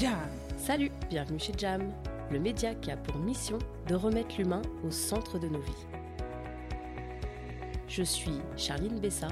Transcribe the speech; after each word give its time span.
Jam. 0.00 0.12
Salut, 0.56 0.92
bienvenue 1.10 1.40
chez 1.40 1.52
Jam, 1.58 1.82
le 2.30 2.38
média 2.38 2.72
qui 2.72 2.92
a 2.92 2.96
pour 2.96 3.16
mission 3.16 3.58
de 3.88 3.96
remettre 3.96 4.36
l'humain 4.38 4.62
au 4.86 4.92
centre 4.92 5.40
de 5.40 5.48
nos 5.48 5.58
vies. 5.58 5.86
Je 7.88 8.04
suis 8.04 8.38
Charline 8.56 9.00
Bessa 9.00 9.26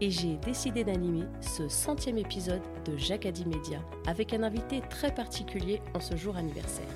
et 0.00 0.10
j'ai 0.10 0.36
décidé 0.38 0.82
d'animer 0.82 1.26
ce 1.42 1.68
centième 1.68 2.16
épisode 2.16 2.62
de 2.86 2.96
Jacadi 2.96 3.44
Média 3.44 3.80
avec 4.06 4.32
un 4.32 4.44
invité 4.44 4.80
très 4.88 5.14
particulier 5.14 5.82
en 5.94 6.00
ce 6.00 6.16
jour 6.16 6.38
anniversaire. 6.38 6.88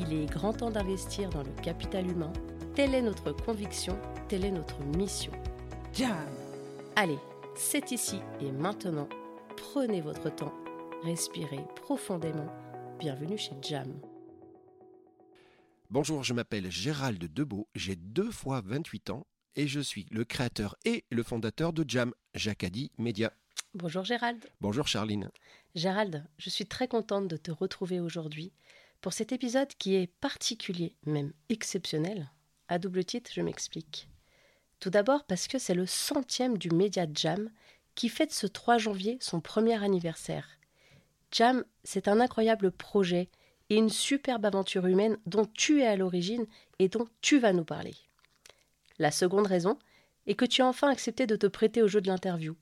Il 0.00 0.12
est 0.12 0.26
grand 0.26 0.52
temps 0.52 0.72
d'investir 0.72 1.30
dans 1.30 1.44
le 1.44 1.62
capital 1.62 2.10
humain. 2.10 2.32
Telle 2.74 2.92
est 2.92 3.02
notre 3.02 3.30
conviction, 3.30 3.96
telle 4.26 4.44
est 4.44 4.50
notre 4.50 4.82
mission. 4.96 5.30
Jam. 5.92 6.10
Allez, 6.96 7.20
c'est 7.54 7.92
ici 7.92 8.18
et 8.40 8.50
maintenant. 8.50 9.06
Prenez 9.56 10.00
votre 10.00 10.28
temps, 10.34 10.52
respirez 11.04 11.66
profondément. 11.76 12.50
Bienvenue 12.98 13.36
chez 13.36 13.52
Jam. 13.60 14.00
Bonjour, 15.90 16.24
je 16.24 16.32
m'appelle 16.32 16.70
Gérald 16.70 17.22
Debeau, 17.30 17.68
j'ai 17.74 17.94
deux 17.94 18.30
fois 18.30 18.62
28 18.64 19.10
ans 19.10 19.26
et 19.54 19.68
je 19.68 19.80
suis 19.80 20.06
le 20.10 20.24
créateur 20.24 20.76
et 20.86 21.04
le 21.10 21.22
fondateur 21.22 21.74
de 21.74 21.84
Jam, 21.86 22.14
Jacadi 22.34 22.90
Media. 22.96 23.34
Bonjour 23.74 24.02
Gérald. 24.04 24.42
Bonjour 24.62 24.88
Charline. 24.88 25.30
Gérald, 25.74 26.24
je 26.38 26.48
suis 26.48 26.64
très 26.64 26.88
contente 26.88 27.28
de 27.28 27.36
te 27.36 27.50
retrouver 27.50 28.00
aujourd'hui 28.00 28.52
pour 29.02 29.12
cet 29.12 29.30
épisode 29.30 29.74
qui 29.78 29.96
est 29.96 30.06
particulier, 30.06 30.96
même 31.04 31.34
exceptionnel. 31.50 32.30
À 32.68 32.78
double 32.78 33.04
titre, 33.04 33.30
je 33.34 33.42
m'explique. 33.42 34.08
Tout 34.80 34.90
d'abord 34.90 35.24
parce 35.24 35.48
que 35.48 35.58
c'est 35.58 35.74
le 35.74 35.86
centième 35.86 36.56
du 36.56 36.70
Média 36.70 37.06
Jam 37.12 37.50
qui 37.94 38.08
fête 38.08 38.32
ce 38.32 38.46
3 38.46 38.78
janvier 38.78 39.18
son 39.20 39.42
premier 39.42 39.82
anniversaire. 39.84 40.53
Jam, 41.34 41.64
c'est 41.82 42.06
un 42.06 42.20
incroyable 42.20 42.70
projet 42.70 43.28
et 43.68 43.76
une 43.76 43.90
superbe 43.90 44.44
aventure 44.44 44.86
humaine 44.86 45.18
dont 45.26 45.46
tu 45.46 45.80
es 45.80 45.86
à 45.86 45.96
l'origine 45.96 46.46
et 46.78 46.88
dont 46.88 47.08
tu 47.22 47.40
vas 47.40 47.52
nous 47.52 47.64
parler. 47.64 47.96
La 49.00 49.10
seconde 49.10 49.48
raison 49.48 49.76
est 50.28 50.36
que 50.36 50.44
tu 50.44 50.62
as 50.62 50.66
enfin 50.68 50.88
accepté 50.88 51.26
de 51.26 51.34
te 51.34 51.48
prêter 51.48 51.82
au 51.82 51.88
jeu 51.88 52.00
de 52.00 52.06
l'interview. 52.06 52.54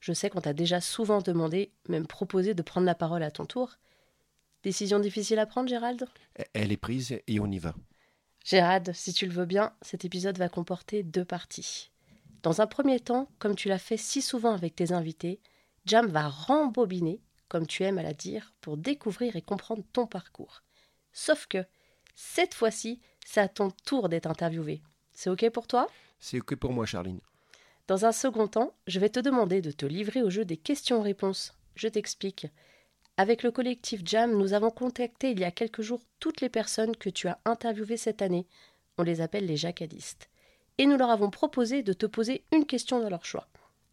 Je 0.00 0.12
sais 0.12 0.28
qu'on 0.28 0.42
t'a 0.42 0.52
déjà 0.52 0.82
souvent 0.82 1.22
demandé, 1.22 1.72
même 1.88 2.06
proposé 2.06 2.52
de 2.52 2.60
prendre 2.60 2.84
la 2.84 2.94
parole 2.94 3.22
à 3.22 3.30
ton 3.30 3.46
tour. 3.46 3.78
Décision 4.64 5.00
difficile 5.00 5.38
à 5.38 5.46
prendre, 5.46 5.70
Gérald? 5.70 6.06
Elle 6.52 6.72
est 6.72 6.76
prise 6.76 7.18
et 7.26 7.40
on 7.40 7.50
y 7.50 7.58
va. 7.58 7.74
Gérald, 8.44 8.92
si 8.92 9.14
tu 9.14 9.24
le 9.24 9.32
veux 9.32 9.46
bien, 9.46 9.72
cet 9.80 10.04
épisode 10.04 10.36
va 10.36 10.50
comporter 10.50 11.02
deux 11.02 11.24
parties. 11.24 11.90
Dans 12.42 12.60
un 12.60 12.66
premier 12.66 13.00
temps, 13.00 13.30
comme 13.38 13.54
tu 13.54 13.68
l'as 13.68 13.78
fait 13.78 13.96
si 13.96 14.20
souvent 14.20 14.52
avec 14.52 14.76
tes 14.76 14.92
invités, 14.92 15.40
Jam 15.86 16.06
va 16.08 16.28
rembobiner, 16.28 17.22
comme 17.54 17.68
tu 17.68 17.84
aimes 17.84 17.98
à 17.98 18.02
la 18.02 18.14
dire, 18.14 18.52
pour 18.60 18.76
découvrir 18.76 19.36
et 19.36 19.40
comprendre 19.40 19.84
ton 19.92 20.08
parcours. 20.08 20.64
Sauf 21.12 21.46
que, 21.46 21.64
cette 22.16 22.52
fois-ci, 22.52 23.00
c'est 23.24 23.40
à 23.40 23.46
ton 23.46 23.70
tour 23.84 24.08
d'être 24.08 24.26
interviewé. 24.26 24.82
C'est 25.12 25.30
OK 25.30 25.48
pour 25.50 25.68
toi? 25.68 25.86
C'est 26.18 26.40
OK 26.40 26.56
pour 26.56 26.72
moi, 26.72 26.84
Charline. 26.84 27.20
Dans 27.86 28.06
un 28.06 28.10
second 28.10 28.48
temps, 28.48 28.74
je 28.88 28.98
vais 28.98 29.08
te 29.08 29.20
demander 29.20 29.62
de 29.62 29.70
te 29.70 29.86
livrer 29.86 30.20
au 30.20 30.30
jeu 30.30 30.44
des 30.44 30.56
questions-réponses. 30.56 31.54
Je 31.76 31.86
t'explique. 31.86 32.48
Avec 33.16 33.44
le 33.44 33.52
collectif 33.52 34.00
Jam, 34.04 34.36
nous 34.36 34.52
avons 34.52 34.72
contacté 34.72 35.30
il 35.30 35.38
y 35.38 35.44
a 35.44 35.52
quelques 35.52 35.82
jours 35.82 36.02
toutes 36.18 36.40
les 36.40 36.48
personnes 36.48 36.96
que 36.96 37.08
tu 37.08 37.28
as 37.28 37.38
interviewées 37.44 37.96
cette 37.96 38.20
année. 38.20 38.48
On 38.98 39.04
les 39.04 39.20
appelle 39.20 39.46
les 39.46 39.56
jacadistes. 39.56 40.28
Et 40.78 40.86
nous 40.86 40.96
leur 40.96 41.10
avons 41.10 41.30
proposé 41.30 41.84
de 41.84 41.92
te 41.92 42.06
poser 42.06 42.44
une 42.50 42.66
question 42.66 42.98
de 42.98 43.06
leur 43.06 43.24
choix. 43.24 43.46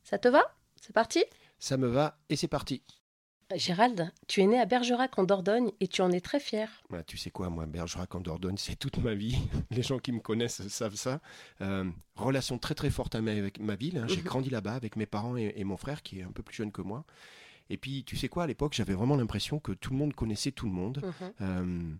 Ça 0.04 0.18
te 0.18 0.30
va? 0.30 0.58
C'est 0.82 0.94
parti? 0.94 1.24
Ça 1.60 1.78
me 1.78 1.90
va 1.90 2.18
et 2.30 2.36
c'est 2.36 2.48
parti. 2.48 2.82
Gérald, 3.56 4.12
tu 4.28 4.42
es 4.42 4.46
né 4.48 4.60
à 4.60 4.66
Bergerac 4.66 5.18
en 5.20 5.24
Dordogne 5.24 5.72
et 5.80 5.88
tu 5.88 6.02
en 6.02 6.12
es 6.12 6.22
très 6.22 6.40
fier. 6.40 6.70
Ouais, 6.90 7.04
tu 7.04 7.18
sais 7.18 7.32
quoi, 7.32 7.50
moi, 7.50 7.66
Bergerac 7.66 8.14
en 8.16 8.20
Dordogne, 8.22 8.58
c'est 8.58 8.76
toute 8.76 8.98
ma 8.98 9.14
vie. 9.14 9.38
Les 9.72 9.84
gens 9.84 10.00
qui 10.00 10.12
me 10.12 10.20
connaissent 10.20 10.68
savent 10.68 10.96
ça. 10.96 11.20
Euh, 11.62 11.90
relation 12.16 12.58
très 12.58 12.76
très 12.76 12.90
forte 12.90 13.16
avec 13.16 13.60
ma 13.60 13.76
ville. 13.76 13.98
hein. 13.98 14.06
J'ai 14.08 14.18
Mhm. 14.18 14.24
grandi 14.24 14.50
là-bas 14.50 14.74
avec 14.74 14.96
mes 14.96 15.06
parents 15.06 15.38
et, 15.38 15.54
et 15.56 15.64
mon 15.64 15.78
frère 15.78 16.02
qui 16.04 16.20
est 16.20 16.24
un 16.24 16.32
peu 16.32 16.44
plus 16.44 16.56
jeune 16.56 16.72
que 16.72 16.82
moi. 16.82 17.06
Et 17.70 17.78
puis, 17.78 18.04
tu 18.04 18.18
sais 18.18 18.28
quoi, 18.28 18.44
à 18.44 18.48
l'époque, 18.48 18.74
j'avais 18.74 18.94
vraiment 18.94 19.16
l'impression 19.16 19.60
que 19.60 19.72
tout 19.72 19.92
le 19.92 19.98
monde 19.98 20.14
connaissait 20.14 20.52
tout 20.52 20.66
le 20.66 20.74
monde. 20.74 21.02
Mhm. 21.04 21.32
Euh, 21.42 21.94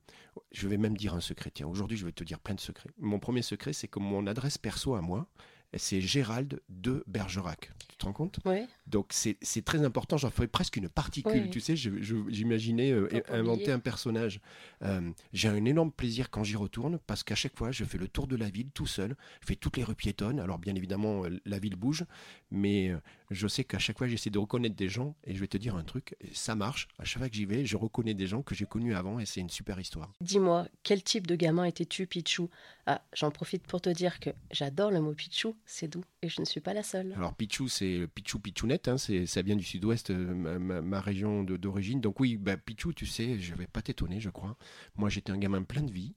je 0.52 0.68
vais 0.68 0.78
même 0.78 0.98
dire 0.98 1.14
un 1.14 1.22
secret. 1.22 1.50
Tiens, 1.54 1.68
aujourd'hui, 1.68 1.98
je 1.98 2.06
vais 2.06 2.12
te 2.12 2.24
dire 2.26 2.40
plein 2.40 2.56
de 2.56 2.60
secrets. 2.60 2.90
Mon 3.00 3.20
premier 3.20 3.42
secret, 3.42 3.72
c'est 3.72 3.88
que 3.88 4.00
mon 4.00 4.28
adresse 4.28 4.58
perso 4.58 4.96
à 4.96 5.02
moi, 5.02 5.28
c'est 5.76 6.02
Gérald 6.02 6.62
de 6.70 7.04
Bergerac. 7.08 7.72
Tu 7.88 7.98
te 7.98 8.06
rends 8.06 8.14
compte? 8.14 8.40
Oui. 8.46 8.68
Donc, 8.88 9.14
c'est 9.14 9.66
très 9.66 9.84
important. 9.86 10.18
J'en 10.18 10.30
ferais 10.30 10.48
presque 10.48 10.78
une 10.78 10.90
particule. 10.90 11.50
Tu 11.50 11.60
sais, 11.60 11.76
j'imaginais 11.76 12.92
euh, 12.92 13.10
inventer 13.30 13.72
un 13.72 13.80
personnage. 13.80 14.42
Euh, 14.84 15.12
J'ai 15.34 15.48
un 15.48 15.64
énorme 15.66 15.92
plaisir 15.92 16.30
quand 16.30 16.44
j'y 16.44 16.56
retourne 16.56 17.00
parce 17.08 17.24
qu'à 17.24 17.36
chaque 17.36 17.56
fois, 17.56 17.72
je 17.72 17.86
fais 17.86 17.98
le 17.98 18.08
tour 18.08 18.28
de 18.28 18.36
la 18.36 18.50
ville 18.50 18.70
tout 18.72 18.88
seul. 18.88 19.16
Je 19.42 19.48
fais 19.48 19.56
toutes 19.56 19.78
les 19.78 19.84
rues 19.84 19.96
piétonnes. 19.96 20.40
Alors, 20.40 20.60
bien 20.60 20.76
évidemment, 20.76 21.26
euh, 21.26 21.40
la 21.46 21.60
ville 21.60 21.76
bouge, 21.76 22.06
mais 22.50 22.94
je 23.30 23.48
sais 23.48 23.64
qu'à 23.64 23.80
chaque 23.80 23.98
fois, 23.98 24.08
j'essaie 24.08 24.30
de 24.30 24.40
reconnaître 24.40 24.76
des 24.76 24.90
gens. 24.90 25.16
Et 25.26 25.34
je 25.36 25.40
vais 25.40 25.48
te 25.48 25.58
dire 25.58 25.76
un 25.76 25.84
truc, 25.84 26.16
ça 26.34 26.56
marche. 26.56 26.88
À 27.00 27.06
chaque 27.06 27.20
fois 27.20 27.30
que 27.30 27.36
j'y 27.36 27.46
vais, 27.46 27.66
je 27.66 27.78
reconnais 27.78 28.14
des 28.14 28.28
gens 28.28 28.42
que 28.42 28.56
j'ai 28.56 28.66
connus 28.66 28.96
avant 28.96 29.20
et 29.20 29.26
c'est 29.26 29.40
une 29.40 29.50
super 29.50 29.80
histoire. 29.80 30.12
Dis-moi, 30.20 30.68
quel 30.84 31.04
type 31.04 31.28
de 31.28 31.36
gamin 31.36 31.64
étais-tu, 31.64 32.08
Pichou? 32.08 32.50
Ah, 32.88 33.04
j'en 33.14 33.32
profite 33.32 33.66
pour 33.68 33.80
te 33.80 33.90
dire 33.90 34.20
que 34.20 34.32
j'adore 34.52 34.92
le 34.92 35.00
mot 35.00 35.14
Pichou, 35.14 35.56
c'est 35.72 35.88
doux, 35.88 36.04
et 36.22 36.28
je 36.30 36.42
ne 36.42 36.46
suis 36.46 36.60
pas 36.60 36.74
la 36.74 36.84
seule. 36.84 37.14
Alors 37.14 37.34
Pichou, 37.34 37.68
c'est 37.70 37.98
le 38.00 38.08
Pichou 38.08 38.40
Pichounette, 38.40 38.88
hein, 38.88 38.98
ça 38.98 39.42
vient 39.42 39.56
du 39.56 39.64
sud-ouest, 39.64 40.10
euh, 40.12 40.34
ma, 40.36 40.60
ma- 40.60 40.82
ma 40.82 41.00
région 41.02 41.44
d'origine. 41.44 42.02
Donc 42.02 42.20
oui, 42.20 42.36
bah, 42.38 42.58
Pichou, 42.58 42.94
tu 42.94 43.06
sais, 43.06 43.40
je 43.40 43.56
vais 43.56 43.68
pas 43.68 43.82
t'étonner, 43.82 44.20
je 44.20 44.30
crois. 44.30 44.58
Moi, 44.96 45.10
j'étais 45.10 45.32
un 45.32 45.38
gamin 45.38 45.64
plein 45.64 45.84
de 45.84 45.92
vie. 45.92 46.14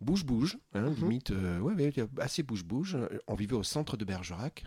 Bouge-bouge, 0.00 0.58
hein, 0.74 0.90
Mhm. 0.90 0.94
limite, 0.96 1.30
euh, 1.30 1.60
ouais, 1.60 1.74
ouais, 1.74 1.92
assez 2.18 2.42
bouge-bouge. 2.42 2.96
On 3.26 3.34
vivait 3.34 3.56
au 3.56 3.62
centre 3.62 3.96
de 3.96 4.04
Bergerac. 4.04 4.64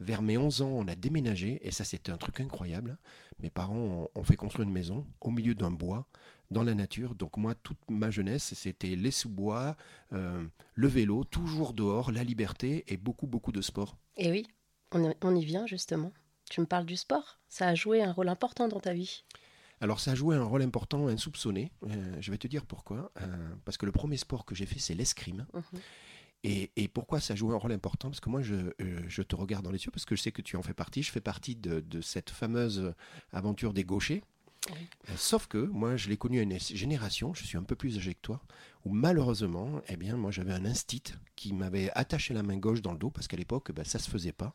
Vers 0.00 0.22
mes 0.22 0.36
11 0.36 0.62
ans, 0.62 0.70
on 0.70 0.88
a 0.88 0.96
déménagé, 0.96 1.60
et 1.66 1.70
ça, 1.70 1.84
c'était 1.84 2.10
un 2.10 2.16
truc 2.16 2.40
incroyable. 2.40 2.98
Mes 3.40 3.50
parents 3.50 3.76
ont, 3.76 4.08
ont 4.16 4.24
fait 4.24 4.34
construire 4.34 4.66
une 4.66 4.74
maison 4.74 5.06
au 5.20 5.30
milieu 5.30 5.54
d'un 5.54 5.70
bois, 5.70 6.08
dans 6.52 6.62
la 6.62 6.74
nature. 6.74 7.14
Donc 7.14 7.36
moi, 7.36 7.54
toute 7.54 7.78
ma 7.90 8.10
jeunesse, 8.10 8.54
c'était 8.54 8.94
les 8.94 9.10
sous-bois, 9.10 9.76
euh, 10.12 10.44
le 10.74 10.88
vélo, 10.88 11.24
toujours 11.24 11.72
dehors, 11.72 12.12
la 12.12 12.24
liberté, 12.24 12.84
et 12.86 12.96
beaucoup, 12.96 13.26
beaucoup 13.26 13.52
de 13.52 13.60
sport. 13.60 13.96
Et 14.16 14.30
oui, 14.30 14.46
on, 14.92 15.34
y- 15.34 15.44
vient 15.44 15.66
justement. 15.66 16.12
Tu 16.50 16.60
me 16.60 16.66
parles 16.66 16.86
du 16.86 16.96
sport 16.96 17.40
Ça 17.48 17.68
a 17.68 17.74
joué 17.74 18.02
un 18.02 18.12
rôle 18.12 18.28
important 18.28 18.68
dans 18.68 18.80
ta 18.80 18.92
vie. 18.92 19.24
Alors 19.80 19.98
ça 19.98 20.12
a 20.12 20.14
joué 20.14 20.36
un 20.36 20.44
rôle 20.44 20.62
important, 20.62 21.08
insoupçonné. 21.08 21.72
Euh, 21.84 22.16
je 22.20 22.30
vais 22.30 22.38
te 22.38 22.46
dire 22.46 22.66
pourquoi. 22.66 23.10
Euh, 23.20 23.54
parce 23.64 23.76
que 23.76 23.86
le 23.86 23.92
premier 23.92 24.16
sport 24.16 24.44
que 24.44 24.54
j'ai 24.54 24.66
fait, 24.66 24.78
c'est 24.78 24.94
l'escrime. 24.94 25.46
Mhm. 25.54 25.80
Et, 26.44 26.70
et 26.76 26.88
pourquoi 26.88 27.20
ça 27.20 27.34
a 27.34 27.36
joué 27.36 27.54
un 27.54 27.58
rôle 27.58 27.72
important? 27.72 28.08
Parce 28.10 28.20
que 28.20 28.28
moi, 28.28 28.42
je, 28.42 28.56
je 29.06 29.22
te 29.22 29.36
regarde 29.36 29.64
dans 29.64 29.70
les 29.70 29.84
yeux, 29.84 29.92
parce 29.92 30.04
que 30.04 30.16
je 30.16 30.22
sais 30.22 30.32
que 30.32 30.42
tu 30.42 30.56
en 30.56 30.62
fais 30.62 30.74
partie. 30.74 31.02
Je 31.02 31.10
fais 31.12 31.20
partie 31.20 31.54
de, 31.54 31.80
de 31.80 32.00
cette 32.00 32.30
fameuse 32.30 32.94
aventure 33.32 33.72
des 33.72 33.84
gauchers. 33.84 34.22
Euh, 34.70 35.14
Sauf 35.16 35.46
que 35.46 35.58
moi, 35.58 35.96
je 35.96 36.08
l'ai 36.08 36.16
connu 36.16 36.38
à 36.38 36.42
une 36.42 36.58
génération, 36.58 37.34
je 37.34 37.44
suis 37.44 37.58
un 37.58 37.62
peu 37.62 37.74
plus 37.76 37.96
âgé 37.96 38.14
que 38.14 38.20
toi, 38.20 38.42
où 38.84 38.92
malheureusement, 38.92 39.80
eh 39.88 39.96
bien, 39.96 40.16
moi, 40.16 40.30
j'avais 40.30 40.52
un 40.52 40.64
instit 40.64 41.02
qui 41.36 41.52
m'avait 41.52 41.90
attaché 41.94 42.34
la 42.34 42.42
main 42.42 42.56
gauche 42.56 42.82
dans 42.82 42.92
le 42.92 42.98
dos, 42.98 43.10
parce 43.10 43.28
qu'à 43.28 43.36
l'époque, 43.36 43.72
ben, 43.72 43.84
ça 43.84 43.98
se 43.98 44.10
faisait 44.10 44.32
pas. 44.32 44.54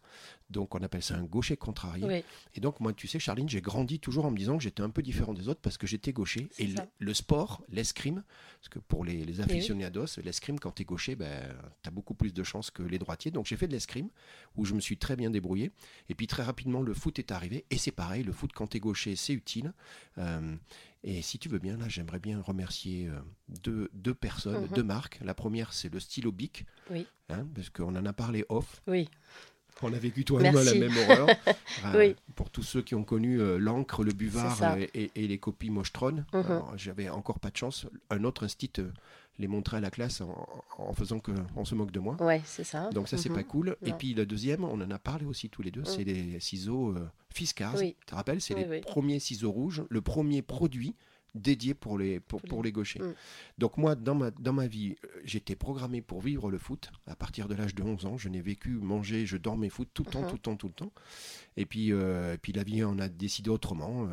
Donc, 0.50 0.76
on 0.76 0.80
appelle 0.80 1.04
ça 1.04 1.16
un 1.16 1.24
gaucher 1.24 1.56
contrarié. 1.56 2.06
Oui, 2.06 2.24
Et 2.54 2.60
donc, 2.60 2.80
moi, 2.80 2.94
tu 2.94 3.08
sais, 3.08 3.20
Charline, 3.20 3.48
j'ai 3.48 3.62
grandi 3.62 4.00
toujours 4.00 4.26
en 4.26 4.32
me 4.32 4.38
disant 4.38 4.58
que 4.58 4.64
j'étais 4.64 4.84
un 4.84 4.90
peu 4.90 5.02
différent 5.02 5.34
des 5.34 5.48
autres 5.48 5.62
parce 5.62 5.78
que 5.78 5.88
j'étais 5.88 6.12
gaucher. 6.12 6.50
Et 6.60 6.70
le, 7.00 7.14
sport, 7.14 7.64
l'escrime, 7.70 8.24
parce 8.60 8.70
que 8.70 8.80
pour 8.80 9.06
les, 9.06 9.24
les 9.24 9.42
aficionados, 9.42 10.06
l'escrime, 10.24 10.60
quand 10.60 10.72
tu 10.72 10.82
es 10.82 10.86
gaucher, 10.86 11.16
ben, 11.16 11.56
tu 11.82 11.88
as 11.88 11.92
beaucoup 11.92 12.14
plus 12.14 12.34
de 12.34 12.44
chances 12.44 12.70
que 12.70 12.84
les 12.84 13.00
droitiers. 13.00 13.32
Donc, 13.32 13.46
j'ai 13.46 13.58
fait 13.58 13.68
de 13.68 13.74
l'escrime 13.74 14.10
où 14.56 14.66
je 14.66 14.74
me 14.74 14.80
suis 14.82 14.98
très 14.98 15.16
bien 15.16 15.30
débrouillé. 15.30 15.72
Et 16.10 16.16
puis, 16.16 16.28
très 16.28 16.44
rapidement, 16.44 16.82
le 16.82 16.94
foot 16.94 17.20
est 17.20 17.32
arrivé. 17.32 17.66
Et 17.70 17.78
c'est 17.78 17.92
pareil, 17.92 18.24
le 18.24 18.34
foot, 18.34 18.52
quand 18.54 18.68
tu 18.68 18.78
es 18.78 18.80
gaucher, 18.80 19.16
c'est 19.16 19.34
utile. 19.34 19.74
Euh, 20.18 20.56
et 21.04 21.22
si 21.22 21.40
tu 21.40 21.50
veux 21.50 21.60
bien, 21.60 21.78
là, 21.78 21.88
j'aimerais 21.88 22.20
bien 22.20 22.42
remercier 22.42 23.08
euh, 23.08 23.20
deux, 23.64 23.90
deux 23.94 24.14
personnes, 24.14 24.64
Mhm. 24.64 24.74
deux 24.74 24.84
marques. 24.84 25.20
La 25.24 25.34
première, 25.34 25.74
c'est 25.74 25.92
le 25.94 26.00
stylo 26.00 26.32
Bic, 26.32 26.66
oui, 26.90 27.08
hein, 27.30 27.48
parce 27.56 27.70
qu'on 27.70 27.96
en 27.96 28.06
a 28.06 28.14
parlé 28.14 28.46
off. 28.50 28.82
oui. 28.88 29.10
On 29.84 29.94
a 29.94 29.98
vécu 30.00 30.26
toi 30.26 30.42
et 30.44 30.52
moi 30.52 30.64
la 30.64 30.74
même 30.74 30.96
horreur. 30.98 31.28
Euh, 31.86 31.98
Oui. 31.98 32.16
Pour 32.36 32.50
tous 32.50 32.64
ceux 32.64 32.82
qui 32.82 32.96
ont 32.96 33.04
connu 33.04 33.40
euh, 33.40 33.58
l'encre, 33.60 34.04
le 34.04 34.12
buvard 34.12 34.58
euh, 34.64 34.86
et, 34.96 35.12
et 35.16 35.28
les 35.28 35.38
copies 35.38 35.70
Mostron, 35.70 36.24
Mhm. 36.34 36.44
alors, 36.46 36.74
j'avais 36.76 37.08
encore 37.10 37.40
pas 37.40 37.52
de 37.52 37.58
chance. 37.58 37.86
Un 38.10 38.24
autre 38.24 38.44
instit 38.46 38.72
euh, 38.80 38.90
les 39.38 39.48
montrait 39.48 39.78
à 39.78 39.80
la 39.80 39.92
classe 39.92 40.22
en, 40.22 40.48
en 40.80 40.94
faisant 40.94 41.20
qu'on 41.20 41.66
se 41.66 41.76
moque 41.76 41.92
de 41.92 42.00
moi. 42.00 42.18
Ouais, 42.20 42.42
c'est 42.46 42.64
ça. 42.64 42.90
Donc 42.90 43.08
ça, 43.08 43.18
c'est 43.18 43.30
Mhm. 43.30 43.36
pas 43.36 43.44
cool. 43.44 43.76
Et 43.86 43.92
puis 43.94 44.16
la 44.16 44.26
deuxième, 44.26 44.64
on 44.64 44.82
en 44.82 44.90
a 44.90 44.98
parlé 44.98 45.26
aussi 45.26 45.50
tous 45.50 45.62
les 45.62 45.70
deux, 45.70 45.84
c'est 45.86 46.04
les 46.04 46.40
ciseaux 46.40 46.90
euh, 46.98 47.08
Fiskars. 47.30 47.76
Oui. 47.78 47.96
Tu 48.00 48.06
te 48.08 48.16
rappelles 48.16 48.42
C'est 48.42 48.56
Oui, 48.56 48.64
les 48.64 48.70
oui. 48.70 48.82
premiers 48.82 49.20
ciseaux 49.20 49.52
rouges, 49.52 49.84
le 49.90 50.02
premier 50.02 50.42
produit 50.42 50.96
dédié 51.36 51.74
pour 51.74 51.98
les, 51.98 52.20
pour, 52.20 52.42
Pour 52.42 52.64
les 52.64 52.72
gauchers. 52.72 53.00
Mm. 53.00 53.14
Donc 53.58 53.78
moi, 53.78 53.96
dans 53.96 54.16
ma, 54.16 54.32
dans 54.32 54.54
ma 54.54 54.68
vie, 54.68 54.96
euh, 55.04 55.08
j'étais 55.24 55.56
programmé 55.56 56.02
pour 56.02 56.22
vivre 56.22 56.50
le 56.50 56.58
foot. 56.58 56.92
À 57.06 57.16
partir 57.16 57.48
de 57.48 57.56
l'âge 57.56 57.76
de 57.76 57.84
11 57.84 58.06
ans, 58.06 58.18
je 58.18 58.30
n'ai 58.30 58.42
vécu, 58.42 58.72
mangé, 58.72 59.26
je 59.26 59.38
dormais 59.38 59.70
foot 59.70 59.90
tout 59.94 60.04
le 60.06 60.12
temps, 60.12 60.22
Mhm. 60.22 60.28
tout 60.30 60.36
le 60.36 60.40
temps, 60.42 60.56
tout 60.56 60.68
le 60.68 60.74
temps. 60.74 60.92
Et 61.58 61.66
puis, 61.66 61.92
euh, 61.92 62.34
et 62.34 62.38
puis 62.38 62.54
la 62.54 62.64
vie 62.64 62.84
en 62.84 62.98
a 63.00 63.08
décidé 63.08 63.50
autrement. 63.50 64.08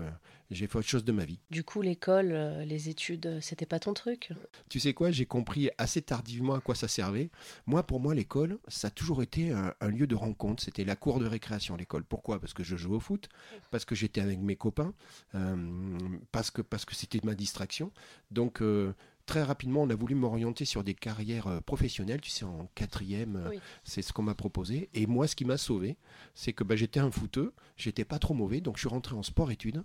J'ai 0.55 0.67
fait 0.67 0.79
autre 0.79 0.89
chose 0.89 1.05
de 1.05 1.12
ma 1.12 1.25
vie. 1.25 1.39
Du 1.51 1.65
coup, 1.65 1.83
l'école, 1.83 2.31
euh, 2.33 2.65
les 2.65 2.89
études, 2.89 3.27
euh, 3.27 3.41
c'était 3.41 3.67
pas 3.67 3.81
ton 3.81 3.93
truc? 3.93 4.31
Tu 4.69 4.81
sais 4.81 4.95
quoi, 4.95 5.11
j'ai 5.11 5.27
compris 5.27 5.71
assez 5.79 6.01
tardivement 6.01 6.55
à 6.55 6.61
quoi 6.61 6.75
ça 6.75 6.89
servait. 6.89 7.31
Moi, 7.67 7.83
pour 7.83 8.01
moi, 8.01 8.15
l'école, 8.15 8.59
ça 8.69 8.89
a 8.89 8.91
toujours 8.91 9.23
été 9.23 9.51
un, 9.51 9.75
un 9.81 9.89
lieu 9.89 10.06
de 10.06 10.15
rencontre. 10.15 10.62
C'était 10.62 10.85
la 10.85 10.97
cour 10.97 11.19
de 11.19 11.27
récréation, 11.27 11.77
l'école. 11.77 12.05
Pourquoi? 12.05 12.41
Parce 12.41 12.55
que 12.55 12.62
je 12.62 12.77
jouais 12.77 12.97
au 12.97 13.01
foot, 13.01 13.29
parce 13.71 13.85
que 13.85 13.95
j'étais 13.95 14.21
avec 14.21 14.39
mes 14.39 14.56
copains, 14.56 14.95
euh, 15.35 15.99
parce 16.33 16.51
que 16.51 16.62
parce 16.62 16.85
que 16.85 16.95
c'était 16.95 17.21
ma 17.25 17.35
distraction. 17.35 17.91
Donc 18.31 18.62
euh, 18.62 18.93
très 19.26 19.43
rapidement, 19.43 19.82
on 19.82 19.91
a 19.91 19.94
voulu 19.94 20.15
m'orienter 20.15 20.65
sur 20.65 20.85
des 20.85 20.94
carrières 20.94 21.47
euh, 21.47 21.61
professionnelles. 21.61 22.21
Tu 22.21 22.31
sais, 22.31 22.44
en 22.44 22.69
quatrième, 22.75 23.37
euh, 23.37 23.49
Oui. 23.50 23.61
c'est 23.85 24.03
ce 24.03 24.12
qu'on 24.12 24.23
m'a 24.23 24.35
proposé. 24.35 24.91
Et 24.94 25.06
moi, 25.06 25.26
ce 25.26 25.35
qui 25.37 25.44
m'a 25.44 25.56
sauvé, 25.56 25.97
c'est 26.35 26.53
que 26.53 26.65
bah, 26.65 26.76
j'étais 26.76 27.00
un 27.00 27.11
footeux, 27.11 27.53
j'étais 27.76 28.05
pas 28.05 28.19
trop 28.19 28.35
mauvais, 28.35 28.61
donc 28.61 28.76
je 28.76 28.81
suis 28.81 28.88
rentré 28.88 29.15
en 29.15 29.23
sport-études. 29.23 29.82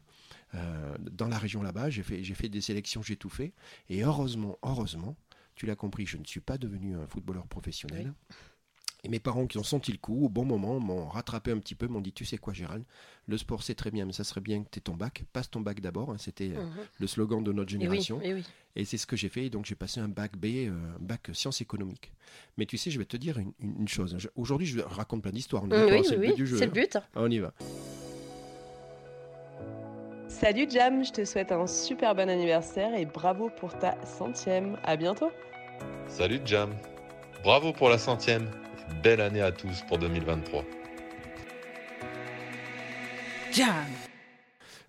euh, 0.55 0.95
dans 1.11 1.27
la 1.27 1.37
région 1.37 1.61
là-bas, 1.61 1.89
j'ai 1.89 2.03
fait, 2.03 2.23
j'ai 2.23 2.33
fait 2.33 2.49
des 2.49 2.61
sélections, 2.61 3.01
j'ai 3.03 3.15
tout 3.15 3.29
fait. 3.29 3.53
Et 3.89 4.03
heureusement, 4.03 4.57
heureusement, 4.63 5.15
tu 5.55 5.65
l'as 5.65 5.75
compris, 5.75 6.05
je 6.05 6.17
ne 6.17 6.25
suis 6.25 6.39
pas 6.39 6.57
devenu 6.57 6.95
un 6.95 7.05
footballeur 7.07 7.45
professionnel. 7.47 8.13
Et 9.05 9.09
mes 9.09 9.19
parents 9.19 9.47
qui 9.47 9.57
ont 9.57 9.63
senti 9.63 9.93
le 9.93 9.97
coup, 9.97 10.25
au 10.25 10.29
bon 10.29 10.43
moment, 10.43 10.77
m'ont 10.81 11.07
rattrapé 11.07 11.51
un 11.51 11.57
petit 11.59 11.73
peu, 11.73 11.87
m'ont 11.87 12.01
dit, 12.01 12.11
tu 12.11 12.25
sais 12.25 12.37
quoi 12.37 12.51
Gérald, 12.53 12.83
le 13.27 13.37
sport 13.37 13.63
c'est 13.63 13.73
très 13.75 13.91
bien, 13.91 14.05
mais 14.05 14.11
ça 14.11 14.25
serait 14.25 14.41
bien 14.41 14.61
que 14.61 14.67
tu 14.69 14.79
aies 14.79 14.81
ton 14.81 14.93
bac. 14.93 15.23
Passe 15.31 15.49
ton 15.49 15.61
bac 15.61 15.79
d'abord, 15.79 16.11
hein, 16.11 16.17
c'était 16.17 16.51
euh, 16.53 16.61
Mhm. 16.65 16.71
le 16.99 17.07
slogan 17.07 17.41
de 17.43 17.53
notre 17.53 17.73
Et 17.73 17.77
oui, 17.77 17.81
génération. 17.81 18.19
et 18.21 18.33
oui. 18.33 18.43
Et 18.75 18.83
c'est 18.83 18.97
ce 18.97 19.07
que 19.07 19.15
j'ai 19.15 19.29
fait. 19.29 19.45
Et 19.45 19.49
donc 19.49 19.65
j'ai 19.65 19.75
passé 19.75 20.01
un 20.01 20.09
bac 20.09 20.35
B, 20.37 20.45
euh, 20.67 20.71
un 20.71 20.99
bac 20.99 21.29
sciences 21.31 21.61
économiques. 21.61 22.11
Mais 22.57 22.65
tu 22.65 22.77
sais, 22.77 22.91
je 22.91 22.99
vais 22.99 23.05
te 23.05 23.15
dire 23.15 23.37
une, 23.39 23.53
une- 23.61 23.81
une 23.81 23.87
chose. 23.87 24.15
Je- 24.17 24.27
Aujourd'hui, 24.35 24.67
je 24.67 24.81
raconte 24.81 25.21
plein 25.23 25.31
d'histoires. 25.31 25.63
on 25.63 25.69
est 25.71 25.91
Oui, 25.91 26.03
c'est 26.03 26.15
le 26.15 26.21
oui, 26.21 26.27
but 26.27 26.35
du 26.35 26.47
jeu. 26.47 26.57
c'est 26.57 26.65
le 26.65 26.71
hein. 26.71 26.73
but. 26.73 26.97
Ah, 26.97 27.01
on 27.21 27.29
y 27.31 27.39
va. 27.39 27.53
Salut 30.27 30.67
Jam, 30.69 31.03
je 31.03 31.11
te 31.11 31.25
souhaite 31.25 31.51
un 31.51 31.65
super 31.67 32.15
bon 32.15 32.29
anniversaire 32.29 32.93
et 32.95 33.05
bravo 33.05 33.49
pour 33.49 33.77
ta 33.79 33.95
centième. 34.05 34.77
À 34.83 34.95
bientôt. 34.97 35.31
Salut 36.07 36.39
Jam. 36.45 36.71
Bravo 37.43 37.71
pour 37.73 37.89
la 37.89 37.97
centième. 37.97 38.49
Et 38.89 39.01
Belle 39.01 39.21
année 39.21 39.41
à 39.41 39.51
tous 39.51 39.81
pour 39.87 39.97
2023. 39.97 40.65
Jam. 43.53 43.85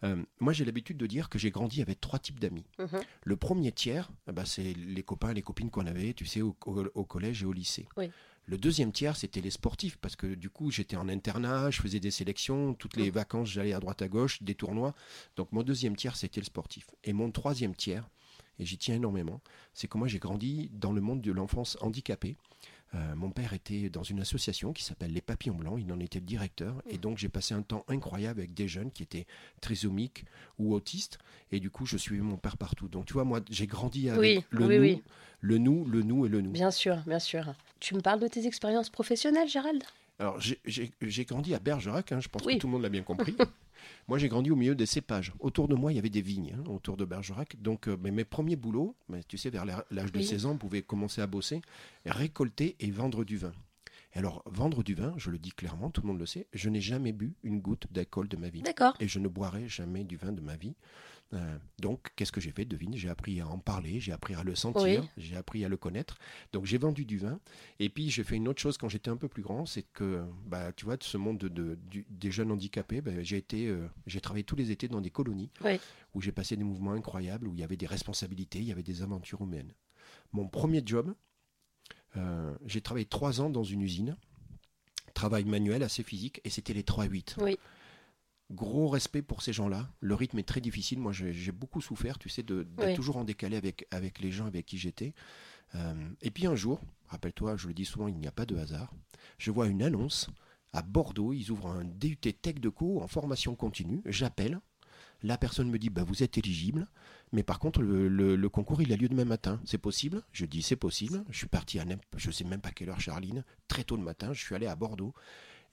Euh, 0.03 0.17
moi, 0.39 0.53
j'ai 0.55 0.65
l'habitude 0.65 0.97
de 0.97 1.07
dire 1.07 1.29
que 1.29 1.39
j'ai 1.39 1.51
grandi 1.51 1.83
avec 1.83 2.01
trois 2.01 2.19
types 2.19 2.41
d'amis. 2.41 2.65
Mhm. 2.79 3.01
Le 3.25 3.37
premier 3.37 3.71
tiers, 3.73 4.11
eh 4.29 4.33
ben, 4.33 4.45
c'est 4.47 4.73
les 4.75 5.03
copains, 5.03 5.33
les 5.35 5.43
copines 5.43 5.71
qu'on 5.71 5.87
avait, 5.87 6.15
tu 6.15 6.25
sais, 6.25 6.41
au, 6.41 6.57
au- 6.67 6.87
au 6.95 7.05
collège 7.05 7.43
et 7.43 7.47
au 7.47 7.53
lycée. 7.53 7.87
Oui. 7.97 8.11
Le 8.47 8.57
deuxième 8.57 8.93
tiers, 8.93 9.17
c'était 9.17 9.43
les 9.43 9.51
sportifs, 9.51 9.99
parce 9.99 10.17
que 10.17 10.27
du 10.35 10.49
coup, 10.49 10.71
j'étais 10.71 10.97
en 10.97 11.09
internat, 11.09 11.71
je 11.71 11.81
faisais 11.83 12.01
des 12.01 12.11
sélections, 12.11 12.73
toutes 12.75 12.97
les 12.97 13.07
Mhm. 13.09 13.11
vacances, 13.15 13.49
j'allais 13.51 13.75
à 13.75 13.81
droite 13.81 14.01
à 14.03 14.09
gauche, 14.09 14.43
des 14.43 14.55
tournois. 14.55 14.95
Donc 15.37 15.53
mon 15.53 15.63
deuxième 15.63 15.95
tiers, 15.97 16.17
c'était 16.17 16.41
le 16.41 16.47
sportif. 16.47 16.87
Et 17.05 17.13
mon 17.13 17.31
troisième 17.31 17.75
tiers, 17.77 18.09
et 18.59 18.65
j'y 18.65 18.79
tiens 18.79 18.95
énormément, 18.97 19.41
c'est 19.75 19.87
que 19.89 19.99
moi, 19.99 20.09
j'ai 20.09 20.19
grandi 20.19 20.71
dans 20.73 20.93
le 20.93 21.01
monde 21.03 21.21
de 21.21 21.31
l'enfance 21.33 21.77
handicapée. 21.83 22.37
Euh, 22.95 23.15
mon 23.15 23.31
père 23.31 23.53
était 23.53 23.89
dans 23.89 24.03
une 24.03 24.21
association 24.21 24.73
qui 24.73 24.83
s'appelle 24.83 25.13
Les 25.13 25.21
Papillons 25.21 25.55
Blancs, 25.55 25.79
il 25.81 25.93
en 25.93 26.01
était 26.01 26.19
le 26.19 26.25
directeur, 26.27 26.83
et 26.89 26.99
donc 26.99 27.19
j'ai 27.19 27.29
passé 27.29 27.55
un 27.55 27.63
temps 27.63 27.85
incroyable 27.87 28.41
avec 28.41 28.53
des 28.53 28.67
jeunes 28.67 28.91
qui 28.91 29.05
étaient 29.05 29.27
trisomiques 29.61 30.25
ou 30.59 30.75
autistes, 30.75 31.19
et 31.53 31.61
du 31.61 31.71
coup 31.71 31.87
je 31.87 31.97
suivais 31.97 32.23
mon 32.23 32.37
père 32.37 32.57
partout. 32.57 32.89
Donc 32.89 33.07
tu 33.07 33.13
vois, 33.13 33.25
moi 33.25 33.41
j'ai 33.49 33.69
grandi 33.69 34.11
avec 34.11 34.21
Oui, 34.21 34.45
le, 34.51 34.67
oui, 34.67 34.75
nous, 34.77 34.83
oui. 34.83 35.03
le 35.41 35.59
nous, 35.59 35.85
le 35.85 36.03
nous 36.03 36.27
et 36.27 36.29
le 36.29 36.41
nous. 36.41 36.51
Bien 36.51 36.73
sûr, 36.73 36.97
bien 37.07 37.21
sûr. 37.21 37.55
Tu 37.79 37.95
me 37.95 38.01
parles 38.01 38.21
de 38.21 38.29
tes 38.29 38.47
expériences 38.47 38.91
professionnelles, 38.91 39.49
Gérald? 39.49 39.85
Alors 40.21 40.39
j'ai- 40.39 41.25
grandi 41.25 41.55
à 41.55 41.59
Bergerac, 41.59 42.13
hein, 42.13 42.21
je 42.21 42.29
pense 42.29 42.45
Oui. 42.45 42.55
que 42.57 42.61
tout 42.61 42.67
le 42.67 42.73
monde 42.75 42.83
l'a 42.83 42.89
bien 42.91 43.03
compris. 43.03 43.35
moi 44.07 44.19
j'ai 44.19 44.29
grandi 44.29 44.51
au 44.51 44.57
milieu 44.57 44.75
des 44.75 44.85
cépages. 44.87 45.33
Autour 45.41 45.67
de 45.67 45.75
moi 45.75 45.93
il 45.93 45.97
y 45.97 45.99
avait 45.99 46.11
des 46.11 46.21
vignes, 46.21 46.55
hein, 46.59 46.63
autour 46.71 46.97
de 46.99 47.05
Bergerac. 47.07 47.57
Donc 47.61 47.89
euh, 47.89 47.97
mais 48.03 48.11
mes 48.11 48.25
premiers 48.25 48.57
boulots, 48.57 48.95
mais 49.09 49.23
tu 49.27 49.39
sais 49.39 49.49
vers 49.51 49.65
l'âge 49.65 49.83
l'âge 49.91 50.13
de 50.13 50.19
Oui. 50.19 50.25
16 50.25 50.45
ans, 50.47 50.53
on 50.53 50.59
pouvait 50.59 50.83
commencer 50.83 51.23
à 51.23 51.27
bosser, 51.27 51.63
récolter 52.05 52.77
et 52.81 52.91
vendre 52.91 53.25
du 53.25 53.39
vin. 53.39 53.53
Et 54.15 54.19
alors 54.19 54.43
vendre 54.47 54.83
du 54.83 54.95
vin, 54.95 55.15
je 55.17 55.31
le 55.31 55.39
dis 55.39 55.51
clairement, 55.53 55.91
tout 55.91 56.03
le 56.03 56.09
monde 56.09 56.19
le 56.19 56.27
sait, 56.27 56.49
je 56.53 56.69
n'ai 56.69 56.81
jamais 56.81 57.13
bu 57.13 57.35
une 57.45 57.61
goutte 57.61 57.87
d'alcool 57.93 58.29
de 58.29 58.37
ma 58.37 58.49
vie. 58.49 58.63
D'accord. 58.63 58.97
et 59.01 59.07
je 59.09 59.19
ne 59.19 59.29
boirai 59.29 59.69
jamais 59.69 60.05
du 60.05 60.17
vin 60.17 60.33
de 60.33 60.41
ma 60.41 60.57
vie. 60.57 60.75
Euh, 61.33 61.59
donc, 61.81 62.09
qu'est-ce 62.17 62.33
que 62.33 62.41
j'ai 62.41 62.51
fait 62.51 62.65
Devine, 62.65 62.97
j'ai 62.97 63.09
appris 63.09 63.41
à 63.41 63.47
en 63.47 63.61
parler, 63.61 64.01
j'ai 64.01 64.11
appris 64.11 64.35
à 64.35 64.43
le 64.43 64.57
sentir, 64.57 65.03
Oui. 65.03 65.09
j'ai 65.17 65.37
appris 65.37 65.65
à 65.65 65.69
le 65.69 65.77
connaître. 65.77 66.19
Donc, 66.53 66.67
j'ai 66.67 66.77
vendu 66.77 67.05
du 67.05 67.19
vin. 67.19 67.39
Et 67.79 67.89
puis, 67.89 68.11
j'ai 68.11 68.25
fait 68.25 68.35
une 68.35 68.49
autre 68.49 68.61
chose 68.61 68.77
quand 68.79 68.89
j'étais 68.89 69.11
un 69.11 69.17
peu 69.17 69.29
plus 69.29 69.43
grand, 69.45 69.65
c'est 69.65 69.85
que, 69.85 70.25
bah, 70.47 70.73
tu 70.73 70.87
vois, 70.87 70.97
de 70.97 71.05
ce 71.05 71.17
monde 71.17 71.39
de, 71.39 71.47
de- 71.49 71.77
du- 71.77 72.05
des 72.11 72.33
jeunes 72.33 72.51
handicapés, 72.51 73.01
bah, 73.01 73.13
j'ai 73.23 73.37
été, 73.37 73.69
euh, 73.69 73.87
j'ai 74.09 74.21
travaillé 74.21 74.43
tous 74.43 74.57
les 74.57 74.73
étés 74.73 74.89
dans 74.89 75.01
des 75.01 75.11
colonies 75.11 75.53
Oui. 75.65 75.79
où 76.15 76.21
j'ai 76.21 76.33
passé 76.33 76.57
des 76.57 76.65
mouvements 76.65 76.93
incroyables, 76.95 77.47
où 77.47 77.55
il 77.55 77.61
y 77.61 77.65
avait 77.65 77.77
des 77.77 77.87
responsabilités, 77.87 78.59
il 78.59 78.65
y 78.65 78.73
avait 78.73 78.83
des 78.83 79.03
aventures 79.03 79.41
humaines. 79.43 79.73
Mon 80.33 80.49
premier 80.49 80.83
job, 80.85 81.15
j'ai 82.67 82.81
travaillé 82.81 83.07
trois 83.07 83.41
ans 83.41 83.51
dans 83.51 83.65
une 83.65 83.83
usine, 83.83 84.17
travail 85.15 85.45
manuel 85.45 85.83
assez 85.83 86.03
physique, 86.03 86.41
et 86.45 86.51
c'était 86.51 86.73
les 86.75 86.83
3-8. 86.83 87.37
Oui. 87.43 87.59
Gros 88.51 88.89
respect 88.89 89.23
pour 89.23 89.43
ces 89.43 89.53
gens-là. 89.53 89.89
Le 90.01 90.15
rythme 90.17 90.39
est 90.41 90.49
très 90.49 90.61
difficile. 90.61 90.99
Moi, 90.99 91.13
j'ai 91.13 91.53
beaucoup 91.53 91.81
souffert, 91.81 92.19
tu 92.19 92.29
sais, 92.29 92.43
d'être 92.43 92.67
Oui. 92.79 92.95
toujours 92.95 93.17
en 93.17 93.25
décalé 93.25 93.57
avec, 93.57 93.87
avec 93.93 94.19
les 94.19 94.33
gens 94.33 94.47
avec 94.47 94.67
qui 94.67 94.77
j'étais. 94.77 95.15
Euh, 95.77 95.95
et 96.21 96.33
puis 96.33 96.47
un 96.47 96.57
jour, 96.57 96.81
rappelle-toi, 97.07 97.57
je 97.57 97.69
le 97.69 97.75
dis 97.75 97.85
souvent, 97.85 98.09
il 98.09 98.17
n'y 98.17 98.27
a 98.27 98.33
pas 98.33 98.47
de 98.47 98.57
hasard. 98.57 98.93
Je 99.39 99.53
vois 99.53 99.69
une 99.69 99.85
annonce 99.85 100.31
à 100.73 100.83
Bordeaux. 100.83 101.33
Ils 101.33 101.53
ouvrent 101.53 101.69
un 101.69 101.85
DUT 101.85 102.17
Tech 102.17 102.57
de 102.57 102.69
Co 102.69 103.01
en 103.01 103.07
formation 103.07 103.55
continue. 103.55 104.03
J'appelle. 104.05 104.61
La 105.23 105.39
personne 105.39 105.71
me 105.71 105.79
dit 105.79 105.91
bah, 105.91 106.03
Vous 106.03 106.25
êtes 106.25 106.37
éligible, 106.37 106.89
mais 107.33 107.43
par 107.43 107.59
contre, 107.59 107.83
le, 107.83 108.09
le- 108.09 108.37
le 108.37 108.49
concours, 108.49 108.83
il 108.83 108.93
a 108.93 108.97
lieu 108.97 109.09
demain 109.09 109.25
matin. 109.25 109.61
C'est 109.65 109.79
possible? 109.79 110.23
Je 110.33 110.47
dis 110.47 110.63
C'est 110.63 110.77
possible. 110.77 111.25
Je 111.31 111.39
suis 111.39 111.47
parti 111.49 111.79
à 111.79 111.85
je 112.17 112.31
sais 112.31 112.45
même 112.45 112.61
pas 112.61 112.71
quelle 112.71 112.89
heure, 112.91 113.01
Charline, 113.01 113.45
très 113.69 113.85
tôt 113.85 113.97
le 113.97 114.03
matin. 114.03 114.33
Je 114.33 114.41
suis 114.45 114.55
allé 114.55 114.67
à 114.67 114.77
Bordeaux. 114.77 115.15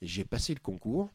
J'ai 0.02 0.24
passé 0.24 0.54
le 0.54 0.60
concours. 0.60 1.10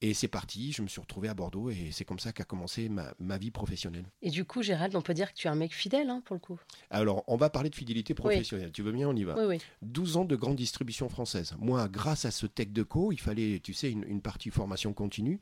Et 0.00 0.14
c'est 0.14 0.28
parti, 0.28 0.70
je 0.70 0.80
me 0.80 0.86
suis 0.86 1.00
retrouvé 1.00 1.28
à 1.28 1.34
Bordeaux 1.34 1.70
et 1.70 1.88
c'est 1.90 2.04
comme 2.04 2.20
ça 2.20 2.30
qu'a 2.32 2.44
commencé 2.44 2.88
ma, 2.88 3.12
ma 3.18 3.36
vie 3.36 3.50
professionnelle. 3.50 4.04
Et 4.22 4.30
du 4.30 4.44
coup, 4.44 4.62
Gérald, 4.62 4.94
on 4.94 5.02
peut 5.02 5.12
dire 5.12 5.32
que 5.32 5.36
tu 5.36 5.48
es 5.48 5.50
un 5.50 5.56
mec 5.56 5.74
fidèle, 5.74 6.08
hein, 6.08 6.22
pour 6.24 6.34
le 6.34 6.40
coup? 6.40 6.56
Alors, 6.88 7.24
on 7.26 7.36
va 7.36 7.50
parler 7.50 7.68
de 7.68 7.74
fidélité 7.74 8.14
professionnelle. 8.14 8.70
Tu 8.70 8.82
veux 8.82 8.92
bien, 8.92 9.08
on 9.08 9.16
y 9.16 9.24
va? 9.24 9.34
Oui, 9.36 9.56
oui. 9.56 9.58
12 9.82 10.16
ans 10.16 10.24
de 10.24 10.36
grande 10.36 10.54
distribution 10.54 11.08
française. 11.08 11.56
Moi, 11.58 11.88
grâce 11.88 12.26
à 12.26 12.30
ce 12.30 12.46
Tech 12.46 12.68
de 12.68 12.84
Co, 12.84 13.10
il 13.10 13.18
fallait, 13.18 13.58
tu 13.58 13.72
sais, 13.74 13.90
une, 13.90 14.04
une 14.04 14.22
partie 14.22 14.50
formation 14.50 14.92
continue. 14.92 15.40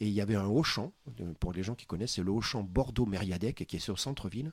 Et 0.00 0.06
il 0.08 0.12
y 0.12 0.20
avait 0.20 0.34
un 0.34 0.46
Auchan, 0.46 0.92
euh, 1.20 1.32
pour 1.38 1.52
les 1.52 1.62
gens 1.62 1.74
qui 1.74 1.86
connaissent, 1.86 2.14
c'est 2.14 2.22
le 2.22 2.32
Auchan 2.32 2.62
Bordeaux-Mériadec, 2.62 3.64
qui 3.66 3.76
est 3.76 3.80
sur 3.80 3.98
centre-ville. 3.98 4.52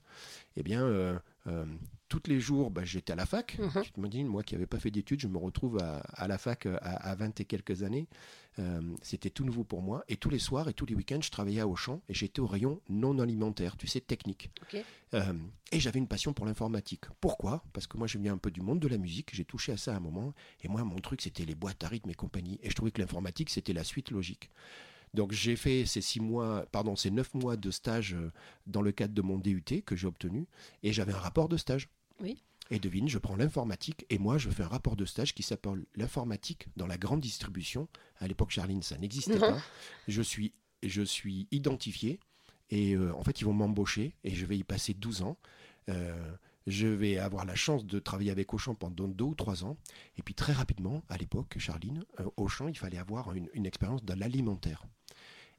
Eh 0.55 0.63
bien, 0.63 0.83
euh, 0.83 1.17
euh, 1.47 1.65
tous 2.09 2.21
les 2.27 2.39
jours, 2.39 2.69
bah, 2.69 2.83
j'étais 2.85 3.13
à 3.13 3.15
la 3.15 3.25
fac. 3.25 3.57
Mhm. 3.57 3.81
Tu 3.83 3.91
t'imagines, 3.91 4.27
moi 4.27 4.43
qui 4.43 4.53
n'avais 4.53 4.67
pas 4.67 4.77
fait 4.79 4.91
d'études, 4.91 5.19
je 5.19 5.27
me 5.27 5.37
retrouve 5.39 5.79
à, 5.81 5.97
à 6.13 6.27
la 6.27 6.37
fac 6.37 6.67
à, 6.67 6.75
à 6.77 7.15
20 7.15 7.39
et 7.39 7.45
quelques 7.45 7.81
années. 7.81 8.07
Euh, 8.59 8.81
C'était 9.01 9.31
tout 9.31 9.43
nouveau 9.43 9.63
pour 9.63 9.81
moi. 9.81 10.03
Et 10.09 10.15
tous 10.17 10.29
les 10.29 10.37
soirs 10.37 10.69
et 10.69 10.73
tous 10.73 10.85
les 10.85 10.93
week-ends, 10.93 11.21
je 11.21 11.31
travaillais 11.31 11.61
à 11.61 11.67
Auchan 11.67 12.01
et 12.07 12.13
j'étais 12.13 12.39
au 12.41 12.47
rayon 12.47 12.79
non 12.89 13.17
alimentaire, 13.17 13.77
tu 13.77 13.87
sais, 13.87 14.01
technique. 14.01 14.51
Et 15.71 15.79
j'avais 15.79 15.99
une 15.99 16.07
passion 16.07 16.33
pour 16.33 16.45
l'informatique. 16.45 17.05
Pourquoi? 17.19 17.63
Parce 17.73 17.87
que 17.87 17.97
moi, 17.97 18.05
je 18.07 18.17
viens 18.19 18.33
un 18.33 18.37
peu 18.37 18.51
du 18.51 18.61
monde 18.61 18.79
de 18.79 18.87
la 18.87 18.97
musique. 18.97 19.33
J'ai 19.33 19.45
touché 19.45 19.71
à 19.71 19.77
ça 19.77 19.93
à 19.93 19.97
un 19.97 20.01
moment. 20.01 20.33
Et 20.63 20.67
moi, 20.67 20.83
mon 20.83 20.97
truc, 20.99 21.21
c'était 21.21 21.45
les 21.45 21.55
boîtes 21.55 21.83
à 21.83 21.87
rythme 21.87 22.09
et 22.11 22.13
compagnie. 22.13 22.59
Et 22.61 22.69
je 22.69 22.75
trouvais 22.75 22.91
que 22.91 23.01
l'informatique, 23.01 23.49
c'était 23.49 23.73
la 23.73 23.83
suite 23.83 24.11
logique. 24.11 24.49
Donc 25.13 25.31
j'ai 25.33 25.55
fait 25.55 25.85
ces 25.85 26.01
six 26.01 26.19
mois, 26.19 26.65
pardon, 26.71 26.95
ces 26.95 27.11
neuf 27.11 27.33
mois 27.33 27.57
de 27.57 27.69
stage 27.71 28.13
euh, 28.13 28.31
dans 28.65 28.81
le 28.81 28.91
cadre 28.91 29.13
de 29.13 29.21
mon 29.21 29.37
DUT 29.37 29.83
que 29.85 29.95
j'ai 29.95 30.07
obtenu, 30.07 30.47
et 30.83 30.93
j'avais 30.93 31.13
un 31.13 31.19
rapport 31.19 31.49
de 31.49 31.57
stage. 31.57 31.89
Oui. 32.21 32.41
Et 32.69 32.79
devine, 32.79 33.09
je 33.09 33.17
prends 33.17 33.35
l'informatique 33.35 34.05
et 34.09 34.17
moi 34.17 34.37
je 34.37 34.49
fais 34.49 34.63
un 34.63 34.67
rapport 34.67 34.95
de 34.95 35.03
stage 35.03 35.35
qui 35.35 35.43
s'appelle 35.43 35.85
l'informatique 35.95 36.67
dans 36.77 36.87
la 36.87 36.97
grande 36.97 37.19
distribution. 37.19 37.89
À 38.19 38.27
l'époque, 38.27 38.51
Charline, 38.51 38.81
ça 38.81 38.97
n'existait 38.97 39.37
pas. 39.37 39.57
Je 40.07 40.21
suis, 40.21 40.53
je 40.81 41.01
suis 41.01 41.47
identifié 41.51 42.21
et 42.69 42.95
euh, 42.95 43.13
en 43.13 43.23
fait 43.23 43.41
ils 43.41 43.43
vont 43.43 43.53
m'embaucher 43.53 44.15
et 44.23 44.33
je 44.33 44.45
vais 44.45 44.57
y 44.57 44.63
passer 44.63 44.93
12 44.93 45.23
ans. 45.23 45.37
Euh, 45.89 46.33
je 46.67 46.87
vais 46.87 47.17
avoir 47.17 47.43
la 47.43 47.55
chance 47.55 47.85
de 47.85 47.99
travailler 47.99 48.31
avec 48.31 48.53
Auchan 48.53 48.75
pendant 48.75 49.07
deux 49.09 49.25
ou 49.25 49.35
trois 49.35 49.65
ans. 49.65 49.75
Et 50.17 50.21
puis 50.21 50.35
très 50.35 50.53
rapidement, 50.53 51.03
à 51.09 51.17
l'époque, 51.17 51.57
Charline, 51.57 52.05
Auchan, 52.37 52.69
il 52.69 52.77
fallait 52.77 52.99
avoir 52.99 53.33
une, 53.33 53.49
une 53.53 53.65
expérience 53.65 54.05
dans 54.05 54.17
l'alimentaire. 54.17 54.85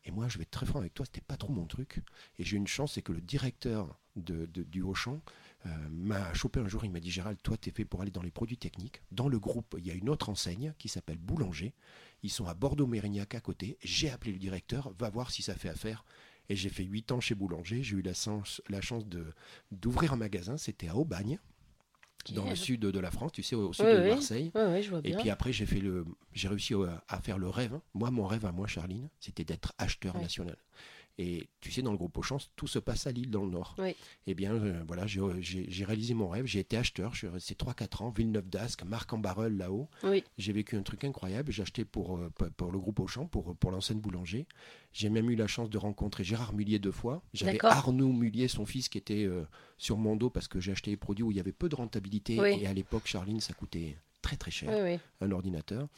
Et 0.04 0.10
moi, 0.10 0.28
je 0.28 0.38
vais 0.38 0.42
être 0.42 0.50
très 0.50 0.66
franc 0.66 0.80
avec 0.80 0.94
toi, 0.94 1.06
c'était 1.06 1.20
pas 1.20 1.36
trop 1.36 1.52
mon 1.52 1.66
truc. 1.66 2.00
Et 2.38 2.44
j'ai 2.44 2.56
une 2.56 2.66
chance, 2.66 2.94
c'est 2.94 3.02
que 3.02 3.12
le 3.12 3.20
directeur 3.20 3.98
de, 4.16 4.46
du 4.46 4.82
Auchan 4.82 5.22
euh, 5.66 5.88
m'a 5.90 6.34
chopé 6.34 6.60
un 6.60 6.68
jour. 6.68 6.84
Il 6.84 6.90
m'a 6.90 7.00
dit 7.00 7.10
Gérald, 7.10 7.38
toi, 7.42 7.56
tu 7.56 7.68
es 7.68 7.72
fait 7.72 7.84
pour 7.84 8.02
aller 8.02 8.10
dans 8.10 8.22
les 8.22 8.30
produits 8.30 8.58
techniques. 8.58 9.02
Dans 9.12 9.28
le 9.28 9.38
groupe, 9.38 9.76
il 9.78 9.86
y 9.86 9.90
a 9.90 9.94
une 9.94 10.08
autre 10.08 10.28
enseigne 10.28 10.74
qui 10.78 10.88
s'appelle 10.88 11.18
Boulanger. 11.18 11.72
Ils 12.22 12.30
sont 12.30 12.46
à 12.46 12.54
Bordeaux-Mérignac 12.54 13.34
à 13.34 13.40
côté. 13.40 13.78
J'ai 13.82 14.10
appelé 14.10 14.32
le 14.32 14.38
directeur, 14.38 14.92
va 14.98 15.08
voir 15.08 15.30
si 15.30 15.42
ça 15.42 15.54
fait 15.54 15.68
affaire. 15.68 16.04
Et 16.48 16.56
j'ai 16.56 16.68
fait 16.68 16.84
8 16.84 17.12
ans 17.12 17.20
chez 17.20 17.34
Boulanger. 17.34 17.82
J'ai 17.82 17.96
eu 17.96 18.02
la 18.02 18.12
chance, 18.12 18.60
d'ouvrir 19.70 20.12
un 20.12 20.16
magasin. 20.16 20.56
C'était 20.56 20.88
à 20.88 20.96
Aubagne, 20.96 21.38
dans 22.30 22.48
le 22.48 22.54
sud 22.54 22.80
de 22.80 22.98
la 23.00 23.10
France, 23.10 23.32
tu 23.32 23.42
sais, 23.42 23.56
au 23.56 23.72
sud 23.72 23.84
Oui, 23.84 23.92
de. 23.94 24.08
Marseille. 24.08 24.50
Oui, 24.54 24.62
oui, 24.66 24.82
je 24.82 24.90
vois 24.90 25.00
Et 25.04 25.14
puis 25.16 25.30
après, 25.30 25.52
j'ai 25.52 25.66
fait 25.66 25.80
le, 25.80 26.04
j'ai 26.32 26.48
réussi 26.48 26.74
à, 26.74 27.02
à 27.08 27.20
faire 27.20 27.38
le 27.38 27.48
rêve. 27.48 27.78
Moi, 27.94 28.10
mon 28.10 28.26
rêve 28.26 28.46
à 28.46 28.52
moi, 28.52 28.66
Charline, 28.66 29.08
c'était 29.20 29.44
d'être 29.44 29.72
acheteur 29.78 30.16
national. 30.18 30.56
Et 31.18 31.48
tu 31.60 31.70
sais, 31.70 31.82
dans 31.82 31.92
le 31.92 31.98
groupe 31.98 32.16
Auchan, 32.16 32.38
tout 32.56 32.66
se 32.66 32.78
passe 32.78 33.06
à 33.06 33.12
Lille, 33.12 33.30
dans 33.30 33.44
le 33.44 33.50
Nord. 33.50 33.74
Oui. 33.78 33.94
Eh 34.26 34.34
bien, 34.34 34.54
euh, 34.54 34.82
voilà, 34.86 35.06
j'ai- 35.06 35.20
j'ai 35.40 35.84
réalisé 35.84 36.14
mon 36.14 36.28
rêve. 36.28 36.46
J'ai 36.46 36.60
été 36.60 36.76
acheteur. 36.78 37.12
Je 37.12 37.18
suis 37.18 37.28
resté 37.28 37.54
3-4 37.54 38.00
ans, 38.02 38.10
Villeneuve 38.10 38.48
d'Ascq, 38.48 38.82
Marc 38.84 39.12
en 39.12 39.18
Barreul 39.18 39.56
là-haut. 39.56 39.88
Oui. 40.04 40.24
J'ai 40.38 40.52
vécu 40.52 40.74
un 40.76 40.82
truc 40.82 41.04
incroyable. 41.04 41.52
J'ai 41.52 41.62
acheté 41.62 41.84
pour, 41.84 42.16
euh, 42.16 42.30
pour, 42.56 42.72
le 42.72 42.78
groupe 42.78 42.98
Auchan, 43.00 43.26
pour, 43.26 43.54
pour 43.56 43.70
l'enseigne 43.70 44.00
boulanger. 44.00 44.46
J'ai 44.94 45.10
même 45.10 45.28
eu 45.30 45.36
la 45.36 45.46
chance 45.46 45.68
de 45.68 45.76
rencontrer 45.78 46.24
Gérard 46.24 46.54
Mullier 46.54 46.78
deux 46.78 46.92
fois. 46.92 47.22
J'avais. 47.34 47.52
Arnaud 47.72 48.12
Mullier, 48.12 48.48
son 48.48 48.64
fils, 48.64 48.88
qui 48.88 48.96
était 48.98 49.24
euh, 49.24 49.44
sur 49.76 49.98
mon 49.98 50.16
dos 50.16 50.30
parce 50.30 50.48
que 50.48 50.60
j'ai 50.60 50.72
acheté 50.72 50.90
des 50.90 50.96
produits 50.96 51.22
où 51.24 51.30
il 51.30 51.36
y 51.36 51.40
avait 51.40 51.52
peu 51.52 51.68
de 51.68 51.74
rentabilité. 51.76 52.40
Oui. 52.40 52.56
Et 52.62 52.66
à 52.66 52.72
l'époque, 52.72 53.06
Charline, 53.06 53.40
ça 53.40 53.52
coûtait 53.52 53.96
très 54.22 54.36
très 54.36 54.50
cher 54.50 54.70
un 55.20 55.30
ordinateur. 55.30 55.88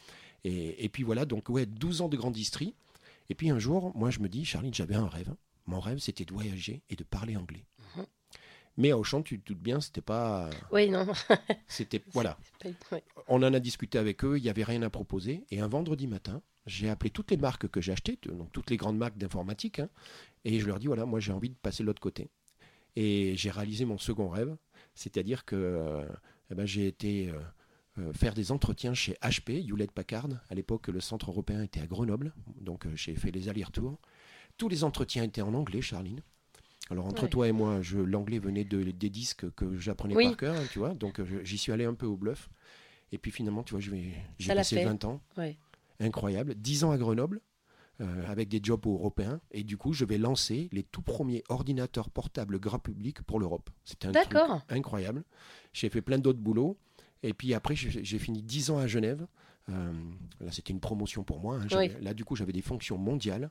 Et, 0.43 0.83
et 0.83 0.89
puis 0.89 1.03
voilà, 1.03 1.25
donc 1.25 1.47
ouais, 1.49 1.65
12 1.65 2.01
ans 2.01 2.09
de 2.09 2.17
grande 2.17 2.33
distrie. 2.33 2.73
Et 3.29 3.35
puis 3.35 3.49
un 3.49 3.59
jour, 3.59 3.95
moi 3.95 4.09
je 4.11 4.19
me 4.19 4.29
dis, 4.29 4.45
Charline, 4.45 4.73
j'avais 4.73 4.95
un 4.95 5.07
rêve. 5.07 5.33
Mon 5.65 5.79
rêve, 5.79 5.97
c'était 5.99 6.25
de 6.25 6.33
voyager 6.33 6.83
et 6.89 6.95
de 6.95 7.03
parler 7.03 7.35
anglais. 7.37 7.65
Mhm. 7.95 8.05
Mais 8.77 8.91
à 8.91 8.97
Auchan, 8.97 9.21
tu 9.23 9.39
te 9.39 9.47
doutes 9.53 9.61
bien, 9.61 9.79
c'était 9.79 10.01
pas. 10.01 10.49
Oui, 10.71 10.89
non. 10.89 11.05
C'était. 11.67 12.03
Voilà. 12.11 12.37
C'est 12.61 12.77
pas- 12.77 12.95
ouais. 12.97 13.03
On 13.29 13.41
en 13.41 13.53
a 13.53 13.59
discuté 13.61 13.97
avec 13.97 14.25
eux, 14.25 14.37
il 14.37 14.43
n'y 14.43 14.49
avait 14.49 14.65
rien 14.65 14.81
à 14.81 14.89
proposer. 14.89 15.45
Et 15.49 15.61
un 15.61 15.69
vendredi 15.69 16.07
matin, 16.07 16.41
j'ai 16.65 16.89
appelé 16.89 17.09
toutes 17.09 17.31
les 17.31 17.37
marques 17.37 17.69
que 17.69 17.79
j'ai 17.79 17.93
achetées, 17.93 18.19
donc 18.25 18.51
toutes 18.51 18.69
les 18.69 18.75
grandes 18.75 18.97
marques 18.97 19.17
d'informatique, 19.17 19.79
hein, 19.79 19.89
et 20.43 20.59
je 20.59 20.67
leur 20.67 20.79
dis 20.79 20.87
voilà, 20.87 21.05
moi 21.05 21.19
j'ai 21.21 21.31
envie 21.31 21.49
de 21.49 21.55
passer 21.55 21.83
de 21.83 21.87
l'autre 21.87 22.01
côté. 22.01 22.29
Et 22.97 23.35
j'ai 23.37 23.49
réalisé 23.49 23.85
mon 23.85 23.97
second 23.97 24.27
rêve, 24.29 24.55
c'est-à-dire 24.93 25.45
que 25.45 25.55
euh, 25.55 26.05
eh 26.51 26.55
ben, 26.55 26.65
j'ai 26.65 26.87
été 26.87 27.29
euh, 27.29 27.39
faire 28.13 28.33
des 28.33 28.51
entretiens 28.51 28.93
chez 28.93 29.13
HP, 29.21 29.65
Hewlett 29.67 29.91
Packard. 29.91 30.27
À 30.49 30.55
l'époque, 30.55 30.87
le 30.89 30.99
centre 30.99 31.31
européen 31.31 31.61
était 31.63 31.79
à 31.81 31.87
Grenoble, 31.87 32.33
donc 32.59 32.85
euh, 32.85 32.91
j'ai 32.95 33.15
fait 33.15 33.31
les 33.31 33.47
allers-retours. 33.49 33.97
Tous 34.57 34.67
les 34.69 34.83
entretiens 34.83 35.23
étaient 35.23 35.41
en 35.41 35.53
anglais, 35.53 35.81
Charline. 35.81 36.21
Alors 36.91 37.05
entre 37.07 37.23
Ouais. 37.23 37.29
toi 37.29 37.47
et 37.47 37.51
moi, 37.51 37.81
l'anglais 38.05 38.37
venait 38.39 38.63
de, 38.63 38.83
des 38.83 39.09
disques 39.09 39.49
que 39.55 39.77
j'apprenais 39.77 40.15
Oui. 40.15 40.25
par 40.27 40.37
cœur, 40.37 40.55
hein, 40.55 40.63
tu 40.71 40.79
vois. 40.79 40.93
Donc 40.93 41.19
euh, 41.19 41.41
j'y 41.43 41.57
suis 41.57 41.71
allé 41.71 41.85
un 41.85 41.93
peu 41.93 42.05
au 42.05 42.15
bluff. 42.15 42.49
Et 43.11 43.17
puis 43.17 43.31
finalement, 43.31 43.63
tu 43.63 43.71
vois, 43.73 43.79
j'ai 43.79 44.13
passé 44.53 44.75
fait. 44.77 44.85
20 44.85 45.03
ans. 45.05 45.21
Ouais. 45.37 45.57
Incroyable. 45.99 46.53
10 46.55 46.83
ans 46.83 46.91
à 46.91 46.97
Grenoble, 46.97 47.39
euh, 48.01 48.25
avec 48.27 48.49
des 48.49 48.59
jobs 48.61 48.85
européens. 48.85 49.39
Et 49.51 49.63
du 49.63 49.77
coup, 49.77 49.93
je 49.93 50.03
vais 50.05 50.17
lancer 50.17 50.69
les 50.73 50.83
tout 50.83 51.01
premiers 51.01 51.43
ordinateurs 51.49 52.09
portables 52.09 52.59
grand 52.59 52.79
public 52.79 53.21
pour 53.23 53.39
l'Europe. 53.39 53.69
C'était 53.83 54.07
un 54.07 54.11
truc 54.11 54.35
incroyable. 54.69 55.23
J'ai 55.73 55.89
fait 55.89 56.01
plein 56.01 56.19
d'autres 56.19 56.39
boulots. 56.39 56.77
Et 57.23 57.33
puis 57.33 57.53
après, 57.53 57.75
j'ai 57.75 58.19
fini 58.19 58.41
10 58.43 58.69
ans 58.71 58.77
à 58.77 58.87
Genève. 58.87 59.25
Euh, 59.69 59.91
là, 60.41 60.51
c'était 60.51 60.71
une 60.73 60.79
promotion 60.79 61.23
pour 61.23 61.39
moi. 61.39 61.57
hein. 61.57 61.67
Oui. 61.79 61.91
Là, 62.01 62.13
du 62.13 62.23
coup, 62.23 62.35
j'avais 62.35 62.53
des 62.53 62.61
fonctions 62.61 62.97
mondiales. 62.97 63.49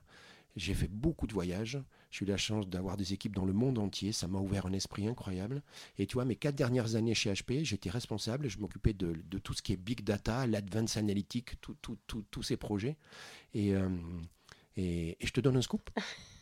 J'ai 0.56 0.75
fait 0.75 0.87
beaucoup 0.87 1.26
de 1.26 1.33
voyages. 1.33 1.80
J'ai 2.12 2.25
eu 2.25 2.28
la 2.28 2.37
chance 2.37 2.68
d'avoir 2.68 2.97
des 2.97 3.12
équipes 3.12 3.35
dans 3.35 3.44
le 3.44 3.52
monde 3.52 3.76
entier. 3.80 4.12
Ça 4.12 4.28
m'a 4.28 4.38
ouvert 4.38 4.66
un 4.66 4.73
esprit 4.73 5.09
incroyable. 5.09 5.62
Et 5.99 6.06
tu 6.06 6.14
vois, 6.14 6.25
mes 6.25 6.37
quatre 6.37 6.54
dernières 6.54 6.94
années 6.94 7.14
chez 7.14 7.33
HP, 7.33 7.64
j'étais 7.64 7.90
responsable. 7.90 8.49
Je 8.49 8.59
m'occupais 8.61 8.92
de, 8.92 9.16
de 9.28 9.38
tout 9.38 9.52
ce 9.54 9.62
qui 9.62 9.73
est 9.73 9.76
big 9.76 10.04
data, 10.04 10.47
l'advanced 10.47 10.97
analytic, 10.97 11.61
tout- 11.61 11.75
tout- 11.83 11.99
tout- 12.06 12.25
tous 12.30 12.44
ces 12.44 12.56
projets. 12.56 12.97
Et, 13.52 13.75
euh, 13.75 13.88
et, 14.76 15.16
et 15.21 15.26
je 15.26 15.33
te 15.33 15.40
donne 15.40 15.56
un 15.56 15.62
scoop. 15.62 15.90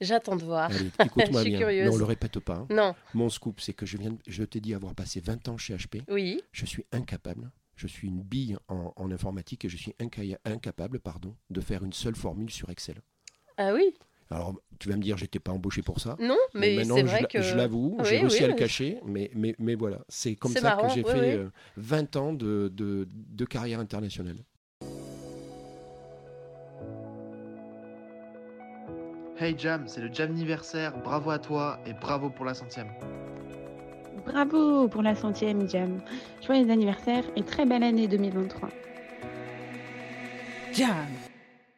J'attends 0.00 0.36
de 0.36 0.44
voir. 0.44 0.70
Allez, 0.70 0.90
écoute-moi 1.04 1.24
Je 1.40 1.40
suis 1.42 1.50
bien. 1.50 1.58
curieuse. 1.58 1.88
Non, 1.88 1.94
on 1.94 1.98
le 1.98 2.04
répète 2.04 2.38
pas. 2.40 2.54
hein. 2.56 2.66
Non, 2.70 2.94
Mon 3.14 3.28
scoop, 3.28 3.60
c'est 3.60 3.72
que 3.72 3.86
je 3.86 3.96
viens, 3.96 4.10
de- 4.10 4.18
je 4.26 4.42
t'ai 4.44 4.60
dit 4.60 4.74
avoir 4.74 4.94
passé 4.94 5.20
20 5.20 5.48
ans 5.48 5.56
chez 5.56 5.74
HP. 5.74 6.02
oui. 6.08 6.40
Je 6.52 6.66
suis 6.66 6.84
incapable. 6.92 7.50
Je 7.76 7.86
suis 7.86 8.08
une 8.08 8.20
bille 8.22 8.56
en, 8.68 8.92
en 8.94 9.10
informatique 9.10 9.64
et 9.64 9.68
je 9.70 9.76
suis 9.78 9.92
inca- 9.98 10.36
incapable, 10.44 11.00
pardon, 11.00 11.34
de 11.48 11.60
faire 11.62 11.82
une 11.82 11.94
seule 11.94 12.14
formule 12.14 12.50
sur 12.50 12.68
Excel. 12.68 12.96
Ah 13.56 13.72
oui. 13.72 13.94
Alors, 14.32 14.54
tu 14.78 14.88
vas 14.90 14.96
me 14.96 15.02
dire, 15.02 15.16
j'étais 15.16 15.38
pas 15.40 15.50
embauché 15.50 15.80
pour 15.82 15.98
ça. 15.98 16.14
Non, 16.20 16.36
mais 16.54 16.76
c'est 16.84 17.00
je 17.00 17.06
vrai 17.06 17.20
l'a- 17.22 17.26
que. 17.26 17.40
je 17.42 17.56
l'avoue, 17.56 17.96
Oui, 17.98 18.04
j'ai 18.04 18.18
réussi 18.18 18.38
oui, 18.40 18.44
à 18.44 18.48
le 18.48 18.54
cacher, 18.54 19.00
mais, 19.04 19.30
mais, 19.34 19.56
mais 19.58 19.74
voilà, 19.74 20.04
c'est 20.08 20.36
comme 20.36 20.52
ça 20.52 20.60
marrant, 20.60 20.88
que 20.88 20.94
j'ai 20.94 21.02
fait 21.02 21.20
oui. 21.20 21.36
euh, 21.36 21.48
20 21.78 22.16
ans 22.16 22.32
de, 22.34 22.70
de, 22.72 23.08
de 23.10 23.44
carrière 23.46 23.80
internationale. 23.80 24.36
Hey 29.42 29.54
Jam, 29.56 29.88
c'est 29.88 30.02
le 30.02 30.12
Jam 30.12 30.32
anniversaire, 30.32 31.02
bravo 31.02 31.30
à 31.30 31.38
toi 31.38 31.80
et 31.86 31.94
bravo 31.94 32.28
pour 32.28 32.44
la 32.44 32.52
centième. 32.52 32.88
Bravo 34.26 34.86
pour 34.86 35.00
la 35.00 35.14
centième 35.14 35.66
Jam. 35.66 36.02
Joyeux 36.42 36.70
anniversaire 36.70 37.24
et 37.36 37.42
très 37.42 37.64
belle 37.64 37.82
année 37.82 38.06
2023. 38.06 38.68
Jam. 40.74 41.06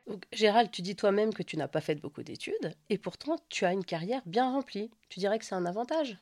Donc, 0.08 0.24
Gérald, 0.32 0.72
tu 0.72 0.82
dis 0.82 0.96
toi-même 0.96 1.32
que 1.32 1.44
tu 1.44 1.56
n'as 1.56 1.68
pas 1.68 1.80
fait 1.80 1.94
beaucoup 1.94 2.24
d'études 2.24 2.74
et 2.90 2.98
pourtant 2.98 3.36
tu 3.48 3.64
as 3.64 3.72
une 3.72 3.84
carrière 3.84 4.22
bien 4.26 4.50
remplie. 4.50 4.90
Tu 5.08 5.20
dirais 5.20 5.38
que 5.38 5.44
c'est 5.44 5.54
un 5.54 5.64
avantage? 5.64 6.18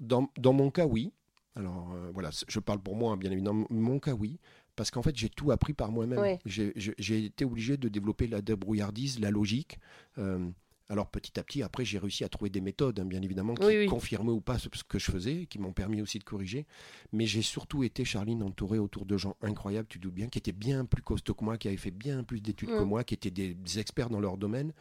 Dans, 0.00 0.28
dans 0.36 0.52
mon 0.52 0.72
cas, 0.72 0.86
oui. 0.86 1.12
Alors 1.54 1.92
euh, 1.92 2.10
voilà, 2.12 2.30
je 2.48 2.58
parle 2.58 2.80
pour 2.80 2.96
moi, 2.96 3.12
hein, 3.12 3.16
bien 3.16 3.30
évidemment. 3.30 3.66
Dans 3.70 3.76
mon 3.76 4.00
cas, 4.00 4.14
oui. 4.14 4.40
Parce 4.74 4.90
qu'en 4.90 5.02
fait, 5.02 5.14
j'ai 5.16 5.28
tout 5.28 5.52
appris 5.52 5.74
par 5.74 5.92
moi-même. 5.92 6.18
Ouais. 6.18 6.40
J'ai 6.44 7.24
été 7.24 7.44
obligé 7.44 7.76
de 7.76 7.88
développer 7.88 8.26
la 8.26 8.42
débrouillardise, 8.42 9.20
la 9.20 9.30
logique. 9.30 9.78
Euh, 10.18 10.50
alors 10.88 11.08
petit 11.10 11.38
à 11.38 11.42
petit, 11.42 11.62
après, 11.62 11.84
j'ai 11.84 11.98
réussi 11.98 12.24
à 12.24 12.28
trouver 12.28 12.50
des 12.50 12.60
méthodes, 12.60 13.00
hein, 13.00 13.04
bien 13.04 13.22
évidemment, 13.22 13.54
qui 13.54 13.66
Oui, 13.66 13.78
oui. 13.78 13.86
confirmaient 13.86 14.30
ou 14.32 14.40
pas 14.40 14.58
ce, 14.58 14.68
que 14.68 14.98
je 14.98 15.10
faisais, 15.10 15.46
qui 15.46 15.58
m'ont 15.58 15.72
permis 15.72 16.02
aussi 16.02 16.18
de 16.18 16.24
corriger. 16.24 16.66
Mais 17.12 17.26
j'ai 17.26 17.42
surtout 17.42 17.82
été, 17.84 18.04
Charline, 18.04 18.42
entouré 18.42 18.78
autour 18.78 19.06
de 19.06 19.16
gens 19.16 19.36
incroyables, 19.42 19.88
tu 19.88 19.98
te 19.98 20.02
doutes 20.02 20.14
bien, 20.14 20.28
qui 20.28 20.38
étaient 20.38 20.52
bien 20.52 20.84
plus 20.84 21.02
costauds 21.02 21.34
que 21.34 21.44
moi, 21.44 21.56
qui 21.58 21.68
avaient 21.68 21.76
fait 21.76 21.90
bien 21.90 22.24
plus 22.24 22.40
d'études 22.40 22.70
que 22.70 22.82
Mm. 22.82 22.88
moi, 22.88 23.04
qui 23.04 23.14
étaient 23.14 23.30
des, 23.30 23.56
experts 23.78 24.10
dans 24.10 24.20
leur 24.20 24.36
domaine. 24.36 24.72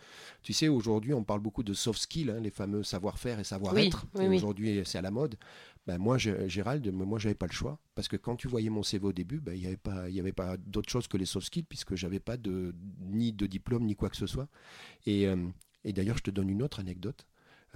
Tu 0.44 0.54
sais, 0.54 0.68
aujourd'hui, 0.68 1.14
on 1.14 1.24
parle 1.24 1.40
beaucoup 1.40 1.64
de 1.64 1.74
soft 1.74 2.00
skills, 2.02 2.30
hein, 2.30 2.40
les 2.42 2.52
fameux 2.52 2.84
savoir-faire 2.84 3.40
et 3.40 3.44
savoir-être. 3.44 4.06
oui. 4.16 4.36
Aujourd'hui, 4.36 4.82
c'est 4.86 4.98
à 4.98 5.02
la 5.02 5.12
mode. 5.12 5.38
Ben, 5.88 5.98
moi, 5.98 6.18
je- 6.18 6.48
Gérald, 6.48 6.86
moi, 6.92 7.18
j'avais 7.20 7.36
pas 7.36 7.48
le 7.48 7.54
choix. 7.54 7.80
Parce 7.96 8.08
que 8.08 8.16
quand 8.18 8.36
tu 8.36 8.48
voyais 8.48 8.70
mon 8.70 8.84
CV 8.84 9.06
au 9.08 9.14
début, 9.14 9.40
ben, 9.40 9.54
il 9.54 9.62
n'y 9.62 9.66
avait 9.68 9.78
pas, 9.78 10.10
il 10.10 10.16
y 10.16 10.20
avait 10.20 10.32
pas 10.32 10.58
d'autre 10.58 10.90
chose 10.90 11.08
que 11.08 11.18
les 11.18 11.26
soft 11.26 11.48
skills, 11.48 11.64
puisque 11.64 11.96
j'avais 11.96 12.20
pas 12.20 12.38
de, 12.38 12.74
ni 13.00 13.32
de 13.34 13.46
diplôme, 13.48 13.86
ni 13.86 13.96
quoi 13.96 14.10
que 14.10 14.18
ce 14.18 14.28
soit. 14.28 14.48
Et, 15.06 15.28
euh, 15.28 15.48
et 15.84 15.94
d'ailleurs, 15.94 16.18
je 16.18 16.24
te 16.24 16.32
donne 16.32 16.50
une 16.50 16.62
autre 16.64 16.80
anecdote. 16.80 17.26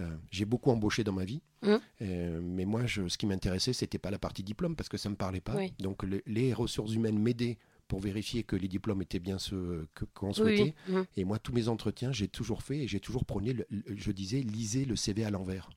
Euh, 0.02 0.16
j'ai 0.30 0.44
beaucoup 0.46 0.72
embauché 0.72 1.04
dans 1.04 1.14
ma 1.14 1.26
vie, 1.26 1.42
Mhm. 1.62 1.80
Euh, 2.02 2.42
mais 2.44 2.66
moi, 2.66 2.86
je, 2.86 3.08
ce 3.08 3.18
qui 3.18 3.26
m'intéressait, 3.26 3.72
c'était 3.74 3.98
pas 3.98 4.12
la 4.12 4.20
partie 4.20 4.44
diplôme, 4.44 4.76
parce 4.76 4.90
que 4.90 4.98
ça 4.98 5.10
me 5.10 5.16
parlait 5.16 5.42
pas. 5.42 5.56
Oui. 5.56 5.74
Donc, 5.80 6.04
le- 6.04 6.22
les 6.28 6.54
ressources 6.54 6.94
humaines 6.94 7.18
m'aidaient 7.18 7.58
pour 7.88 8.00
vérifier 8.02 8.44
que 8.44 8.56
les 8.56 8.68
diplômes 8.68 9.02
étaient 9.02 9.20
bien 9.20 9.40
ceux 9.40 9.88
qu'on 10.14 10.34
souhaitait. 10.34 10.76
oui. 10.90 10.94
Mhm. 10.94 11.06
Et 11.18 11.24
moi, 11.24 11.40
tous 11.40 11.54
mes 11.54 11.68
entretiens, 11.70 12.12
j'ai 12.12 12.28
toujours 12.28 12.62
fait 12.62 12.80
et 12.80 12.88
j'ai 12.88 13.00
toujours 13.00 13.26
prôné, 13.26 13.54
le- 13.54 13.66
le- 13.70 13.84
je 13.96 14.12
disais, 14.12 14.42
lisez 14.42 14.86
le 14.86 14.96
CV 14.96 15.24
à 15.24 15.30
l'envers. 15.32 15.70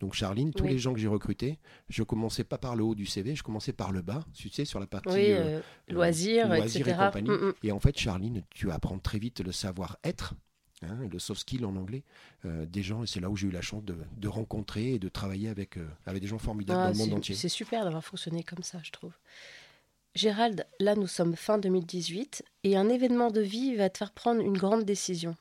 Donc, 0.00 0.12
Charline, 0.12 0.52
tous 0.52 0.64
Oui. 0.64 0.70
les 0.72 0.78
gens 0.78 0.92
que 0.92 1.00
j'ai 1.00 1.08
recrutés, 1.08 1.58
je 1.88 2.02
commençais 2.02 2.44
pas 2.44 2.58
par 2.58 2.76
le 2.76 2.84
haut 2.84 2.94
du 2.94 3.06
CV, 3.06 3.34
je 3.34 3.42
commençais 3.42 3.72
par 3.72 3.90
le 3.92 4.02
bas, 4.02 4.24
tu 4.34 4.50
sais, 4.50 4.66
sur 4.66 4.78
la 4.78 4.86
partie 4.86 5.08
Oui, 5.08 5.32
euh, 5.32 5.58
euh, 5.58 5.60
loisirs, 5.88 6.46
loisirs 6.48 6.86
et 6.86 6.90
etc. 6.90 7.06
compagnie. 7.06 7.30
Mm, 7.30 7.46
mm. 7.48 7.52
Et 7.62 7.72
en 7.72 7.80
fait, 7.80 7.98
Charline, 7.98 8.42
tu 8.50 8.70
apprends 8.70 8.98
très 8.98 9.18
vite 9.18 9.40
le 9.40 9.52
savoir-être, 9.52 10.34
hein, 10.82 10.98
le 11.10 11.18
soft 11.18 11.40
skill 11.40 11.64
en 11.64 11.76
anglais, 11.76 12.02
euh, 12.44 12.66
des 12.66 12.82
gens. 12.82 13.02
Et 13.02 13.06
c'est 13.06 13.20
là 13.20 13.30
où 13.30 13.36
j'ai 13.36 13.48
eu 13.48 13.50
la 13.50 13.62
chance 13.62 13.84
de, 13.84 13.96
de 14.16 14.28
rencontrer 14.28 14.94
et 14.94 14.98
de 14.98 15.08
travailler 15.08 15.48
avec, 15.48 15.76
euh, 15.76 15.86
avec 16.06 16.22
des 16.22 16.28
gens 16.28 16.38
formidables 16.38 16.80
Ah, 16.80 16.84
dans 16.86 16.92
le 16.92 16.96
monde 16.98 17.12
entier. 17.18 17.34
C'est 17.34 17.48
super 17.48 17.84
d'avoir 17.84 18.04
fonctionné 18.04 18.42
comme 18.42 18.62
ça, 18.62 18.80
je 18.82 18.90
trouve. 18.90 19.12
Gérald, 20.14 20.66
là 20.80 20.94
nous 20.94 21.06
sommes 21.06 21.36
fin 21.36 21.58
2018 21.58 22.42
et 22.64 22.76
un 22.76 22.88
événement 22.88 23.30
de 23.30 23.40
vie 23.42 23.74
va 23.74 23.90
te 23.90 23.98
faire 23.98 24.12
prendre 24.12 24.40
une 24.40 24.56
grande 24.56 24.84
décision. 24.84 25.36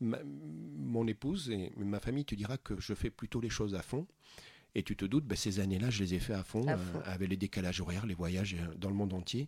Ma- 0.00 0.18
mon 0.24 1.06
épouse 1.06 1.50
et 1.50 1.72
ma 1.76 2.00
famille 2.00 2.24
te 2.26 2.34
dira 2.34 2.58
que 2.58 2.78
je 2.78 2.92
fais 2.94 3.10
plutôt 3.10 3.40
les 3.40 3.48
choses 3.48 3.74
à 3.74 3.80
fond. 3.82 4.06
Et 4.76 4.82
tu 4.82 4.96
te 4.96 5.04
doutes, 5.04 5.24
ben, 5.24 5.36
ces 5.36 5.60
années-là, 5.60 5.88
je 5.90 6.02
les 6.02 6.14
ai 6.14 6.18
fait 6.18 6.32
à 6.34 6.42
fond, 6.42 6.66
À 6.66 6.72
euh, 6.72 7.00
avec 7.04 7.28
les 7.28 7.36
décalages 7.36 7.80
horaires, 7.80 8.06
les 8.06 8.14
voyages 8.14 8.54
euh, 8.54 8.74
dans 8.76 8.88
le 8.88 8.96
monde 8.96 9.12
entier. 9.12 9.46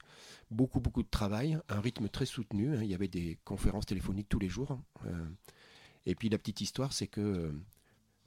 Beaucoup, 0.50 0.78
beaucoup 0.80 1.02
de 1.02 1.08
travail, 1.10 1.58
un 1.68 1.80
rythme 1.80 2.08
très 2.08 2.26
soutenu. 2.26 2.76
hein. 2.76 2.82
Il 2.82 2.88
y 2.88 2.94
avait 2.94 3.08
des 3.08 3.36
conférences 3.44 3.86
téléphoniques 3.86 4.28
tous 4.28 4.38
les 4.38 4.48
jours. 4.48 4.70
hein. 4.72 4.82
Euh, 5.06 5.26
et 6.06 6.14
puis 6.14 6.28
la 6.28 6.38
petite 6.38 6.60
histoire, 6.60 6.92
c'est 6.92 7.08
que 7.08 7.20
euh, 7.20 7.52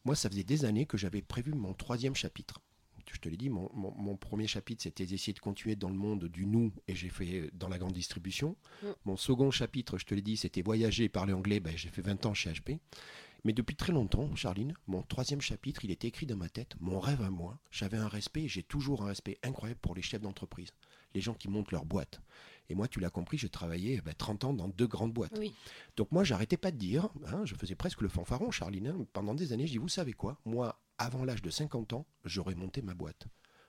moi, 0.04 0.16
ça 0.16 0.30
faisait 0.30 0.44
des 0.44 0.66
années 0.66 0.86
que 0.86 0.98
j'avais 0.98 1.22
prévu 1.22 1.54
mon 1.54 1.74
troisième 1.74 2.16
chapitre. 2.16 2.60
Je 3.12 3.18
te 3.18 3.28
l'ai 3.28 3.38
dit, 3.38 3.50
mon, 3.50 3.72
mon- 3.74 3.96
mon 3.96 4.16
premier 4.18 4.46
chapitre, 4.46 4.84
c'était 4.84 5.06
d'essayer 5.06 5.34
de 5.34 5.40
continuer 5.40 5.76
dans 5.76 5.90
le 5.90 5.96
monde 5.96 6.26
du 6.26 6.46
nous, 6.46 6.72
et 6.88 6.94
j'ai 6.96 7.10
fait 7.10 7.50
dans 7.54 7.68
la 7.68 7.80
grande 7.80 7.94
distribution. 7.94 8.56
Mm. 8.84 8.88
Mon 9.06 9.18
second 9.18 9.50
chapitre, 9.50 9.98
je 9.98 10.06
te 10.06 10.14
l'ai 10.14 10.22
dit, 10.22 10.38
c'était 10.38 10.62
voyager 10.62 11.06
et 11.06 11.10
parler 11.10 11.34
anglais. 11.34 11.60
Ben, 11.60 11.76
j'ai 11.76 11.90
fait 11.90 12.04
20 12.04 12.28
ans 12.28 12.36
chez 12.36 12.52
HP. 12.52 12.78
Mais 13.46 13.54
depuis 13.54 13.76
très 13.76 13.94
longtemps, 13.94 14.36
Charline, 14.36 14.74
mon 14.88 15.02
troisième 15.02 15.40
chapitre, 15.42 15.86
il 15.86 15.92
était 15.92 16.08
écrit 16.10 16.26
dans 16.26 16.36
ma 16.36 16.50
tête, 16.50 16.74
mon 16.80 17.00
rêve 17.00 17.22
à 17.22 17.30
moi. 17.30 17.60
J'avais 17.72 17.98
un 17.98 18.08
respect, 18.08 18.44
et 18.44 18.48
j'ai 18.50 18.64
toujours 18.64 19.04
un 19.04 19.08
respect 19.08 19.38
incroyable 19.44 19.80
pour 19.82 19.96
les 19.96 20.02
chefs 20.02 20.22
d'entreprise, 20.22 20.70
les 21.14 21.22
gens 21.22 21.34
qui 21.34 21.48
montent 21.48 21.72
leur 21.72 21.86
boîte. 21.86 22.22
Et 22.70 22.76
moi, 22.76 22.88
tu 22.88 23.00
l'as 23.00 23.10
compris, 23.10 23.38
j'ai 23.38 23.50
travaillé 23.50 24.02
ben, 24.02 24.14
30 24.14 24.44
ans 24.44 24.54
dans 24.54 24.68
deux 24.68 24.88
grandes 24.88 25.14
boîtes. 25.14 25.38
Oui. 25.40 25.54
Donc 25.96 26.12
moi, 26.12 26.24
j'arrêtais 26.24 26.58
pas 26.58 26.72
de 26.72 26.78
dire, 26.78 27.08
hein, 27.28 27.44
je 27.46 27.56
faisais 27.56 27.76
presque 27.76 28.02
le 28.02 28.10
fanfaron, 28.10 28.52
Charline. 28.52 28.88
hein. 28.88 29.06
pendant 29.14 29.34
des 29.34 29.54
années, 29.54 29.68
je 29.68 29.72
dis, 29.72 29.78
vous 29.78 29.88
savez 29.90 30.14
quoi? 30.14 30.38
Moi, 30.46 30.80
avant 30.98 31.24
l'âge 31.24 31.42
de 31.42 31.50
50 31.50 31.94
ans, 31.94 32.06
j'aurais 32.26 32.56
monté 32.56 32.82
ma 32.82 32.94
boîte. 32.94 33.28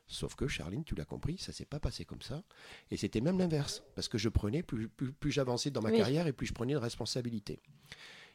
Sauf 0.08 0.34
que, 0.34 0.48
Charline, 0.48 0.82
tu 0.82 0.96
l'as 0.96 1.04
compris, 1.04 1.38
ça 1.38 1.52
s'est 1.52 1.64
pas 1.64 1.78
passé 1.78 2.04
comme 2.04 2.20
ça. 2.20 2.42
Et 2.90 2.96
c'était 2.96 3.20
même 3.20 3.38
l'inverse. 3.38 3.84
Parce 3.94 4.08
que 4.08 4.18
je 4.18 4.28
prenais, 4.28 4.64
plus, 4.64 4.88
plus, 4.88 5.12
plus 5.12 5.30
j'avançais 5.30 5.70
dans 5.70 5.80
ma 5.82 5.90
Oui. 5.90 5.98
carrière 5.98 6.26
et 6.26 6.32
plus 6.32 6.48
je 6.48 6.52
prenais 6.52 6.72
de 6.72 6.78
responsabilités. 6.78 7.60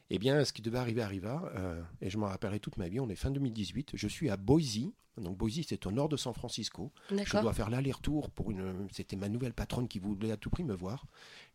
Eh 0.10 0.20
bien, 0.20 0.46
ce 0.46 0.54
qui 0.54 0.62
devait 0.62 0.78
arriver 0.78 1.02
arriva, 1.02 1.52
euh, 1.56 1.82
et 2.02 2.10
je 2.10 2.18
m'en 2.18 2.28
rappellerai 2.28 2.60
toute 2.60 2.78
ma 2.78 2.88
vie. 2.88 3.00
On 3.00 3.10
est 3.10 3.16
fin 3.16 3.32
2018. 3.32 3.92
Je 3.94 4.08
suis 4.08 4.30
à 4.30 4.38
Boise. 4.38 4.80
Donc 5.18 5.38
Boise, 5.38 5.62
c'est 5.68 5.86
au 5.86 5.92
nord 5.92 6.10
de 6.10 6.18
San 6.18 6.34
Francisco. 6.34 6.92
Je 7.10 7.40
dois 7.40 7.54
faire 7.54 7.70
l'aller-retour 7.70 8.30
pour 8.30 8.52
une. 8.52 8.88
C'était 8.92 9.16
ma 9.16 9.30
nouvelle 9.30 9.54
patronne 9.54 9.88
qui 9.88 9.98
voulait 9.98 10.32
à 10.32 10.38
tout 10.38 10.50
prix 10.50 10.64
me 10.64 10.76
voir. 10.76 11.06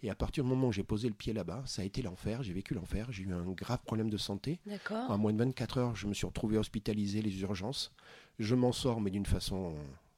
Et 0.03 0.11
à 0.11 0.15
partir 0.15 0.45
du 0.45 0.51
moment 0.51 0.69
où 0.69 0.73
j'ai 0.73 0.83
posé 0.83 1.09
le 1.09 1.15
pied 1.15 1.33
là-bas, 1.33 1.63
ça 1.67 1.83
a 1.83 1.85
été 1.85 2.03
l'enfer. 2.03 2.43
J'ai 2.43 2.55
vécu 2.55 2.75
l'enfer. 2.75 3.13
J'ai 3.13 3.25
eu 3.25 3.33
un 3.33 3.45
grave 3.53 3.81
problème 3.85 4.11
de 4.11 4.17
santé. 4.17 4.61
D'accord. 4.67 5.11
En 5.11 5.19
moins 5.19 5.33
de 5.33 5.39
24 5.39 5.79
heures, 5.79 5.95
je 5.97 6.07
me 6.07 6.15
suis 6.15 6.27
retrouvé 6.27 6.57
hospitalisé, 6.57 7.23
les 7.23 7.43
urgences. 7.43 7.93
Je 8.39 8.55
m'en 8.55 8.73
sors, 8.73 9.01
mais 9.01 9.11
d'une 9.11 9.27
façon. 9.27 9.75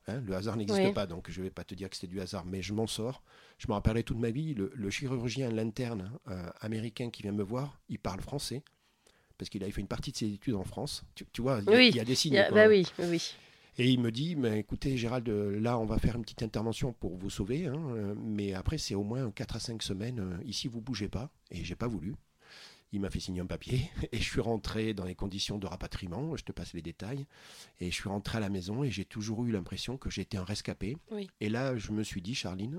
Hein, 0.08 0.20
le 0.20 0.34
hasard 0.34 0.56
n'existe 0.56 0.80
Oui. 0.82 0.92
pas, 0.92 1.06
donc 1.06 1.30
je 1.30 1.38
ne 1.40 1.44
vais 1.44 1.50
pas 1.50 1.64
te 1.64 1.74
dire 1.74 1.88
que 1.90 1.96
c'était 1.96 2.06
du 2.12 2.20
hasard, 2.20 2.44
mais 2.44 2.62
je 2.62 2.72
m'en 2.72 2.86
sors. 2.86 3.22
Je 3.58 3.66
me 3.68 3.72
rappellerai 3.74 4.02
toute 4.04 4.18
ma 4.18 4.30
vie. 4.30 4.54
Le, 4.54 4.72
le 4.74 4.90
chirurgien, 4.90 5.50
l'interne 5.50 6.12
euh, 6.28 6.48
américain 6.60 7.10
qui 7.10 7.22
vient 7.22 7.32
me 7.32 7.42
voir, 7.44 7.80
il 7.88 7.98
parle 7.98 8.20
français. 8.20 8.62
Parce 9.38 9.48
qu'il 9.48 9.62
avait 9.62 9.72
fait 9.72 9.80
une 9.80 9.88
partie 9.88 10.12
de 10.12 10.16
ses 10.16 10.32
études 10.32 10.54
en 10.54 10.64
France. 10.64 11.04
Tu, 11.14 11.24
tu 11.32 11.42
vois, 11.42 11.60
il 11.60 11.64
y, 11.64 11.74
a- 11.74 11.76
Oui. 11.76 11.88
il 11.90 11.96
y 11.96 12.00
a 12.00 12.04
des 12.04 12.14
signes. 12.14 12.38
A- 12.38 12.50
bah 12.50 12.68
oui, 12.68 12.86
oui. 13.00 13.34
Et 13.78 13.90
il 13.90 14.00
me 14.00 14.12
dit, 14.12 14.36
mais 14.36 14.58
écoutez 14.60 14.98
Gérald, 14.98 15.26
euh, 15.30 15.58
là 15.58 15.78
on 15.78 15.86
va 15.86 15.98
faire 15.98 16.14
une 16.16 16.22
petite 16.22 16.42
intervention 16.42 16.92
pour 16.92 17.16
vous 17.16 17.30
sauver, 17.30 17.66
hein, 17.66 17.74
euh, 17.96 18.14
mais 18.18 18.52
après 18.52 18.76
c'est 18.76 18.94
au 18.94 19.02
moins 19.02 19.30
4 19.30 19.56
à 19.56 19.60
5 19.60 19.82
semaines, 19.82 20.38
ici 20.44 20.68
vous 20.68 20.82
bougez 20.82 21.08
pas, 21.08 21.30
et 21.50 21.64
j'ai 21.64 21.74
pas 21.74 21.86
voulu. 21.88 22.14
Il 22.94 23.00
m'a 23.00 23.08
fait 23.10 23.20
signer 23.20 23.40
un 23.40 23.46
papier, 23.46 23.90
et 24.12 24.18
je 24.18 24.22
suis 24.22 24.40
rentré 24.40 24.92
dans 24.94 25.04
les 25.04 25.14
conditions 25.14 25.58
de 25.58 25.66
rapatriement, 25.66 26.36
je 26.36 26.44
te 26.44 26.52
passe 26.52 26.74
les 26.74 26.82
détails, 26.82 27.26
et 27.80 27.90
je 27.90 27.94
suis 27.94 28.08
rentré 28.08 28.36
à 28.38 28.40
la 28.40 28.50
maison, 28.50 28.84
et 28.84 28.90
j'ai 28.90 29.04
toujours 29.06 29.44
eu 29.46 29.50
l'impression 29.52 29.96
que 29.96 30.10
j'étais 30.10 30.36
un 30.36 30.44
rescapé. 30.44 30.96
Oui. 31.10 31.30
Et 31.40 31.48
là 31.48 31.76
je 31.76 31.92
me 31.92 32.02
suis 32.04 32.20
dit, 32.20 32.34
Charline, 32.34 32.78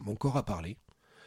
mon 0.00 0.14
corps 0.16 0.36
a 0.36 0.44
parlé, 0.44 0.76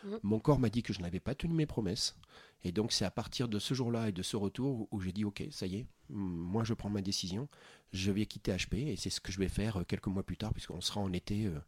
Mhm. 0.04 0.20
mon 0.24 0.40
corps 0.40 0.60
m'a 0.60 0.70
dit 0.70 0.84
que 0.84 0.94
je 0.94 1.02
n'avais 1.02 1.20
pas 1.20 1.36
tenu 1.36 1.54
mes 1.54 1.66
promesses, 1.66 2.16
et 2.64 2.72
donc 2.72 2.92
c'est 2.94 3.06
à 3.06 3.12
partir 3.12 3.48
de 3.50 3.60
ce 3.60 3.74
jour-là 3.74 4.10
et 4.10 4.12
de 4.12 4.22
ce 4.24 4.38
retour 4.38 4.88
où 4.92 5.00
j'ai 5.02 5.12
dit, 5.12 5.26
ok, 5.26 5.44
ça 5.52 5.66
y 5.68 5.78
est, 5.78 5.86
mm, 6.10 6.16
moi 6.16 6.64
je 6.64 6.74
prends 6.74 6.90
ma 6.90 7.02
décision, 7.02 7.48
je 7.92 8.12
vais 8.12 8.26
quitter 8.26 8.54
HP 8.56 8.88
et 8.88 8.96
c'est 8.96 9.10
ce 9.10 9.20
que 9.20 9.32
je 9.32 9.40
vais 9.40 9.50
faire 9.50 9.78
euh, 9.78 9.84
quelques 9.84 10.08
mois 10.08 10.24
plus 10.24 10.38
tard 10.38 10.54
puisqu'on 10.54 10.80
sera 10.82 11.02
en 11.02 11.12
été 11.12 11.46
euh, 11.48 11.60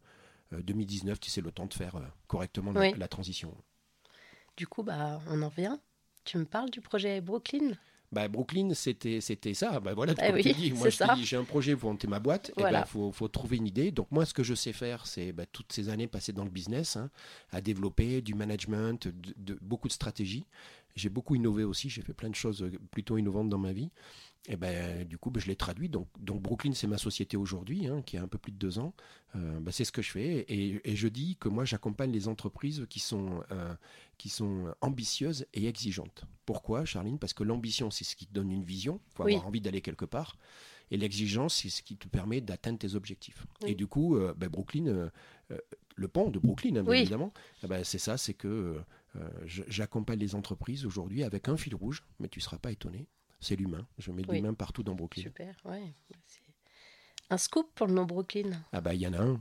euh, 0.54 0.62
2019, 0.62 1.20
tu 1.20 1.30
sais, 1.30 1.40
le 1.42 1.52
temps 1.52 1.66
de 1.66 1.74
faire 1.74 1.96
euh, 1.96 2.06
correctement 2.28 2.72
la, 2.72 2.80
Oui. 2.80 2.94
la 2.96 3.08
transition. 3.08 3.54
Du 4.56 4.66
coup, 4.66 4.82
bah, 4.82 5.20
on 5.28 5.42
en 5.42 5.48
vient. 5.48 5.80
Tu 6.28 6.36
me 6.36 6.44
parles 6.44 6.68
du 6.68 6.82
projet 6.82 7.22
Brooklyn? 7.22 7.78
Bah, 8.10 8.26
Brooklyn, 8.26 8.72
c'était 8.72 9.20
c'était 9.20 9.52
ça. 9.52 9.80
Bah, 9.80 9.92
voilà, 9.92 10.14
comme 10.14 10.36
oui, 10.36 10.40
tu 10.40 10.50
dis, 10.54 10.72
moi 10.72 10.88
c'est 10.88 10.90
je 10.90 10.98
te 10.98 11.06
ça. 11.06 11.14
dis, 11.14 11.26
j'ai 11.26 11.36
un 11.36 11.44
projet 11.44 11.76
pour 11.76 11.90
monter 11.90 12.06
ma 12.06 12.20
boîte, 12.20 12.52
il 12.56 12.62
Voilà. 12.62 12.86
faut, 12.86 13.12
faut 13.12 13.28
trouver 13.28 13.58
une 13.58 13.66
idée. 13.66 13.90
Donc 13.92 14.10
moi, 14.10 14.24
ce 14.24 14.32
que 14.32 14.42
je 14.42 14.54
sais 14.54 14.72
faire, 14.72 15.06
c'est 15.06 15.32
bah, 15.32 15.44
toutes 15.44 15.72
ces 15.74 15.90
années 15.90 16.06
passées 16.06 16.32
dans 16.32 16.44
le 16.44 16.50
business, 16.50 16.96
hein, 16.96 17.10
à 17.52 17.60
développer 17.60 18.22
du 18.22 18.34
management, 18.34 19.08
de, 19.08 19.34
de- 19.36 19.58
beaucoup 19.60 19.88
de 19.88 19.92
stratégies. 19.92 20.46
J'ai 20.96 21.10
beaucoup 21.10 21.34
innové 21.34 21.64
aussi, 21.64 21.90
j'ai 21.90 22.00
fait 22.00 22.14
plein 22.14 22.30
de 22.30 22.34
choses 22.34 22.62
euh, 22.62 22.72
plutôt 22.90 23.18
innovantes 23.18 23.50
dans 23.50 23.58
ma 23.58 23.72
vie. 23.74 23.90
Et 24.50 24.56
ben, 24.56 25.06
du 25.06 25.18
coup, 25.18 25.30
ben, 25.30 25.40
je 25.40 25.46
l'ai 25.46 25.56
traduit. 25.56 25.90
Donc, 25.90 26.08
donc 26.18 26.40
Brooklyn, 26.40 26.72
c'est 26.72 26.86
ma 26.86 26.96
société 26.96 27.36
aujourd'hui, 27.36 27.86
hein, 27.86 28.00
qui 28.00 28.16
a 28.16 28.22
un 28.22 28.28
peu 28.28 28.38
plus 28.38 28.50
de 28.50 28.56
deux 28.56 28.78
ans. 28.78 28.94
Euh, 29.36 29.60
ben, 29.60 29.70
c'est 29.70 29.84
ce 29.84 29.92
que 29.92 30.00
je 30.00 30.10
fais. 30.10 30.38
Et, 30.48 30.80
et 30.90 30.96
je 30.96 31.06
dis 31.06 31.36
que 31.36 31.50
moi, 31.50 31.66
j'accompagne 31.66 32.10
les 32.10 32.28
entreprises 32.28 32.86
qui 32.88 32.98
sont, 32.98 33.42
euh, 33.52 33.74
qui 34.16 34.30
sont 34.30 34.72
ambitieuses 34.80 35.44
et 35.52 35.66
exigeantes. 35.68 36.24
Pourquoi, 36.46 36.86
Charline? 36.86 37.18
Parce 37.18 37.34
que 37.34 37.44
l'ambition, 37.44 37.90
c'est 37.90 38.04
ce 38.04 38.16
qui 38.16 38.26
te 38.26 38.32
donne 38.32 38.50
une 38.50 38.64
vision. 38.64 39.02
Il 39.12 39.16
faut 39.16 39.24
Oui. 39.24 39.32
avoir 39.34 39.46
envie 39.48 39.60
d'aller 39.60 39.82
quelque 39.82 40.06
part. 40.06 40.38
Et 40.90 40.96
l'exigence, 40.96 41.56
c'est 41.56 41.68
ce 41.68 41.82
qui 41.82 41.98
te 41.98 42.08
permet 42.08 42.40
d'atteindre 42.40 42.78
tes 42.78 42.94
objectifs. 42.94 43.46
Oui. 43.62 43.72
Et 43.72 43.74
du 43.74 43.86
coup, 43.86 44.16
euh, 44.16 44.32
ben, 44.34 44.48
Brooklyn, 44.48 45.10
le 45.96 46.08
pont 46.08 46.30
de 46.30 46.38
Brooklyn, 46.38 46.76
hein, 46.76 46.82
bien 46.84 46.92
Oui. 46.92 46.98
évidemment, 47.00 47.34
eh 47.62 47.66
ben, 47.66 47.84
c'est 47.84 47.98
ça, 47.98 48.16
c'est 48.16 48.32
que 48.34 48.80
j'accompagne 49.44 50.18
les 50.20 50.34
entreprises 50.34 50.86
aujourd'hui 50.86 51.22
avec 51.22 51.48
un 51.48 51.56
fil 51.58 51.74
rouge, 51.74 52.02
mais 52.18 52.28
tu 52.28 52.38
ne 52.38 52.42
seras 52.42 52.58
pas 52.58 52.70
étonné, 52.72 53.08
c'est 53.40 53.56
l'humain. 53.56 53.86
Je 53.98 54.10
mets 54.12 54.22
de 54.22 54.30
Oui. 54.30 54.36
l'humain 54.36 54.54
partout 54.54 54.82
dans 54.82 54.94
Brooklyn. 54.94 55.22
Super, 55.22 55.54
ouais. 55.64 55.92
Un 57.30 57.36
scoop 57.38 57.70
pour 57.74 57.86
le 57.86 57.92
nom 57.94 58.04
Brooklyn. 58.04 58.50
Ah 58.72 58.80
bah 58.80 58.94
il 58.94 59.00
y 59.02 59.06
en 59.06 59.12
a 59.12 59.18
un, 59.20 59.40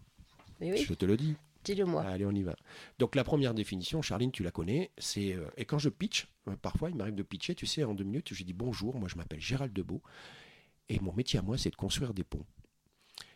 Mais 0.59 0.71
oui, 0.73 0.83
je 0.83 0.93
te 0.93 1.05
le 1.05 1.15
dis. 1.17 1.35
dis-le-moi. 1.63 2.03
Allez, 2.03 2.25
on 2.25 2.31
y 2.31 2.43
va. 2.43 2.55
Donc 2.99 3.15
la 3.15 3.23
première 3.23 3.53
définition, 3.53 4.01
Charline, 4.01 4.31
tu 4.31 4.43
la 4.43 4.51
connais, 4.51 4.91
c'est 4.97 5.33
euh, 5.33 5.47
et 5.57 5.65
quand 5.65 5.79
je 5.79 5.89
pitch, 5.89 6.27
euh, 6.47 6.55
parfois 6.61 6.89
il 6.89 6.95
m'arrive 6.95 7.15
de 7.15 7.23
pitcher, 7.23 7.55
tu 7.55 7.65
sais, 7.65 7.83
en 7.83 7.93
deux 7.93 8.03
minutes, 8.03 8.33
je 8.33 8.43
dis 8.43 8.53
bonjour, 8.53 8.97
moi 8.99 9.07
je 9.07 9.15
m'appelle 9.15 9.39
Gérald 9.39 9.71
Debeau 9.73 10.01
et 10.89 10.99
mon 10.99 11.13
métier 11.13 11.39
à 11.39 11.41
moi, 11.41 11.57
c'est 11.57 11.69
de 11.69 11.75
construire 11.75 12.13
des 12.13 12.23
ponts. 12.23 12.45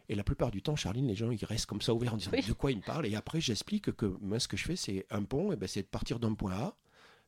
Et 0.09 0.15
la 0.15 0.23
plupart 0.25 0.51
du 0.51 0.61
temps, 0.61 0.75
Charline, 0.75 1.07
les 1.07 1.15
gens 1.15 1.31
ils 1.31 1.45
restent 1.45 1.65
comme 1.67 1.81
ça 1.81 1.93
ouverts 1.93 2.13
en 2.13 2.17
disant 2.17 2.31
Oui. 2.33 2.41
de 2.45 2.51
quoi 2.53 2.71
ils 2.71 2.77
me 2.77 2.81
parlent? 2.81 3.05
Et 3.05 3.15
après, 3.15 3.39
j'explique 3.39 3.91
que 3.93 4.05
moi, 4.19 4.39
ce 4.39 4.49
que 4.49 4.57
je 4.57 4.65
fais, 4.65 4.75
c'est 4.75 5.05
un 5.09 5.23
pont, 5.23 5.53
et 5.53 5.55
ben, 5.55 5.67
c'est 5.67 5.83
de 5.83 5.87
partir 5.87 6.19
d'un 6.19 6.33
point 6.33 6.51
A, 6.53 6.75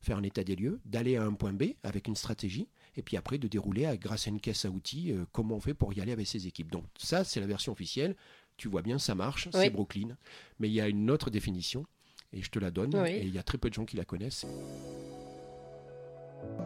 faire 0.02 0.18
un 0.18 0.24
état 0.24 0.44
des 0.44 0.58
lieux, 0.58 0.82
d'aller 0.84 1.16
à 1.16 1.24
un 1.24 1.34
point 1.34 1.54
B 1.54 1.64
avec 1.84 2.10
une 2.10 2.16
stratégie, 2.16 2.68
et 2.96 3.02
puis 3.02 3.18
après 3.18 3.38
de 3.38 3.48
dérouler 3.48 3.86
à- 3.86 3.98
grâce 3.98 4.28
à 4.28 4.30
une 4.30 4.40
caisse 4.40 4.66
à 4.66 4.70
outils 4.70 5.12
euh, 5.12 5.26
comment 5.32 5.56
on 5.56 5.60
fait 5.60 5.74
pour 5.74 5.94
y 5.94 6.02
aller 6.02 6.12
avec 6.12 6.28
ses 6.28 6.48
équipes. 6.48 6.72
Donc 6.72 6.86
ça, 6.98 7.24
c'est 7.24 7.40
la 7.40 7.48
version 7.48 7.72
officielle. 7.72 8.16
Tu 8.58 8.68
vois 8.68 8.82
bien, 8.84 9.00
ça 9.00 9.16
marche, 9.16 9.48
Oui. 9.54 9.62
c'est 9.64 9.70
Brooklyn. 9.72 10.16
Mais 10.60 10.68
il 10.70 10.74
y 10.74 10.82
a 10.82 10.88
une 10.88 11.10
autre 11.10 11.30
définition, 11.32 11.86
et 12.34 12.42
je 12.42 12.50
te 12.52 12.60
la 12.60 12.70
donne, 12.72 12.96
Oui. 12.96 13.10
et 13.10 13.24
il 13.24 13.34
y 13.34 13.40
a 13.40 13.44
très 13.44 13.58
peu 13.58 13.70
de 13.70 13.74
gens 13.74 13.86
qui 13.86 13.98
la 13.98 14.06
connaissent. 14.06 14.46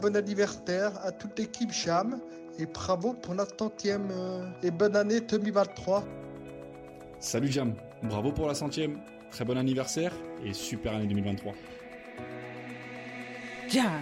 Bon 0.01 0.15
anniversaire 0.15 0.97
à 1.05 1.11
toute 1.11 1.37
l'équipe 1.39 1.71
Cham 1.71 2.19
et 2.59 2.65
bravo 2.65 3.13
pour 3.13 3.35
la 3.35 3.45
centième 3.45 4.09
euh, 4.11 4.49
et 4.63 4.71
bonne 4.71 4.95
année 4.95 5.21
2023. 5.21 6.03
Salut 7.19 7.47
Jam, 7.51 7.73
bravo 8.03 8.31
pour 8.31 8.47
la 8.47 8.53
centième, 8.55 8.99
très 9.31 9.45
bon 9.45 9.57
anniversaire 9.57 10.13
et 10.43 10.53
super 10.53 10.93
année 10.95 11.07
2023. 11.07 11.53
Jam. 13.69 14.01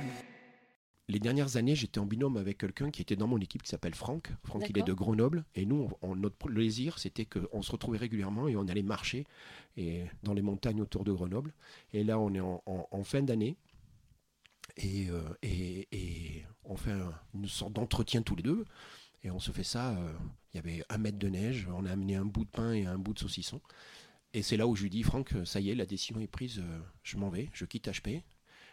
Les 1.08 1.20
dernières 1.20 1.56
années, 1.58 1.76
j'étais 1.76 2.00
en 2.00 2.06
binôme 2.08 2.36
avec 2.38 2.58
quelqu'un 2.58 2.90
qui 2.90 3.02
était 3.02 3.16
dans 3.16 3.28
mon 3.28 3.38
équipe 3.38 3.62
qui 3.62 3.70
s'appelle 3.70 3.94
Franck. 3.94 4.30
Franck, 4.44 4.64
il 4.70 4.78
est 4.80 4.82
de 4.88 4.94
Grenoble. 4.94 5.46
Et 5.54 5.66
nous, 5.68 5.88
on- 6.02 6.10
on- 6.12 6.16
notre 6.16 6.36
plaisir, 6.36 6.98
c'était 6.98 7.26
qu'on 7.26 7.62
se 7.62 7.72
retrouvait 7.72 8.00
régulièrement 8.00 8.48
et 8.48 8.56
on 8.56 8.68
allait 8.68 8.82
marcher 8.82 9.28
et, 9.78 10.06
dans 10.24 10.34
les 10.34 10.42
montagnes 10.42 10.82
autour 10.82 11.04
de 11.04 11.12
Grenoble. 11.12 11.54
Et 11.94 12.04
là, 12.04 12.20
on 12.20 12.34
est 12.34 12.40
en, 12.40 12.64
en- 12.66 12.88
en 12.90 13.04
fin 13.04 13.22
d'année. 13.22 13.56
Et, 14.78 15.10
euh, 15.10 15.22
et- 15.44 15.88
et 15.92 16.46
on 16.64 16.76
fait 16.76 16.92
un- 16.92 17.14
une 17.36 17.48
sorte 17.48 17.74
d'entretien 17.74 18.22
tous 18.24 18.36
les 18.36 18.44
deux. 18.44 18.66
Et 19.24 19.30
on 19.32 19.40
se 19.40 19.52
fait 19.52 19.64
ça. 19.64 19.98
euh, 19.98 20.14
Il 20.54 20.58
y 20.58 20.60
avait 20.60 20.84
un 20.88 20.98
mètre 20.98 21.20
de 21.20 21.28
neige. 21.28 21.68
On 21.76 21.86
a 21.86 21.92
amené 21.92 22.16
un 22.16 22.24
bout 22.24 22.46
de 22.46 22.50
pain 22.50 22.72
et 22.72 22.86
un 22.86 22.98
bout 22.98 23.14
de 23.14 23.20
saucisson. 23.20 23.60
Et 24.34 24.42
c'est 24.42 24.56
là 24.56 24.68
où 24.68 24.76
je 24.78 24.84
lui 24.84 24.90
dis, 24.90 25.04
Franck, 25.04 25.34
ça 25.44 25.60
y 25.60 25.70
est, 25.70 25.76
la 25.76 25.86
décision 25.86 26.20
est 26.22 26.28
prise. 26.28 26.60
euh, 26.60 26.80
je 27.04 27.18
m'en 27.18 27.28
vais. 27.30 27.50
Je 27.52 27.66
quitte 27.66 27.90
HP. 27.90 28.24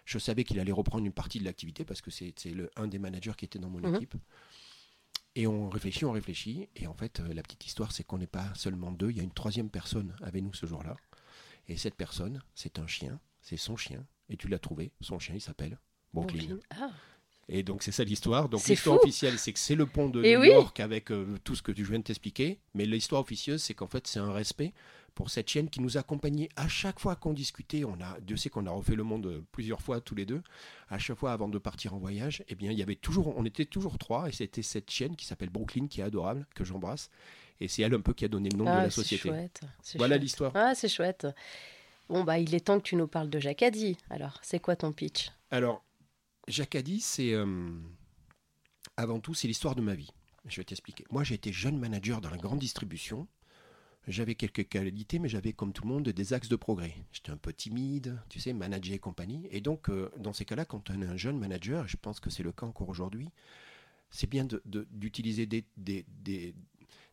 Je 0.05 0.19
savais 0.19 0.45
qu'il 0.45 0.59
allait 0.61 0.73
reprendre 0.73 1.05
une 1.07 1.12
partie 1.12 1.38
de 1.38 1.45
l'activité 1.45 1.85
parce 1.85 2.01
que 2.01 2.11
c'est 2.11 2.35
un 2.77 2.87
des 2.88 2.99
managers 2.99 3.33
qui 3.37 3.45
était 3.45 3.59
dans 3.59 3.71
mon 3.71 3.79
Mhm. 3.81 3.95
équipe. 3.97 4.15
Et 5.35 5.47
on 5.47 5.71
réfléchit, 5.71 6.05
on 6.05 6.12
réfléchit. 6.12 6.69
Et 6.77 6.87
en 6.87 6.95
fait, 6.95 7.21
euh, 7.21 7.33
la 7.33 7.43
petite 7.43 7.65
histoire, 7.67 7.93
c'est 7.93 8.05
qu'on 8.05 8.19
n'est 8.19 8.27
pas 8.27 8.53
seulement 8.55 8.91
deux. 8.93 9.11
Il 9.11 9.17
y 9.17 9.21
a 9.21 9.23
une 9.23 9.33
troisième 9.33 9.71
personne 9.71 10.15
avec 10.23 10.43
nous 10.43 10.53
ce 10.53 10.67
jour-là. 10.67 10.97
Et 11.69 11.77
cette 11.77 11.95
personne, 11.95 12.43
c'est 12.55 12.79
un 12.79 12.87
chien. 12.87 13.19
C'est 13.41 13.57
son 13.57 13.77
chien. 13.77 14.05
Et 14.29 14.37
tu 14.37 14.49
l'as 14.49 14.59
trouvé. 14.59 14.93
Son 15.01 15.19
chien, 15.19 15.35
il 15.35 15.41
s'appelle 15.41 15.79
Brooklyn. 16.12 16.59
Ah, 16.71 16.91
Et 17.49 17.62
donc, 17.62 17.83
c'est 17.83 17.93
ça 17.93 18.05
l'histoire. 18.05 18.49
Donc, 18.49 18.67
l'histoire 18.67 18.97
officielle, 19.01 19.38
c'est 19.38 19.53
que 19.53 19.59
c'est 19.59 19.75
le 19.75 19.87
pont 19.87 20.09
de 20.11 20.23
Eh 20.23 20.35
New 20.35 20.41
oui. 20.43 20.49
York 20.49 20.79
avec 20.81 21.11
euh, 21.11 21.38
tout 21.45 21.55
ce 21.55 21.62
que 21.62 21.73
tu 21.73 21.83
viens 21.85 21.99
de 21.99 22.05
t'expliquer. 22.05 22.61
Mais 22.75 22.85
l'histoire 22.85 23.23
officieuse, 23.23 23.62
c'est 23.62 23.75
qu'en 23.75 23.87
fait, 23.88 24.07
c'est 24.07 24.21
un 24.21 24.33
respect 24.33 24.73
pour 25.14 25.31
cette 25.31 25.48
chienne 25.48 25.68
qui 25.68 25.81
nous 25.81 25.96
accompagnait 25.98 26.48
à 26.57 26.68
chaque 26.68 26.98
fois 26.98 27.16
qu'on 27.16 27.33
discutait. 27.33 27.85
On 27.85 28.01
a, 28.01 28.18
Dieu 28.20 28.37
sait 28.37 28.48
qu'on 28.51 28.66
a 28.66 28.70
refait 28.70 28.94
le 28.94 29.03
monde 29.03 29.27
euh, 29.27 29.42
plusieurs 29.53 29.81
fois 29.83 30.01
tous 30.01 30.14
les 30.14 30.25
deux. 30.27 30.42
À 30.88 30.98
chaque 30.98 31.18
fois 31.18 31.33
avant 31.33 31.48
de 31.48 31.59
partir 31.59 31.94
en 31.94 31.98
voyage, 31.98 32.42
eh 32.48 32.55
bien, 32.55 32.70
il 32.70 32.79
y 32.79 32.83
avait 32.83 32.94
toujours, 32.96 33.37
on 33.37 33.44
était 33.44 33.64
toujours 33.66 33.98
trois. 33.98 34.29
Et 34.29 34.33
c'était 34.33 34.62
cette 34.62 34.90
chienne 34.90 35.16
qui 35.16 35.27
s'appelle 35.27 35.51
Brooklyn, 35.51 35.87
qui 35.87 36.01
est 36.01 36.05
adorable, 36.05 36.46
que 36.55 36.64
j'embrasse. 36.64 37.11
Et 37.61 37.68
c'est 37.68 37.83
elle 37.83 37.94
un 37.94 38.01
peu 38.01 38.12
qui 38.14 38.25
a 38.25 38.29
donné 38.29 38.48
le 38.48 38.57
nom 38.59 38.64
Ah, 38.66 38.79
de 38.79 38.83
la 38.85 38.90
c'est 38.90 38.96
société. 39.03 39.29
chouette. 39.29 39.61
Voilà 39.96 40.16
l'histoire. 40.16 40.53
Ah, 40.55 40.75
c'est 40.75 40.88
chouette. 40.88 41.27
Bon, 42.09 42.25
bah, 42.25 42.38
il 42.38 42.55
est 42.55 42.61
temps 42.66 42.79
que 42.79 42.85
tu 42.85 42.96
nous 42.96 43.07
parles 43.07 43.31
de 43.31 43.38
Jacadi. 43.38 43.96
Alors, 44.11 44.38
c'est 44.42 44.59
quoi 44.61 44.77
ton 44.77 44.92
pitch? 44.92 45.31
Alors, 45.51 45.85
Jacadi, 46.48 47.01
c'est 47.01 47.33
euh, 47.33 47.70
avant 48.96 49.20
tout, 49.20 49.35
c'est 49.35 49.46
l'histoire 49.48 49.75
de 49.75 49.81
ma 49.83 49.94
vie. 49.94 50.11
Je 50.46 50.57
vais 50.57 50.64
t'expliquer. 50.64 51.05
Moi, 51.11 51.22
j'ai 51.22 51.35
été 51.37 51.53
jeune 51.53 51.79
manager 51.79 52.20
dans 52.20 52.31
la 52.31 52.37
grande 52.37 52.59
distribution. 52.59 53.29
J'avais 54.09 54.35
quelques 54.35 54.69
qualités, 54.69 55.19
mais 55.21 55.29
j'avais, 55.29 55.53
comme 55.53 55.73
tout 55.73 55.85
le 55.85 55.88
monde, 55.91 56.09
des 56.09 56.33
axes 56.33 56.49
de 56.49 56.57
progrès. 56.57 56.95
J'étais 57.12 57.31
un 57.31 57.37
peu 57.37 57.53
timide, 57.53 58.19
tu 58.29 58.41
sais, 58.41 58.53
manager 58.53 58.95
et 58.95 58.99
compagnie. 58.99 59.47
Et 59.53 59.61
donc, 59.61 59.88
euh, 59.88 60.11
dans 60.19 60.33
ces 60.33 60.45
cas-là, 60.45 60.65
quand 60.65 60.91
on 60.91 61.01
est 61.03 61.07
un 61.07 61.17
jeune 61.17 61.38
manager, 61.38 61.85
et 61.85 61.88
je 61.88 61.97
pense 61.97 62.19
que 62.19 62.29
c'est 62.29 62.43
le 62.43 62.51
cas 62.51 62.67
encore 62.67 62.88
aujourd'hui, 62.88 63.29
c'est 64.11 64.29
bien 64.29 64.45
de- 64.45 64.61
de- 64.65 64.88
d'utiliser 64.91 65.47
des, 65.47 65.65
des, 65.77 66.05
des- 66.23 66.53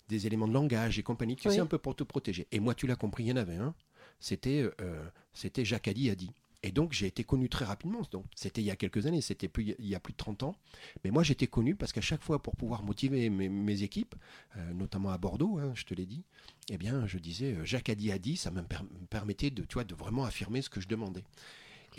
des 0.07 0.25
éléments 0.25 0.47
de 0.47 0.53
langage 0.53 0.97
et 0.97 1.03
compagnie, 1.03 1.35
tu 1.35 1.47
Oui. 1.47 1.53
sais, 1.53 1.59
un 1.61 1.67
peu 1.67 1.77
pour 1.77 1.95
te 1.95 2.03
protéger. 2.03 2.47
Et 2.51 2.59
moi, 2.59 2.73
tu 2.73 2.87
l'as 2.87 2.95
compris, 2.95 3.23
il 3.25 3.27
y 3.27 3.31
en 3.31 3.35
avait 3.37 3.57
un. 3.57 3.75
C'était 4.19 4.67
euh, 4.81 5.07
c'était 5.31 5.63
Jacques 5.63 5.87
Addy 5.87 6.09
a 6.09 6.15
dit. 6.15 6.31
Et 6.61 6.71
donc, 6.71 6.91
j'ai 6.91 7.07
été 7.07 7.23
connu 7.23 7.47
très 7.47 7.63
rapidement. 7.63 8.01
C'était 8.35 8.61
il 8.61 8.65
y 8.65 8.71
a 8.71 8.75
quelques 8.75 9.05
années, 9.05 9.21
c'était 9.21 9.49
il 9.57 9.87
y 9.87 9.95
a 9.95 9.99
plus 9.99 10.11
de 10.11 10.17
30 10.17 10.43
ans. 10.43 10.55
Mais 11.03 11.11
moi, 11.11 11.23
j'étais 11.23 11.47
connu 11.47 11.75
parce 11.75 11.93
qu'à 11.93 12.01
chaque 12.01 12.21
fois, 12.21 12.41
pour 12.41 12.55
pouvoir 12.55 12.83
motiver 12.83 13.29
mes, 13.29 13.83
équipes, 13.83 14.15
euh, 14.57 14.73
notamment 14.73 15.11
à 15.11 15.17
Bordeaux, 15.17 15.57
hein, 15.57 15.71
je 15.75 15.85
te 15.85 15.93
l'ai 15.93 16.05
dit, 16.05 16.23
eh 16.69 16.77
bien, 16.77 17.07
je 17.07 17.17
disais, 17.17 17.53
euh, 17.53 17.63
Jacques 17.63 17.89
Addy 17.89 18.11
a 18.11 18.19
dit, 18.19 18.35
ça 18.35 18.51
me, 18.51 18.61
per- 18.61 18.83
me 18.83 19.05
permettait 19.07 19.51
de, 19.51 19.63
de 19.63 19.95
vraiment 19.95 20.25
affirmer 20.25 20.61
ce 20.61 20.69
que 20.69 20.81
je 20.81 20.87
demandais. 20.87 21.23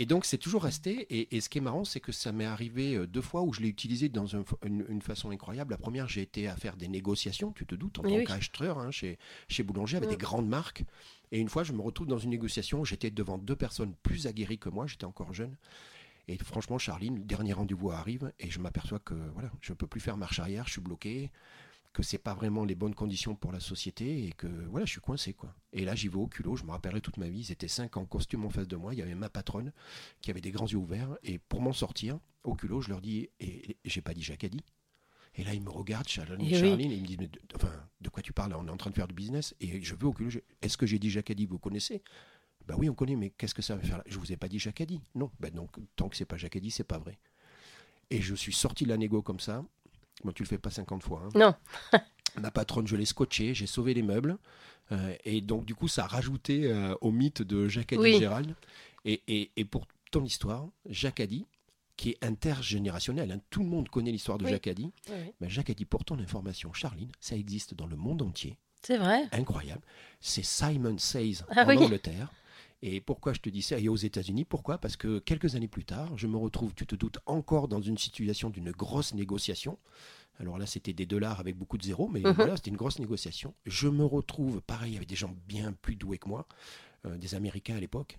Et 0.00 0.06
donc 0.06 0.24
c'est 0.24 0.38
toujours 0.38 0.62
resté. 0.64 1.06
Et, 1.14 1.36
et 1.36 1.40
ce 1.42 1.48
qui 1.50 1.58
est 1.58 1.60
marrant, 1.60 1.84
c'est 1.84 2.00
que 2.00 2.10
ça 2.10 2.32
m'est 2.32 2.46
arrivé 2.46 2.94
euh, 2.96 3.06
deux 3.06 3.20
fois 3.20 3.42
où 3.42 3.52
je 3.52 3.60
l'ai 3.60 3.68
utilisé 3.68 4.08
dans 4.08 4.34
un- 4.34 4.44
une, 4.64 4.84
une 4.88 5.02
façon 5.02 5.30
incroyable. 5.30 5.70
La 5.72 5.76
première, 5.78 6.08
j'ai 6.08 6.22
été 6.22 6.48
à 6.48 6.56
faire 6.56 6.76
des 6.78 6.88
négociations, 6.88 7.52
tu 7.52 7.66
te 7.66 7.74
doutes, 7.74 7.98
en 7.98 8.02
Oui, 8.04 8.10
tant 8.10 8.16
oui. 8.16 8.24
qu'acheteur 8.24 8.78
hein, 8.78 8.90
chez, 8.90 9.18
chez 9.48 9.62
Boulanger 9.62 9.98
avec 9.98 10.08
Mm. 10.08 10.12
des 10.12 10.16
grandes 10.18 10.48
marques. 10.48 10.84
Et 11.32 11.38
une 11.38 11.50
fois, 11.50 11.64
je 11.64 11.72
me 11.74 11.82
retrouve 11.82 12.06
dans 12.06 12.18
une 12.18 12.30
négociation. 12.30 12.82
J'étais 12.82 13.10
devant 13.10 13.36
deux 13.38 13.54
personnes 13.56 13.94
plus 14.02 14.26
aguerries 14.26 14.58
que 14.58 14.70
moi. 14.70 14.86
J'étais 14.86 15.04
encore 15.04 15.34
jeune. 15.34 15.54
Et 16.28 16.38
franchement, 16.38 16.78
Charline, 16.78 17.16
le 17.16 17.24
dernier 17.24 17.52
rendez-vous 17.52 17.90
arrive 17.90 18.32
et 18.40 18.50
je 18.50 18.58
m'aperçois 18.58 19.00
que 19.00 19.14
voilà, 19.34 19.50
je 19.60 19.72
ne 19.72 19.76
peux 19.76 19.86
plus 19.86 20.00
faire 20.00 20.16
marche 20.16 20.38
arrière, 20.38 20.66
je 20.66 20.72
suis 20.72 20.80
bloqué, 20.80 21.30
que 21.92 22.02
c'est 22.02 22.18
pas 22.18 22.34
vraiment 22.34 22.64
les 22.64 22.74
bonnes 22.76 22.94
conditions 22.94 23.34
pour 23.34 23.50
la 23.52 23.58
société 23.60 24.24
et 24.26 24.32
que 24.32 24.46
voilà, 24.46 24.86
je 24.86 24.92
suis 24.92 25.00
coincé 25.00 25.32
quoi. 25.34 25.54
Et 25.72 25.84
là, 25.84 25.94
j'y 25.94 26.08
vais 26.08 26.16
au 26.16 26.26
culot, 26.28 26.54
je 26.56 26.64
me 26.64 26.70
rappellerai 26.70 27.00
toute 27.00 27.16
ma 27.16 27.28
vie, 27.28 27.40
ils 27.40 27.52
étaient 27.52 27.68
cinq 27.68 27.96
en 27.96 28.04
costume 28.06 28.44
en 28.44 28.50
face 28.50 28.68
de 28.68 28.76
moi, 28.76 28.94
il 28.94 28.98
y 28.98 29.02
avait 29.02 29.14
ma 29.16 29.28
patronne 29.28 29.72
qui 30.20 30.30
avait 30.30 30.40
des 30.40 30.52
grands 30.52 30.66
yeux 30.68 30.76
ouverts 30.78 31.16
et 31.24 31.38
pour 31.38 31.60
m'en 31.60 31.72
sortir, 31.72 32.18
au 32.44 32.54
culot, 32.54 32.80
je 32.80 32.88
leur 32.90 33.00
dis 33.00 33.28
et, 33.40 33.70
et 33.72 33.76
j'ai 33.84 34.02
pas 34.02 34.14
dit 34.14 34.22
Jacadi. 34.22 34.62
Et 35.36 35.44
là, 35.44 35.54
ils 35.54 35.62
me 35.62 35.70
regardent, 35.70 36.08
Charline, 36.08 36.38
Eh 36.40 36.54
oui. 36.54 36.60
Charline, 36.60 36.90
et 36.90 36.96
ils 36.96 37.02
me 37.02 37.06
disent 37.06 37.18
mais 37.18 37.28
de, 37.28 37.38
enfin, 37.54 37.72
de 38.00 38.08
quoi 38.08 38.22
tu 38.22 38.32
parles? 38.32 38.50
Là 38.50 38.58
On 38.58 38.66
est 38.66 38.70
en 38.70 38.76
train 38.76 38.90
de 38.90 38.96
faire 38.96 39.06
du 39.08 39.14
business 39.14 39.54
et 39.60 39.80
je 39.80 39.94
veux 39.94 40.06
au 40.06 40.12
culot. 40.12 40.30
Est-ce 40.62 40.76
que 40.76 40.86
j'ai 40.86 40.98
dit 40.98 41.08
Jacadi 41.10 41.46
Vous 41.46 41.58
connaissez? 41.58 42.02
Bah 42.66 42.74
oui, 42.78 42.88
on 42.88 42.94
connaît, 42.94 43.16
mais 43.16 43.30
qu'est-ce 43.30 43.54
que 43.54 43.62
ça 43.62 43.74
va 43.76 43.82
faire? 43.82 43.98
Là 43.98 44.04
Je 44.06 44.18
vous 44.18 44.32
ai 44.32 44.36
pas 44.36 44.48
dit 44.48 44.58
Jacadi. 44.58 45.00
Non, 45.14 45.30
bah 45.40 45.50
donc 45.50 45.70
tant 45.96 46.08
que 46.08 46.16
c'est 46.16 46.24
pas 46.24 46.36
Jacadi, 46.36 46.70
c'est 46.70 46.84
pas 46.84 46.98
vrai. 46.98 47.18
Et 48.10 48.20
je 48.20 48.34
suis 48.34 48.52
sorti 48.52 48.84
de 48.84 48.88
la 48.88 48.96
négo 48.96 49.22
comme 49.22 49.40
ça. 49.40 49.64
Bon, 50.24 50.32
tu 50.32 50.42
le 50.42 50.48
fais 50.48 50.58
pas 50.58 50.70
50 50.70 51.02
fois. 51.02 51.22
hein. 51.24 51.28
Non. 51.34 51.54
Ma 52.40 52.50
patronne, 52.50 52.86
je 52.86 52.96
l'ai 52.96 53.06
scotché, 53.06 53.54
j'ai 53.54 53.66
sauvé 53.66 53.94
les 53.94 54.02
meubles. 54.02 54.36
euh, 54.92 55.14
et 55.24 55.40
donc, 55.40 55.64
du 55.64 55.74
coup, 55.74 55.88
ça 55.88 56.04
a 56.04 56.06
rajouté 56.06 56.70
euh, 56.70 56.94
au 57.00 57.10
mythe 57.10 57.42
de 57.42 57.66
Jacadi 57.68 58.00
Oui. 58.02 58.18
Gérald. 58.18 58.54
Et, 59.04 59.22
et- 59.28 59.50
et 59.56 59.64
pour 59.64 59.86
ton 60.10 60.24
histoire, 60.24 60.68
Jacadi, 60.88 61.46
qui 61.96 62.10
est 62.10 62.24
intergénérationnel, 62.24 63.30
hein, 63.32 63.40
tout 63.50 63.62
le 63.62 63.68
monde 63.68 63.88
connaît 63.88 64.12
l'histoire 64.12 64.38
de 64.38 64.44
Oui. 64.44 64.50
Jacadi. 64.50 64.92
Oui, 65.08 65.14
oui. 65.26 65.32
Mais 65.40 65.48
Jacadi, 65.50 65.84
pour 65.84 66.04
ton 66.04 66.18
information, 66.18 66.72
Charline, 66.72 67.10
ça 67.20 67.36
existe 67.36 67.74
dans 67.74 67.86
le 67.86 67.96
monde 67.96 68.22
entier 68.22 68.56
C'est 68.82 68.96
vrai. 68.96 69.22
incroyable. 69.32 69.82
C'est 70.20 70.44
Simon 70.44 70.98
Says 70.98 71.42
Ah 71.50 71.64
en. 71.66 71.76
Angleterre. 71.76 72.30
Et 72.82 73.00
pourquoi 73.00 73.32
je 73.34 73.40
te 73.40 73.50
dis 73.50 73.60
ça? 73.62 73.78
Et 73.78 73.88
aux 73.88 73.96
États-Unis, 73.96 74.44
pourquoi? 74.44 74.78
Parce 74.78 74.96
que 74.96 75.18
quelques 75.18 75.54
années 75.54 75.68
plus 75.68 75.84
tard, 75.84 76.16
je 76.16 76.26
me 76.26 76.36
retrouve, 76.38 76.74
tu 76.74 76.86
te 76.86 76.94
doutes, 76.94 77.18
encore 77.26 77.68
dans 77.68 77.80
une 77.82 77.98
situation 77.98 78.48
d'une 78.48 78.70
grosse 78.70 79.12
négociation. 79.14 79.78
Alors 80.38 80.56
là, 80.56 80.64
c'était 80.64 80.94
des 80.94 81.04
dollars 81.04 81.38
avec 81.40 81.56
beaucoup 81.58 81.76
de 81.76 81.82
zéros, 81.82 82.08
mais 82.08 82.20
Mhm. 82.20 82.32
voilà, 82.32 82.56
c'était 82.56 82.70
une 82.70 82.76
grosse 82.78 82.98
négociation. 82.98 83.54
Je 83.66 83.88
me 83.88 84.04
retrouve, 84.04 84.62
pareil, 84.62 84.96
avec 84.96 85.08
des 85.08 85.16
gens 85.16 85.34
bien 85.46 85.72
plus 85.82 85.96
doués 85.96 86.16
que 86.16 86.28
moi, 86.28 86.46
euh, 87.04 87.18
des 87.18 87.34
Américains 87.34 87.76
à 87.76 87.80
l'époque. 87.80 88.16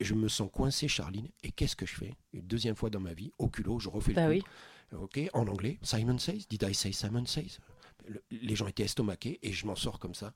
Je 0.00 0.14
me 0.14 0.28
sens 0.28 0.48
coincé, 0.52 0.86
Charline, 0.86 1.28
et 1.42 1.50
qu'est-ce 1.50 1.74
que 1.76 1.86
je 1.86 1.94
fais? 1.94 2.14
Une 2.32 2.42
deuxième 2.46 2.76
fois 2.76 2.90
dans 2.90 3.00
ma 3.00 3.14
vie, 3.14 3.32
au 3.38 3.48
culot, 3.48 3.80
je 3.80 3.88
refais 3.88 4.12
Bah 4.12 4.28
le 4.28 4.40
coup. 4.40 4.46
oui. 4.92 4.98
Ok, 4.98 5.20
en 5.32 5.48
anglais, 5.48 5.78
Simon 5.82 6.18
Says. 6.18 6.46
Did 6.48 6.62
I 6.62 6.72
say 6.74 6.92
Simon 6.92 7.26
Says? 7.26 7.58
Le- 8.06 8.22
Les 8.30 8.54
gens 8.56 8.66
étaient 8.66 8.82
estomaqués 8.84 9.38
et 9.42 9.52
je 9.52 9.66
m'en 9.66 9.74
sors 9.76 9.98
comme 9.98 10.14
ça. 10.14 10.34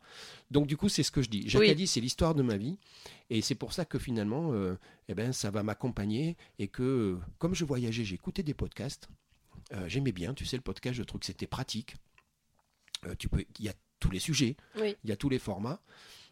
Donc 0.50 0.66
du 0.66 0.76
coup, 0.76 0.88
c'est 0.88 1.02
ce 1.02 1.11
que 1.11 1.22
je 1.22 1.28
dis. 1.28 1.40
Oui. 1.44 1.48
Jacadi, 1.50 1.87
c'est 1.87 2.00
l'histoire 2.00 2.35
de 2.35 2.42
ma 2.42 2.57
vie 2.57 2.78
et 3.31 3.40
c'est 3.42 3.54
pour 3.54 3.72
ça 3.72 3.85
que 3.85 3.98
finalement, 3.98 4.52
euh, 4.52 4.76
eh 5.09 5.14
ben, 5.14 5.33
ça 5.33 5.50
va 5.50 5.62
m'accompagner 5.62 6.37
et 6.59 6.68
que 6.68 6.83
euh, 6.83 7.18
comme 7.38 7.54
je 7.54 7.64
voyageais, 7.64 8.04
j'écoutais 8.04 8.42
des 8.42 8.54
podcasts. 8.54 9.09
Euh, 9.72 9.88
J'aimais 9.88 10.12
bien, 10.12 10.33
tu 10.35 10.46
sais, 10.46 10.57
le 10.57 10.62
podcast, 10.62 10.96
je 10.96 11.02
trouve 11.02 11.20
que 11.20 11.26
c'était 11.26 11.46
pratique. 11.46 11.96
Euh, 13.07 13.14
tu 13.18 13.28
peux, 13.28 13.44
il 13.59 13.64
y 13.64 13.68
a 13.68 13.74
tous 14.00 14.11
les 14.11 14.18
sujets, 14.18 14.57
Oui. 14.81 14.96
il 15.04 15.11
y 15.11 15.12
a 15.12 15.16
tous 15.16 15.28
les 15.28 15.38
formats. 15.38 15.81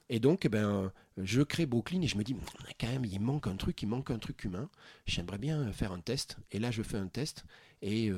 Et 0.08 0.20
donc, 0.20 0.44
eh 0.44 0.48
ben, 0.48 0.92
je 1.18 1.42
crée 1.42 1.66
Brooklyn 1.66 2.00
et 2.00 2.06
je 2.06 2.16
me 2.16 2.22
dis, 2.22 2.36
quand 2.80 2.86
même, 2.86 3.04
il 3.04 3.18
manque 3.20 3.48
un 3.48 3.56
truc, 3.56 3.82
il 3.82 3.86
manque 3.88 4.10
un 4.12 4.18
truc 4.20 4.44
humain. 4.44 4.70
J'aimerais 5.04 5.38
bien 5.38 5.72
faire 5.72 5.90
un 5.92 5.98
test. 6.00 6.36
Et 6.52 6.60
là, 6.60 6.70
je 6.70 6.82
fais 6.82 6.96
un 6.96 7.08
test. 7.08 7.44
Et, 7.82 8.10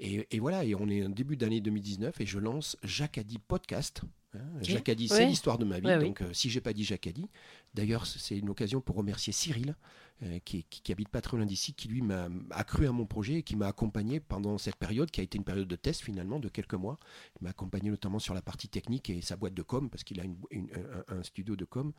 et, 0.00 0.26
et 0.30 0.38
voilà, 0.40 0.64
et 0.64 0.74
on 0.74 0.88
est 0.88 1.04
en 1.04 1.08
début 1.10 1.36
d'année 1.36 1.60
2019 1.60 2.20
et 2.20 2.26
je 2.26 2.38
lance 2.38 2.76
Jacadi 2.82 3.38
Podcast. 3.38 4.02
Hein, 4.34 4.40
Jacadi, 4.62 5.06
c'est 5.08 5.14
Ouais. 5.18 5.26
l'histoire 5.26 5.58
de 5.58 5.64
ma 5.64 5.78
vie. 5.78 5.86
Ouais, 5.86 5.96
oui. 5.96 6.04
donc, 6.06 6.20
euh, 6.22 6.32
si 6.32 6.50
j'ai 6.50 6.60
pas 6.60 6.72
dit 6.72 6.82
Jacadi, 6.82 7.28
d'ailleurs, 7.72 8.04
c'est 8.04 8.36
une 8.36 8.48
occasion 8.50 8.80
pour 8.80 8.96
remercier 8.96 9.32
Cyril, 9.32 9.76
euh, 10.24 10.40
qui, 10.44 10.64
qui, 10.64 10.80
qui 10.82 10.90
habite 10.90 11.08
pas 11.08 11.20
très 11.20 11.36
loin 11.36 11.46
d'ici, 11.46 11.72
qui 11.72 11.86
lui 11.86 12.02
m'a 12.02 12.28
a 12.50 12.64
cru 12.64 12.88
à 12.88 12.92
mon 12.92 13.06
projet 13.06 13.34
et 13.34 13.42
qui 13.44 13.54
m'a 13.54 13.68
accompagné 13.68 14.18
pendant 14.18 14.58
cette 14.58 14.74
période, 14.74 15.12
qui 15.12 15.20
a 15.20 15.24
été 15.24 15.38
une 15.38 15.44
période 15.44 15.68
de 15.68 15.76
test 15.76 16.00
finalement 16.02 16.40
de 16.40 16.48
quelques 16.48 16.74
mois. 16.74 16.98
Il 17.40 17.44
m'a 17.44 17.50
accompagné 17.50 17.90
notamment 17.90 18.18
sur 18.18 18.34
la 18.34 18.42
partie 18.42 18.68
technique 18.68 19.08
et 19.08 19.22
sa 19.22 19.36
boîte 19.36 19.54
de 19.54 19.62
com, 19.62 19.88
parce 19.88 20.02
qu'il 20.02 20.18
a 20.20 20.24
une- 20.24 20.36
une- 20.50 20.68
un, 21.08 21.18
un 21.18 21.22
studio 21.22 21.54
de 21.54 21.64
com. 21.64 21.92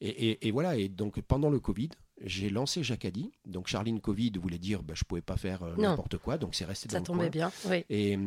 Et, 0.00 0.08
et- 0.30 0.48
et 0.48 0.50
voilà, 0.50 0.76
et 0.76 0.88
donc 0.88 1.20
pendant 1.20 1.50
le 1.50 1.60
Covid, 1.60 1.90
j'ai 2.24 2.50
lancé 2.50 2.82
Jacadi. 2.82 3.32
Donc 3.46 3.66
Charline 3.68 4.00
Covid 4.00 4.32
voulait 4.40 4.58
dire, 4.58 4.82
bah, 4.82 4.94
je 4.96 5.04
pouvais 5.04 5.22
pas 5.22 5.36
faire 5.36 5.62
euh, 5.62 5.76
n'importe 5.76 6.18
quoi, 6.18 6.38
donc 6.38 6.54
c'est 6.54 6.64
resté 6.64 6.88
dans 6.88 6.92
Ça 6.94 6.98
le 7.00 7.04
tombait 7.04 7.20
coin. 7.24 7.30
bien. 7.30 7.52
Oui. 7.66 7.84
Et, 7.88 8.18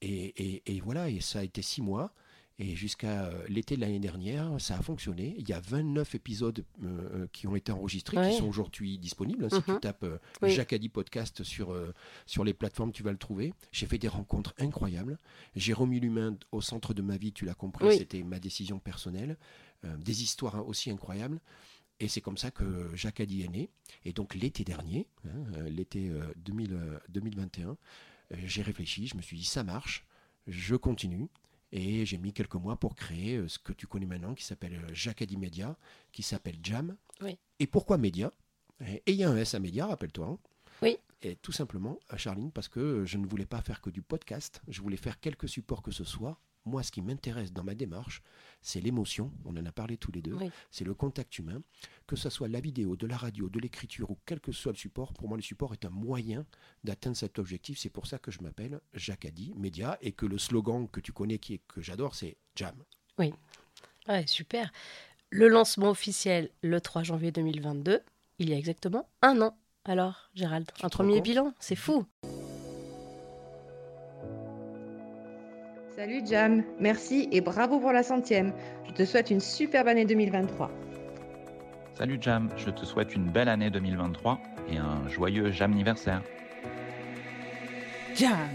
et, 0.00 0.56
et- 0.56 0.62
et 0.76 0.80
voilà, 0.80 1.08
et 1.10 1.20
ça 1.20 1.40
a 1.40 1.42
été 1.44 1.62
six 1.62 1.82
mois. 1.82 2.12
Et 2.58 2.76
jusqu'à 2.76 3.24
euh, 3.24 3.44
l'été 3.48 3.76
de 3.76 3.80
l'année 3.80 3.98
dernière, 3.98 4.60
ça 4.60 4.76
a 4.76 4.82
fonctionné. 4.82 5.34
Il 5.38 5.48
y 5.48 5.52
a 5.54 5.58
29 5.60 6.14
épisodes 6.14 6.64
euh, 6.84 7.26
qui 7.32 7.46
ont 7.48 7.56
été 7.56 7.72
enregistrés, 7.72 8.30
qui 8.30 8.36
sont 8.36 8.46
aujourd'hui 8.46 8.98
disponibles. 8.98 9.46
hein. 9.46 9.48
Si 9.50 9.56
Mhm. 9.70 9.74
tu 9.76 9.80
tapes 9.80 10.04
Oui. 10.42 10.50
Jacadi 10.50 10.88
Podcast 10.90 11.42
sur, 11.42 11.74
sur 12.26 12.44
les 12.44 12.52
plateformes, 12.52 12.92
tu 12.92 13.02
vas 13.02 13.10
le 13.10 13.16
trouver. 13.18 13.52
J'ai 13.72 13.86
fait 13.86 13.98
des 13.98 14.06
rencontres 14.06 14.54
incroyables. 14.58 15.18
J'ai 15.56 15.72
remis 15.72 15.98
l'humain 15.98 16.36
au 16.52 16.60
centre 16.60 16.94
de 16.94 17.02
ma 17.02 17.16
vie, 17.16 17.32
tu 17.32 17.46
l'as 17.46 17.54
compris, 17.54 17.96
c'était 17.98 18.22
ma 18.22 18.38
décision 18.38 18.78
personnelle. 18.78 19.38
Des 19.98 20.22
histoires 20.22 20.64
aussi 20.68 20.90
incroyables. 20.90 21.40
Et 22.02 22.08
c'est 22.08 22.20
comme 22.20 22.36
ça 22.36 22.50
que 22.50 22.90
Jacadi 22.96 23.42
est 23.42 23.48
né. 23.48 23.70
Et 24.04 24.12
donc 24.12 24.34
l'été 24.34 24.64
dernier, 24.64 25.06
hein, 25.24 25.44
euh, 25.56 25.68
l'été 25.68 26.08
euh, 26.10 26.24
2000, 26.38 26.72
euh, 26.74 26.98
2021, 27.10 27.68
euh, 27.68 27.76
j'ai 28.44 28.62
réfléchi, 28.62 29.06
je 29.06 29.16
me 29.16 29.22
suis 29.22 29.36
dit 29.36 29.44
ça 29.44 29.62
marche, 29.62 30.04
je 30.48 30.74
continue. 30.74 31.28
Et 31.70 32.04
j'ai 32.04 32.18
mis 32.18 32.32
quelques 32.32 32.56
mois 32.56 32.76
pour 32.76 32.96
créer 32.96 33.40
ce 33.48 33.58
que 33.58 33.72
tu 33.72 33.86
connais 33.86 34.04
maintenant, 34.04 34.34
qui 34.34 34.44
s'appelle 34.44 34.74
euh, 34.74 34.92
Jacadi 34.92 35.36
Media, 35.36 35.76
qui 36.10 36.22
s'appelle 36.24 36.56
Jam. 36.62 36.96
Oui. 37.22 37.38
Et 37.60 37.66
pourquoi 37.68 37.98
Média 37.98 38.32
Et 38.84 39.02
il 39.06 39.14
y 39.14 39.22
a 39.24 39.30
un 39.30 39.36
S 39.36 39.54
à 39.54 39.60
Média, 39.60 39.86
rappelle-toi. 39.86 40.26
hein. 40.26 40.38
Oui. 40.82 40.98
Et 41.22 41.36
tout 41.36 41.52
simplement, 41.52 42.00
Charline, 42.16 42.50
parce 42.50 42.66
que 42.68 43.04
je 43.04 43.16
ne 43.16 43.26
voulais 43.26 43.46
pas 43.46 43.62
faire 43.62 43.80
que 43.80 43.90
du 43.90 44.02
podcast, 44.02 44.60
je 44.66 44.82
voulais 44.82 44.96
faire 44.96 45.20
quelques 45.20 45.48
supports 45.48 45.80
que 45.82 45.92
ce 45.92 46.02
soit. 46.02 46.40
Moi, 46.64 46.82
ce 46.82 46.92
qui 46.92 47.02
m'intéresse 47.02 47.52
dans 47.52 47.64
ma 47.64 47.74
démarche, 47.74 48.22
c'est 48.60 48.80
l'émotion, 48.80 49.32
on 49.44 49.56
en 49.56 49.66
a 49.66 49.72
parlé 49.72 49.96
tous 49.96 50.12
les 50.12 50.22
deux, 50.22 50.34
Oui. 50.34 50.50
c'est 50.70 50.84
le 50.84 50.94
contact 50.94 51.36
humain, 51.38 51.60
que 52.06 52.14
ce 52.14 52.30
soit 52.30 52.46
la 52.46 52.60
vidéo, 52.60 52.94
de 52.94 53.06
la 53.08 53.16
radio, 53.16 53.48
de 53.48 53.58
l'écriture 53.58 54.10
ou 54.10 54.18
quel 54.26 54.38
que 54.40 54.52
soit 54.52 54.70
le 54.72 54.78
support, 54.78 55.12
pour 55.14 55.26
moi 55.28 55.36
le 55.36 55.42
support 55.42 55.72
est 55.72 55.84
un 55.84 55.90
moyen 55.90 56.46
d'atteindre 56.84 57.16
cet 57.16 57.38
objectif. 57.40 57.78
C'est 57.78 57.90
pour 57.90 58.06
ça 58.06 58.18
que 58.18 58.30
je 58.30 58.40
m'appelle 58.42 58.80
Jacadi 58.94 59.52
Média 59.56 59.98
et 60.00 60.12
que 60.12 60.24
le 60.26 60.38
slogan 60.38 60.88
que 60.88 61.00
tu 61.00 61.12
connais, 61.12 61.38
qui 61.38 61.54
est, 61.54 61.60
que 61.66 61.80
j'adore, 61.80 62.14
c'est 62.14 62.36
Jam. 62.54 62.76
Ouais, 63.18 63.32
super. 64.26 64.70
Le 65.30 65.48
lancement 65.48 65.90
officiel 65.90 66.50
le 66.62 66.80
3 66.80 67.02
janvier 67.02 67.32
2022, 67.32 68.00
il 68.38 68.50
y 68.50 68.52
a 68.52 68.56
exactement 68.58 69.08
un 69.22 69.40
an. 69.42 69.56
Alors, 69.84 70.30
Gérald, 70.34 70.70
Tu 70.76 70.84
un 70.86 70.88
premier 70.88 71.20
bilan, 71.20 71.54
c'est 71.58 71.76
fou. 71.76 72.04
Salut 76.02 76.22
Jam, 76.26 76.64
merci 76.80 77.28
et 77.30 77.40
bravo 77.40 77.78
pour 77.78 77.92
la 77.92 78.02
centième. 78.02 78.52
Je 78.88 78.92
te 78.92 79.04
souhaite 79.04 79.30
une 79.30 79.38
superbe 79.38 79.86
année 79.86 80.04
2023. 80.04 80.68
Salut 81.94 82.18
Jam, 82.20 82.48
je 82.56 82.70
te 82.70 82.84
souhaite 82.84 83.14
une 83.14 83.30
belle 83.30 83.48
année 83.48 83.70
2023 83.70 84.40
et 84.68 84.78
un 84.78 85.06
joyeux 85.06 85.52
Jam 85.52 85.70
anniversaire. 85.72 86.20
Jam 88.16 88.48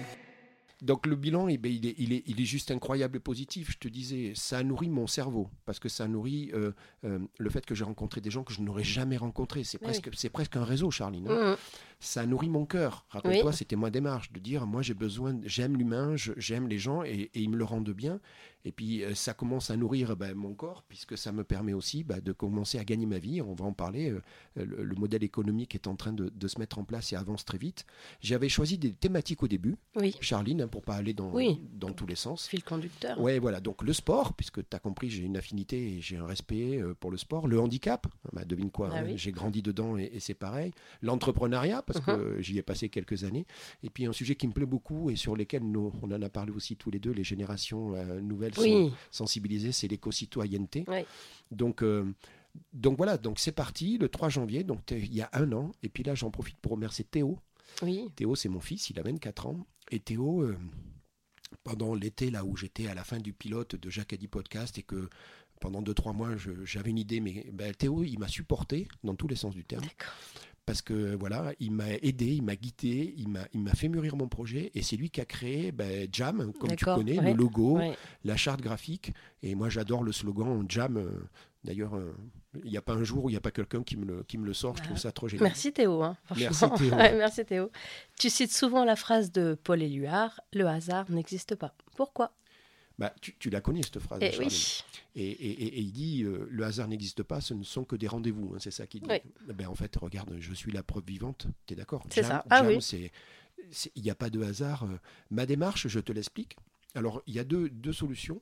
Donc 0.82 1.06
le 1.06 1.16
bilan, 1.16 1.48
eh 1.48 1.58
ben, 1.58 1.72
il, 1.72 1.86
est, 1.88 1.96
il, 1.98 2.12
est, 2.12 2.24
il 2.28 2.42
est 2.42 2.46
juste 2.46 2.70
incroyable 2.70 3.16
et 3.16 3.22
positif. 3.22 3.72
Je 3.72 3.78
te 3.78 3.88
disais, 3.88 4.34
ça 4.36 4.58
a 4.58 4.64
nourri 4.64 4.90
mon 4.90 5.08
cerveau 5.08 5.50
parce 5.66 5.80
que 5.80 5.88
ça 5.88 6.04
a 6.04 6.08
nourri 6.10 6.52
euh, 6.54 6.74
euh, 7.06 7.20
le 7.40 7.50
fait 7.50 7.66
que 7.66 7.76
j'ai 7.76 7.86
rencontré 7.86 8.20
des 8.20 8.30
gens 8.30 8.44
que 8.44 8.52
je 8.52 8.60
n'aurais 8.62 8.84
jamais 8.84 9.16
rencontrés. 9.16 9.64
C'est 9.64 9.78
Oui. 9.80 9.86
presque, 9.86 10.10
c'est 10.16 10.30
presque 10.30 10.58
un 10.58 10.66
réseau, 10.66 10.92
Charline. 10.92 11.30
hein. 11.30 11.52
Mhm. 11.52 11.58
Ça 12.00 12.22
a 12.22 12.26
nourri 12.26 12.48
mon 12.50 12.66
cœur. 12.66 13.06
Rappelle-toi, 13.10 13.52
c'était 13.54 13.76
ma 13.76 13.90
démarche 13.90 14.32
de 14.32 14.40
dire, 14.40 14.68
moi 14.68 14.82
j'ai 14.84 14.94
besoin, 14.94 15.36
j'aime 15.44 15.78
l'humain, 15.78 16.16
j'aime 16.16 16.68
les 16.68 16.78
gens 16.78 17.04
et, 17.04 17.32
et 17.34 17.40
ils 17.42 17.50
me 17.50 17.58
le 17.58 17.64
rendent 17.64 17.90
bien. 17.90 18.20
Et 18.66 18.72
puis 18.72 19.04
euh, 19.04 19.16
ça 19.16 19.34
commence 19.34 19.72
à 19.72 19.78
nourrir 19.78 20.18
ben, 20.18 20.36
mon 20.36 20.54
corps 20.54 20.84
puisque 20.90 21.18
ça 21.18 21.32
me 21.32 21.44
permet 21.46 21.72
aussi 21.74 22.04
ben, 22.04 22.20
de 22.20 22.34
commencer 22.34 22.78
à 22.78 22.84
gagner 22.84 23.06
ma 23.06 23.18
vie. 23.18 23.42
On 23.42 23.54
va 23.54 23.66
en 23.66 23.72
parler. 23.74 24.12
euh, 24.12 24.22
le, 24.56 24.84
le 24.84 24.96
modèle 24.96 25.24
économique 25.24 25.74
est 25.74 25.88
en 25.88 25.96
train 25.96 26.12
de, 26.14 26.30
de 26.30 26.48
se 26.48 26.60
mettre 26.60 26.78
en 26.78 26.84
place 26.84 27.14
et 27.14 27.16
avance 27.16 27.46
très 27.46 27.58
vite. 27.58 27.86
J'avais 28.22 28.50
choisi 28.50 28.78
des 28.78 28.92
thématiques 28.94 29.42
au 29.42 29.48
début, 29.48 29.78
Oui, 29.96 30.14
Charline, 30.22 30.64
hein, 30.64 30.68
pour 30.68 30.82
pas 30.84 30.96
aller 30.96 31.14
dans, 31.14 31.32
Oui. 31.32 31.62
dans 31.74 31.94
tous 31.94 32.06
les 32.06 32.16
sens. 32.16 32.48
fil 32.48 32.64
conducteur. 32.64 33.20
Ouais, 33.20 33.40
voilà. 33.40 33.60
Donc 33.62 33.82
le 33.84 33.94
sport, 33.94 34.34
puisque 34.34 34.68
tu 34.68 34.76
as 34.76 34.80
compris, 34.80 35.10
j'ai 35.10 35.24
une 35.24 35.38
affinité 35.38 35.94
et 35.96 36.02
j'ai 36.02 36.18
un 36.18 36.26
respect 36.28 36.80
euh, 36.82 36.94
pour 36.94 37.10
le 37.10 37.18
sport. 37.18 37.48
Le 37.48 37.60
handicap, 37.60 38.06
bah, 38.34 38.44
devine 38.46 38.70
quoi, 38.70 38.90
Ah 38.92 38.98
hein, 39.00 39.14
j'ai 39.16 39.32
grandi 39.32 39.62
dedans 39.62 39.98
et, 39.98 40.10
et 40.14 40.20
c'est 40.20 40.34
pareil. 40.36 40.72
L'entrepreneuriat, 41.02 41.82
parce 41.88 42.06
Mhm. 42.06 42.18
que 42.36 42.42
j'y 42.42 42.58
ai 42.60 42.62
passé 42.62 42.90
quelques 42.90 43.24
années. 43.24 43.48
Et 43.82 43.90
puis 43.90 44.06
un 44.06 44.14
sujet 44.14 44.36
qui 44.36 44.48
me 44.48 44.54
plaît 44.54 44.68
beaucoup 44.68 45.10
et 45.10 45.16
sur 45.16 45.36
lesquels 45.36 45.64
nous, 45.64 45.92
on 46.04 46.12
en 46.12 46.22
a 46.22 46.30
parlé 46.30 46.52
aussi 46.52 46.76
tous 46.76 46.92
les 46.92 47.00
deux, 47.00 47.12
les 47.12 47.24
générations 47.24 47.96
euh, 47.96 48.22
nouvelles 48.22 48.54
sont 48.54 48.92
sensibilisées, 49.10 49.72
c'est 49.72 49.88
l'éco-citoyenneté. 49.88 50.84
Oui. 50.88 51.00
Donc, 51.50 51.82
euh, 51.82 52.06
donc 52.74 52.98
voilà, 52.98 53.18
donc 53.18 53.40
c'est 53.40 53.52
parti 53.52 53.98
le 53.98 54.10
3 54.10 54.30
janvier, 54.30 54.64
donc 54.64 54.82
il 54.92 55.14
y 55.16 55.22
a 55.22 55.30
un 55.34 55.52
an. 55.54 55.72
Et 55.82 55.90
puis 55.90 56.04
là, 56.04 56.14
j'en 56.14 56.30
profite 56.30 56.58
pour 56.58 56.74
remercier 56.74 57.06
Théo. 57.06 57.40
Oui. 57.82 58.10
Théo, 58.16 58.36
c'est 58.36 58.50
mon 58.50 58.60
fils, 58.60 58.90
il 58.90 59.00
a 59.00 59.04
24 59.04 59.48
ans. 59.48 59.66
Et 59.92 60.00
Théo, 60.00 60.42
euh, 60.42 60.58
pendant 61.64 61.94
l'été, 61.96 62.30
là 62.32 62.44
où 62.44 62.56
j'étais 62.58 62.88
à 62.88 62.94
la 62.94 63.04
fin 63.04 63.20
du 63.20 63.32
pilote 63.34 63.76
de 63.76 63.90
Jacques 63.90 64.14
Addy 64.14 64.28
Podcast 64.28 64.78
et 64.78 64.84
que 64.84 65.10
pendant 65.62 65.82
2-3 65.82 66.14
mois, 66.14 66.32
j'avais 66.66 66.90
une 66.92 66.98
idée, 67.00 67.20
mais 67.20 67.48
ben, 67.52 67.74
Théo, 67.74 68.04
il 68.04 68.20
m'a 68.20 68.28
supporté 68.28 68.88
dans 69.04 69.16
tous 69.16 69.28
les 69.28 69.36
sens 69.36 69.56
du 69.56 69.64
terme. 69.64 69.84
Parce 70.68 70.82
que 70.82 71.16
voilà, 71.16 71.54
il 71.62 71.72
m'a 71.72 71.90
aidé, 71.94 72.26
il 72.26 72.44
m'a 72.44 72.58
guidé, 72.58 73.14
il 73.18 73.30
m'a, 73.30 73.48
il 73.54 73.62
m'a 73.62 73.72
fait 73.74 73.88
mûrir 73.88 74.18
mon 74.18 74.28
projet. 74.28 74.70
Et 74.76 74.82
c'est 74.84 74.98
lui 74.98 75.10
qui 75.10 75.22
a 75.22 75.26
créé 75.26 75.72
ben, 75.72 76.08
Jam, 76.12 76.52
comme 76.60 76.76
tu 76.76 76.84
connais, 76.84 77.18
ouais, 77.20 77.32
le 77.32 77.38
logo, 77.38 77.78
ouais. 77.78 77.96
la 78.26 78.36
charte 78.36 78.60
graphique. 78.60 79.14
Et 79.42 79.56
moi, 79.56 79.70
j'adore 79.70 80.04
le 80.04 80.12
slogan 80.12 80.66
Jam. 80.68 80.98
euh, 80.98 81.10
D'ailleurs, 81.64 81.96
euh, 81.96 82.14
il 82.66 82.70
n'y 82.70 82.78
a 82.78 82.82
pas 82.82 82.94
un 82.94 83.04
jour 83.04 83.24
où 83.26 83.30
il 83.30 83.34
n'y 83.34 83.38
a 83.38 83.42
pas 83.42 83.52
quelqu'un 83.52 83.82
qui 83.82 83.96
me 83.98 84.06
le, 84.06 84.24
qui 84.24 84.38
me 84.38 84.46
le 84.46 84.54
sort. 84.54 84.76
Je 84.78 84.84
trouve 84.84 84.98
ça 84.98 85.12
trop 85.14 85.28
génial. 85.30 85.46
Merci 85.48 85.72
Théo. 85.72 86.04
hein, 86.04 86.16
Merci. 86.38 86.66
Théo. 86.78 86.92
Ouais, 86.96 87.16
merci 87.18 87.46
Théo. 87.46 87.72
Tu 88.20 88.30
cites 88.30 88.52
souvent 88.54 88.84
la 88.84 88.96
phrase 88.98 89.32
de 89.32 89.58
Paul 89.64 89.82
Éluard 89.82 90.40
Le 90.54 90.66
hasard 90.68 91.10
n'existe 91.10 91.56
pas. 91.56 91.74
Pourquoi? 91.96 92.34
Bah, 93.00 93.14
tu, 93.22 93.36
tu 93.38 93.50
la 93.52 93.62
connais 93.62 93.84
cette 93.84 94.00
phrase. 94.00 94.20
Eh 94.24 94.36
oui. 94.40 94.84
Et, 95.16 95.30
et- 95.32 95.80
il 95.80 95.92
dit 95.92 96.24
euh, 96.24 96.48
le 96.50 96.64
hasard 96.64 96.88
n'existe 96.88 97.22
pas, 97.24 97.42
ce 97.42 97.54
ne 97.54 97.64
sont 97.64 97.84
que 97.86 97.96
des 97.96 98.08
rendez-vous. 98.08 98.54
hein, 98.56 98.58
c'est 98.60 98.72
ça 98.72 98.88
qu'il 98.88 99.02
dit. 99.02 99.08
Oui. 99.10 99.18
Eh 99.50 99.54
Ben, 99.54 99.68
en 99.68 99.76
fait, 99.76 99.96
regarde, 99.98 100.36
je 100.40 100.54
suis 100.54 100.72
la 100.72 100.82
preuve 100.84 101.04
vivante. 101.06 101.46
Tu 101.68 101.74
es 101.74 101.78
d'accord 101.78 102.04
C'est 102.10 102.24
ça. 102.24 102.44
Ah 102.50 102.64
Jam, 102.64 102.68
oui. 102.68 103.12
Il 103.96 104.02
n'y 104.04 104.10
a 104.10 104.16
pas 104.16 104.30
de 104.30 104.42
hasard. 104.42 104.84
euh. 104.86 104.98
Ma 105.30 105.46
démarche, 105.46 105.88
je 105.88 106.00
te 106.00 106.12
l'explique. 106.12 106.56
Alors, 106.96 107.22
il 107.28 107.36
y 107.36 107.40
a 107.40 107.44
deux, 107.44 107.70
deux 107.70 107.94
solutions. 107.94 108.42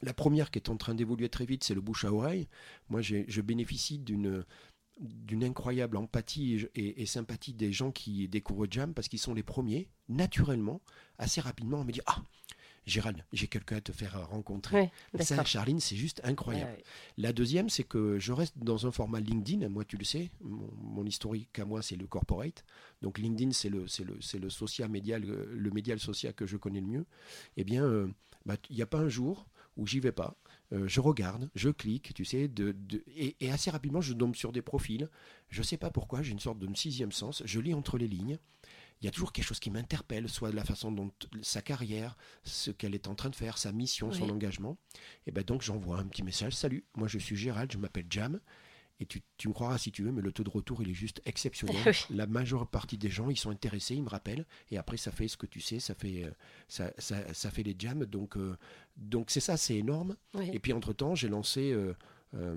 La 0.00 0.14
première 0.14 0.50
qui 0.50 0.58
est 0.58 0.68
en 0.70 0.76
train 0.76 0.94
d'évoluer 0.94 1.28
très 1.28 1.44
vite, 1.44 1.62
c'est 1.64 1.74
le 1.74 1.80
bouche 1.80 2.04
à 2.04 2.12
oreille. 2.12 2.48
Moi, 2.88 3.02
je 3.02 3.40
bénéficie 3.40 3.98
d'une 3.98 4.44
d'une 5.00 5.42
incroyable 5.42 5.96
empathie 5.96 6.54
et, 6.54 6.70
et- 6.80 7.02
et 7.02 7.06
sympathie 7.06 7.54
des 7.54 7.72
gens 7.72 7.90
qui 7.90 8.28
découvrent 8.28 8.66
Jam 8.70 8.92
parce 8.92 9.08
qu'ils 9.08 9.18
sont 9.18 9.32
les 9.32 9.42
premiers, 9.42 9.88
naturellement, 10.10 10.82
assez 11.18 11.40
rapidement, 11.40 11.80
à 11.80 11.84
me 11.84 11.92
dire 11.92 12.02
Ah, 12.06 12.22
Gérald, 12.84 13.24
j'ai 13.32 13.46
quelqu'un 13.46 13.76
à 13.76 13.80
te 13.80 13.92
faire 13.92 14.28
rencontrer. 14.28 14.90
Ouais, 15.14 15.22
Ça. 15.22 15.44
Charline, 15.44 15.78
c'est 15.78 15.94
juste 15.96 16.20
incroyable. 16.24 16.72
Ouais. 16.72 16.84
La 17.16 17.32
deuxième, 17.32 17.68
c'est 17.68 17.84
que 17.84 18.18
je 18.18 18.32
reste 18.32 18.58
dans 18.58 18.86
un 18.86 18.90
format 18.90 19.20
LinkedIn. 19.20 19.68
Moi, 19.68 19.84
tu 19.84 19.96
le 19.96 20.04
sais, 20.04 20.30
mon, 20.40 20.68
mon 20.80 21.04
historique 21.06 21.56
à 21.60 21.64
moi, 21.64 21.80
c'est 21.82 21.96
le 21.96 22.06
corporate. 22.08 22.64
Donc 23.00 23.18
LinkedIn, 23.18 23.52
c'est 23.52 23.68
le, 23.68 23.86
c'est 23.86 24.04
le, 24.04 24.20
c'est 24.20 24.38
le 24.40 24.50
social 24.50 24.88
médial, 24.90 25.22
euh, 25.24 25.46
le 25.52 25.70
médial 25.70 26.00
social 26.00 26.34
que 26.34 26.44
je 26.46 26.56
connais 26.56 26.80
le 26.80 26.86
mieux. 26.86 27.06
Eh 27.56 27.62
bien, 27.64 27.84
euh, 27.84 28.08
bah, 28.46 28.56
il 28.68 28.74
n'y 28.76 28.82
a 28.82 28.86
pas 28.86 28.98
un 28.98 29.08
jour 29.08 29.46
où 29.76 29.86
j'y 29.86 30.00
vais 30.00 30.12
pas. 30.12 30.36
Euh, 30.72 30.88
je 30.88 31.00
regarde, 31.00 31.50
je 31.54 31.68
clique, 31.70 32.12
tu 32.14 32.24
sais, 32.24 32.48
de, 32.48 32.72
de- 32.72 33.04
et, 33.16 33.36
et 33.40 33.52
assez 33.52 33.70
rapidement, 33.70 34.00
je 34.00 34.12
tombe 34.12 34.34
sur 34.34 34.50
des 34.52 34.62
profils. 34.62 35.08
Je 35.50 35.60
ne 35.60 35.64
sais 35.64 35.76
pas 35.76 35.90
pourquoi, 35.90 36.22
j'ai 36.22 36.32
une 36.32 36.40
sorte 36.40 36.58
de 36.58 36.68
sixième 36.74 37.12
sens. 37.12 37.42
Je 37.44 37.60
lis 37.60 37.74
entre 37.74 37.96
les 37.96 38.08
lignes. 38.08 38.38
Il 39.02 39.06
y 39.06 39.08
a 39.08 39.10
toujours 39.10 39.32
quelque 39.32 39.44
chose 39.44 39.58
qui 39.58 39.70
m'interpelle, 39.70 40.28
soit 40.28 40.52
la 40.52 40.64
façon 40.64 40.92
dont 40.92 41.10
sa 41.42 41.60
carrière, 41.60 42.16
ce 42.44 42.70
qu'elle 42.70 42.94
est 42.94 43.08
en 43.08 43.16
train 43.16 43.30
de 43.30 43.34
faire, 43.34 43.58
sa 43.58 43.72
mission, 43.72 44.12
son 44.12 44.30
engagement. 44.30 44.78
Et 45.26 45.32
ben 45.32 45.42
donc 45.42 45.62
j'envoie 45.62 45.98
un 45.98 46.06
petit 46.06 46.22
message. 46.22 46.52
Salut, 46.54 46.84
moi 46.96 47.08
je 47.08 47.18
suis 47.18 47.34
Gérald, 47.34 47.72
je 47.72 47.78
m'appelle 47.78 48.06
Jam. 48.08 48.40
Et 49.00 49.06
tu, 49.06 49.20
tu 49.36 49.48
me 49.48 49.52
croiras 49.52 49.78
si 49.78 49.90
tu 49.90 50.04
veux, 50.04 50.12
mais 50.12 50.22
le 50.22 50.30
taux 50.30 50.44
de 50.44 50.50
retour, 50.50 50.80
il 50.80 50.90
est 50.90 50.94
juste 50.94 51.20
exceptionnel. 51.24 51.74
Oui. 51.86 52.16
La 52.16 52.28
majeure 52.28 52.68
partie 52.68 52.96
des 52.96 53.10
gens, 53.10 53.30
ils 53.30 53.36
sont 53.36 53.50
intéressés, 53.50 53.96
ils 53.96 54.02
me 54.04 54.08
rappellent. 54.08 54.46
Et 54.70 54.78
après, 54.78 54.96
ça 54.96 55.10
fait 55.10 55.26
ce 55.26 55.36
que 55.36 55.46
tu 55.46 55.60
sais, 55.60 55.80
ça 55.80 55.96
fait, 55.96 56.22
euh, 56.22 56.30
ça, 56.68 56.92
ça, 56.98 57.34
ça 57.34 57.50
fait 57.50 57.64
les 57.64 57.74
jams. 57.76 58.06
Donc, 58.06 58.36
euh, 58.36 58.56
donc 58.96 59.32
c'est 59.32 59.40
ça, 59.40 59.56
c'est 59.56 59.74
énorme. 59.74 60.16
Oui. 60.34 60.50
Et 60.52 60.60
puis 60.60 60.72
entre-temps, 60.72 61.16
j'ai 61.16 61.28
lancé 61.28 61.72
euh, 61.72 61.94
euh, 62.34 62.56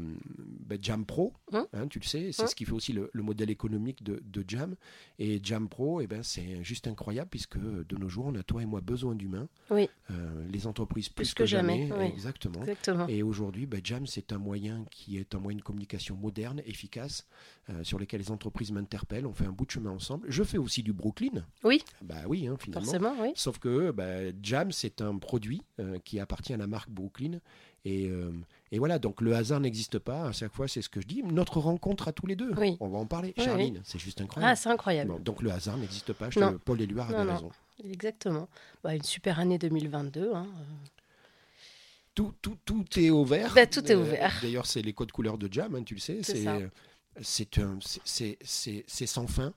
ben, 0.65 0.79
Jam 0.81 1.05
Pro, 1.05 1.33
Hein 1.51 1.67
hein, 1.73 1.88
tu 1.88 1.99
le 1.99 2.05
sais, 2.05 2.31
c'est 2.31 2.43
Hein 2.43 2.47
ce 2.47 2.55
qui 2.55 2.65
fait 2.65 2.71
aussi 2.71 2.93
le, 2.93 3.09
le 3.13 3.23
modèle 3.23 3.49
économique 3.49 4.03
de, 4.03 4.21
de 4.25 4.43
Jam. 4.47 4.75
Et 5.19 5.39
Jam 5.43 5.67
Pro, 5.67 6.01
eh 6.01 6.07
ben, 6.07 6.23
c'est 6.23 6.63
juste 6.63 6.88
incroyable 6.88 7.29
puisque 7.29 7.57
de 7.59 7.97
nos 7.97 8.09
jours, 8.09 8.25
on 8.27 8.35
a 8.35 8.43
toi 8.43 8.61
et 8.61 8.65
moi 8.65 8.81
besoin 8.81 9.15
d'humains. 9.15 9.47
Oui. 9.69 9.89
Euh, 10.11 10.47
les 10.49 10.67
entreprises 10.67 11.09
plus, 11.09 11.25
Plus 11.25 11.33
que 11.33 11.45
jamais, 11.45 11.89
oui. 11.97 12.05
Exactement. 12.05 12.61
Exactement. 12.61 13.07
Et 13.07 13.23
aujourd'hui, 13.23 13.65
ben, 13.65 13.81
Jam, 13.83 14.05
c'est 14.07 14.31
un 14.31 14.38
moyen 14.38 14.85
qui 14.91 15.17
est 15.17 15.35
un 15.35 15.39
moyen 15.39 15.57
de 15.57 15.63
communication 15.63 16.15
moderne, 16.15 16.61
efficace, 16.65 17.27
euh, 17.69 17.83
sur 17.83 17.99
lequel 17.99 18.21
les 18.21 18.31
entreprises 18.31 18.71
m'interpellent. 18.71 19.25
On 19.25 19.33
fait 19.33 19.45
un 19.45 19.51
bout 19.51 19.65
de 19.65 19.71
chemin 19.71 19.91
ensemble. 19.91 20.27
Je 20.29 20.43
fais 20.43 20.57
aussi 20.57 20.83
du 20.83 20.93
Brooklyn. 20.93 21.45
Oui. 21.63 21.83
Bah 22.01 22.15
oui, 22.27 22.47
finalement. 22.59 22.85
Forcément, 22.85 23.15
oui. 23.21 23.31
Sauf 23.35 23.59
que 23.59 23.91
bah, 23.91 24.31
Jam, 24.41 24.71
c'est 24.71 25.01
un 25.01 25.17
produit 25.17 25.61
euh, 25.79 25.97
qui 26.03 26.19
appartient 26.19 26.53
à 26.53 26.57
la 26.57 26.67
marque 26.67 26.89
Brooklyn. 26.89 27.39
Et, 27.86 28.08
euh, 28.10 28.32
et 28.71 28.80
voilà, 28.80 28.98
donc 29.00 29.21
le 29.21 29.36
hasard 29.36 29.60
n'existe 29.60 30.00
pas. 30.00 30.26
À 30.28 30.32
chaque 30.32 30.54
fois, 30.54 30.67
c'est 30.67 30.82
ce 30.82 30.89
que 30.89 31.00
je 31.02 31.08
dis. 31.08 31.21
Notre 31.24 31.60
rencontre 31.60 32.08
à 32.08 32.13
tous 32.13 32.26
les 32.26 32.36
deux. 32.36 32.52
Oui. 32.58 32.78
On 32.80 32.88
va 32.89 32.98
en 32.98 33.06
parler. 33.06 33.34
Oui, 33.38 33.43
Charline, 33.45 33.76
oui. 33.76 33.82
c'est 33.86 34.00
juste 34.00 34.19
incroyable. 34.21 34.52
Ah, 34.52 34.56
c'est 34.56 34.69
incroyable. 34.69 35.12
Bon, 35.12 35.19
donc 35.19 35.41
le 35.43 35.52
hasard 35.52 35.78
n'existe 35.78 36.12
pas. 36.13 36.30
Je 36.32 36.39
Non. 36.39 36.54
te- 36.54 36.58
Paul 36.58 36.82
Éluard 36.82 37.10
avait 37.12 37.24
non. 37.24 37.34
raison. 37.36 37.52
Exactement. 37.84 38.50
Bah, 38.84 38.95
une 38.95 39.04
super 39.04 39.39
année 39.39 39.60
2022. 39.60 40.34
hein. 40.34 40.48
Tout, 42.15 42.34
tout, 42.41 42.58
tout 42.65 42.86
est 42.98 43.10
ouvert. 43.10 43.54
Bah, 43.54 43.67
tout 43.67 43.86
est 43.91 43.95
Euh, 43.95 44.00
ouvert. 44.02 44.34
D'ailleurs, 44.41 44.65
c'est 44.65 44.82
les 44.82 44.93
codes 44.93 45.12
couleurs 45.12 45.38
de 45.38 45.52
Jam, 45.52 45.76
hein, 45.76 45.84
tu 45.84 45.95
le 45.95 46.00
sais. 46.00 46.21
C'est 46.24 46.48
euh, 46.48 46.67
sans 49.06 49.28
fin. 49.28 49.54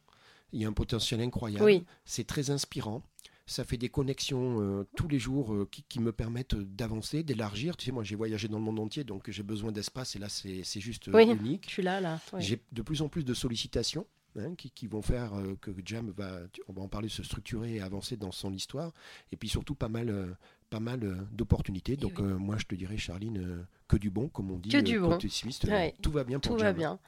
Il 0.52 0.62
y 0.62 0.64
a 0.64 0.68
un 0.68 0.72
potentiel 0.72 1.20
incroyable. 1.20 1.82
C'est 2.04 2.26
très 2.26 2.50
inspirant. 2.50 3.02
Ça 3.48 3.64
fait 3.64 3.78
des 3.78 3.88
connexions 3.88 4.60
euh, 4.60 4.86
tous 4.94 5.08
les 5.08 5.18
jours 5.18 5.54
euh, 5.54 5.66
qui, 5.70 5.82
qui 5.82 6.00
me 6.00 6.12
permettent 6.12 6.54
d'avancer, 6.54 7.22
d'élargir. 7.22 7.76
Tu 7.76 7.86
sais, 7.86 7.92
moi, 7.92 8.04
j'ai 8.04 8.14
voyagé 8.14 8.46
dans 8.46 8.58
le 8.58 8.64
monde 8.64 8.78
entier, 8.78 9.04
donc 9.04 9.30
j'ai 9.30 9.42
besoin 9.42 9.72
d'espace. 9.72 10.14
Et 10.16 10.18
là, 10.18 10.28
c'est 10.28 10.80
juste 10.80 11.08
euh, 11.08 11.12
Oui, 11.14 11.24
unique. 11.24 11.64
je 11.66 11.72
suis 11.72 11.82
là, 11.82 12.00
là. 12.00 12.20
J'ai 12.38 12.60
de 12.72 12.82
plus 12.82 13.02
en 13.02 13.08
plus 13.08 13.24
de 13.24 13.34
sollicitations 13.34 14.06
hein, 14.38 14.54
qui, 14.56 14.70
qui 14.70 14.86
vont 14.86 15.02
faire 15.02 15.34
euh, 15.34 15.56
que 15.60 15.70
Jam 15.84 16.12
va, 16.16 16.40
on 16.68 16.72
va 16.72 16.82
en 16.82 16.88
parler, 16.88 17.08
se 17.08 17.22
structurer 17.22 17.76
et 17.76 17.80
avancer 17.80 18.16
dans 18.16 18.32
son 18.32 18.52
histoire. 18.52 18.92
Et 19.32 19.36
puis 19.36 19.48
surtout 19.48 19.74
pas 19.74 19.88
mal, 19.88 20.10
euh, 20.10 20.26
pas 20.70 20.80
mal 20.80 21.02
euh, 21.02 21.16
d'opportunités. 21.32 21.96
Donc 21.96 22.18
moi 22.20 22.56
je 22.58 22.64
te 22.66 22.74
dirais, 22.74 22.96
Charline, 22.98 23.66
que 23.88 23.96
du 23.96 24.10
bon, 24.10 24.28
comme 24.28 24.50
on 24.50 24.58
dit. 24.58 24.68
Que 24.68 24.78
du 24.78 25.00
bon. 25.00 25.10
côté 25.10 25.28
suisse, 25.28 25.62
Ouais. 25.64 25.94
Tout 26.02 26.10
va 26.10 26.24
bien 26.24 26.38
pour 26.38 26.56
Tout 26.56 26.62
va 26.62 26.72
bien. 26.72 26.98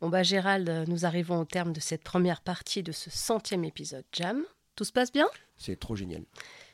Bon, 0.00 0.08
bah, 0.08 0.22
Gérald, 0.22 0.86
nous 0.88 1.04
arrivons 1.04 1.40
au 1.40 1.44
terme 1.44 1.72
de 1.74 1.80
cette 1.80 2.02
première 2.02 2.40
partie 2.40 2.82
de 2.82 2.90
ce 2.90 3.10
centième 3.10 3.64
épisode 3.64 4.04
Jam. 4.12 4.42
Tout 4.76 4.84
se 4.84 4.92
passe 4.92 5.12
bien 5.12 5.28
C'est 5.56 5.78
trop 5.78 5.96
génial. 5.96 6.22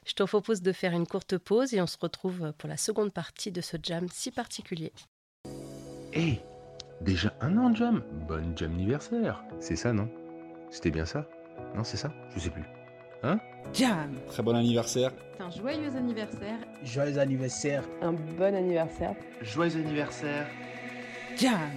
Je 0.06 0.12
te 0.12 0.22
propose 0.22 0.62
de 0.62 0.72
faire 0.72 0.92
une 0.92 1.06
courte 1.06 1.36
pause 1.38 1.74
et 1.74 1.80
on 1.80 1.86
se 1.86 1.98
retrouve 1.98 2.52
pour 2.58 2.68
la 2.68 2.76
seconde 2.76 3.12
partie 3.12 3.50
de 3.50 3.60
ce 3.60 3.76
Jam 3.82 4.06
si 4.12 4.30
particulier. 4.30 4.92
Hé, 6.12 6.40
déjà 7.00 7.34
un 7.40 7.56
an, 7.58 7.74
Jam 7.74 8.04
Bonne 8.28 8.56
Jam 8.56 8.72
anniversaire 8.72 9.42
C'est 9.60 9.76
ça, 9.76 9.92
non? 9.92 10.08
C'était 10.70 10.90
bien 10.90 11.06
ça? 11.06 11.28
Non, 11.74 11.84
c'est 11.84 11.96
ça? 11.96 12.12
Je 12.34 12.40
sais 12.40 12.50
plus. 12.50 12.64
Hein? 13.22 13.40
Jam 13.72 14.14
Très 14.28 14.42
bon 14.42 14.54
anniversaire. 14.54 15.12
Un 15.40 15.50
joyeux 15.50 15.94
anniversaire. 15.96 16.58
Joyeux 16.84 17.18
anniversaire. 17.18 17.82
Un 18.00 18.12
bon 18.12 18.54
anniversaire. 18.54 19.16
Joyeux 19.42 19.76
anniversaire. 19.76 20.46
Jam 21.36 21.70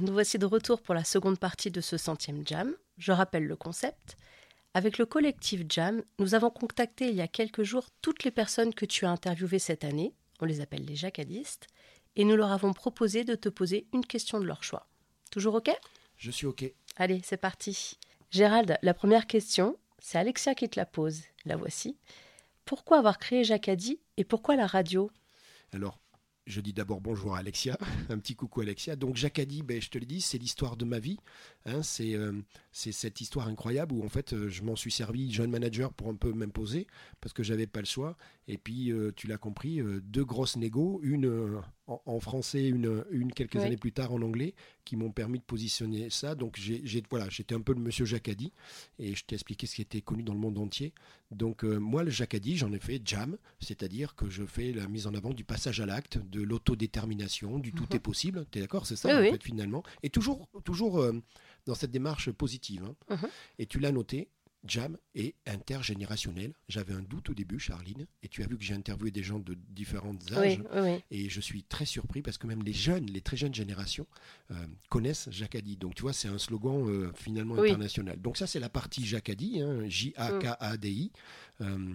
Nous 0.00 0.12
voici 0.12 0.38
de 0.38 0.46
retour 0.46 0.82
pour 0.82 0.94
la 0.94 1.04
seconde 1.04 1.38
partie 1.38 1.70
de 1.70 1.80
ce 1.80 1.96
centième 1.96 2.46
Jam. 2.46 2.74
Je 2.98 3.12
rappelle 3.12 3.46
le 3.46 3.56
concept. 3.56 4.16
Avec 4.74 4.96
le 4.96 5.04
collectif 5.04 5.62
Jam, 5.68 6.02
nous 6.18 6.34
avons 6.34 6.50
contacté 6.50 7.08
il 7.08 7.14
y 7.14 7.20
a 7.20 7.28
quelques 7.28 7.62
jours 7.62 7.88
toutes 8.00 8.24
les 8.24 8.30
personnes 8.30 8.72
que 8.72 8.86
tu 8.86 9.04
as 9.04 9.10
interviewées 9.10 9.58
cette 9.58 9.84
année, 9.84 10.14
on 10.40 10.46
les 10.46 10.62
appelle 10.62 10.84
les 10.86 10.96
jacadistes, 10.96 11.66
et 12.16 12.24
nous 12.24 12.36
leur 12.36 12.52
avons 12.52 12.72
proposé 12.72 13.24
de 13.24 13.34
te 13.34 13.50
poser 13.50 13.86
une 13.92 14.06
question 14.06 14.40
de 14.40 14.46
leur 14.46 14.64
choix. 14.64 14.88
Toujours 15.30 15.56
OK? 15.56 15.70
Je 16.16 16.30
suis 16.30 16.46
OK. 16.46 16.64
Allez, 16.96 17.20
c'est 17.22 17.36
parti. 17.36 17.98
Gérald, 18.30 18.78
la 18.80 18.94
première 18.94 19.26
question, 19.26 19.76
c'est 19.98 20.18
Alexia 20.18 20.54
qui 20.54 20.68
te 20.68 20.80
la 20.80 20.86
pose. 20.86 21.20
La 21.44 21.56
voici. 21.56 21.98
Pourquoi 22.64 22.98
avoir 22.98 23.18
créé 23.18 23.44
Jacadi 23.44 24.00
et 24.16 24.24
pourquoi 24.24 24.56
la 24.56 24.66
radio? 24.66 25.10
Alors, 25.72 25.98
je 26.46 26.60
dis 26.60 26.72
d'abord 26.72 27.00
bonjour 27.00 27.34
à 27.36 27.38
Alexia, 27.38 27.78
un 28.08 28.18
petit 28.18 28.34
coucou 28.34 28.60
Alexia. 28.60 28.96
Donc 28.96 29.16
Jacadi, 29.16 29.62
ben, 29.62 29.80
je 29.80 29.90
te 29.90 29.98
le 29.98 30.06
dis, 30.06 30.20
c'est 30.20 30.38
l'histoire 30.38 30.76
de 30.76 30.84
ma 30.84 30.98
vie. 30.98 31.18
hein. 31.66 31.82
c'est 31.82 32.14
euh, 32.14 32.32
cette 32.72 33.20
histoire 33.20 33.48
incroyable 33.48 33.94
où 33.94 34.04
en 34.04 34.08
fait 34.08 34.32
euh, 34.32 34.48
je 34.48 34.62
m'en 34.62 34.76
suis 34.76 34.90
servi 34.90 35.32
jeune 35.32 35.50
manager 35.50 35.92
pour 35.92 36.08
un 36.08 36.16
peu 36.16 36.32
m'imposer 36.32 36.86
parce 37.20 37.32
que 37.32 37.42
j'avais 37.42 37.66
pas 37.66 37.80
le 37.80 37.86
choix. 37.86 38.16
Et 38.48 38.58
puis 38.58 38.90
euh, 38.90 39.12
tu 39.14 39.26
l'as 39.28 39.38
compris, 39.38 39.80
euh, 39.80 40.00
deux 40.00 40.24
grosses 40.24 40.56
négos, 40.56 41.00
une 41.02 41.60
en, 41.86 42.00
en 42.06 42.20
français, 42.20 42.66
une, 42.68 43.04
une 43.10 43.32
quelques 43.32 43.56
Oui. 43.56 43.64
années 43.64 43.76
plus 43.76 43.92
tard 43.92 44.12
en 44.12 44.22
anglais, 44.22 44.54
qui 44.84 44.96
m'ont 44.96 45.10
permis 45.10 45.38
de 45.38 45.44
positionner 45.44 46.10
ça. 46.10 46.34
Donc 46.34 46.56
j'ai 46.58 47.02
voilà, 47.10 47.28
j'étais 47.28 47.54
un 47.54 47.60
peu 47.60 47.72
le 47.74 47.80
monsieur 47.80 48.04
Jacadi 48.04 48.52
et 48.98 49.14
je 49.14 49.24
t'ai 49.24 49.34
expliqué 49.34 49.66
ce 49.66 49.74
qui 49.76 49.82
était 49.82 50.00
connu 50.00 50.22
dans 50.22 50.32
le 50.34 50.38
monde 50.38 50.58
entier. 50.58 50.92
Donc 51.30 51.64
euh, 51.64 51.78
moi 51.78 52.04
le 52.04 52.10
Jacadi, 52.10 52.56
j'en 52.56 52.72
ai 52.72 52.78
fait 52.78 53.00
jam, 53.04 53.36
c'est-à-dire 53.60 54.14
que 54.14 54.30
je 54.30 54.44
fais 54.44 54.72
la 54.72 54.86
mise 54.86 55.06
en 55.06 55.14
avant 55.14 55.32
du 55.34 55.44
passage 55.44 55.80
à 55.80 55.86
l'acte, 55.86 56.18
de 56.18 56.42
l'autodétermination, 56.42 57.58
du 57.58 57.72
tout 57.72 57.84
Mhm. 57.84 57.96
est 57.96 58.00
possible. 58.00 58.46
Tu 58.50 58.58
es 58.58 58.60
d'accord, 58.60 58.86
c'est 58.86 58.96
ça 58.96 59.08
Oui, 59.08 59.14
en 59.14 59.20
oui. 59.22 59.30
fait 59.30 59.42
finalement. 59.42 59.82
Et 60.02 60.10
toujours 60.10 60.48
toujours 60.64 61.00
euh, 61.00 61.12
dans 61.66 61.74
cette 61.74 61.90
démarche 61.90 62.30
positive. 62.30 62.84
hein. 62.84 62.94
Mhm. 63.10 63.28
Et 63.58 63.66
tu 63.66 63.78
l'as 63.80 63.92
noté, 63.92 64.28
Jam 64.64 64.96
est 65.14 65.34
intergénérationnel. 65.46 66.54
J'avais 66.68 66.94
un 66.94 67.00
doute 67.02 67.30
au 67.30 67.34
début, 67.34 67.58
Charline, 67.58 68.06
et 68.22 68.28
tu 68.28 68.42
as 68.42 68.46
vu 68.46 68.56
que 68.56 68.62
j'ai 68.64 68.74
interviewé 68.74 69.10
des 69.10 69.22
gens 69.22 69.38
de 69.40 69.54
différents 69.70 70.14
âges. 70.32 70.58
Oui, 70.58 70.66
oui, 70.74 70.80
oui. 70.80 71.04
Et 71.10 71.28
je 71.28 71.40
suis 71.40 71.64
très 71.64 71.84
surpris 71.84 72.22
parce 72.22 72.38
que 72.38 72.46
même 72.46 72.62
les 72.62 72.72
jeunes, 72.72 73.06
les 73.06 73.20
très 73.20 73.36
jeunes 73.36 73.54
générations 73.54 74.06
euh, 74.52 74.66
connaissent 74.88 75.28
Jacadi. 75.30 75.76
Donc 75.76 75.94
tu 75.96 76.02
vois, 76.02 76.12
c'est 76.12 76.28
un 76.28 76.38
slogan 76.38 76.88
euh, 76.88 77.12
finalement 77.14 77.54
Oui. 77.54 77.70
international. 77.70 78.20
Donc 78.20 78.36
ça, 78.36 78.46
c'est 78.46 78.60
la 78.60 78.68
partie 78.68 79.04
Jacadi, 79.04 79.60
hein, 79.60 79.88
J-A-K-A-D-I. 79.88 81.10
Euh, 81.60 81.94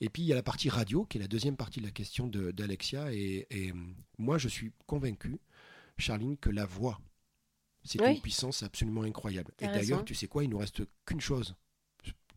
et 0.00 0.08
puis 0.08 0.22
il 0.22 0.26
y 0.26 0.32
a 0.32 0.36
la 0.36 0.42
partie 0.42 0.70
radio, 0.70 1.04
qui 1.04 1.18
est 1.18 1.20
la 1.20 1.28
deuxième 1.28 1.56
partie 1.56 1.80
de 1.80 1.84
la 1.84 1.90
question 1.92 2.26
d'Alexia. 2.28 3.12
Et, 3.12 3.46
et, 3.50 3.70
euh, 3.70 3.74
moi, 4.18 4.38
je 4.38 4.48
suis 4.48 4.72
convaincu, 4.86 5.36
Charline, 5.98 6.38
que 6.38 6.48
la 6.48 6.64
voix, 6.64 6.98
c'est 7.84 8.00
une 8.00 8.20
puissance 8.20 8.62
absolument 8.62 9.02
incroyable. 9.02 9.52
Et 9.60 9.66
d'ailleurs, 9.66 10.04
tu 10.04 10.14
sais 10.14 10.26
quoi, 10.28 10.44
il 10.44 10.50
nous 10.50 10.58
reste 10.58 10.82
qu'une 11.04 11.20
chose 11.20 11.54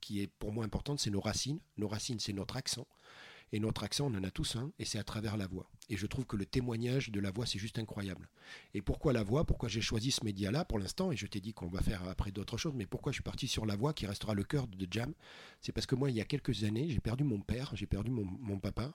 qui 0.04 0.22
est 0.22 0.28
pour 0.28 0.52
moi 0.52 0.66
importante, 0.66 1.00
c'est 1.00 1.10
nos 1.10 1.22
racines. 1.22 1.60
Nos 1.78 1.88
racines, 1.88 2.20
c'est 2.20 2.34
notre 2.34 2.58
accent. 2.58 2.86
Et 3.54 3.60
notre 3.60 3.84
accent, 3.84 4.12
on 4.12 4.18
en 4.18 4.24
a 4.24 4.32
tous 4.32 4.56
un, 4.56 4.72
et 4.80 4.84
c'est 4.86 4.98
à 4.98 5.04
travers 5.04 5.38
la 5.38 5.46
voix. 5.46 5.70
Et 5.88 5.96
je 5.96 6.08
trouve 6.08 6.26
que 6.26 6.36
le 6.36 6.46
témoignage 6.46 7.12
de 7.12 7.20
la 7.20 7.30
voix, 7.30 7.46
c'est 7.46 7.60
juste 7.60 7.78
incroyable. 7.78 8.28
Et 8.74 8.82
pourquoi 8.82 9.14
la 9.14 9.22
voix? 9.22 9.46
Pourquoi 9.46 9.70
j'ai 9.70 9.80
choisi 9.80 10.10
ce 10.10 10.26
média-là 10.26 10.66
pour 10.66 10.80
l'instant? 10.80 11.12
Et 11.12 11.16
je 11.18 11.28
t'ai 11.28 11.40
dit 11.40 11.54
qu'on 11.54 11.68
va 11.68 11.82
faire 11.82 12.02
après 12.10 12.32
d'autres 12.32 12.58
choses, 12.58 12.74
mais 12.76 12.88
pourquoi 12.88 13.12
je 13.12 13.18
suis 13.18 13.24
parti 13.24 13.48
sur 13.48 13.68
la 13.68 13.76
voix 13.76 13.94
qui 13.94 14.08
restera 14.08 14.34
le 14.34 14.44
cœur 14.44 14.66
de 14.68 14.88
Jam? 14.90 15.14
C'est 15.62 15.72
parce 15.72 15.86
que 15.86 15.94
moi, 15.94 16.10
il 16.10 16.16
y 16.16 16.22
a 16.22 16.26
quelques 16.26 16.64
années, 16.64 16.90
j'ai 16.90 17.00
perdu 17.00 17.24
mon 17.24 17.42
père, 17.42 17.72
j'ai 17.76 17.86
perdu 17.86 18.10
mon, 18.10 18.26
mon 18.26 18.58
papa. 18.58 18.92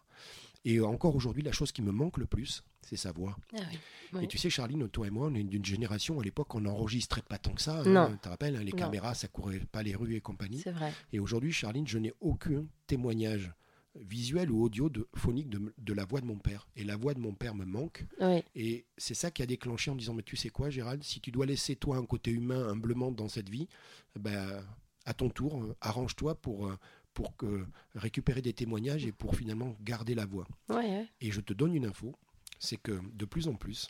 Et 0.64 0.81
encore 0.81 1.14
aujourd'hui, 1.14 1.44
la 1.44 1.53
chose 1.53 1.71
qui 1.71 1.81
me 1.83 1.92
manque 1.92 2.18
le 2.18 2.27
plus, 2.27 2.64
c'est 2.83 2.97
sa 2.97 3.12
voix. 3.12 3.37
Ah 3.57 3.61
oui, 3.71 3.79
oui. 4.14 4.25
Et 4.25 4.27
tu 4.27 4.38
sais, 4.38 4.51
Charline, 4.51 4.88
toi 4.88 5.07
et 5.07 5.11
moi, 5.11 5.29
on 5.31 5.35
est 5.37 5.44
d'une 5.44 5.64
génération, 5.64 6.18
à 6.18 6.25
l'époque, 6.25 6.53
on 6.57 6.62
n'enregistrait 6.62 7.23
pas 7.23 7.38
tant 7.38 7.53
que 7.53 7.62
ça. 7.62 7.85
Non. 7.85 8.11
Tu 8.11 8.18
te 8.18 8.29
rappelles, 8.29 8.57
hein, 8.57 8.64
les 8.64 8.73
Non. 8.73 8.79
caméras, 8.79 9.14
ça 9.14 9.29
courait 9.29 9.61
pas 9.61 9.85
les 9.85 9.94
rues 9.94 10.16
et 10.16 10.21
compagnie. 10.21 10.59
C'est 10.59 10.73
vrai. 10.73 10.92
Et 11.12 11.21
aujourd'hui, 11.21 11.53
Charline, 11.53 11.87
je 11.87 11.99
n'ai 11.99 12.12
aucun 12.21 12.64
témoignage 12.88 13.53
visuel 14.00 14.50
ou 14.50 14.62
audio 14.62 14.88
de, 14.88 15.08
phonique 15.14 15.48
de, 15.48 15.74
de 15.76 15.92
la 15.92 16.04
voix 16.04 16.20
de 16.20 16.26
mon 16.26 16.38
père. 16.38 16.68
Et 16.76 16.84
la 16.84 16.96
voix 16.96 17.14
de 17.14 17.20
mon 17.20 17.34
père 17.34 17.54
me 17.54 17.64
manque. 17.64 18.04
Et 18.54 18.87
c'est 18.96 19.14
ça 19.14 19.30
qui 19.30 19.42
a 19.42 19.46
déclenché 19.46 19.90
en 19.90 19.94
me 19.94 20.00
disant, 20.00 20.14
mais 20.14 20.22
tu 20.22 20.37
sais 20.37 20.50
quoi, 20.50 20.70
Gérald, 20.70 21.02
si 21.02 21.20
tu 21.20 21.30
dois 21.30 21.46
laisser 21.46 21.76
toi 21.76 21.96
un 21.96 22.06
côté 22.06 22.30
humain 22.30 22.68
humblement 22.68 23.11
dans 23.12 23.28
cette 23.28 23.48
vie, 23.48 23.68
ben, 24.18 24.64
à 25.04 25.14
ton 25.14 25.30
tour, 25.30 25.62
euh, 25.62 25.74
arrange-toi 25.80 26.34
pour, 26.34 26.66
euh, 26.66 26.76
pour 27.14 27.37
que, 27.37 27.66
récupérer 27.94 28.42
des 28.42 28.52
témoignages 28.52 29.06
et 29.06 29.12
pour 29.12 29.34
finalement 29.37 29.76
garder 29.80 30.14
la 30.14 30.26
voix. 30.26 30.46
Ouais, 30.68 30.76
ouais. 30.76 31.06
Et 31.20 31.30
je 31.30 31.40
te 31.40 31.52
donne 31.52 31.74
une 31.74 31.87
info, 31.87 32.14
c'est 32.58 32.76
que 32.76 33.00
de 33.14 33.24
plus 33.24 33.48
en 33.48 33.54
plus, 33.54 33.88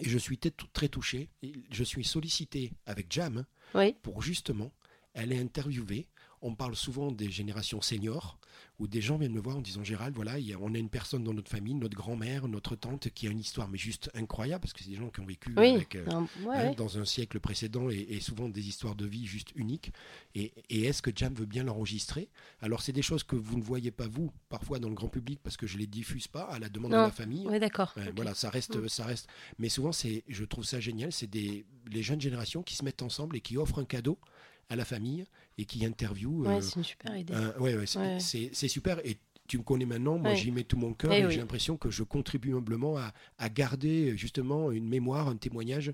et 0.00 0.08
je 0.08 0.18
suis 0.18 0.38
très 0.38 0.88
touché, 0.88 1.28
je 1.70 1.84
suis 1.84 2.04
sollicité 2.04 2.72
avec 2.86 3.12
Jam 3.12 3.44
Oui. 3.74 3.94
pour 4.02 4.22
justement 4.22 4.72
aller 5.14 5.38
interviewer. 5.38 6.08
On 6.44 6.54
parle 6.54 6.74
souvent 6.76 7.12
des 7.12 7.30
générations 7.30 7.80
seniors, 7.80 8.36
où 8.80 8.88
des 8.88 9.00
gens 9.00 9.16
viennent 9.16 9.32
me 9.32 9.40
voir 9.40 9.56
en 9.56 9.60
disant 9.60 9.84
Gérald, 9.84 10.14
voilà, 10.16 10.34
on 10.60 10.74
a 10.74 10.78
une 10.78 10.88
personne 10.88 11.22
dans 11.22 11.32
notre 11.32 11.50
famille, 11.50 11.74
notre 11.74 11.96
grand-mère, 11.96 12.48
notre 12.48 12.74
tante, 12.74 13.08
qui 13.10 13.28
a 13.28 13.30
une 13.30 13.38
histoire, 13.38 13.68
mais 13.68 13.78
juste 13.78 14.10
incroyable, 14.14 14.60
parce 14.62 14.72
que 14.72 14.82
c'est 14.82 14.90
des 14.90 14.96
gens 14.96 15.08
qui 15.08 15.20
ont 15.20 15.24
vécu 15.26 15.54
Oui, 15.56 15.68
avec, 15.68 15.94
euh, 15.94 16.04
ouais, 16.04 16.12
hein, 16.12 16.26
ouais. 16.44 16.74
dans 16.74 16.98
un 16.98 17.04
siècle 17.04 17.38
précédent 17.38 17.88
et, 17.90 18.06
et 18.10 18.20
souvent 18.20 18.48
des 18.48 18.66
histoires 18.66 18.96
de 18.96 19.06
vie 19.06 19.24
juste 19.24 19.52
uniques. 19.54 19.92
Et, 20.34 20.52
et 20.68 20.84
est-ce 20.86 21.00
que 21.00 21.12
Jam 21.14 21.32
veut 21.32 21.46
bien 21.46 21.62
l'enregistrer? 21.62 22.28
Alors, 22.60 22.82
c'est 22.82 22.92
des 22.92 23.02
choses 23.02 23.22
que 23.22 23.36
vous 23.36 23.56
ne 23.56 23.62
voyez 23.62 23.92
pas, 23.92 24.08
vous, 24.08 24.32
parfois 24.48 24.80
dans 24.80 24.88
le 24.88 24.94
grand 24.96 25.08
public, 25.08 25.38
parce 25.44 25.56
que 25.56 25.68
je 25.68 25.78
les 25.78 25.86
diffuse 25.86 26.26
pas 26.26 26.42
à 26.42 26.58
la 26.58 26.68
demande 26.68 26.90
Non. 26.90 26.98
de 26.98 27.02
la 27.04 27.10
famille. 27.12 27.46
Oui, 27.46 27.60
d'accord. 27.60 27.94
Ok. 27.96 28.12
Voilà, 28.16 28.34
ça 28.34 28.50
reste, 28.50 28.76
Mm. 28.76 28.88
ça 28.88 29.04
reste. 29.04 29.28
Mais 29.58 29.68
souvent, 29.68 29.92
c'est, 29.92 30.24
je 30.28 30.44
trouve 30.44 30.64
ça 30.64 30.80
génial, 30.80 31.12
c'est 31.12 31.28
des 31.30 31.64
les 31.90 32.02
jeunes 32.04 32.20
générations 32.20 32.62
qui 32.62 32.76
se 32.76 32.84
mettent 32.84 33.02
ensemble 33.02 33.36
et 33.36 33.40
qui 33.40 33.56
offrent 33.56 33.80
un 33.80 33.84
cadeau 33.84 34.16
à 34.68 34.76
la 34.76 34.84
famille 34.84 35.24
et 35.58 35.64
qui 35.64 35.84
interviewent. 35.84 36.46
Ouais, 36.46 36.56
euh, 36.56 36.60
c'est 36.60 36.76
une 36.76 36.84
super 36.84 37.16
idée. 37.16 37.34
ouais, 37.60 37.76
ouais, 37.76 37.86
c'est, 38.20 38.68
super. 38.68 38.98
Et 39.06 39.18
tu 39.48 39.58
me 39.58 39.62
connais 39.62 39.84
maintenant, 39.84 40.18
moi 40.18 40.34
j'y 40.34 40.50
mets 40.50 40.64
tout 40.64 40.76
mon 40.78 40.94
cœur 40.94 41.12
Eh 41.12 41.20
et 41.20 41.26
oui. 41.26 41.32
j'ai 41.32 41.40
l'impression 41.40 41.76
que 41.76 41.90
je 41.90 42.02
contribue 42.04 42.54
humblement 42.54 42.96
à, 42.96 43.12
à 43.38 43.48
garder 43.48 44.16
justement 44.16 44.70
une 44.70 44.88
mémoire, 44.88 45.28
un 45.28 45.36
témoignage 45.36 45.92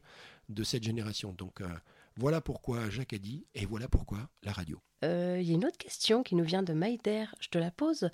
de 0.49 0.63
cette 0.63 0.85
génération. 0.85 1.33
Donc 1.37 1.61
euh, 1.61 1.69
voilà 2.17 2.41
pourquoi 2.41 2.89
Jacques 2.91 3.15
a 3.15 3.19
dit 3.19 3.47
et 3.55 3.65
voilà 3.67 3.89
pourquoi 3.89 4.29
la 4.45 4.53
radio. 4.53 4.79
Euh, 5.05 5.39
Il 5.41 5.49
y 5.49 5.53
a 5.53 5.55
une 5.55 5.65
autre 5.65 5.79
question 5.79 6.23
qui 6.23 6.35
nous 6.37 6.45
vient 6.45 6.63
de 6.63 6.73
Maïder. 6.73 7.25
Je 7.41 7.49
te 7.49 7.59
la 7.59 7.71
pose. 7.71 8.11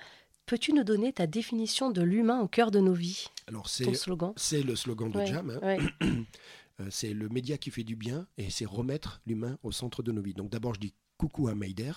Peux-tu 0.47 0.73
nous 0.75 0.85
donner 0.85 1.13
ta 1.13 1.27
définition 1.27 1.91
de 1.91 2.03
l'humain 2.03 2.41
au 2.41 2.49
cœur 2.49 2.71
de 2.71 2.79
nos 2.79 2.93
vies? 2.93 3.27
Alors 3.49 3.69
c'est, 3.69 3.85
Ton 3.85 3.95
slogan 3.95 4.33
c'est 4.37 4.63
le 4.63 4.77
slogan 4.77 5.11
de 5.11 5.17
Ouais, 5.19 5.27
Jam. 5.27 5.51
hein. 5.51 5.67
ouais. 5.67 5.79
Euh, 6.81 6.89
c'est 6.91 7.15
le 7.15 7.29
média 7.29 7.57
qui 7.59 7.71
fait 7.71 7.85
du 7.85 7.97
bien 7.97 8.27
et 8.37 8.51
c'est 8.51 8.65
remettre 8.65 9.21
l'humain 9.27 9.59
au 9.63 9.71
centre 9.73 10.03
de 10.03 10.11
nos 10.13 10.23
vies. 10.23 10.35
Donc 10.35 10.51
d'abord, 10.51 10.75
je 10.75 10.81
dis 10.81 10.95
coucou 11.17 11.47
à 11.49 11.55
Maider. 11.55 11.93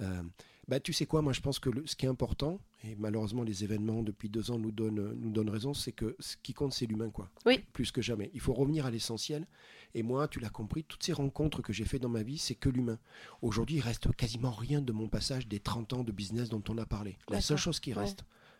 Euh, 0.00 0.22
bah, 0.68 0.78
tu 0.78 0.92
sais 0.92 1.06
quoi, 1.06 1.22
moi 1.22 1.32
je 1.32 1.40
pense 1.40 1.58
que 1.58 1.68
le- 1.70 1.84
ce 1.86 1.96
qui 1.96 2.06
est 2.06 2.08
important, 2.08 2.60
et 2.84 2.94
malheureusement 2.94 3.42
les 3.42 3.64
événements 3.64 4.02
depuis 4.04 4.28
deux 4.28 4.52
ans 4.52 4.58
nous 4.58 4.70
donnent, 4.70 5.14
nous 5.14 5.30
donnent 5.30 5.50
raison, 5.50 5.74
c'est 5.74 5.90
que 5.90 6.14
ce 6.20 6.36
qui 6.40 6.54
compte 6.54 6.72
c'est 6.72 6.86
l'humain. 6.86 7.10
quoi. 7.10 7.28
Oui. 7.46 7.64
Plus 7.72 7.90
que 7.90 8.00
jamais. 8.00 8.30
Il 8.32 8.40
faut 8.40 8.52
revenir 8.52 8.86
à 8.86 8.90
l'essentiel. 8.92 9.48
Et 9.94 10.04
moi, 10.04 10.28
tu 10.28 10.38
l'as 10.38 10.48
compris, 10.50 10.84
toutes 10.84 11.02
ces 11.02 11.12
rencontres 11.12 11.60
que 11.60 11.72
j'ai 11.72 11.84
faites 11.84 12.00
dans 12.00 12.08
ma 12.08 12.22
vie, 12.22 12.38
c'est 12.38 12.54
que 12.54 12.68
l'humain. 12.68 12.98
Aujourd'hui, 13.42 13.76
il 13.76 13.80
reste 13.80 14.14
quasiment 14.14 14.52
rien 14.52 14.80
de 14.80 14.92
mon 14.92 15.08
passage 15.08 15.48
des 15.48 15.58
30 15.60 15.92
ans 15.94 16.04
de 16.04 16.12
business 16.12 16.48
dont 16.48 16.62
on 16.68 16.78
a 16.78 16.86
parlé. 16.86 17.18
La 17.28 17.40
seule 17.40 17.58
chose 17.58 17.80
qui 17.80 17.90
Ouais. 17.92 17.96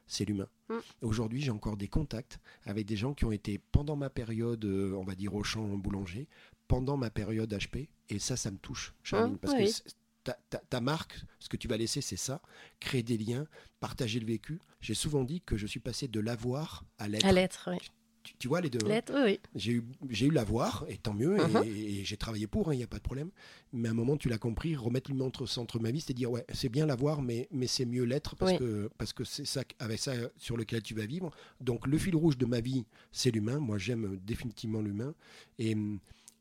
C'est 0.06 0.24
l'humain. 0.24 0.48
Mm. 0.68 0.74
Aujourd'hui, 1.02 1.40
j'ai 1.42 1.50
encore 1.50 1.76
des 1.76 1.88
contacts 1.88 2.38
avec 2.64 2.86
des 2.86 2.96
gens 2.96 3.14
qui 3.14 3.24
ont 3.24 3.32
été 3.32 3.58
pendant 3.72 3.96
ma 3.96 4.10
période, 4.10 4.64
euh, 4.64 4.92
on 4.94 5.04
va 5.04 5.14
dire 5.14 5.34
au 5.34 5.42
champ 5.44 5.66
boulanger, 5.76 6.28
pendant 6.68 6.96
ma 6.96 7.10
période 7.10 7.52
HP, 7.52 7.88
et 8.08 8.18
ça, 8.18 8.36
ça 8.36 8.50
me 8.50 8.58
touche, 8.58 8.94
Charline, 9.02 9.34
Mm, 9.34 9.38
parce 9.38 9.54
oui. 9.54 9.72
que 9.72 9.90
ta, 10.24 10.32
ta- 10.50 10.58
ta 10.70 10.80
marque, 10.80 11.20
ce 11.40 11.48
que 11.48 11.56
tu 11.56 11.66
vas 11.68 11.76
laisser, 11.76 12.00
c'est 12.00 12.16
ça, 12.16 12.40
créer 12.80 13.02
des 13.02 13.18
liens, 13.18 13.46
partager 13.80 14.20
le 14.20 14.26
vécu. 14.26 14.60
J'ai 14.80 14.94
souvent 14.94 15.24
dit 15.24 15.40
que 15.40 15.56
je 15.56 15.66
suis 15.66 15.80
passé 15.80 16.06
de 16.08 16.20
l'avoir 16.20 16.84
à 16.98 17.08
l'être. 17.08 17.26
À 17.26 17.32
l'être, 17.32 17.68
oui. 17.72 17.78
Tu, 18.22 18.34
tu 18.38 18.48
vois 18.48 18.60
les 18.60 18.70
deux 18.70 18.78
hein 18.84 18.88
L'être, 18.88 19.12
oui, 19.24 19.40
j'ai 19.56 19.72
eu, 19.72 19.84
j'ai 20.10 20.26
eu 20.26 20.30
l'avoir, 20.30 20.84
et 20.88 20.96
tant 20.96 21.12
mieux, 21.12 21.38
et- 21.38 21.68
et, 21.68 22.00
et 22.00 22.04
j'ai 22.04 22.16
travaillé 22.16 22.46
pour, 22.46 22.72
il 22.72 22.76
n'y 22.76 22.82
a 22.84 22.86
pas 22.86 22.98
de 22.98 23.02
problème. 23.02 23.30
Mais 23.72 23.88
à 23.88 23.90
un 23.90 23.94
moment, 23.94 24.16
tu 24.16 24.28
l'as 24.28 24.38
compris, 24.38 24.76
remettre 24.76 25.10
l'humain 25.10 25.30
au 25.40 25.46
centre 25.46 25.80
ma 25.80 25.90
vie, 25.90 26.00
c'est 26.00 26.12
dire, 26.14 26.30
ouais, 26.30 26.44
c'est 26.52 26.68
bien 26.68 26.86
l'avoir, 26.86 27.20
mais, 27.20 27.48
mais 27.50 27.66
c'est 27.66 27.84
mieux 27.84 28.04
l'être, 28.04 28.36
parce 28.36 28.52
Oui. 28.52 28.58
que, 28.58 28.90
parce 28.98 29.12
que 29.12 29.24
c'est 29.24 29.44
ça, 29.44 29.62
avec 29.80 29.98
ça 29.98 30.12
sur 30.36 30.56
lequel 30.56 30.82
tu 30.82 30.94
vas 30.94 31.06
vivre. 31.06 31.30
Donc, 31.60 31.86
le 31.86 31.98
fil 31.98 32.14
rouge 32.14 32.38
de 32.38 32.46
ma 32.46 32.60
vie, 32.60 32.84
c'est 33.10 33.30
l'humain. 33.32 33.58
Moi, 33.58 33.78
j'aime 33.78 34.18
définitivement 34.24 34.80
l'humain. 34.80 35.14
Et, 35.58 35.76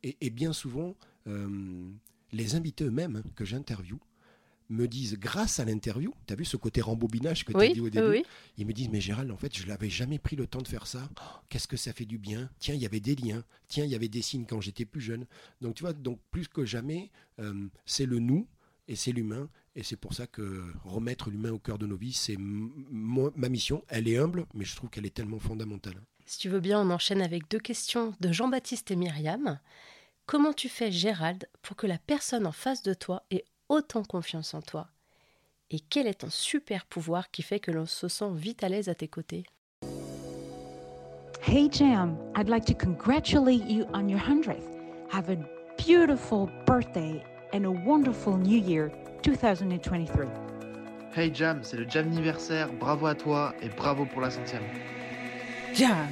et, 0.04 0.18
et 0.22 0.30
bien 0.30 0.54
souvent, 0.54 0.96
euh, 1.28 1.90
les 2.32 2.56
invités 2.56 2.84
eux-mêmes 2.86 3.18
hein, 3.18 3.30
que 3.36 3.44
j'interviewe, 3.46 3.98
me 4.72 4.88
disent, 4.88 5.18
grâce 5.18 5.60
à 5.60 5.66
l'interview, 5.66 6.14
tu 6.26 6.34
as 6.34 6.36
vu 6.36 6.46
ce 6.46 6.58
côté 6.58 6.82
rembobinage 6.82 7.46
que 7.46 7.52
tu 7.52 7.58
as 7.58 7.62
Oui, 7.62 7.74
dit 7.74 7.82
au 7.82 7.90
début 7.90 8.08
oui. 8.08 8.24
Ils 8.58 8.66
me 8.66 8.74
disent, 8.74 8.90
mais 8.90 9.02
Gérald, 9.02 9.32
en 9.32 9.38
fait, 9.38 9.56
je 9.56 9.66
n'avais 9.68 9.90
jamais 9.90 10.20
pris 10.20 10.36
le 10.36 10.48
temps 10.48 10.62
de 10.62 10.68
faire 10.68 10.88
ça. 10.88 11.10
Oh, 11.20 11.40
Qu'est-ce 11.50 11.68
que 11.68 11.78
ça 11.78 11.94
fait 11.94 12.06
du 12.06 12.18
bien 12.18 12.50
Tiens, 12.60 12.76
il 12.76 12.82
y 12.82 12.86
avait 12.86 13.00
des 13.00 13.16
liens. 13.16 13.44
Tiens, 13.68 13.86
il 13.86 13.92
y 13.92 13.96
avait 13.96 14.08
des 14.08 14.22
signes 14.22 14.46
quand 14.46 14.62
j'étais 14.62 14.86
plus 14.86 15.02
jeune. 15.02 15.26
Donc, 15.62 15.76
tu 15.76 15.84
vois, 15.84 15.94
donc 15.94 16.20
plus 16.32 16.48
que 16.48 16.66
jamais, 16.66 17.12
euh, 17.40 17.68
c'est 17.86 18.06
le 18.06 18.20
nous 18.20 18.48
et 18.88 18.96
c'est 18.96 19.12
l'humain. 19.12 19.50
Et 19.76 19.84
c'est 19.84 19.96
pour 19.96 20.14
ça 20.14 20.28
que 20.28 20.66
remettre 20.84 21.30
l'humain 21.30 21.52
au 21.52 21.60
cœur 21.60 21.78
de 21.78 21.88
nos 21.88 21.96
vies, 21.96 22.14
c'est 22.14 22.38
ma 22.38 23.50
mission. 23.50 23.84
Elle 23.88 24.08
est 24.08 24.18
humble, 24.18 24.46
mais 24.54 24.66
je 24.66 24.76
trouve 24.76 24.90
qu'elle 24.90 25.06
est 25.06 25.14
tellement 25.14 25.40
fondamentale. 25.40 26.02
Si 26.26 26.40
tu 26.40 26.50
veux 26.50 26.60
bien, 26.60 26.80
on 26.80 26.90
enchaîne 26.92 27.22
avec 27.22 27.50
deux 27.50 27.60
questions 27.60 28.14
de 28.20 28.32
Jean-Baptiste 28.32 28.92
et 28.92 28.96
Myriam. 28.96 29.60
Comment 30.26 30.54
tu 30.54 30.70
fais, 30.70 30.92
Gérald, 30.92 31.50
pour 31.62 31.76
que 31.76 31.88
la 31.88 31.98
personne 31.98 32.46
en 32.46 32.52
face 32.52 32.84
de 32.84 32.94
toi 32.94 33.24
ait 33.32 33.44
autant 33.72 34.04
confiance 34.04 34.54
en 34.54 34.62
toi 34.62 34.90
Et 35.70 35.80
quel 35.80 36.06
est 36.08 36.20
ton 36.22 36.30
super 36.30 36.86
pouvoir 36.86 37.32
qui 37.32 37.42
fait 37.42 37.60
que 37.62 37.72
l'on 37.72 37.86
se 37.86 38.08
sent 38.10 38.32
vite 38.34 38.64
à 38.64 38.70
l'aise 38.70 38.90
à 38.90 38.96
tes 38.96 39.08
côtés? 39.08 39.46
Hey 41.48 41.70
Jam, 41.72 42.18
I'd 42.38 42.50
like 42.50 42.66
to 42.66 42.74
congratulate 42.74 43.64
you 43.70 43.86
on 43.94 44.08
your 44.10 44.20
100th. 44.20 44.62
Have 45.12 45.30
a 45.30 45.38
beautiful 45.78 46.48
birthday 46.68 47.24
and 47.54 47.66
a 47.66 47.72
wonderful 47.72 48.38
new 48.38 48.58
year 48.58 48.92
2023. 49.24 50.28
Hey 51.16 51.34
Jam, 51.34 51.64
c'est 51.64 51.78
le 51.78 51.90
Jam 51.90 52.08
anniversaire, 52.08 52.72
bravo 52.74 53.06
à 53.08 53.16
toi 53.16 53.56
et 53.62 53.70
bravo 53.70 54.06
pour 54.06 54.22
la 54.22 54.30
centième. 54.30 54.64
Jam. 55.74 56.08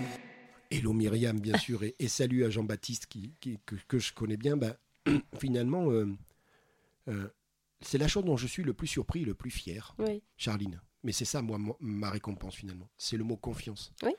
Hello 0.72 0.94
Myriam, 0.94 1.40
bien 1.40 1.58
sûr, 1.60 1.84
et, 1.84 1.96
et 2.00 2.08
salut 2.08 2.44
à 2.46 2.50
Jean-Baptiste 2.50 3.06
qui, 3.08 3.34
qui- 3.40 3.60
que, 3.66 3.76
que 3.88 4.00
je 4.00 4.14
connais 4.14 4.38
bien. 4.38 4.56
Ben, 4.58 4.74
finalement, 5.40 5.90
euh, 5.92 6.08
euh, 7.10 7.30
c'est 7.82 7.98
la 7.98 8.08
chose 8.08 8.26
dont 8.26 8.38
je 8.38 8.48
suis 8.48 8.64
le 8.64 8.74
plus 8.74 8.88
surpris, 8.88 9.26
le 9.26 9.34
plus 9.34 9.52
fier, 9.52 9.96
Oui. 10.00 10.22
Charline. 10.38 10.82
Mais 11.04 11.12
c'est 11.14 11.26
ça, 11.26 11.42
moi, 11.42 11.58
mo- 11.58 11.78
ma 11.80 12.10
récompense 12.10 12.56
finalement. 12.56 12.90
C'est 12.98 13.16
le 13.18 13.24
mot 13.24 13.38
confiance. 13.38 13.94
Oui. 14.04 14.12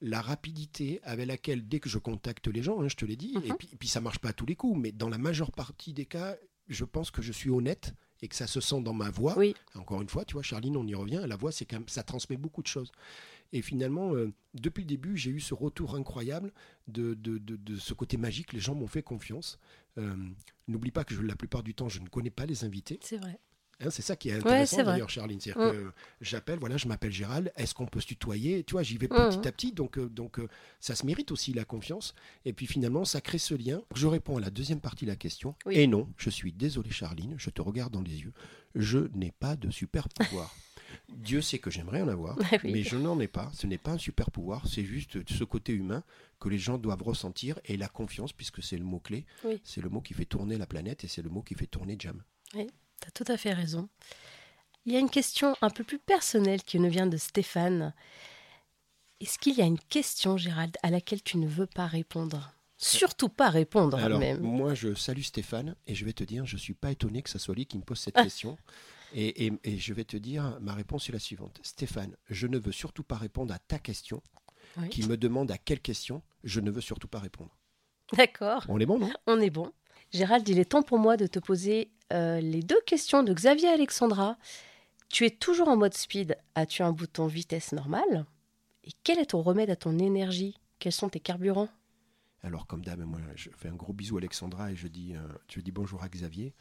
La 0.00 0.20
rapidité 0.20 1.00
avec 1.02 1.26
laquelle, 1.26 1.66
dès 1.68 1.80
que 1.80 1.88
je 1.88 1.98
contacte 1.98 2.46
les 2.48 2.62
gens, 2.62 2.80
hein, 2.82 2.88
je 2.88 2.96
te 2.96 3.04
l'ai 3.04 3.16
dit, 3.16 3.34
et, 3.44 3.50
Mhm. 3.50 3.56
puis, 3.56 3.68
et 3.72 3.76
puis 3.76 3.88
ça 3.88 4.00
marche 4.00 4.18
pas 4.18 4.30
à 4.30 4.32
tous 4.32 4.46
les 4.46 4.56
coups, 4.56 4.78
mais 4.80 4.92
dans 4.92 5.08
la 5.08 5.18
majeure 5.18 5.52
partie 5.52 5.92
des 5.92 6.06
cas, 6.06 6.36
je 6.68 6.84
pense 6.84 7.10
que 7.10 7.22
je 7.22 7.32
suis 7.32 7.50
honnête 7.50 7.94
et 8.22 8.28
que 8.28 8.34
ça 8.34 8.46
se 8.46 8.60
sent 8.60 8.80
dans 8.82 8.94
ma 8.94 9.10
voix. 9.10 9.36
Oui. 9.38 9.54
Encore 9.74 10.00
une 10.00 10.08
fois, 10.08 10.24
tu 10.24 10.32
vois, 10.34 10.42
Charline, 10.42 10.76
on 10.76 10.86
y 10.86 10.94
revient. 10.94 11.22
La 11.26 11.36
voix, 11.36 11.52
c'est 11.52 11.66
quand 11.66 11.76
même, 11.76 11.88
ça 11.88 12.02
transmet 12.02 12.36
beaucoup 12.38 12.62
de 12.62 12.66
choses. 12.66 12.90
Et 13.52 13.62
finalement, 13.62 14.14
euh, 14.14 14.32
depuis 14.54 14.82
le 14.82 14.88
début, 14.88 15.16
j'ai 15.16 15.30
eu 15.30 15.40
ce 15.40 15.54
retour 15.54 15.94
incroyable 15.94 16.52
de, 16.88 17.14
de, 17.14 17.38
de, 17.38 17.56
de 17.56 17.76
ce 17.76 17.94
côté 17.94 18.16
magique. 18.16 18.52
Les 18.52 18.60
gens 18.60 18.74
m'ont 18.74 18.88
fait 18.88 19.02
confiance. 19.02 19.58
Euh, 19.98 20.14
N'oublie 20.66 20.90
pas 20.90 21.04
que 21.04 21.14
je, 21.14 21.20
la 21.22 21.36
plupart 21.36 21.62
du 21.62 21.74
temps, 21.74 21.88
je 21.88 22.00
ne 22.00 22.08
connais 22.08 22.30
pas 22.30 22.46
les 22.46 22.64
invités. 22.64 22.98
C'est 23.02 23.18
vrai. 23.18 23.38
Hein, 23.80 23.90
c'est 23.90 24.02
ça 24.02 24.14
qui 24.16 24.28
est 24.28 24.34
intéressant 24.34 24.76
c'est 24.76 24.84
d'ailleurs, 24.84 25.10
Charline. 25.10 25.40
C'est-à-dire 25.40 25.72
Mm. 25.72 25.76
que 25.76 25.92
j'appelle, 26.20 26.58
voilà, 26.60 26.76
je 26.76 26.86
m'appelle 26.88 27.10
Gérald, 27.12 27.52
est-ce 27.56 27.74
qu'on 27.74 27.86
peut 27.86 28.00
se 28.00 28.06
tutoyer? 28.06 28.62
Tu 28.64 28.72
vois, 28.72 28.82
j'y 28.84 28.96
vais 28.98 29.08
Mm. 29.08 29.30
petit 29.30 29.48
à 29.48 29.52
petit, 29.52 29.72
donc, 29.72 29.98
euh, 29.98 30.08
donc 30.08 30.38
euh, 30.38 30.48
ça 30.80 30.94
se 30.94 31.04
mérite 31.04 31.32
aussi 31.32 31.52
la 31.52 31.64
confiance. 31.64 32.14
Et 32.44 32.52
puis 32.52 32.66
finalement, 32.66 33.04
ça 33.04 33.20
crée 33.20 33.38
ce 33.38 33.54
lien. 33.54 33.82
Je 33.94 34.06
réponds 34.06 34.36
à 34.36 34.40
la 34.40 34.50
deuxième 34.50 34.80
partie 34.80 35.04
de 35.06 35.10
la 35.10 35.16
question. 35.16 35.54
Oui. 35.66 35.74
Et 35.76 35.86
non, 35.88 36.08
je 36.16 36.30
suis 36.30 36.52
désolé, 36.52 36.90
Charline, 36.90 37.34
je 37.36 37.50
te 37.50 37.60
regarde 37.62 37.92
dans 37.92 38.02
les 38.02 38.20
yeux. 38.22 38.32
Je 38.76 38.98
n'ai 39.14 39.32
pas 39.32 39.56
de 39.56 39.70
super 39.70 40.08
pouvoir. 40.08 40.54
Dieu 41.08 41.40
sait 41.40 41.58
que 41.58 41.70
j'aimerais 41.70 42.02
en 42.02 42.08
avoir, 42.08 42.36
Ah 42.52 42.56
oui. 42.64 42.72
mais 42.72 42.82
je 42.82 42.96
n'en 42.96 43.18
ai 43.20 43.28
pas. 43.28 43.50
Ce 43.54 43.66
n'est 43.66 43.78
pas 43.78 43.92
un 43.92 43.98
super 43.98 44.30
pouvoir, 44.30 44.66
c'est 44.66 44.84
juste 44.84 45.18
ce 45.30 45.44
côté 45.44 45.72
humain 45.72 46.02
que 46.40 46.48
les 46.48 46.58
gens 46.58 46.78
doivent 46.78 47.02
ressentir 47.02 47.58
et 47.64 47.76
la 47.76 47.88
confiance, 47.88 48.32
puisque 48.32 48.62
c'est 48.62 48.76
le 48.76 48.84
mot-clé. 48.84 49.24
Oui. 49.44 49.60
C'est 49.64 49.80
le 49.80 49.88
mot 49.88 50.00
qui 50.00 50.14
fait 50.14 50.24
tourner 50.26 50.56
la 50.58 50.66
planète 50.66 51.04
et 51.04 51.08
c'est 51.08 51.22
le 51.22 51.30
mot 51.30 51.42
qui 51.42 51.54
fait 51.54 51.66
tourner 51.66 51.96
Jam. 51.98 52.22
Oui, 52.54 52.66
tu 53.00 53.08
as 53.08 53.10
tout 53.10 53.32
à 53.32 53.36
fait 53.36 53.52
raison. 53.52 53.88
Il 54.86 54.92
y 54.92 54.96
a 54.96 54.98
une 55.00 55.08
question 55.10 55.56
un 55.62 55.70
peu 55.70 55.82
plus 55.84 55.98
personnelle 55.98 56.62
qui 56.62 56.78
nous 56.78 56.90
vient 56.90 57.06
de 57.06 57.16
Stéphane. 57.16 57.94
Est-ce 59.20 59.38
qu'il 59.38 59.54
y 59.56 59.62
a 59.62 59.64
une 59.64 59.78
question, 59.78 60.36
Gérald, 60.36 60.76
à 60.82 60.90
laquelle 60.90 61.22
tu 61.22 61.38
ne 61.38 61.46
veux 61.46 61.66
pas 61.66 61.86
répondre? 61.86 62.52
Surtout 62.76 63.28
pas 63.30 63.48
répondre, 63.48 63.96
Alors, 63.96 64.18
même. 64.18 64.40
moi, 64.40 64.74
je 64.74 64.94
salue 64.94 65.22
Stéphane 65.22 65.74
et 65.86 65.94
je 65.94 66.04
vais 66.04 66.12
te 66.12 66.24
dire, 66.24 66.44
je 66.44 66.56
ne 66.56 66.60
suis 66.60 66.74
pas 66.74 66.90
étonné 66.90 67.22
que 67.22 67.30
ce 67.30 67.38
soit 67.38 67.54
lui 67.54 67.64
qui 67.64 67.78
me 67.78 67.82
pose 67.84 67.98
cette 68.00 68.18
Ah. 68.18 68.22
question. 68.24 68.58
Et, 69.16 69.46
et- 69.46 69.52
et 69.62 69.78
je 69.78 69.94
vais 69.94 70.04
te 70.04 70.16
dire, 70.16 70.58
ma 70.60 70.74
réponse 70.74 71.08
est 71.08 71.12
la 71.12 71.18
suivante. 71.20 71.58
Stéphane, 71.62 72.16
je 72.28 72.46
ne 72.48 72.58
veux 72.58 72.72
surtout 72.72 73.04
pas 73.04 73.16
répondre 73.16 73.54
à 73.54 73.58
ta 73.60 73.78
question 73.78 74.20
Oui. 74.76 74.88
qui 74.88 75.06
me 75.06 75.16
demande 75.16 75.50
à 75.52 75.58
quelle 75.58 75.80
question 75.80 76.20
je 76.42 76.58
ne 76.60 76.70
veux 76.70 76.80
surtout 76.80 77.06
pas 77.08 77.20
répondre. 77.20 77.56
D'accord. 78.14 78.64
On 78.68 78.78
est 78.80 78.86
bon, 78.86 78.98
non? 78.98 79.10
On 79.26 79.40
est 79.40 79.50
bon. 79.50 79.72
Gérald, 80.12 80.48
il 80.48 80.58
est 80.58 80.64
temps 80.66 80.82
pour 80.82 80.98
moi 80.98 81.16
de 81.16 81.26
te 81.26 81.38
poser 81.38 81.90
euh, 82.12 82.40
les 82.40 82.62
deux 82.62 82.80
questions 82.86 83.22
de 83.22 83.32
Xavier 83.32 83.68
Alexandra. 83.68 84.36
Tu 85.08 85.24
es 85.26 85.30
toujours 85.30 85.68
en 85.68 85.76
mode 85.76 85.94
speed. 85.94 86.36
As-tu 86.56 86.82
un 86.82 86.92
bouton 86.92 87.26
vitesse 87.26 87.72
normale 87.72 88.26
Et 88.84 88.90
quel 89.04 89.18
est 89.20 89.26
ton 89.26 89.42
remède 89.42 89.70
à 89.70 89.76
ton 89.76 89.98
énergie? 89.98 90.56
Quels 90.80 90.92
sont 90.92 91.08
tes 91.08 91.20
carburants? 91.20 91.68
Alors, 92.44 92.66
comme 92.66 92.84
dame, 92.84 93.04
moi, 93.04 93.20
je 93.36 93.48
fais 93.56 93.68
un 93.68 93.74
gros 93.74 93.94
bisou 93.94 94.16
à 94.16 94.18
Alexandra 94.18 94.70
et 94.70 94.76
je 94.76 94.86
dis, 94.86 95.16
euh, 95.16 95.26
je 95.48 95.60
dis 95.60 95.72
bonjour 95.72 96.02
à 96.02 96.10
Xavier. 96.10 96.52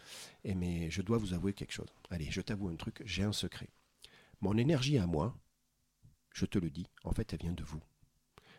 Et 0.45 0.55
mais 0.55 0.89
je 0.89 1.01
dois 1.01 1.17
vous 1.17 1.33
avouer 1.33 1.51
quelque 1.51 1.73
chose. 1.73 1.93
Allez, 2.09 2.31
je 2.31 2.39
t'avoue 2.39 2.69
un 2.69 2.77
truc, 2.77 3.01
j'ai 3.03 3.23
un 3.23 3.33
secret. 3.33 3.67
Mon 4.39 4.57
énergie 4.57 4.97
à 4.97 5.05
moi, 5.07 5.37
je 6.33 6.45
te 6.45 6.57
le 6.57 6.69
dis, 6.69 6.87
en 7.03 7.11
fait, 7.11 7.33
elle 7.33 7.39
vient 7.39 7.51
de 7.51 7.65
vous. 7.65 7.81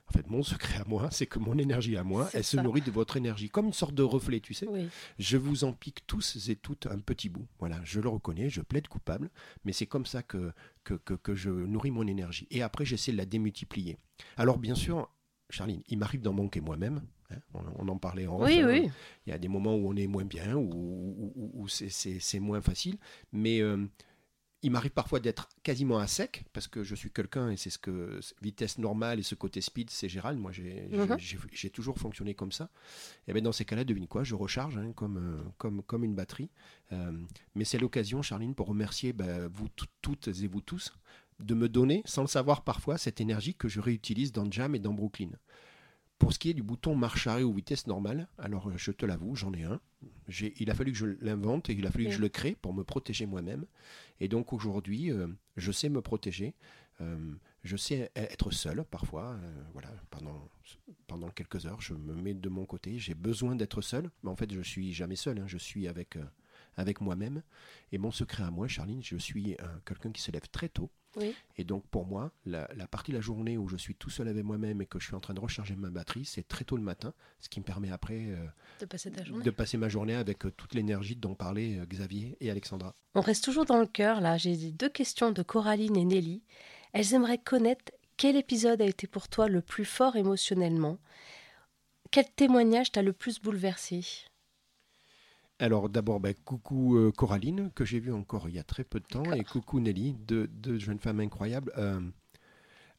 En 0.07 0.13
fait, 0.13 0.29
mon 0.29 0.43
secret 0.43 0.83
à 0.83 0.85
moi, 0.85 1.11
c'est 1.11 1.27
que 1.27 1.39
mon 1.39 1.57
énergie 1.57 1.97
à 1.97 2.05
moi, 2.05 2.29
elle 2.35 2.45
se 2.45 2.59
nourrit 2.59 2.83
de 2.83 2.91
votre 2.91 3.17
énergie, 3.17 3.49
comme 3.49 3.67
une 3.69 3.73
sorte 3.73 3.95
de 3.95 4.03
reflet, 4.03 4.41
tu 4.41 4.53
sais. 4.53 4.69
Oui. 4.69 4.91
Je 5.19 5.39
vous 5.39 5.65
en 5.65 5.73
pique 5.73 6.07
tous 6.07 6.51
et 6.51 6.57
toutes 6.57 6.87
un 6.89 6.99
petit 6.99 7.31
bout. 7.31 7.49
Voilà, 7.59 7.81
je 7.85 8.01
le 8.01 8.11
reconnais, 8.11 8.51
je 8.51 8.61
plaide 8.61 8.87
coupable, 8.87 9.31
mais 9.65 9.73
c'est 9.73 9.87
comme 9.87 10.05
ça 10.05 10.23
que, 10.23 10.53
que, 10.85 10.93
que, 10.93 11.15
que 11.15 11.35
je 11.35 11.49
nourris 11.49 11.91
mon 11.91 12.07
énergie. 12.07 12.47
Et 12.51 12.61
après, 12.61 12.85
j'essaie 12.85 13.13
de 13.13 13.17
la 13.17 13.25
démultiplier. 13.25 13.97
Alors, 14.37 14.59
bien 14.59 14.75
sûr, 14.75 15.09
Charline, 15.51 15.83
il 15.89 15.99
m'arrive 15.99 16.21
d'en 16.21 16.33
manquer 16.33 16.61
moi-même. 16.61 17.03
Hein, 17.31 17.37
on, 17.55 17.63
on 17.79 17.89
en 17.89 17.99
parlait 17.99 18.27
en 18.27 18.43
Oui, 18.43 18.61
off, 18.63 18.65
hein. 18.65 18.69
oui. 18.83 18.91
Il 19.27 19.31
y 19.31 19.33
a 19.33 19.39
des 19.39 19.49
moments 19.49 19.75
où 19.75 19.89
on 19.89 19.97
est 19.97 20.07
moins 20.07 20.25
bien, 20.25 20.55
où, 20.57 20.63
où- 20.73 21.33
où- 21.37 21.51
où 21.63 21.69
c'est- 21.69 22.41
moins 22.41 22.61
facile. 22.61 22.97
Mais 23.33 23.61
euh, 23.61 23.87
il 24.63 24.71
m'arrive 24.71 24.93
parfois 24.93 25.21
d'être 25.21 25.49
quasiment 25.63 25.99
à 25.99 26.07
sec, 26.07 26.45
parce 26.55 26.69
que 26.69 26.83
je 26.85 26.95
suis 26.95 27.11
quelqu'un, 27.11 27.51
et 27.51 27.57
c'est 27.59 27.69
ce 27.69 27.77
que 27.79 28.19
vitesse 28.41 28.79
normale 28.79 29.19
et 29.19 29.23
ce 29.23 29.35
côté 29.35 29.61
speed, 29.61 29.91
c'est 29.91 30.09
Gérald. 30.09 30.39
Moi, 30.39 30.53
j'ai 30.53 30.89
Mhm. 30.91 31.19
toujours 31.71 31.99
fonctionné 31.99 32.35
comme 32.35 32.51
ça. 32.53 32.71
Et 33.29 33.35
bien 33.35 33.43
dans 33.43 33.53
ces 33.53 33.67
cas-là, 33.67 33.85
devine 33.85 34.07
quoi, 34.07 34.25
je 34.25 34.35
recharge 34.35 34.79
hein, 34.79 34.93
comme, 34.95 35.19
euh, 35.19 35.43
comme, 35.59 35.83
comme 35.83 36.03
une 36.03 36.15
batterie. 36.15 36.49
Euh, 36.93 37.13
mais 37.55 37.65
c'est 37.65 37.79
l'occasion, 37.79 38.23
Charline, 38.23 38.55
pour 38.55 38.69
remercier 38.69 39.13
bah, 39.13 39.49
vous 39.49 39.69
tout- 39.69 39.87
toutes 40.01 40.29
et 40.29 40.47
vous 40.47 40.63
tous 40.63 40.95
de 41.41 41.55
me 41.55 41.69
donner, 41.69 42.01
sans 42.07 42.23
le 42.23 42.29
savoir 42.29 42.63
parfois, 42.65 42.97
cette 42.97 43.21
énergie 43.21 43.55
que 43.55 43.69
je 43.69 43.81
réutilise 43.81 44.33
dans 44.33 44.51
Jam 44.51 44.75
et 44.75 44.79
dans 44.79 44.95
Brooklyn. 44.95 45.31
Pour 46.19 46.33
ce 46.33 46.39
qui 46.39 46.51
est 46.51 46.55
du 46.55 46.63
bouton 46.63 46.95
marche 46.95 47.27
arrêt 47.27 47.43
ou 47.43 47.53
vitesse 47.53 47.87
normale, 47.87 48.29
alors 48.39 48.69
euh, 48.69 48.75
je 48.77 48.93
te 48.93 49.05
l'avoue, 49.05 49.35
j'en 49.35 49.53
ai 49.53 49.65
un. 49.65 49.81
Il 50.59 50.71
a 50.71 50.75
fallu 50.75 50.93
que 50.93 50.99
je 50.99 51.07
l'invente 51.21 51.69
et 51.71 51.75
il 51.75 51.87
a 51.87 51.91
fallu 51.91 52.05
que 52.05 52.11
je 52.13 52.21
le 52.21 52.29
crée 52.29 52.55
pour 52.63 52.73
me 52.73 52.83
protéger 52.85 53.27
moi-même. 53.27 53.67
Et 54.21 54.29
donc 54.29 54.53
aujourd'hui, 54.53 55.11
euh, 55.11 55.27
je 55.57 55.73
sais 55.73 55.89
me 55.89 56.01
protéger. 56.01 56.55
euh, 57.01 57.35
je 57.63 57.77
sais 57.77 58.05
e- 58.05 58.11
être 58.15 58.51
seul 58.53 58.85
parfois. 58.85 59.33
euh, 59.43 59.63
voilà, 59.73 59.91
pendant, 60.11 60.49
pendant 61.09 61.29
quelques 61.31 61.67
heures, 61.67 61.81
je 61.81 61.95
me 61.95 62.15
mets 62.15 62.35
de 62.35 62.49
mon 62.49 62.65
côté. 62.65 62.99
J'ai 62.99 63.15
besoin 63.15 63.57
d'être 63.57 63.83
seul. 63.83 64.11
Mais 64.23 64.31
en 64.31 64.37
fait, 64.37 64.53
je 64.53 64.61
suis 64.61 64.93
jamais 64.95 65.17
seul. 65.17 65.39
hein, 65.41 65.47
je 65.47 65.59
suis 65.59 65.89
avec, 65.89 66.17
euh, 66.17 66.25
avec 66.77 67.01
moi-même. 67.01 67.43
Et 67.93 67.99
mon 67.99 68.13
secret 68.13 68.45
à 68.45 68.51
moi, 68.51 68.69
Charline, 68.69 69.03
je 69.03 69.17
suis 69.17 69.57
quelqu'un 69.85 70.13
qui 70.13 70.23
se 70.23 70.31
lève 70.31 70.49
très 70.51 70.69
tôt. 70.69 70.91
Oui. 71.17 71.35
Et 71.57 71.65
donc 71.65 71.85
pour 71.87 72.07
moi, 72.07 72.33
la, 72.47 72.69
la 72.77 72.87
partie 72.87 73.13
de 73.13 73.17
la 73.17 73.21
journée 73.21 73.57
où 73.59 73.69
je 73.69 73.77
suis 73.77 73.95
tout 73.95 74.11
seul 74.11 74.29
avec 74.29 74.45
moi-même 74.45 74.81
et 74.83 74.87
que 74.87 74.99
je 74.99 75.07
suis 75.07 75.15
en 75.15 75.21
train 75.21 75.35
de 75.35 75.41
recharger 75.41 75.77
ma 75.77 75.91
batterie, 75.91 76.25
c'est 76.25 76.47
très 76.47 76.65
tôt 76.65 76.77
le 76.77 76.83
matin, 76.83 77.13
ce 77.41 77.49
qui 77.49 77.61
me 77.61 77.65
permet 77.65 77.91
après 77.91 78.27
euh, 78.31 78.47
De 78.81 78.87
passer 78.87 79.11
ta 79.11 79.25
journée. 79.25 79.45
de 79.45 79.51
passer 79.51 79.77
ma 79.77 79.89
journée 79.89 80.15
avec 80.15 80.45
euh, 80.47 80.51
toute 80.51 80.75
l'énergie 80.75 81.17
dont 81.17 81.35
parlaient 81.35 81.79
euh, 81.79 81.87
Xavier 81.87 82.37
et 82.41 82.51
Alexandra. 82.51 82.95
On 83.15 83.21
reste 83.21 83.45
toujours 83.45 83.65
dans 83.65 83.79
le 83.79 83.87
cœur, 83.87 84.21
là. 84.21 84.37
J'ai 84.37 84.57
deux 84.73 84.89
questions 84.89 85.31
de 85.31 85.43
Coraline 85.43 85.97
et 85.97 86.05
Nelly. 86.05 86.43
Elles 86.93 87.15
aimeraient 87.15 87.39
connaître 87.39 87.93
quel 88.17 88.37
épisode 88.37 88.81
a 88.81 88.87
été 88.87 89.07
pour 89.07 89.29
toi 89.29 89.49
le 89.49 89.61
plus 89.61 89.85
fort 89.85 90.17
émotionnellement? 90.17 90.99
Quel 92.11 92.31
témoignage 92.31 92.93
t'a 92.93 93.03
le 93.03 93.13
plus 93.13 93.41
bouleversé? 93.41 94.05
Alors 95.59 95.89
d'abord, 95.89 96.21
ben, 96.21 96.35
coucou 96.45 96.97
euh, 96.97 97.13
Coraline, 97.13 97.71
que 97.75 97.85
j'ai 97.85 98.01
vu 98.01 98.13
encore 98.13 98.49
il 98.49 98.57
y 98.57 98.59
a 98.59 98.65
très 98.65 98.85
peu 98.85 99.01
de 99.01 99.07
temps, 99.07 99.33
et 99.33 99.45
coucou 99.45 99.81
Nelly, 99.81 100.15
deux, 100.15 100.49
deux 100.49 100.79
jeunes 100.79 100.99
femmes 100.99 101.21
incroyables. 101.21 101.73
Euh, 101.79 102.01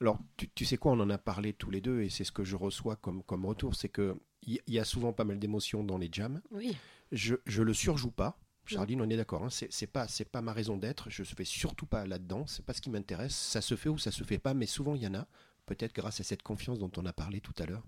alors, 0.01 0.19
tu, 0.37 0.49
tu 0.49 0.65
sais 0.65 0.77
quoi, 0.77 0.93
on 0.93 0.99
en 0.99 1.09
a 1.09 1.17
parlé 1.17 1.53
tous 1.53 1.69
les 1.69 1.81
deux, 1.81 2.01
et 2.01 2.09
c'est 2.09 2.23
ce 2.23 2.31
que 2.31 2.43
je 2.43 2.55
reçois 2.55 2.95
comme, 2.95 3.23
comme 3.23 3.45
retour, 3.45 3.75
c'est 3.75 3.89
que 3.89 4.17
il 4.43 4.61
y, 4.67 4.73
y 4.73 4.79
a 4.79 4.85
souvent 4.85 5.11
pas 5.11 5.23
mal 5.23 5.39
d'émotions 5.39 5.83
dans 5.83 5.97
les 5.97 6.09
jams. 6.11 6.41
Oui. 6.51 6.77
Je, 7.11 7.35
je 7.45 7.61
le 7.61 7.73
surjoue 7.73 8.11
pas. 8.11 8.37
Charline, 8.65 9.01
on 9.01 9.09
est 9.09 9.17
d'accord. 9.17 9.43
Hein, 9.43 9.49
c'est 9.49 9.71
c'est 9.71 9.87
pas, 9.87 10.07
c'est 10.07 10.25
pas 10.25 10.41
ma 10.41 10.53
raison 10.53 10.77
d'être. 10.77 11.09
Je 11.09 11.21
ne 11.21 11.27
fais 11.27 11.45
surtout 11.45 11.85
pas 11.85 12.05
là-dedans. 12.05 12.47
C'est 12.47 12.65
pas 12.65 12.73
ce 12.73 12.81
qui 12.81 12.89
m'intéresse. 12.89 13.35
Ça 13.35 13.61
se 13.61 13.75
fait 13.75 13.89
ou 13.89 13.97
ça 13.97 14.11
se 14.11 14.23
fait 14.23 14.39
pas, 14.39 14.53
mais 14.53 14.65
souvent 14.65 14.95
il 14.95 15.03
y 15.03 15.07
en 15.07 15.13
a. 15.13 15.27
Peut-être 15.65 15.93
grâce 15.93 16.19
à 16.19 16.23
cette 16.23 16.43
confiance 16.43 16.79
dont 16.79 16.91
on 16.97 17.05
a 17.05 17.13
parlé 17.13 17.41
tout 17.41 17.53
à 17.59 17.65
l'heure. 17.65 17.85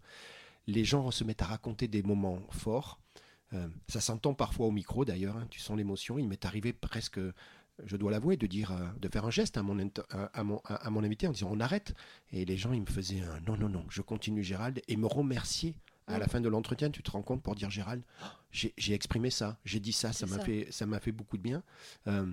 Les 0.68 0.84
gens 0.84 1.10
se 1.12 1.24
mettent 1.24 1.42
à 1.42 1.46
raconter 1.46 1.88
des 1.88 2.04
moments 2.04 2.42
forts. 2.52 3.00
Euh, 3.54 3.68
ça 3.88 4.02
s'entend 4.02 4.34
parfois 4.34 4.68
au 4.68 4.72
micro 4.72 5.06
d'ailleurs. 5.06 5.38
hein, 5.38 5.48
tu 5.50 5.60
sens 5.60 5.78
l'émotion. 5.78 6.18
Il 6.20 6.28
m'est 6.28 6.44
arrivé 6.46 6.74
presque, 6.74 7.20
je 7.86 7.96
dois 7.98 8.12
l'avouer, 8.12 8.36
de 8.38 8.48
dire, 8.48 8.72
euh, 8.72 8.86
de 9.00 9.08
faire 9.08 9.26
un 9.26 9.30
geste 9.32 9.58
à 9.58 9.64
mon, 9.64 9.78
int- 9.80 10.04
à, 10.10 10.26
à 10.40 10.44
mon, 10.44 10.58
à- 10.66 10.76
à 10.76 10.90
mon 10.90 11.04
invité 11.04 11.28
en 11.28 11.32
disant 11.32 11.50
on 11.52 11.60
arrête. 11.60 11.94
Et 12.32 12.44
les 12.46 12.58
gens 12.58 12.74
ils 12.74 12.82
me 12.82 12.86
faisaient 12.88 13.22
un 13.22 13.40
non 13.42 13.56
non 13.58 13.70
non. 13.70 13.86
Je 13.90 14.02
continue 14.02 14.44
Gérald 14.44 14.82
et 14.88 14.98
me 14.98 15.08
remercier. 15.08 15.76
À 16.10 16.20
la 16.20 16.28
fin 16.28 16.40
de 16.40 16.48
l'entretien, 16.48 16.90
tu 16.90 17.04
te 17.04 17.12
rends 17.12 17.22
compte 17.22 17.44
pour 17.44 17.54
dire 17.56 17.70
Gérald, 17.70 18.02
j'ai 18.52 18.94
exprimé 18.94 19.30
ça, 19.30 19.58
j'ai 19.66 19.80
dit 19.82 19.92
ça, 19.92 20.14
ça 20.14 20.26
m'a 20.26 20.38
fait, 20.46 20.68
ça 20.72 20.86
m'a 20.86 21.00
fait 21.02 21.12
beaucoup 21.12 21.36
de 21.38 21.42
bien. 21.42 21.64
Euh, 22.08 22.26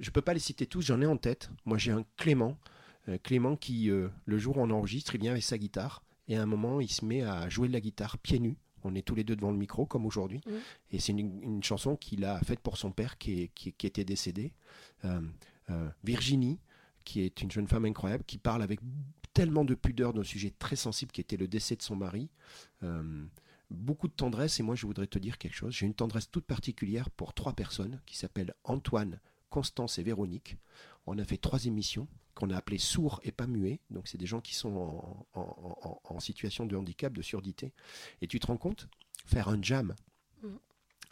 je 0.00 0.10
peux 0.10 0.22
pas 0.22 0.32
les 0.34 0.38
citer 0.40 0.66
tous, 0.66 0.82
j'en 0.82 1.00
ai 1.00 1.06
en 1.06 1.16
tête. 1.16 1.50
Moi, 1.64 1.78
j'ai 1.78 1.90
un 1.90 2.04
Clément, 2.16 2.56
euh, 3.08 3.18
Clément 3.22 3.56
qui, 3.56 3.86
le 3.88 4.38
jour 4.38 4.56
où 4.56 4.60
on 4.60 4.70
enregistre, 4.70 5.16
il 5.16 5.20
vient 5.20 5.32
avec 5.32 5.42
sa 5.42 5.58
guitare 5.58 6.04
et 6.28 6.36
à 6.36 6.42
un 6.42 6.46
moment, 6.46 6.80
il 6.80 6.90
se 6.90 7.04
met 7.04 7.22
à 7.22 7.48
jouer 7.48 7.66
de 7.66 7.72
la 7.72 7.80
guitare 7.80 8.18
pieds 8.18 8.38
nus. 8.38 8.56
On 8.84 8.94
est 8.94 9.02
tous 9.02 9.14
les 9.14 9.24
deux 9.24 9.36
devant 9.36 9.50
le 9.50 9.56
micro, 9.58 9.86
comme 9.86 10.06
aujourd'hui. 10.06 10.40
Et 10.90 10.98
c'est 11.00 11.12
une, 11.12 11.42
une 11.42 11.62
chanson 11.62 11.96
qu'il 11.96 12.24
a 12.24 12.38
faite 12.40 12.60
pour 12.60 12.76
son 12.76 12.90
père 12.92 13.18
qui, 13.18 13.42
est- 13.42 13.48
qui, 13.54 13.72
qui 13.72 13.86
était 13.86 14.04
décédé. 14.04 14.52
Euh, 15.04 15.20
euh, 15.70 15.88
Virginie, 16.04 16.58
qui 17.04 17.20
est 17.22 17.40
une 17.42 17.50
jeune 17.50 17.66
femme 17.68 17.84
incroyable, 17.84 18.24
qui 18.26 18.38
parle 18.38 18.62
avec 18.62 18.80
tellement 19.34 19.64
de 19.64 19.74
pudeur 19.74 20.12
d'un 20.12 20.24
sujet 20.24 20.52
très 20.58 20.76
sensible 20.76 21.12
qui 21.12 21.20
était 21.20 21.36
le 21.36 21.46
décès 21.48 21.76
de 21.76 21.82
son 21.82 21.96
mari. 21.96 22.28
Euh, 22.82 23.24
beaucoup 23.70 24.08
de 24.08 24.12
tendresse, 24.14 24.58
et 24.60 24.62
moi 24.62 24.74
je 24.74 24.86
voudrais 24.86 25.06
te 25.06 25.18
dire 25.18 25.36
quelque 25.38 25.54
chose. 25.54 25.74
J'ai 25.74 25.86
une 25.86 25.94
tendresse 25.94 26.30
toute 26.30 26.44
particulière 26.46 27.10
pour 27.10 27.34
trois 27.34 27.52
personnes 27.52 28.00
qui 28.06 28.16
s'appellent 28.16 28.54
Antoine, 28.64 29.20
Constance 29.50 29.98
et 29.98 30.02
Véronique. 30.02 30.56
On 31.06 31.18
a 31.18 31.24
fait 31.24 31.36
trois 31.36 31.64
émissions 31.66 32.08
qu'on 32.38 32.50
a 32.50 32.56
appelées 32.56 32.78
sourds 32.78 33.20
et 33.24 33.32
pas 33.32 33.48
muets. 33.48 33.80
Donc 33.90 34.06
c'est 34.06 34.16
des 34.16 34.26
gens 34.26 34.40
qui 34.40 34.54
sont 34.54 35.26
en, 35.34 36.20
situation 36.20 36.66
de 36.66 36.76
handicap, 36.76 37.12
de 37.12 37.22
surdité. 37.22 37.72
Et 38.22 38.28
tu 38.28 38.38
te 38.38 38.46
rends 38.46 38.56
compte? 38.56 38.88
Faire 39.26 39.48
un 39.48 39.60
jam 39.60 39.94
Mhm. 40.42 40.58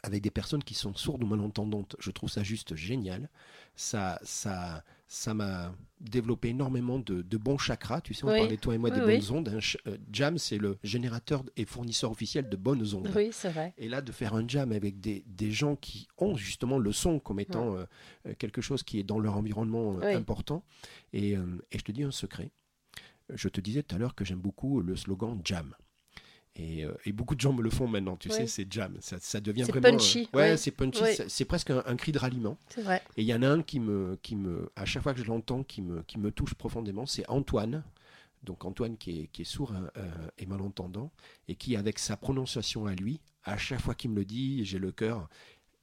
Avec 0.06 0.22
des 0.22 0.30
personnes 0.30 0.62
qui 0.62 0.74
sont 0.74 0.94
sourdes 0.94 1.24
ou 1.24 1.26
malentendantes, 1.26 1.96
je 1.98 2.10
trouve 2.12 2.30
ça 2.30 2.42
juste 2.44 2.76
génial. 2.76 3.28
Ça, 3.74 4.18
ça, 4.22 4.84
ça 5.08 5.34
m'a 5.34 5.74
développé 6.00 6.48
énormément 6.50 6.98
de, 7.00 7.22
de 7.22 7.36
bons 7.36 7.58
chakras. 7.58 8.00
Tu 8.00 8.14
sais, 8.14 8.24
on 8.24 8.28
Oui. 8.30 8.38
parlait 8.38 8.56
toi 8.56 8.74
et 8.74 8.78
moi 8.78 8.90
Oui, 8.90 9.00
des 9.00 9.04
oui. 9.04 9.18
bonnes 9.18 9.36
ondes. 9.36 9.60
Euh, 9.88 9.96
jam, 10.12 10.38
c'est 10.38 10.58
le 10.58 10.78
générateur 10.84 11.42
et 11.56 11.64
fournisseur 11.66 12.10
officiel 12.12 12.48
de 12.48 12.56
bonnes 12.56 12.94
ondes. 12.94 13.10
Oui, 13.16 13.30
c'est 13.32 13.48
vrai. 13.50 13.74
Et 13.78 13.88
là, 13.88 14.00
de 14.00 14.12
faire 14.12 14.34
un 14.34 14.46
jam 14.46 14.70
avec 14.72 15.00
des, 15.00 15.24
des 15.26 15.50
gens 15.50 15.74
qui 15.76 16.06
ont 16.18 16.36
justement 16.36 16.78
le 16.78 16.92
son 16.92 17.18
comme 17.18 17.40
étant 17.40 17.74
euh, 17.74 17.84
euh, 18.26 18.34
quelque 18.38 18.60
chose 18.60 18.82
qui 18.84 18.98
est 19.00 19.04
dans 19.04 19.18
leur 19.18 19.36
environnement 19.36 19.98
euh, 20.00 20.16
important. 20.16 20.62
Et, 21.12 21.36
euh, 21.36 21.44
et 21.72 21.78
je 21.78 21.84
te 21.84 21.90
dis 21.92 22.04
un 22.04 22.12
secret. 22.12 22.50
je 23.34 23.48
te 23.48 23.60
disais 23.60 23.82
tout 23.82 23.96
à 23.96 23.98
l'heure 23.98 24.14
que 24.14 24.24
j'aime 24.24 24.38
beaucoup 24.40 24.80
le 24.80 24.94
slogan 24.94 25.40
Jam. 25.44 25.74
Et, 26.58 26.84
euh, 26.84 26.94
et, 27.04 27.12
beaucoup 27.12 27.34
de 27.34 27.40
gens 27.40 27.52
me 27.52 27.62
le 27.62 27.70
font 27.70 27.86
maintenant, 27.86 28.16
tu 28.16 28.30
sais, 28.30 28.46
c'est 28.46 28.70
jam. 28.72 28.96
Ça, 29.00 29.18
ça 29.20 29.40
devient 29.40 29.62
vraiment. 29.64 29.88
euh, 29.88 29.92
punchy, 29.92 30.28
ouais, 30.32 30.52
oui. 30.52 30.58
c'est 30.58 30.70
punchy. 30.70 31.02
C'est- 31.28 31.44
presque 31.44 31.70
un, 31.70 31.82
un 31.84 31.96
cri 31.96 32.12
de 32.12 32.18
ralliement. 32.18 32.56
C'est 32.68 32.82
vrai. 32.82 33.02
Et 33.16 33.22
il 33.22 33.26
y 33.28 33.34
en 33.34 33.42
a 33.42 33.48
un 33.48 33.62
qui 33.62 33.78
me, 33.78 34.18
qui 34.22 34.36
me, 34.36 34.70
à 34.74 34.84
chaque 34.86 35.02
fois 35.02 35.12
que 35.12 35.20
je 35.20 35.24
l'entends, 35.26 35.62
qui 35.62 35.82
me, 35.82 36.02
qui 36.02 36.18
me 36.18 36.30
touche 36.30 36.54
profondément, 36.54 37.04
c'est 37.06 37.28
Antoine. 37.28 37.84
Donc 38.42 38.64
Antoine 38.64 38.96
qui 38.96 39.20
est, 39.22 39.26
qui 39.28 39.42
est 39.42 39.46
sourd 39.46 39.72
hein, 39.72 39.90
euh, 39.96 40.08
et 40.38 40.46
malentendant, 40.46 41.10
et 41.48 41.56
qui, 41.56 41.76
avec 41.76 41.98
sa 41.98 42.16
prononciation 42.16 42.86
à 42.86 42.94
lui, 42.94 43.20
à 43.44 43.58
chaque 43.58 43.80
fois 43.80 43.94
qu'il 43.94 44.10
me 44.10 44.16
le 44.16 44.24
dit, 44.24 44.64
j'ai 44.64 44.78
le 44.78 44.92
cœur 44.92 45.28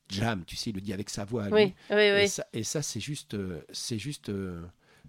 jam, 0.10 0.44
tu 0.46 0.56
sais, 0.56 0.70
il 0.70 0.76
le 0.76 0.82
dit 0.82 0.94
avec 0.94 1.10
sa 1.10 1.26
voix 1.26 1.46
à 1.46 1.50
lui. 1.50 1.56
Oui, 1.56 1.74
oui, 1.92 2.12
oui. 2.16 2.28
Ça, 2.28 2.46
et 2.54 2.64
ça, 2.64 2.82
c'est 2.82 3.00
juste, 3.00 3.34
euh, 3.34 3.62
c'est 3.72 3.98
juste 4.00 4.30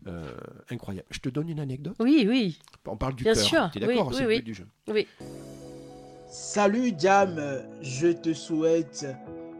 euh, 0.06 0.24
incroyable. 0.70 1.06
Je 1.10 1.18
te 1.20 1.28
donne 1.28 1.48
une 1.48 1.60
anecdote. 1.60 1.96
Oui, 2.00 2.26
oui. 2.28 2.58
On 2.86 2.96
parle 2.96 3.14
du 3.14 3.24
Bien 3.24 3.34
cœur. 3.34 3.42
sûr. 3.42 3.70
Tu 3.72 3.78
es 3.78 3.86
Oui, 3.86 3.94
d'accord 3.94 4.08
oui, 4.08 4.14
C'est 4.18 4.26
oui. 4.26 4.36
but 4.38 4.44
du 4.44 4.54
jeu. 4.54 4.66
Oui. 4.88 5.06
Salut 6.28 6.92
Jam, 6.98 7.40
je 7.80 8.08
te 8.08 8.32
souhaite 8.32 9.06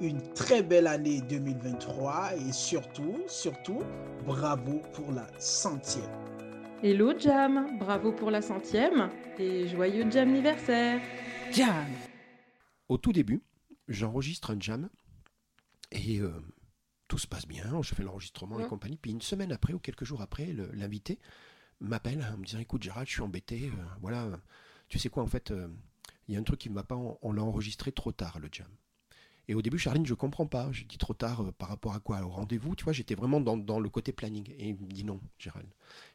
une 0.01 0.21
très 0.35 0.63
belle 0.63 0.87
année 0.89 1.21
2023 1.29 2.33
et 2.37 2.53
surtout, 2.53 3.17
surtout, 3.29 3.81
bravo 4.27 4.81
pour 4.93 5.13
la 5.13 5.27
centième. 5.39 6.05
Hello 6.83 7.13
Jam, 7.19 7.79
bravo 7.79 8.13
pour 8.13 8.31
la 8.31 8.43
centième 8.43 9.09
et 9.39 9.69
joyeux 9.69 10.11
Jam 10.11 10.29
anniversaire. 10.29 11.01
Jam 11.53 11.87
Au 12.89 12.99
tout 12.99 13.13
début, 13.13 13.41
j'enregistre 13.89 14.51
un 14.51 14.59
jam 14.59 14.89
et 15.93 16.19
euh, 16.19 16.33
tout 17.15 17.19
se 17.19 17.29
passe 17.29 17.47
bien. 17.47 17.81
Je 17.81 17.95
fais 17.95 18.03
l'enregistrement 18.03 18.59
et 18.59 18.65
compagnie. 18.67 18.97
Puis 18.97 19.13
une 19.13 19.21
semaine 19.21 19.53
après 19.53 19.73
ou 19.73 19.79
quelques 19.79 20.05
jours 20.05 20.21
après, 20.21 20.53
l'invité 20.73 21.21
m'appelle 21.81 22.27
en 22.35 22.39
me 22.39 22.45
disant 22.45 22.59
Écoute, 22.59 22.83
Gérald, 22.83 23.07
je 23.07 23.13
suis 23.13 23.23
embêté. 23.23 23.71
euh, 23.73 23.85
voilà, 24.01 24.29
tu 24.89 24.99
sais 24.99 25.09
quoi, 25.11 25.23
en 25.23 25.29
fait, 25.29 25.53
euh, 25.53 25.69
il 26.27 26.35
y 26.35 26.37
a 26.37 26.41
un 26.41 26.43
truc 26.43 26.59
qui 26.59 26.71
ne 26.71 26.75
va 26.75 26.83
pas. 26.83 26.97
On, 26.97 27.17
on 27.23 27.33
l'a 27.33 27.43
enregistré 27.45 27.93
trop 27.93 28.11
tard, 28.11 28.41
le 28.41 28.49
jam. 28.51 28.67
Et 29.47 29.55
au 29.55 29.63
début, 29.63 29.79
Charline, 29.79 30.07
je 30.07 30.15
comprends 30.15 30.47
pas. 30.47 30.73
Je 30.73 30.85
dis 30.85 30.99
trop 30.99 31.15
tard 31.15 31.43
euh, 31.43 31.53
par 31.53 31.69
rapport 31.69 31.95
à 31.95 32.01
quoi? 32.01 32.21
Au 32.23 32.31
rendez-vous, 32.31 32.75
tu 32.75 32.83
vois, 32.85 32.93
j'étais 32.93 33.15
vraiment 33.15 33.41
dans, 33.41 33.57
dans 33.57 33.79
le 33.79 33.89
côté 33.91 34.13
planning. 34.13 34.51
Et 34.59 34.71
il 34.71 34.75
me 34.81 34.87
dit 34.93 35.05
non, 35.05 35.21
Gérald. 35.39 35.69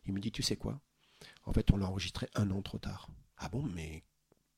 Il 0.05 0.13
me 0.13 0.19
dit 0.19 0.31
Tu 0.33 0.43
sais 0.43 0.57
quoi? 0.57 0.81
En 1.45 1.53
fait, 1.53 1.71
on 1.71 1.77
l'a 1.77 1.87
enregistré 1.87 2.29
un 2.35 2.51
an 2.51 2.61
trop 2.61 2.79
tard. 2.79 3.09
Ah 3.37 3.49
bon, 3.49 3.63
mais 3.63 4.03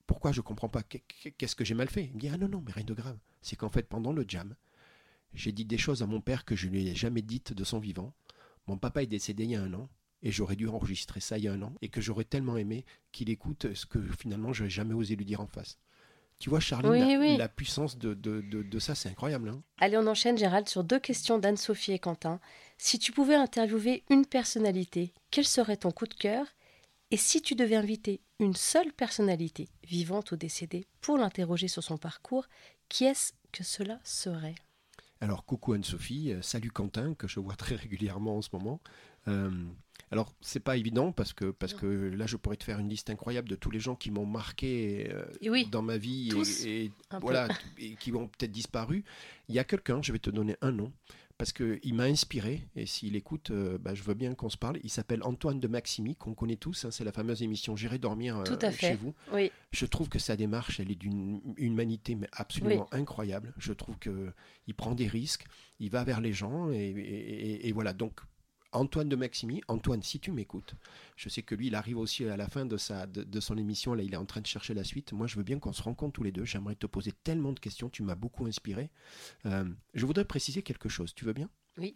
pourquoi 0.08 0.32
je 0.32 0.42
comprends 0.42 0.70
pas? 0.70 0.84
Qu'est- 0.84 1.04
Qu'est-ce 1.38 1.56
que 1.56 1.66
j'ai 1.66 1.76
mal 1.76 1.90
fait? 1.90 2.06
Il 2.06 2.14
me 2.16 2.20
dit 2.20 2.30
Ah 2.30 2.38
non, 2.38 2.50
non, 2.50 2.64
mais 2.66 2.72
rien 2.74 2.86
de 2.86 2.94
grave. 2.96 3.18
C'est 3.42 3.56
qu'en 3.58 3.70
fait, 3.70 3.84
pendant 3.90 4.14
le 4.14 4.26
jam, 4.28 4.56
j'ai 5.34 5.52
dit 5.52 5.66
des 5.66 5.78
choses 5.78 6.02
à 6.04 6.06
mon 6.08 6.22
père 6.22 6.46
que 6.46 6.56
je 6.56 6.68
ne 6.68 6.72
lui 6.74 6.88
ai 6.88 6.96
jamais 6.96 7.22
dites 7.22 7.54
de 7.54 7.64
son 7.64 7.80
vivant. 7.80 8.14
Mon 8.68 8.78
papa 8.78 9.04
est 9.04 9.08
décédé 9.08 9.44
il 9.46 9.52
y 9.52 9.56
a 9.56 9.62
un 9.62 9.74
an. 9.74 9.90
Et 10.24 10.32
j'aurais 10.32 10.56
dû 10.56 10.68
enregistrer 10.68 11.20
ça 11.20 11.40
il 11.40 11.46
y 11.46 11.48
a 11.48 11.54
un 11.54 11.62
an. 11.64 11.74
Et 11.82 11.90
que 11.90 12.00
j'aurais 12.00 12.26
tellement 12.26 12.58
aimé 12.58 12.86
qu'il 13.12 13.30
écoute 13.32 13.74
ce 13.74 13.86
que 13.88 14.00
finalement 14.20 14.54
je 14.54 14.66
n'ai 14.66 14.70
jamais 14.70 14.94
osé 14.94 15.16
lui 15.16 15.26
dire 15.26 15.42
en 15.42 15.48
face. 15.48 15.80
Tu 16.38 16.50
vois, 16.50 16.60
Charline, 16.60 16.92
Oui, 16.92 17.00
la, 17.00 17.20
oui. 17.20 17.38
la 17.38 17.50
puissance 17.50 17.98
de, 17.98 18.14
de, 18.14 18.42
de- 18.42 18.64
de 18.64 18.80
ça, 18.80 18.94
c'est 18.96 19.10
incroyable. 19.10 19.50
hein. 19.50 19.62
Allez, 19.80 19.98
on 19.98 20.08
enchaîne, 20.08 20.38
Gérald, 20.38 20.68
sur 20.68 20.84
deux 20.84 21.00
questions 21.00 21.38
d'Anne-Sophie 21.38 21.92
et 21.94 22.00
Quentin. 22.00 22.40
Si 22.78 22.98
tu 23.00 23.12
pouvais 23.12 23.36
interviewer 23.36 24.04
une 24.10 24.26
personnalité, 24.26 25.14
quel 25.30 25.46
serait 25.46 25.78
ton 25.78 25.92
coup 25.92 26.08
de 26.08 26.14
cœur? 26.16 26.46
Et 27.12 27.18
si 27.18 27.42
tu 27.42 27.54
devais 27.56 27.76
inviter 27.76 28.22
une 28.40 28.56
seule 28.56 28.92
personnalité, 28.94 29.70
vivante 29.84 30.32
ou 30.32 30.36
décédée, 30.36 30.86
pour 31.02 31.18
l'interroger 31.18 31.68
sur 31.68 31.84
son 31.84 31.98
parcours, 31.98 32.48
qui 32.90 33.06
est-ce 33.06 33.34
que 33.52 33.64
cela 33.64 34.00
serait? 34.04 34.56
Alors, 35.22 35.46
coucou 35.46 35.74
Anne-Sophie, 35.74 36.32
euh, 36.32 36.42
salut 36.42 36.72
Quentin, 36.72 37.14
que 37.14 37.28
je 37.28 37.40
vois 37.40 37.56
très 37.56 37.76
régulièrement 37.76 38.38
en 38.38 38.42
ce 38.42 38.50
moment. 38.54 38.82
Euh, 39.28 39.52
alors, 40.10 40.34
c'est 40.42 40.60
pas 40.60 40.78
évident 40.78 41.12
parce 41.12 41.32
que, 41.32 41.52
parce 41.52 41.76
que 41.76 41.86
là, 41.86 42.26
je 42.26 42.38
pourrais 42.38 42.58
te 42.58 42.64
faire 42.64 42.80
une 42.80 42.90
liste 42.90 43.12
incroyable 43.12 43.48
de 43.48 43.56
tous 43.56 43.70
les 43.70 43.80
gens 43.80 43.96
qui 43.96 44.10
m'ont 44.10 44.26
marqué 44.26 45.10
euh, 45.12 45.24
oui, 45.48 45.68
dans 45.72 45.84
ma 45.84 45.98
vie 45.98 46.30
et- 46.30 46.32
tous, 46.32 46.66
voilà, 47.22 47.48
et 47.78 47.96
qui 47.98 48.12
ont 48.14 48.28
peut-être 48.28 48.52
disparu. 48.52 49.06
Il 49.48 49.54
y 49.54 49.60
a 49.60 49.64
quelqu'un, 49.64 50.02
je 50.02 50.12
vais 50.12 50.20
te 50.20 50.32
donner 50.32 50.58
un 50.62 50.72
nom, 50.72 50.92
parce 51.42 51.54
qu'il 51.54 51.96
m'a 51.96 52.04
inspiré, 52.04 52.62
et 52.76 52.86
s'il 52.86 53.16
écoute, 53.16 53.50
euh, 53.50 53.80
bah, 53.80 53.96
je 53.96 54.04
veux 54.04 54.14
bien 54.14 54.36
qu'on 54.36 54.50
se 54.52 54.58
parle. 54.58 54.78
Il 54.84 54.92
s'appelle 54.92 55.24
Antoine 55.24 55.60
de 55.60 55.68
Maximi, 55.68 56.16
qu'on 56.16 56.36
connaît 56.36 56.56
tous, 56.56 56.86
hein, 56.86 56.92
c'est 56.92 57.04
la 57.04 57.12
fameuse 57.12 57.42
émission 57.42 57.76
J'irai 57.76 57.98
dormir 57.98 58.38
euh, 58.38 58.44
Tout 58.44 58.60
à 58.62 58.70
chez 58.72 58.94
vous. 58.94 59.16
Oui. 59.34 59.52
Je 59.72 59.88
trouve 59.88 60.08
que 60.08 60.20
sa 60.20 60.36
démarche, 60.36 60.80
elle 60.80 60.92
est 60.92 60.96
d'une 60.96 61.42
humanité 61.58 62.16
absolument 62.32 62.88
incroyable. 62.92 63.56
Je 63.58 63.74
trouve 63.74 63.98
que 63.98 64.32
il 64.68 64.76
prend 64.76 64.94
des 64.94 65.08
risques, 65.08 65.46
il 65.80 65.90
va 65.90 66.04
vers 66.04 66.22
les 66.22 66.32
gens 66.32 66.70
et, 66.72 66.76
et- 66.78 67.52
et- 67.54 67.68
et 67.68 67.72
voilà. 67.72 67.94
Donc 67.94 68.20
Antoine 68.74 69.10
de 69.10 69.16
Maximi, 69.16 69.62
Antoine, 69.68 70.02
si 70.02 70.20
tu 70.20 70.32
m'écoutes, 70.32 70.76
je 71.18 71.28
sais 71.30 71.42
que 71.42 71.56
lui, 71.56 71.68
il 71.68 71.76
arrive 71.76 71.98
aussi 71.98 72.26
à 72.26 72.38
la 72.38 72.48
fin 72.48 72.66
de 72.66 72.78
sa 72.78 73.06
de, 73.06 73.24
de 73.24 73.40
son 73.40 73.58
émission. 73.58 73.94
Là, 73.94 74.04
il 74.04 74.14
est 74.14 74.18
en 74.18 74.26
train 74.26 74.42
de 74.42 74.48
chercher 74.48 74.74
la 74.74 74.84
suite. 74.84 75.12
Moi, 75.14 75.28
je 75.28 75.36
veux 75.36 75.44
bien 75.44 75.60
qu'on 75.60 75.74
se 75.74 75.82
rencontre 75.84 76.14
tous 76.14 76.24
les 76.24 76.32
deux. 76.32 76.46
J'aimerais 76.46 76.76
te 76.76 76.86
poser 76.88 77.12
tellement 77.12 77.52
de 77.52 77.60
questions. 77.60 77.90
Tu 77.90 78.04
m'as 78.04 78.16
beaucoup 78.16 78.46
inspiré. 78.46 78.90
Euh, 79.46 79.66
je 79.94 80.06
voudrais 80.06 80.26
préciser 80.26 80.64
quelque 80.64 80.90
chose. 80.90 81.14
Tu 81.14 81.26
veux 81.26 81.34
bien? 81.34 81.50
Oui. 81.78 81.96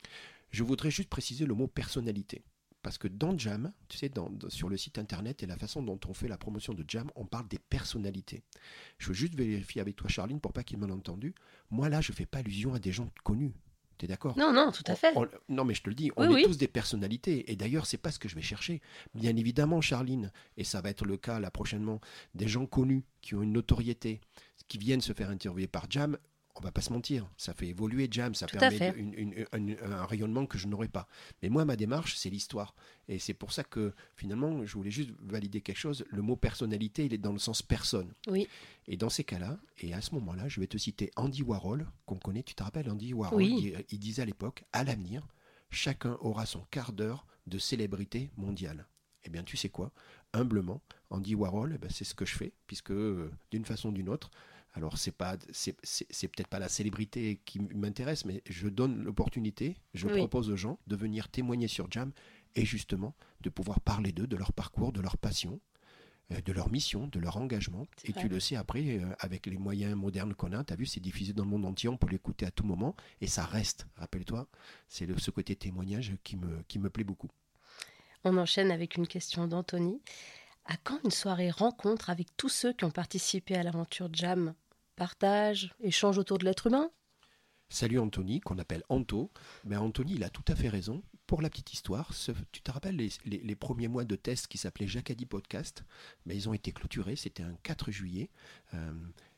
Je 0.52 0.64
voudrais 0.64 0.92
juste 0.92 1.10
préciser 1.10 1.46
le 1.46 1.54
mot 1.54 1.68
personnalité. 1.68 2.44
Parce 2.82 3.00
que 3.00 3.08
dans 3.08 3.36
Jam, 3.36 3.74
tu 3.88 3.98
sais, 3.98 4.10
dans- 4.10 4.30
sur 4.48 4.70
le 4.70 4.78
site 4.78 5.00
internet 5.00 5.42
et 5.42 5.48
la 5.48 5.58
façon 5.58 5.82
dont 5.82 6.00
on 6.08 6.14
fait 6.14 6.28
la 6.28 6.38
promotion 6.38 6.74
de 6.76 6.86
Jam, 6.88 7.10
on 7.16 7.26
parle 7.26 7.48
des 7.48 7.58
personnalités. 7.58 8.44
Je 9.00 9.08
veux 9.08 9.14
juste 9.16 9.34
vérifier 9.34 9.82
avec 9.82 9.96
toi, 9.96 10.08
Charline, 10.08 10.40
pour 10.40 10.54
pas 10.54 10.64
qu'il 10.64 10.78
m'ait 10.78 10.92
entendu. 10.92 11.34
Moi, 11.72 11.90
là, 11.90 12.00
je 12.02 12.12
fais 12.12 12.28
pas 12.28 12.40
allusion 12.40 12.76
à 12.76 12.80
des 12.80 12.92
gens 12.92 13.10
connus. 13.24 13.54
Tu 13.98 14.06
es 14.06 14.08
d'accord 14.08 14.38
Non, 14.38 14.52
non, 14.52 14.72
tout 14.72 14.84
à 14.88 14.96
fait. 14.96 15.12
On- 15.16 15.28
non, 15.50 15.64
mais 15.66 15.74
je 15.74 15.82
te 15.84 15.90
le 15.90 15.96
dis, 15.96 16.12
Oui, 16.18 16.26
on 16.28 16.32
est 16.32 16.34
oui. 16.36 16.44
tous 16.44 16.58
des 16.58 16.68
personnalités. 16.68 17.52
Et 17.52 17.56
d'ailleurs, 17.56 17.86
c'est 17.86 17.98
pas 17.98 18.12
ce 18.12 18.20
que 18.20 18.28
je 18.28 18.36
vais 18.36 18.42
chercher. 18.42 18.82
Bien 19.14 19.36
évidemment, 19.38 19.80
Charline, 19.82 20.32
et 20.58 20.64
ça 20.64 20.82
va 20.82 20.90
être 20.90 21.06
le 21.06 21.18
cas 21.18 21.40
là 21.40 21.50
prochainement, 21.52 22.02
des 22.34 22.48
gens 22.48 22.66
connus 22.66 23.04
qui 23.22 23.36
ont 23.36 23.42
une 23.42 23.54
notoriété, 23.54 24.20
qui 24.68 24.78
viennent 24.78 25.02
se 25.02 25.14
faire 25.14 25.30
interviewer 25.30 25.68
par 25.68 25.86
Jam. 25.90 26.18
On 26.58 26.62
va 26.62 26.72
pas 26.72 26.82
se 26.82 26.94
mentir, 26.94 27.30
ça 27.36 27.54
fait 27.54 27.68
évoluer 27.68 28.08
Jam, 28.10 28.34
ça 28.34 28.46
Tout 28.46 28.58
permet 28.58 28.94
une- 28.96 29.14
une- 29.54 29.78
un, 29.84 30.06
rayonnement 30.06 30.46
que 30.46 30.58
je 30.58 30.68
n'aurais 30.68 30.88
pas. 30.88 31.08
Mais 31.44 31.50
moi, 31.50 31.66
ma 31.66 31.76
démarche, 31.76 32.16
c'est 32.16 32.30
l'histoire. 32.30 32.76
Et 33.10 33.20
c'est 33.20 33.34
pour 33.34 33.52
ça 33.52 33.64
que 33.66 33.94
finalement, 34.16 34.66
je 34.66 34.74
voulais 34.74 34.90
juste 34.92 35.12
valider 35.20 35.60
quelque 35.62 35.78
chose. 35.78 36.06
Le 36.10 36.22
mot 36.22 36.38
personnalité, 36.38 37.06
il 37.06 37.14
est 37.14 37.18
dans 37.18 37.34
le 37.34 37.40
sens 37.40 37.62
personne. 37.62 38.14
Oui. 38.28 38.48
Et 38.88 38.96
dans 38.96 39.10
ces 39.10 39.26
cas-là, 39.26 39.60
et 39.80 39.94
à 39.94 40.00
ce 40.00 40.16
moment-là, 40.16 40.48
je 40.48 40.62
vais 40.62 40.68
te 40.68 40.78
citer 40.78 41.12
Andy 41.18 41.44
Warhol, 41.44 41.86
qu'on 42.06 42.16
connaît, 42.18 42.44
tu 42.44 42.56
te 42.56 42.64
rappelles 42.64 42.90
Andy 42.90 43.14
Warhol 43.14 43.38
Oui. 43.38 43.74
il, 43.78 43.86
il 43.90 44.00
disait 44.00 44.22
à 44.22 44.26
l'époque, 44.26 44.64
à 44.72 44.84
l'avenir, 44.86 45.28
chacun 45.70 46.18
aura 46.22 46.46
son 46.46 46.62
quart 46.72 46.94
d'heure 46.94 47.28
de 47.48 47.58
célébrité 47.58 48.32
mondiale. 48.38 48.88
Eh 49.26 49.30
bien, 49.30 49.44
tu 49.44 49.58
sais 49.58 49.70
quoi? 49.70 49.92
Humblement, 50.34 50.82
Andy 51.10 51.36
Warhol, 51.36 51.74
eh 51.76 51.78
ben, 51.80 51.90
c'est 51.90 52.04
ce 52.06 52.14
que 52.14 52.26
je 52.26 52.36
fais, 52.36 52.54
puisque 52.68 52.92
euh, 52.92 53.32
d'une 53.52 53.66
façon 53.66 53.90
ou 53.90 53.92
d'une 53.92 54.10
autre, 54.10 54.30
alors 54.76 54.98
c'est 54.98 55.12
pas, 55.12 55.38
c'est, 55.52 55.74
peut-être 55.82 56.48
pas 56.50 56.60
la 56.60 56.70
célébrité 56.70 57.40
qui 57.46 57.60
m'intéresse, 57.60 58.26
mais 58.26 58.44
je 58.48 58.68
donne 58.68 59.04
l'opportunité, 59.04 59.78
je 59.94 60.08
Oui. 60.08 60.18
propose 60.18 60.50
aux 60.52 60.58
gens 60.58 60.78
de 60.88 60.96
venir 60.96 61.30
témoigner 61.30 61.68
sur 61.70 61.90
Jam 61.90 62.12
et 62.56 62.66
justement 62.66 63.16
de 63.42 63.50
pouvoir 63.50 63.80
parler 63.80 64.12
d'eux, 64.12 64.28
de 64.28 64.36
leur 64.36 64.52
parcours, 64.54 64.92
de 64.92 65.02
leur 65.02 65.18
passion, 65.18 65.60
euh, 66.32 66.42
de 66.42 66.52
leur 66.52 66.70
mission, 66.70 67.08
de 67.08 67.20
leur 67.20 67.38
engagement. 67.38 67.88
Et 68.04 68.12
vrai. 68.12 68.22
tu 68.22 68.28
le 68.28 68.40
sais 68.40 68.56
après, 68.58 68.98
euh, 69.00 69.14
avec 69.20 69.46
les 69.46 69.58
moyens 69.58 69.96
modernes 69.96 70.34
qu'on 70.34 70.52
a, 70.52 70.64
tu 70.64 70.74
as 70.74 70.76
vu, 70.76 70.86
c'est 70.86 71.00
diffusé 71.00 71.32
dans 71.34 71.44
le 71.46 71.50
monde 71.50 71.66
entier, 71.66 71.88
on 71.90 71.98
peut 71.98 72.10
l'écouter 72.10 72.46
à 72.46 72.52
tout 72.52 72.66
moment, 72.66 72.96
et 73.22 73.28
ça 73.28 73.46
reste, 73.46 73.88
rappelle-toi, 73.96 74.48
c'est 74.90 75.06
le- 75.06 75.18
ce 75.18 75.32
côté 75.32 75.56
témoignage 75.56 76.16
qui 76.24 76.36
me, 76.36 76.64
qui 76.68 76.80
me 76.80 76.90
plaît 76.90 77.04
beaucoup. 77.06 77.30
On 78.26 78.38
enchaîne 78.38 78.72
avec 78.72 78.98
une 78.98 79.08
question 79.08 79.48
d'Anthony. 79.48 80.02
À 80.66 80.78
quand 80.78 81.00
une 81.04 81.12
soirée 81.12 81.52
rencontre 81.52 82.10
avec 82.10 82.36
tous 82.38 82.50
ceux 82.50 82.74
qui 82.74 82.86
ont 82.86 82.92
participé 82.92 83.56
à 83.56 83.64
l'aventure 83.64 84.10
Jam? 84.12 84.56
Partage, 84.96 85.74
échange 85.82 86.18
autour 86.18 86.38
de 86.38 86.46
l'être 86.46 86.68
humain 86.68 86.90
Salut 87.68 88.00
Anthony, 88.00 88.40
qu'on 88.40 88.60
appelle 88.60 88.84
Anto. 88.90 89.32
Mais 89.66 89.76
Anthony, 89.76 90.14
il 90.14 90.24
a 90.24 90.30
tout 90.30 90.44
à 90.48 90.56
fait 90.56 90.70
raison. 90.70 91.04
Pour 91.28 91.42
la 91.42 91.50
petite 91.50 91.74
histoire, 91.74 92.12
tu 92.52 92.62
te 92.62 92.72
rappelles 92.72 92.96
les, 92.96 93.56
premiers 93.56 93.88
mois 93.88 94.06
de 94.06 94.16
test 94.16 94.48
qui 94.48 94.58
s'appelaient 94.58 94.88
Jacadi 94.88 95.26
Podcast? 95.26 95.84
Mais 96.26 96.36
Ils 96.36 96.48
ont 96.48 96.54
été 96.54 96.72
clôturés, 96.72 97.16
c'était 97.16 97.44
un 97.44 97.56
4 97.64 97.92
juillet. 97.92 98.30
euh, 98.76 98.94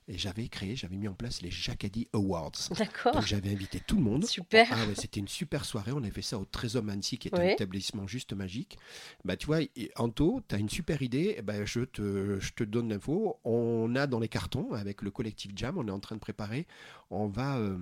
et 0.08 0.18
j'avais 0.18 0.48
créé, 0.48 0.76
j'avais 0.76 0.96
mis 0.96 1.08
en 1.08 1.14
place 1.14 1.42
les 1.42 1.52
Jacadi 1.52 2.08
Awards. 2.14 2.52
D'accord. 2.78 3.14
Donc 3.14 3.26
j'avais 3.26 3.52
invité 3.52 3.80
tout 3.86 3.98
le 3.98 4.02
monde. 4.04 4.26
Super. 4.26 4.68
Ah 4.72 4.86
ouais, 4.88 4.96
c'était 4.96 5.20
une 5.20 5.28
super 5.28 5.66
soirée. 5.66 5.92
On 5.94 5.98
avait 5.98 6.12
fait 6.12 6.22
ça 6.22 6.38
au 6.40 6.46
Trésor 6.46 6.84
Annecy, 6.90 7.18
qui 7.18 7.28
est 7.28 7.36
un 7.38 7.44
établissement 7.44 8.08
juste 8.08 8.32
magique. 8.34 8.78
Bah, 9.26 9.36
tu 9.36 9.48
vois, 9.48 9.60
Anto, 9.98 10.42
tu 10.48 10.56
as 10.56 10.60
une 10.60 10.70
super 10.70 11.02
idée. 11.02 11.42
Ben, 11.44 11.66
je, 11.66 11.82
te, 11.82 12.40
je 12.40 12.54
te 12.54 12.64
donne 12.64 12.90
l'info. 12.90 13.38
On 13.44 13.96
a 13.96 14.08
dans 14.08 14.20
les 14.20 14.30
cartons, 14.30 14.72
avec 14.74 15.02
le 15.02 15.12
collectif 15.12 15.52
Jam, 15.56 15.78
on 15.78 15.88
est 15.88 15.92
en 15.92 16.00
train 16.00 16.16
de 16.16 16.22
préparer. 16.22 16.68
On 17.10 17.28
va. 17.28 17.58
euh, 17.58 17.78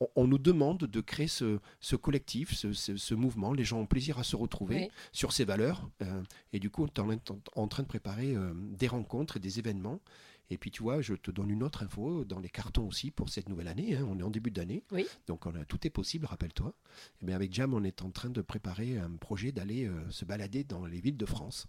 on, 0.00 0.08
on 0.16 0.26
nous 0.26 0.38
demande 0.38 0.78
de 0.78 1.00
créer 1.00 1.28
ce, 1.28 1.58
ce 1.80 1.94
collectif, 1.96 2.52
ce, 2.54 2.72
ce- 2.72 2.96
ce 2.96 3.14
mouvement. 3.14 3.52
Les 3.52 3.64
gens 3.64 3.78
ont 3.80 3.86
plaisir 3.86 4.18
à 4.18 4.24
se 4.24 4.34
retrouver 4.36 4.76
Oui. 4.76 4.88
sur 5.12 5.32
ces 5.32 5.44
valeurs. 5.44 5.88
euh, 6.02 6.22
et 6.52 6.58
du 6.58 6.68
coup, 6.70 6.84
on 6.98 7.10
est 7.10 7.30
en, 7.30 7.38
en 7.54 7.68
train 7.68 7.82
de 7.84 7.88
préparer 7.88 8.34
euh, 8.34 8.52
des 8.54 8.88
rencontres 8.88 9.36
et 9.36 9.40
des 9.40 9.58
événements. 9.60 10.00
Et 10.50 10.58
puis, 10.58 10.70
tu 10.70 10.82
vois, 10.82 11.00
je 11.00 11.14
te 11.14 11.30
donne 11.30 11.50
une 11.50 11.62
autre 11.62 11.82
info 11.82 12.24
dans 12.24 12.38
les 12.38 12.48
cartons 12.50 12.86
aussi 12.86 13.10
pour 13.10 13.28
cette 13.30 13.48
nouvelle 13.48 13.68
année. 13.68 13.96
hein. 13.96 14.06
On 14.08 14.18
est 14.18 14.22
en 14.22 14.30
début 14.30 14.50
d'année. 14.50 14.82
Oui. 14.92 15.06
Donc, 15.26 15.46
on 15.46 15.54
a, 15.54 15.64
tout 15.64 15.86
est 15.86 15.90
possible, 15.90 16.26
rappelle-toi. 16.26 16.74
Et 17.22 17.26
bien, 17.26 17.36
avec 17.36 17.52
Jam, 17.52 17.72
on 17.74 17.82
est 17.84 18.02
en 18.02 18.10
train 18.10 18.28
de 18.30 18.42
préparer 18.42 18.98
un 18.98 19.10
projet 19.12 19.52
d'aller 19.52 19.86
euh, 19.86 20.10
se 20.10 20.24
balader 20.24 20.62
dans 20.64 20.84
les 20.86 21.00
villes 21.00 21.16
de 21.16 21.26
France. 21.26 21.66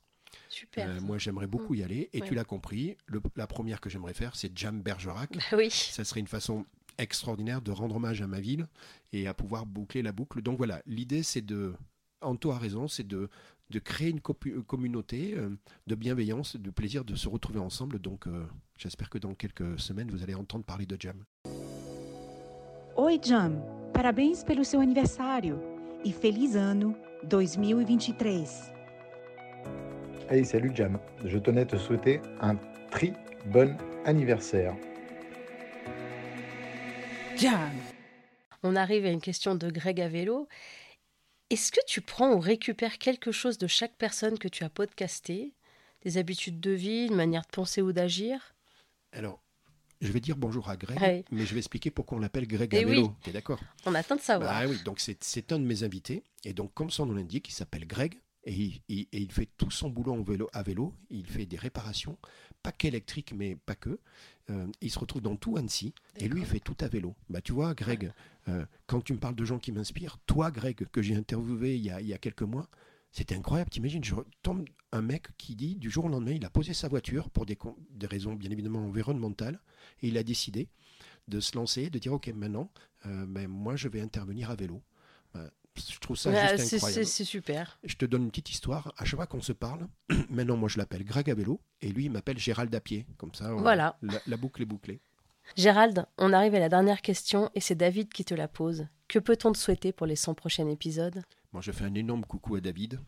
Super. 0.49 0.89
Euh, 0.89 0.99
moi, 1.01 1.17
j'aimerais 1.17 1.47
beaucoup 1.47 1.73
y 1.75 1.83
aller. 1.83 2.09
Et 2.11 2.21
Ouais. 2.21 2.27
tu 2.27 2.35
l'as 2.35 2.43
compris, 2.43 2.97
le- 3.07 3.21
la 3.37 3.47
première 3.47 3.79
que 3.79 3.89
j'aimerais 3.89 4.13
faire, 4.13 4.35
c'est 4.35 4.55
Jam 4.57 4.81
Bergerac. 4.81 5.31
Bah 5.51 5.57
oui. 5.57 5.69
Ça 5.71 6.03
serait 6.03 6.19
une 6.19 6.27
façon 6.27 6.65
extraordinaire 6.97 7.61
de 7.61 7.71
rendre 7.71 7.95
hommage 7.95 8.21
à 8.21 8.27
ma 8.27 8.39
ville 8.41 8.67
et 9.13 9.27
à 9.27 9.33
pouvoir 9.33 9.65
boucler 9.65 10.01
la 10.01 10.11
boucle. 10.11 10.41
Donc 10.41 10.57
voilà, 10.57 10.81
l'idée, 10.85 11.23
c'est 11.23 11.41
de. 11.41 11.73
Anto 12.21 12.49
a 12.51 12.57
raison, 12.57 12.87
c'est 12.87 13.05
de, 13.05 13.29
de 13.69 13.79
créer 13.79 14.09
une 14.09 14.19
copu- 14.19 14.61
communauté 14.63 15.33
euh, 15.37 15.49
de 15.87 15.95
bienveillance, 15.95 16.55
de 16.55 16.69
plaisir 16.69 17.03
de 17.03 17.15
se 17.15 17.27
retrouver 17.27 17.59
ensemble. 17.59 17.99
Donc 17.99 18.27
euh, 18.27 18.45
j'espère 18.77 19.09
que 19.09 19.17
dans 19.17 19.33
quelques 19.33 19.79
semaines, 19.79 20.09
vous 20.11 20.23
allez 20.23 20.35
entendre 20.35 20.63
parler 20.65 20.85
de 20.85 20.97
Jam. 20.99 21.23
Oi, 22.97 23.19
Jam. 23.21 23.61
Parabéns 23.93 24.43
pelo 24.45 24.63
seu 24.63 24.79
aniversário 24.81 25.57
e 26.05 26.11
feliz 26.11 26.55
ano 26.55 26.95
2023. 27.23 28.71
Hey, 30.29 30.43
salut 30.45 30.71
Jam. 30.75 30.99
Je 31.23 31.37
tenais 31.37 31.61
à 31.61 31.65
te 31.65 31.77
souhaiter 31.77 32.19
un 32.41 32.55
très 32.91 33.13
bon 33.47 33.75
anniversaire. 34.05 34.75
Jam. 37.37 37.71
On 38.63 38.75
arrive 38.75 39.05
à 39.05 39.09
une 39.11 39.21
question 39.21 39.55
de 39.55 39.69
Greg 39.69 40.01
à 40.01 40.07
vélo. 40.07 40.47
Est-ce 41.49 41.71
que 41.71 41.79
tu 41.87 42.01
prends 42.01 42.33
ou 42.33 42.39
récupères 42.39 42.97
quelque 42.97 43.31
chose 43.31 43.57
de 43.57 43.67
chaque 43.67 43.95
personne 43.97 44.39
que 44.39 44.47
tu 44.47 44.63
as 44.63 44.69
podcasté? 44.69 45.53
Des 46.01 46.17
habitudes 46.17 46.59
de 46.59 46.71
vie, 46.71 47.05
une 47.07 47.15
manière 47.15 47.43
de 47.43 47.47
penser 47.51 47.81
ou 47.81 47.91
d'agir? 47.91 48.55
Alors, 49.11 49.41
je 50.01 50.11
vais 50.11 50.19
dire 50.19 50.37
bonjour 50.37 50.69
à 50.69 50.77
Greg, 50.77 50.99
Ouais. 51.01 51.23
mais 51.31 51.45
je 51.45 51.53
vais 51.53 51.59
expliquer 51.59 51.89
pourquoi 51.91 52.17
on 52.17 52.21
l'appelle 52.21 52.47
Greg 52.47 52.73
Eh 52.73 52.79
à 52.83 52.85
vélo. 52.85 53.07
oui. 53.07 53.13
T'es 53.23 53.31
d'accord? 53.31 53.59
On 53.85 53.95
attend 53.95 54.15
de 54.15 54.21
savoir. 54.21 54.51
Bah 54.63 54.69
oui, 54.69 54.77
donc 54.83 54.99
c'est 54.99 55.23
c'est 55.23 55.51
un 55.51 55.59
de 55.59 55.65
mes 55.65 55.83
invités. 55.83 56.23
Et 56.43 56.53
donc, 56.53 56.73
comme 56.73 56.89
son 56.89 57.05
nom 57.05 57.13
l'indique, 57.13 57.49
il 57.49 57.53
s'appelle 57.53 57.87
Greg. 57.87 58.19
Et 58.47 58.53
il, 58.53 58.81
il- 58.89 59.07
et 59.11 59.17
il 59.19 59.31
fait 59.31 59.49
tout 59.57 59.71
son 59.71 59.89
boulot 59.89 60.13
en 60.13 60.21
vélo, 60.21 60.47
à 60.53 60.61
vélo. 60.61 60.93
Il 61.09 61.25
fait 61.27 61.45
des 61.47 61.57
réparations, 61.57 62.17
pas 62.65 62.71
qu'électriques, 62.71 63.31
mais 63.35 63.55
pas 63.55 63.75
que. 63.75 63.99
Euh, 64.49 64.65
il 64.81 64.89
se 64.89 64.97
retrouve 64.97 65.21
dans 65.21 65.35
tout 65.35 65.55
Annecy. 65.55 65.93
Et 66.17 66.27
lui, 66.27 66.41
il 66.41 66.47
fait 66.47 66.59
tout 66.59 66.75
à 66.79 66.87
vélo. 66.87 67.15
Bah, 67.29 67.41
tu 67.41 67.51
vois, 67.51 67.75
Greg, 67.75 68.11
euh, 68.47 68.65
quand 68.87 69.01
tu 69.01 69.13
me 69.13 69.19
parles 69.19 69.35
de 69.35 69.45
gens 69.45 69.59
qui 69.59 69.71
m'inspirent, 69.71 70.17
toi, 70.25 70.49
Greg, 70.49 70.87
que 70.91 71.01
j'ai 71.03 71.15
interviewé 71.15 71.75
il 71.75 71.83
y, 71.83 71.91
a, 71.91 72.01
il 72.01 72.07
y 72.07 72.13
a 72.13 72.17
quelques 72.17 72.41
mois, 72.41 72.67
c'était 73.11 73.35
incroyable. 73.35 73.69
T'imagines, 73.69 74.03
je 74.03 74.15
tombe 74.41 74.65
un 74.91 75.03
mec 75.03 75.27
qui 75.37 75.55
dit, 75.55 75.75
du 75.75 75.91
jour 75.91 76.05
au 76.05 76.09
lendemain, 76.09 76.31
il 76.31 76.43
a 76.43 76.49
posé 76.49 76.73
sa 76.73 76.87
voiture 76.87 77.29
pour 77.29 77.45
des 77.45 77.57
raisons 78.07 78.33
bien 78.33 78.49
évidemment 78.49 78.83
environnementales. 78.83 79.59
Et 80.01 80.07
il 80.07 80.17
a 80.17 80.23
décidé 80.23 80.67
de 81.27 81.39
se 81.39 81.55
lancer, 81.55 81.91
de 81.91 81.99
dire, 81.99 82.13
OK, 82.13 82.27
maintenant, 82.29 82.71
euh, 83.05 83.27
ben, 83.27 83.47
moi, 83.47 83.75
je 83.75 83.87
vais 83.87 84.01
intervenir 84.01 84.49
à 84.49 84.55
vélo. 84.55 84.81
Je 85.77 85.99
trouve 85.99 86.15
ça 86.17 86.31
juste 86.31 86.73
incroyable. 86.75 87.05
c'est 87.05 87.23
super. 87.25 87.79
Je 87.83 87.95
te 87.95 88.05
donne 88.05 88.23
une 88.23 88.29
petite 88.29 88.49
histoire. 88.51 88.93
À 88.97 89.05
chaque 89.05 89.17
fois 89.17 89.27
qu'on 89.27 89.41
se 89.41 89.51
parle, 89.53 89.87
maintenant 90.29 90.55
moi 90.57 90.69
je 90.69 90.77
l'appelle 90.77 91.03
Greg 91.03 91.29
vélo 91.35 91.59
et 91.81 91.89
lui 91.89 92.05
il 92.05 92.11
m'appelle 92.11 92.37
Gérald 92.39 92.73
à 92.73 92.79
pied. 92.79 93.05
Comme 93.17 93.33
ça, 93.33 93.53
on- 93.55 93.61
Voilà. 93.61 93.97
la, 94.01 94.19
la 94.25 94.37
boucle 94.37 94.61
est 94.61 94.65
bouclée. 94.65 95.01
Gérald, 95.55 96.05
on 96.17 96.33
arrive 96.33 96.55
à 96.55 96.59
la 96.59 96.69
dernière 96.69 97.01
question 97.01 97.51
et 97.53 97.59
c'est 97.61 97.75
David 97.75 98.11
qui 98.11 98.25
te 98.25 98.33
la 98.33 98.47
pose. 98.47 98.87
Que 99.07 99.19
peut-on 99.19 99.51
te 99.51 99.57
souhaiter 99.57 99.91
pour 99.91 100.07
les 100.07 100.15
100 100.15 100.33
prochains 100.33 100.67
épisodes? 100.69 101.21
Moi 101.51 101.61
je 101.61 101.71
fais 101.71 101.83
un 101.85 101.93
énorme 101.93 102.25
coucou 102.25 102.55
à 102.55 102.61
David. 102.61 102.99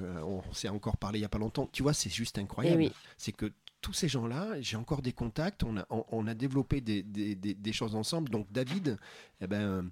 Euh, 0.00 0.20
on 0.22 0.42
s'est 0.52 0.68
encore 0.68 0.96
parlé 0.96 1.18
il 1.18 1.22
n'y 1.22 1.26
a 1.26 1.28
pas 1.28 1.38
longtemps. 1.38 1.68
Tu 1.72 1.82
vois, 1.84 1.92
c'est 1.92 2.10
juste 2.10 2.36
incroyable. 2.38 2.82
Eh 2.82 2.86
oui. 2.86 2.92
C'est 3.16 3.30
que 3.32 3.52
tous 3.80 3.92
ces 3.92 4.08
gens-là, 4.08 4.60
j'ai 4.60 4.76
encore 4.76 5.02
des 5.02 5.12
contacts, 5.12 5.62
on 5.62 5.76
a, 5.76 5.86
on, 5.90 6.04
on 6.10 6.26
a 6.26 6.34
développé 6.34 6.80
des, 6.80 7.02
des- 7.04 7.36
des- 7.36 7.54
des 7.54 7.72
choses 7.72 7.94
ensemble. 7.94 8.30
Donc 8.30 8.50
David, 8.50 8.96
eh 9.40 9.46
ben, 9.46 9.88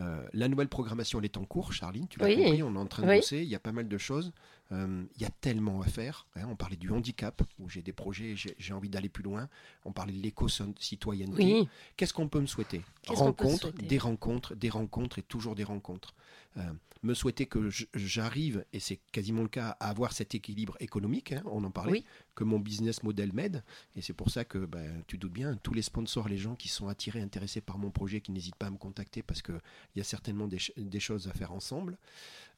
euh, 0.00 0.26
la 0.32 0.48
nouvelle 0.48 0.68
programmation 0.68 1.18
elle 1.18 1.26
est 1.26 1.36
en 1.36 1.44
cours, 1.44 1.72
Charline, 1.72 2.08
tu 2.08 2.18
l'as 2.18 2.26
Oui. 2.26 2.36
compris, 2.36 2.62
on 2.62 2.74
est 2.74 2.78
en 2.78 2.86
train 2.86 3.02
de 3.02 3.08
Oui. 3.08 3.16
bosser, 3.16 3.38
il 3.38 3.48
y 3.48 3.54
a 3.54 3.60
pas 3.60 3.72
mal 3.72 3.86
de 3.86 3.98
choses. 3.98 4.32
Euh, 4.72 5.04
il 5.16 5.22
y 5.22 5.24
a 5.24 5.30
tellement 5.40 5.80
à 5.82 5.86
faire. 5.86 6.26
hein. 6.36 6.46
on 6.48 6.56
parlait 6.56 6.76
du 6.76 6.90
handicap, 6.90 7.42
où 7.58 7.68
j'ai 7.68 7.82
des 7.82 7.92
projets, 7.92 8.34
j'ai 8.36 8.72
envie 8.72 8.88
d'aller 8.88 9.08
plus 9.08 9.22
loin. 9.24 9.48
On 9.84 9.92
parlait 9.92 10.12
de 10.12 10.22
l'éco-citoyenneté. 10.22 11.44
Oui. 11.44 11.68
Qu'est-ce 11.96 12.14
qu'on 12.14 12.28
peut 12.28 12.40
me 12.40 12.46
souhaiter? 12.46 12.82
Rencontres, 13.08 13.72
des 13.72 13.98
rencontres, 13.98 14.54
des 14.54 14.70
rencontres 14.70 15.18
et 15.18 15.22
toujours 15.22 15.54
des 15.54 15.64
rencontres. 15.64 16.14
Euh, 16.56 16.62
me 17.02 17.14
souhaiter 17.14 17.46
que 17.46 17.70
j'arrive, 17.94 18.64
et 18.72 18.80
c'est 18.80 18.98
quasiment 19.12 19.42
le 19.42 19.48
cas, 19.48 19.76
à 19.80 19.88
avoir 19.88 20.12
cet 20.12 20.34
équilibre 20.34 20.76
économique, 20.80 21.32
hein, 21.32 21.42
on 21.46 21.64
en 21.64 21.70
parlait, 21.70 21.92
Oui. 21.92 22.04
que 22.34 22.44
mon 22.44 22.58
business 22.58 23.02
model 23.02 23.32
m'aide. 23.32 23.64
Et 23.96 24.02
c'est 24.02 24.12
pour 24.12 24.30
ça 24.30 24.44
que, 24.44 24.58
ben, 24.58 25.02
tu 25.06 25.16
doutes 25.16 25.32
bien, 25.32 25.56
tous 25.62 25.72
les 25.72 25.82
sponsors, 25.82 26.28
les 26.28 26.36
gens 26.36 26.56
qui 26.56 26.68
sont 26.68 26.88
attirés, 26.88 27.20
intéressés 27.22 27.60
par 27.62 27.78
mon 27.78 27.90
projet, 27.90 28.20
qui 28.20 28.32
n'hésitent 28.32 28.56
pas 28.56 28.66
à 28.66 28.70
me 28.70 28.76
contacter 28.76 29.22
parce 29.22 29.40
qu'il 29.42 29.60
y 29.96 30.00
a 30.00 30.04
certainement 30.04 30.46
des 30.48 31.00
choses 31.00 31.28
à 31.28 31.32
faire 31.32 31.52
ensemble. 31.52 31.96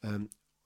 Euh, 0.05 0.19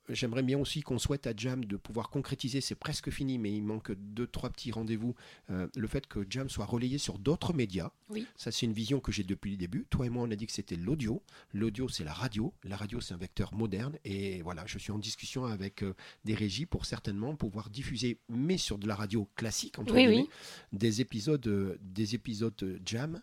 J'aimerais 0.09 0.43
bien 0.43 0.57
aussi 0.57 0.81
qu'on 0.81 0.99
souhaite 0.99 1.27
à 1.27 1.33
Jam 1.35 1.65
de 1.65 1.75
pouvoir 1.75 2.09
concrétiser, 2.09 2.61
c'est 2.61 2.75
presque 2.75 3.09
fini, 3.09 3.37
mais 3.37 3.51
il 3.53 3.61
manque 3.63 3.91
deux, 3.91 4.25
trois 4.27 4.49
petits 4.49 4.71
rendez-vous, 4.71 5.15
euh, 5.49 5.67
le 5.75 5.87
fait 5.87 6.07
que 6.07 6.25
Jam 6.29 6.49
soit 6.49 6.65
relayé 6.65 6.97
sur 6.97 7.19
d'autres 7.19 7.53
médias. 7.53 7.91
Oui. 8.09 8.25
Ça, 8.37 8.51
c'est 8.51 8.65
une 8.65 8.73
vision 8.73 8.99
que 9.01 9.11
j'ai 9.11 9.23
depuis 9.23 9.51
le 9.51 9.57
début. 9.57 9.85
Toi 9.89 10.05
et 10.05 10.09
moi, 10.09 10.23
on 10.25 10.31
a 10.31 10.35
dit 10.35 10.45
que 10.47 10.53
c'était 10.53 10.77
l'audio. 10.77 11.21
L'audio, 11.53 11.89
c'est 11.89 12.03
la 12.05 12.13
radio. 12.13 12.53
La 12.63 12.77
radio, 12.77 13.01
c'est 13.01 13.13
un 13.13 13.17
vecteur 13.17 13.53
moderne. 13.53 13.97
Et 14.05 14.41
voilà, 14.43 14.63
je 14.65 14.77
suis 14.77 14.91
en 14.91 14.97
discussion 14.99 15.45
avec 15.45 15.83
euh, 15.83 15.93
des 16.23 16.35
régies 16.35 16.65
pour 16.65 16.85
certainement 16.85 17.35
pouvoir 17.35 17.69
diffuser, 17.69 18.19
mais 18.29 18.57
sur 18.57 18.77
de 18.77 18.87
la 18.87 18.95
radio 18.95 19.27
classique, 19.35 19.77
entre 19.77 19.93
Oui, 19.93 20.05
guillemets, 20.05 20.21
oui. 20.21 20.29
des 20.71 21.01
épisodes, 21.01 21.45
euh, 21.47 21.77
des 21.81 22.15
épisodes 22.15 22.79
Jam. 22.85 23.21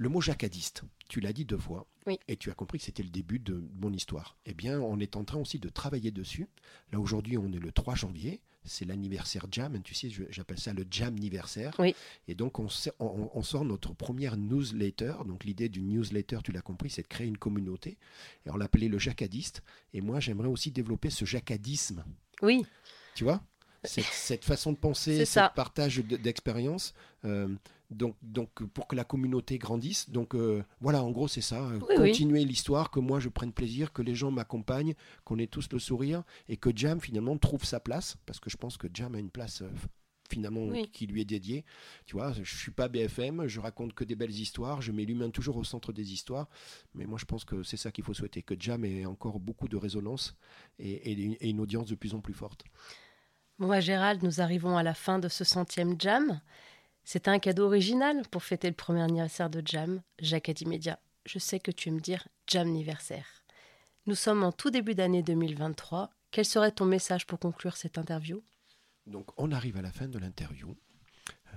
Le 0.00 0.08
mot 0.08 0.20
jacadiste, 0.20 0.82
tu 1.08 1.18
l'as 1.20 1.32
dit 1.32 1.44
deux 1.44 1.58
fois, 1.58 1.86
Oui. 2.06 2.18
et 2.28 2.36
tu 2.36 2.50
as 2.50 2.54
compris 2.54 2.78
que 2.78 2.84
c'était 2.84 3.02
le 3.02 3.08
début 3.08 3.40
de 3.40 3.64
mon 3.80 3.92
histoire. 3.92 4.36
Eh 4.46 4.54
bien, 4.54 4.80
on 4.80 5.00
est 5.00 5.16
en 5.16 5.24
train 5.24 5.38
aussi 5.38 5.58
de 5.58 5.68
travailler 5.68 6.12
dessus. 6.12 6.46
Là, 6.92 7.00
aujourd'hui, 7.00 7.36
on 7.36 7.52
est 7.52 7.58
le 7.58 7.72
3 7.72 7.96
janvier, 7.96 8.40
c'est 8.64 8.84
l'anniversaire 8.84 9.46
Jam, 9.50 9.80
tu 9.82 9.94
sais, 9.94 10.08
j'appelle 10.30 10.60
ça 10.60 10.72
le 10.72 10.86
Jam 10.88 11.16
anniversaire. 11.16 11.74
Oui. 11.80 11.96
Et 12.28 12.36
donc, 12.36 12.60
on, 12.60 12.68
sait- 12.68 12.92
on- 13.00 13.28
on 13.34 13.42
sort 13.42 13.64
notre 13.64 13.92
première 13.92 14.36
newsletter. 14.36 15.14
Donc, 15.26 15.42
l'idée 15.44 15.68
d'une 15.68 15.88
newsletter, 15.88 16.38
tu 16.44 16.52
l'as 16.52 16.60
compris, 16.62 16.90
c'est 16.90 17.02
de 17.02 17.08
créer 17.08 17.26
une 17.26 17.38
communauté. 17.38 17.98
Et 18.46 18.50
on 18.50 18.56
l'appelait 18.56 18.88
le 18.88 18.98
jacadiste. 18.98 19.62
Et 19.94 20.00
moi, 20.00 20.20
j'aimerais 20.20 20.48
aussi 20.48 20.70
développer 20.70 21.10
ce 21.10 21.24
jacadisme. 21.24 22.04
Oui. 22.42 22.64
Tu 23.16 23.24
vois? 23.24 23.42
Cette, 23.84 24.04
cette 24.04 24.44
façon 24.44 24.72
de 24.72 24.76
penser, 24.78 25.24
ce 25.24 25.40
partage 25.54 25.96
de- 25.98 26.16
d'expérience. 26.16 26.94
euh, 27.24 27.48
donc, 27.90 28.16
donc, 28.22 28.62
pour 28.74 28.86
que 28.86 28.94
la 28.96 29.04
communauté 29.04 29.58
grandisse. 29.58 30.10
Donc, 30.10 30.34
euh, 30.34 30.62
voilà, 30.80 31.02
en 31.02 31.10
gros, 31.10 31.28
c'est 31.28 31.40
ça. 31.40 31.62
euh, 31.68 31.78
oui. 31.88 31.96
continuer 31.96 32.44
l'histoire, 32.44 32.90
que 32.90 33.00
moi, 33.00 33.18
je 33.20 33.28
prenne 33.28 33.52
plaisir, 33.52 33.92
que 33.92 34.02
les 34.02 34.14
gens 34.14 34.30
m'accompagnent, 34.30 34.94
qu'on 35.24 35.38
ait 35.38 35.46
tous 35.46 35.68
le 35.72 35.78
sourire 35.78 36.22
et 36.48 36.56
que 36.56 36.70
Jam, 36.74 37.00
finalement, 37.00 37.36
trouve 37.38 37.64
sa 37.64 37.80
place. 37.80 38.16
Parce 38.26 38.40
que 38.40 38.50
je 38.50 38.56
pense 38.56 38.76
que 38.76 38.88
Jam 38.92 39.14
a 39.14 39.18
une 39.18 39.30
place. 39.30 39.62
euh, 39.62 39.70
finalement 40.30 40.66
Oui. 40.66 40.90
qui 40.92 41.06
lui 41.06 41.22
est 41.22 41.24
dédiée. 41.24 41.64
Tu 42.04 42.14
vois, 42.14 42.34
je 42.34 42.54
suis 42.54 42.70
pas 42.70 42.88
BFM, 42.88 43.46
je 43.46 43.60
raconte 43.60 43.94
que 43.94 44.04
des 44.04 44.14
belles 44.14 44.30
histoires, 44.38 44.82
je 44.82 44.92
mets 44.92 45.06
l'humain 45.06 45.30
toujours 45.30 45.56
au 45.56 45.64
centre 45.64 45.90
des 45.90 46.12
histoires, 46.12 46.50
mais 46.92 47.06
moi 47.06 47.16
je 47.18 47.24
pense 47.24 47.46
que 47.46 47.62
c'est 47.62 47.78
ça 47.78 47.90
qu'il 47.90 48.04
faut 48.04 48.12
souhaiter, 48.12 48.42
que 48.42 48.54
Jam 48.58 48.84
ait 48.84 49.06
encore 49.06 49.40
beaucoup 49.40 49.68
de 49.68 49.78
résonance 49.78 50.36
et, 50.78 50.90
et- 51.12 51.38
et 51.40 51.48
une 51.48 51.60
audience 51.60 51.86
de 51.88 51.94
plus 51.94 52.12
en 52.14 52.20
plus 52.20 52.34
forte. 52.34 52.62
Bon, 53.58 53.68
bah, 53.68 53.80
Gérald, 53.80 54.22
nous 54.22 54.42
arrivons 54.42 54.76
à 54.76 54.82
la 54.82 54.92
fin 54.92 55.18
de 55.18 55.28
ce 55.28 55.44
centième 55.44 55.98
jam. 55.98 56.42
C'est 57.10 57.26
un 57.26 57.38
cadeau 57.38 57.64
original 57.64 58.20
pour 58.30 58.42
fêter 58.42 58.68
le 58.68 58.74
premier 58.74 59.00
anniversaire 59.00 59.48
de 59.48 59.62
Jam, 59.64 60.02
Jacques 60.18 60.60
Média. 60.66 60.98
Je 61.24 61.38
sais 61.38 61.58
que 61.58 61.70
tu 61.70 61.88
aimes 61.88 62.02
dire 62.02 62.28
Jam 62.46 62.68
anniversaire. 62.68 63.24
Nous 64.04 64.14
sommes 64.14 64.42
en 64.44 64.52
tout 64.52 64.68
début 64.68 64.94
d'année 64.94 65.22
2023. 65.22 66.10
Quel 66.30 66.44
serait 66.44 66.70
ton 66.70 66.84
message 66.84 67.26
pour 67.26 67.38
conclure 67.38 67.78
cette 67.78 67.96
interview? 67.96 68.42
Donc 69.06 69.30
on 69.38 69.52
arrive 69.52 69.78
à 69.78 69.80
la 69.80 69.90
fin 69.90 70.06
de 70.06 70.18
l'interview. 70.18 70.76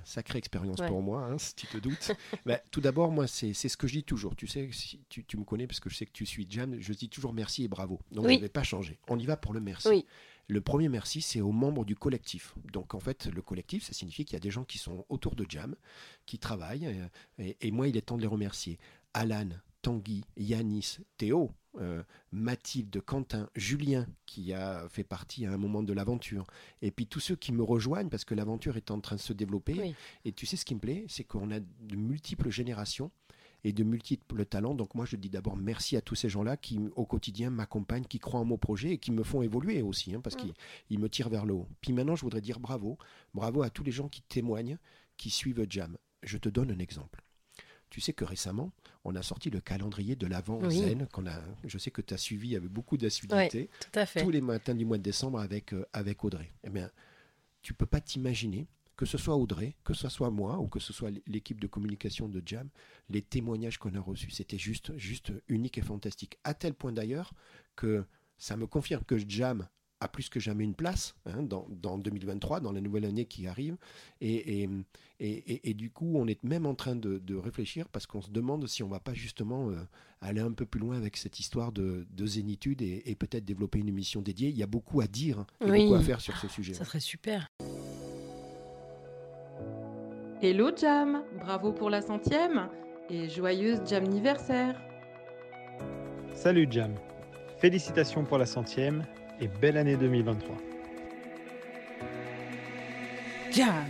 Sacrée 0.06 0.38
expérience 0.38 0.80
Ouais. 0.80 0.88
pour 0.88 1.02
moi, 1.02 1.26
hein, 1.26 1.38
si 1.38 1.54
tu 1.54 1.68
te 1.68 1.78
doutes. 1.80 2.14
Bah, 2.46 2.62
tout 2.72 2.80
d'abord, 2.80 3.12
moi, 3.12 3.28
c'est 3.28 3.54
c'est 3.54 3.68
ce 3.68 3.76
que 3.76 3.88
je 3.88 3.96
dis 3.96 4.04
toujours. 4.06 4.38
Tu 4.38 4.48
sais, 4.48 4.70
si 4.72 5.02
tu, 5.10 5.26
tu 5.26 5.36
me 5.36 5.44
connais 5.44 5.68
parce 5.68 5.82
que 5.82 5.90
je 5.90 5.98
sais 5.98 6.06
que 6.06 6.14
tu 6.14 6.26
suis 6.26 6.48
Jam, 6.50 6.78
je 6.80 6.94
dis 6.94 7.10
toujours 7.10 7.34
merci 7.34 7.66
et 7.66 7.68
bravo. 7.68 8.00
Donc 8.10 8.26
Oui. 8.26 8.36
je 8.36 8.38
ne 8.38 8.44
vais 8.44 8.50
pas 8.50 8.64
changer. 8.64 9.00
On 9.10 9.20
y 9.20 9.26
va 9.26 9.36
pour 9.36 9.54
le 9.54 9.60
merci. 9.60 9.90
Oui. 9.90 10.06
Le 10.48 10.62
premier 10.62 10.90
merci, 10.90 11.22
c'est 11.22 11.42
aux 11.42 11.52
membres 11.52 11.86
du 11.86 11.96
collectif. 11.96 12.56
Donc 12.72 12.94
en 12.94 13.00
fait, 13.00 13.28
le 13.28 13.42
collectif, 13.42 13.84
ça 13.84 13.94
signifie 13.94 14.26
qu'il 14.26 14.34
y 14.34 14.38
a 14.38 14.42
des 14.42 14.52
gens 14.52 14.64
qui 14.64 14.78
sont 14.78 15.06
autour 15.10 15.36
de 15.36 15.46
Jam, 15.48 15.76
qui 16.26 16.40
travaillent, 16.40 16.88
euh, 16.88 17.08
et, 17.38 17.58
et 17.62 17.72
moi, 17.72 17.88
il 17.88 17.98
est 17.98 18.02
temps 18.02 18.18
de 18.18 18.22
les 18.22 18.28
remercier. 18.28 18.78
Alan, 19.14 19.50
Tanguy, 19.82 20.24
Yanis, 20.38 20.98
Théo, 21.18 21.52
euh, 21.80 22.04
Mathilde, 22.32 23.02
Quentin, 23.02 23.50
Julien, 23.56 24.06
qui 24.26 24.54
a 24.54 24.88
fait 24.90 25.04
partie 25.04 25.46
à 25.46 25.54
un 25.54 25.58
moment 25.58 25.84
de 25.84 25.94
l'aventure, 25.94 26.46
et 26.82 26.92
puis 26.92 27.08
tous 27.08 27.20
ceux 27.20 27.36
qui 27.36 27.52
me 27.52 27.64
rejoignent 27.64 28.10
parce 28.10 28.26
que 28.26 28.36
l'aventure 28.36 28.78
est 28.78 28.92
en 28.92 29.00
train 29.00 29.16
de 29.16 29.22
se 29.22 29.34
développer. 29.34 29.74
Oui. 29.74 29.96
Et 30.26 30.34
tu 30.34 30.46
sais 30.46 30.58
ce 30.58 30.66
qui 30.66 30.76
me 30.76 30.80
plaît, 30.80 31.06
c'est 31.08 31.24
qu'on 31.24 31.52
a 31.52 31.60
de 31.60 31.96
multiples 31.96 32.50
générations 32.50 33.12
et 33.64 33.74
de 33.74 33.84
multiples 33.84 34.46
talents. 34.46 34.76
Donc 34.76 34.96
moi, 34.96 35.06
je 35.06 35.16
dis 35.16 35.30
d'abord 35.30 35.56
merci 35.56 35.96
à 35.98 36.02
tous 36.02 36.16
ces 36.16 36.30
gens-là 36.30 36.58
qui, 36.58 36.80
au 36.96 37.06
quotidien, 37.06 37.50
m'accompagnent, 37.50 38.06
qui 38.06 38.20
croient 38.20 38.40
en 38.40 38.46
mon 38.46 38.58
projet 38.58 38.92
et 38.92 38.98
qui 38.98 39.12
me 39.12 39.24
font 39.24 39.42
évoluer 39.42 39.82
aussi, 39.82 40.14
hein, 40.16 40.22
parce 40.22 40.36
qu'ils 40.36 40.54
ils 40.90 41.00
me 41.00 41.10
tirent 41.10 41.30
vers 41.30 41.46
le 41.46 41.54
haut. 41.54 41.68
Puis 41.82 41.94
maintenant, 41.94 42.16
je 42.16 42.22
voudrais 42.22 42.42
dire 42.42 42.60
bravo, 42.60 42.98
bravo 43.34 43.62
à 43.62 43.70
tous 43.70 43.84
les 43.84 43.92
gens 43.92 44.10
qui 44.10 44.22
témoignent, 44.22 44.78
qui 45.18 45.30
suivent 45.30 45.66
Jam. 45.70 45.98
Je 46.24 46.38
te 46.38 46.50
donne 46.50 46.72
un 46.72 46.80
exemple. 46.80 47.24
Tu 47.90 48.00
sais 48.00 48.14
que 48.14 48.24
récemment, 48.24 48.72
on 49.04 49.16
a 49.16 49.22
sorti 49.22 49.50
le 49.50 49.60
calendrier 49.60 50.16
de 50.16 50.26
l'avant 50.26 50.60
Oui. 50.64 50.78
Zen, 50.78 51.08
qu'on 51.12 51.28
a, 51.28 51.42
je 51.66 51.78
sais 51.78 51.92
que 51.92 52.02
tu 52.02 52.14
as 52.14 52.18
suivi 52.18 52.56
avec 52.56 52.70
beaucoup 52.70 52.96
d'assiduité, 52.96 53.70
Ouais, 53.96 54.06
tous 54.22 54.30
les 54.30 54.40
matins 54.40 54.74
du 54.74 54.86
mois 54.86 54.98
de 54.98 55.04
décembre 55.04 55.40
avec, 55.40 55.74
euh, 55.74 55.86
avec 55.92 56.24
Audrey. 56.24 56.50
Eh 56.64 56.70
bien, 56.70 56.90
tu 57.62 57.74
peux 57.74 57.86
pas 57.86 58.00
t'imaginer 58.00 58.66
que 59.02 59.08
ce 59.08 59.18
soit 59.18 59.36
Audrey, 59.36 59.76
que 59.84 59.96
ce 59.96 60.10
soit 60.10 60.30
moi 60.30 60.60
ou 60.60 60.68
que 60.68 60.80
ce 60.80 60.94
soit 60.94 61.10
l'équipe 61.26 61.60
de 61.60 61.66
communication 61.66 62.30
de 62.30 62.40
Jam, 62.46 62.70
les 63.10 63.24
témoignages 63.24 63.80
qu'on 63.80 63.96
a 63.96 64.00
reçus, 64.00 64.30
c'était 64.30 64.60
juste, 64.60 64.96
juste 64.96 65.34
unique 65.48 65.80
et 65.80 65.82
fantastique. 65.82 66.38
À 66.44 66.54
tel 66.54 66.76
point 66.76 66.92
d'ailleurs 66.92 67.34
que 67.76 68.06
ça 68.38 68.58
me 68.58 68.68
confirme 68.68 69.04
que 69.04 69.18
Jam 69.18 69.68
a 70.02 70.08
plus 70.08 70.30
que 70.30 70.40
jamais 70.40 70.66
une 70.66 70.76
place 70.76 71.16
hein, 71.26 71.42
dans, 71.42 71.66
dans, 71.72 71.98
2023, 71.98 72.60
dans 72.60 72.72
la 72.72 72.80
nouvelle 72.80 73.06
année 73.06 73.26
qui 73.26 73.48
arrive. 73.48 73.76
Et, 74.20 74.62
et, 74.62 74.70
et, 75.20 75.72
et, 75.72 75.74
du 75.74 75.90
coup, 75.90 76.14
on 76.16 76.28
est 76.28 76.44
même 76.44 76.68
en 76.68 76.76
train 76.76 76.96
de, 76.96 77.18
de 77.18 77.36
réfléchir 77.36 77.90
parce 77.90 78.06
qu'on 78.06 78.22
se 78.22 78.30
demande 78.30 78.68
si 78.68 78.84
on 78.84 78.88
va 78.88 79.00
pas 79.00 79.16
justement 79.16 79.72
euh, 79.72 79.78
aller 80.22 80.42
un 80.42 80.52
peu 80.52 80.68
plus 80.68 80.80
loin 80.80 80.96
avec 80.96 81.18
cette 81.18 81.40
histoire 81.40 81.72
de, 81.72 82.06
de 82.12 82.26
zénitude 82.28 82.84
et, 82.84 83.16
peut-être 83.16 83.46
développer 83.46 83.80
une 83.80 83.90
émission 83.90 84.22
dédiée. 84.22 84.50
Il 84.50 84.58
y 84.58 84.64
a 84.64 84.68
beaucoup 84.68 85.02
à 85.02 85.08
dire, 85.08 85.40
hein, 85.40 85.48
oui, 85.62 85.86
beaucoup 85.86 85.96
à 85.96 86.02
faire 86.02 86.22
sur 86.22 86.38
ce 86.38 86.48
sujet. 86.48 86.76
Ça 86.76 86.86
serait 86.86 87.00
super. 87.00 87.48
Hello 90.44 90.72
Jam, 90.76 91.24
bravo 91.40 91.72
pour 91.72 91.92
la 91.92 92.02
centième 92.02 92.68
et 93.12 93.30
joyeuse 93.30 93.80
Jam 93.88 94.06
anniversaire. 94.06 94.82
Salut 96.34 96.68
Jam, 96.68 96.96
félicitations 97.60 98.26
pour 98.26 98.40
la 98.40 98.48
centième 98.48 99.06
et 99.40 99.48
belle 99.48 99.78
année 99.78 99.98
2023. 99.98 100.58
Jam 103.52 103.86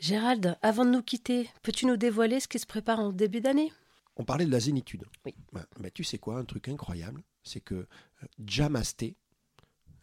Gérald, 0.00 0.56
avant 0.62 0.86
de 0.86 0.90
nous 0.90 1.02
quitter, 1.02 1.50
peux-tu 1.62 1.84
nous 1.84 1.98
dévoiler 1.98 2.40
ce 2.40 2.48
qui 2.48 2.58
se 2.58 2.66
prépare 2.66 3.00
en 3.00 3.12
début 3.12 3.42
d'année? 3.42 3.70
On 4.16 4.24
parlait 4.24 4.46
de 4.46 4.50
la 4.50 4.60
zénitude. 4.60 5.04
Oui. 5.26 5.34
Tu 5.92 6.02
sais 6.02 6.16
quoi, 6.16 6.38
un 6.38 6.44
truc 6.46 6.68
incroyable, 6.68 7.22
c'est 7.42 7.60
que 7.60 7.74
euh, 7.74 7.86
Jamasté, 8.46 9.16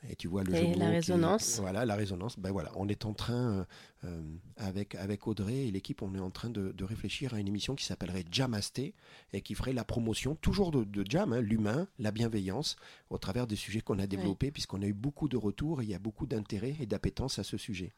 et 0.10 0.16
tu 0.16 0.28
vois 0.28 0.43
le 0.43 0.53
et 0.53 0.74
la 0.76 0.89
résonance. 0.89 1.60
voilà, 1.60 1.86
la 1.86 1.95
résonance. 1.95 2.38
Ben 2.39 2.51
voilà, 2.51 2.72
on 2.76 2.88
est 2.88 3.06
en 3.06 3.14
train, 3.14 3.51
euh, 3.51 3.66
euh, 4.06 4.22
avec, 4.58 4.95
avec 4.95 5.28
Audrey 5.28 5.68
et 5.68 5.72
l'équipe, 5.72 6.01
on 6.01 6.14
est 6.16 6.20
en 6.20 6.32
train 6.32 6.49
de, 6.49 6.72
de, 6.72 6.84
réfléchir 6.84 7.34
à 7.34 7.39
une 7.39 7.47
émission 7.47 7.76
qui 7.76 7.86
s'appellerait 7.86 8.26
Jamasté 8.32 8.93
et 9.34 9.41
qui 9.41 9.56
ferait 9.56 9.74
la 9.74 9.84
promotion 9.84 10.36
toujours 10.36 10.72
de, 10.72 10.84
de 10.84 11.06
Jam, 11.10 11.34
hein, 11.34 11.41
l'humain, 11.41 11.88
la 11.99 12.12
bienveillance, 12.12 12.76
au 13.10 13.18
travers 13.18 13.47
des 13.47 13.56
sujets 13.56 13.82
qu'on 13.82 13.99
a 13.99 14.08
développés, 14.08 14.51
puisqu'on 14.51 14.82
a 14.82 14.86
eu 14.86 14.93
beaucoup 14.93 15.28
de 15.28 15.38
retours 15.38 15.82
et 15.82 15.86
il 15.86 15.89
y 15.89 15.95
a 15.95 15.99
beaucoup 15.99 16.26
d'intérêt 16.26 16.76
et 16.80 16.86
d'appétence 16.86 17.39
à 17.39 17.43
ce 17.43 17.58
sujet. 17.58 17.93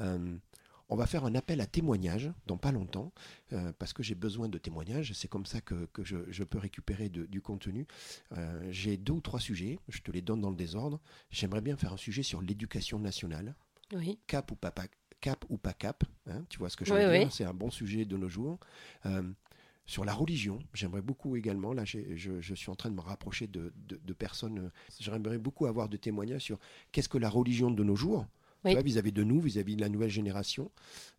Euh, 0.00 0.36
on 0.90 0.96
va 0.96 1.06
faire 1.06 1.24
un 1.24 1.34
appel 1.34 1.60
à 1.60 1.66
témoignages 1.66 2.30
dans 2.46 2.58
pas 2.58 2.72
longtemps, 2.72 3.12
euh, 3.52 3.72
parce 3.78 3.92
que 3.92 4.02
j'ai 4.02 4.16
besoin 4.16 4.48
de 4.48 4.58
témoignages. 4.58 5.12
C'est 5.14 5.28
comme 5.28 5.46
ça 5.46 5.60
que, 5.60 5.86
que 5.92 6.04
je, 6.04 6.18
je, 6.28 6.44
peux 6.44 6.58
récupérer 6.58 7.08
de, 7.08 7.26
du 7.26 7.40
contenu. 7.40 7.86
Euh, 8.36 8.60
j'ai 8.70 8.96
deux 8.96 9.14
ou 9.14 9.20
trois 9.20 9.40
sujets, 9.40 9.78
je 9.88 10.00
te 10.00 10.10
les 10.10 10.20
donne 10.20 10.40
dans 10.40 10.50
le 10.50 10.56
désordre. 10.56 11.00
J'aimerais 11.30 11.60
bien 11.60 11.76
faire 11.76 11.92
un 11.92 11.96
sujet 11.96 12.24
sur 12.24 12.42
l'éducation 12.42 12.98
nationale. 12.98 13.54
Oui. 13.92 14.18
Cap 14.26 14.50
ou 14.50 14.56
pas, 14.56 14.72
cap 15.20 15.44
ou 15.48 15.58
pas 15.58 15.72
cap, 15.72 16.04
hein, 16.26 16.44
tu 16.48 16.58
vois 16.58 16.68
ce 16.68 16.76
que 16.76 16.84
je 16.84 16.92
veux 16.92 16.98
oui, 16.98 17.18
dire 17.18 17.26
oui. 17.26 17.32
C'est 17.32 17.44
un 17.44 17.54
bon 17.54 17.70
sujet 17.70 18.04
de 18.04 18.16
nos 18.16 18.28
jours. 18.28 18.58
Euh, 19.06 19.22
sur 19.86 20.04
la 20.04 20.12
religion, 20.12 20.60
j'aimerais 20.74 21.02
beaucoup 21.02 21.34
également, 21.34 21.72
là 21.72 21.84
je, 21.84 21.98
je, 22.14 22.54
suis 22.54 22.70
en 22.70 22.76
train 22.76 22.90
de 22.90 22.94
me 22.94 23.00
rapprocher 23.00 23.48
de, 23.48 23.72
de, 23.88 24.00
de 24.04 24.12
personnes, 24.12 24.70
j'aimerais 25.00 25.38
beaucoup 25.38 25.66
avoir 25.66 25.88
de 25.88 25.96
témoignages 25.96 26.42
sur 26.42 26.60
qu'est-ce 26.92 27.08
que 27.08 27.18
la 27.18 27.28
religion 27.28 27.72
de 27.72 27.82
nos 27.82 27.96
jours, 27.96 28.24
vis-à-vis 28.64 29.12
de 29.12 29.22
nous, 29.22 29.40
vis-à-vis 29.40 29.74
-vis 29.74 29.76
de 29.76 29.80
la 29.80 29.88
nouvelle 29.88 30.10
génération. 30.10 30.70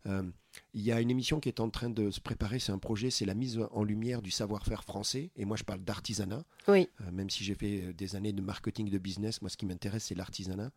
Euh, 0.06 0.22
il 0.74 0.82
y 0.82 0.92
a 0.92 1.00
une 1.00 1.10
émission 1.10 1.40
qui 1.40 1.48
est 1.48 1.60
en 1.60 1.70
train 1.70 1.90
de 1.90 2.10
se 2.10 2.20
préparer, 2.20 2.58
c'est 2.58 2.72
un 2.72 2.78
projet, 2.78 3.10
c'est 3.10 3.24
la 3.24 3.34
mise 3.34 3.60
en 3.70 3.84
lumière 3.84 4.22
du 4.22 4.30
savoir-faire 4.30 4.84
français. 4.84 5.30
Et 5.36 5.44
moi, 5.44 5.56
je 5.56 5.64
parle 5.64 5.80
d'artisanat. 5.82 6.44
Oui. 6.68 6.88
Euh, 7.00 7.10
même 7.10 7.30
si 7.30 7.44
j'ai 7.44 7.54
fait 7.54 7.92
des 7.92 8.16
années 8.16 8.32
de 8.32 8.42
marketing 8.42 8.90
de 8.90 8.98
business, 8.98 9.42
moi, 9.42 9.50
ce 9.50 9.56
qui 9.56 9.66
m'intéresse, 9.66 10.04
c'est 10.04 10.14
l'artisanat. 10.14 10.70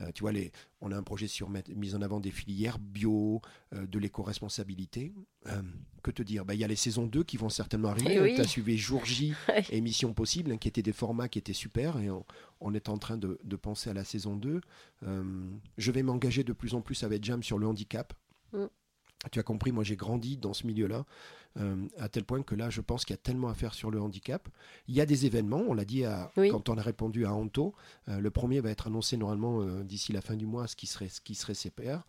Euh, 0.00 0.10
tu 0.14 0.22
vois, 0.22 0.32
les, 0.32 0.52
on 0.80 0.90
a 0.90 0.96
un 0.96 1.02
projet 1.02 1.28
sur 1.28 1.48
mise 1.48 1.94
en 1.94 2.02
avant 2.02 2.20
des 2.20 2.30
filières 2.30 2.78
bio, 2.78 3.40
euh, 3.74 3.86
de 3.86 3.98
l'éco-responsabilité. 3.98 5.12
Euh, 5.46 5.62
que 6.02 6.10
te 6.10 6.22
dire? 6.22 6.44
Bah, 6.44 6.54
Il 6.54 6.60
y 6.60 6.64
a 6.64 6.68
les 6.68 6.76
saisons 6.76 7.06
2 7.06 7.22
qui 7.22 7.36
vont 7.36 7.48
certainement 7.48 7.88
arriver. 7.88 8.14
Eh 8.16 8.20
oui. 8.20 8.34
Tu 8.34 8.40
as 8.40 8.46
suivi 8.46 8.76
Jour 8.76 9.04
J, 9.04 9.34
émission 9.70 10.12
possible, 10.12 10.50
hein, 10.52 10.56
qui 10.56 10.68
étaient 10.68 10.82
des 10.82 10.92
formats 10.92 11.28
qui 11.28 11.38
étaient 11.38 11.52
super. 11.52 11.98
Et 12.00 12.10
on, 12.10 12.26
on 12.60 12.74
est 12.74 12.88
en 12.88 12.98
train 12.98 13.16
de, 13.16 13.38
de, 13.44 13.56
penser 13.56 13.90
à 13.90 13.94
la 13.94 14.04
saison 14.04 14.36
2. 14.36 14.60
Euh, 15.04 15.50
je 15.78 15.92
vais 15.92 16.02
m'engager 16.02 16.42
de 16.42 16.52
plus 16.52 16.74
en 16.74 16.80
plus 16.80 17.02
avec 17.04 17.24
Jam 17.24 17.42
sur 17.42 17.58
le 17.58 17.66
handicap. 17.66 18.12
Mm. 18.52 18.66
Tu 19.30 19.38
as 19.38 19.42
compris, 19.42 19.70
moi 19.72 19.84
j'ai 19.84 19.96
grandi 19.96 20.36
dans 20.36 20.52
ce 20.52 20.66
milieu-là, 20.66 21.04
euh, 21.58 21.76
à 21.98 22.08
tel 22.08 22.24
point 22.24 22.42
que 22.42 22.54
là, 22.54 22.70
je 22.70 22.80
pense 22.80 23.04
qu'il 23.04 23.14
y 23.14 23.18
a 23.18 23.22
tellement 23.22 23.48
à 23.48 23.54
faire 23.54 23.74
sur 23.74 23.90
le 23.90 24.00
handicap. 24.00 24.48
Il 24.88 24.94
y 24.94 25.00
a 25.00 25.06
des 25.06 25.26
événements, 25.26 25.62
on 25.68 25.74
l'a 25.74 25.84
dit 25.84 26.04
à, 26.04 26.30
oui. 26.36 26.48
quand 26.50 26.68
on 26.68 26.78
a 26.78 26.82
répondu 26.82 27.26
à 27.26 27.32
Anto. 27.32 27.74
Euh, 28.08 28.18
le 28.18 28.30
premier 28.30 28.60
va 28.60 28.70
être 28.70 28.86
annoncé 28.86 29.16
normalement 29.16 29.60
euh, 29.62 29.84
d'ici 29.84 30.12
la 30.12 30.20
fin 30.20 30.36
du 30.36 30.46
mois, 30.46 30.66
ce 30.66 30.76
qui 30.76 30.86
serait, 30.86 31.08
ce 31.08 31.20
qui 31.20 31.34
serait 31.34 31.54
CPR. 31.54 32.00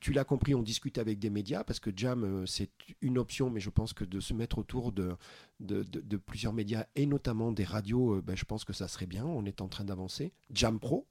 Tu 0.00 0.12
l'as 0.12 0.24
compris, 0.24 0.54
on 0.54 0.62
discute 0.62 0.98
avec 0.98 1.18
des 1.18 1.30
médias 1.30 1.64
parce 1.64 1.80
que 1.80 1.90
Jam, 1.94 2.44
c'est 2.46 2.70
une 3.00 3.16
option, 3.16 3.48
mais 3.48 3.60
je 3.60 3.70
pense 3.70 3.94
que 3.94 4.04
de 4.04 4.20
se 4.20 4.34
mettre 4.34 4.58
autour 4.58 4.92
de, 4.92 5.16
de, 5.60 5.82
de, 5.82 6.00
de 6.00 6.16
plusieurs 6.18 6.52
médias 6.52 6.84
et 6.94 7.06
notamment 7.06 7.52
des 7.52 7.64
radios, 7.64 8.20
ben, 8.20 8.36
je 8.36 8.44
pense 8.44 8.64
que 8.64 8.74
ça 8.74 8.86
serait 8.86 9.06
bien. 9.06 9.24
On 9.24 9.46
est 9.46 9.62
en 9.62 9.68
train 9.68 9.84
d'avancer. 9.84 10.34
Jam 10.52 10.78
Pro, 10.78 11.06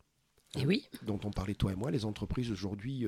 et 0.56 0.68
oui. 0.68 0.88
dont 1.08 1.20
on 1.24 1.32
parlait 1.32 1.56
toi 1.56 1.72
et 1.72 1.76
moi, 1.76 1.90
les 1.90 2.06
entreprises 2.06 2.52
aujourd'hui 2.52 3.08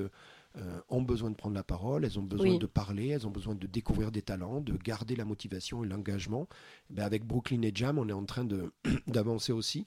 euh, 0.58 0.80
ont 0.88 1.02
besoin 1.02 1.30
de 1.30 1.36
prendre 1.36 1.54
la 1.54 1.64
parole, 1.64 2.04
elles 2.04 2.18
ont 2.18 2.22
besoin 2.22 2.50
Oui. 2.52 2.58
de 2.58 2.66
parler, 2.66 3.08
elles 3.08 3.26
ont 3.26 3.30
besoin 3.30 3.54
de 3.54 3.66
découvrir 3.66 4.10
des 4.10 4.22
talents, 4.22 4.60
de 4.60 4.72
garder 4.76 5.14
la 5.16 5.24
motivation 5.24 5.84
et 5.84 5.86
l'engagement. 5.88 6.48
Ben, 6.90 7.04
avec 7.04 7.24
Brooklyn 7.24 7.62
et 7.62 7.72
Jam, 7.74 7.98
on 7.98 8.08
est 8.08 8.12
en 8.12 8.24
train 8.24 8.46
d'avancer 9.06 9.52
aussi. 9.52 9.84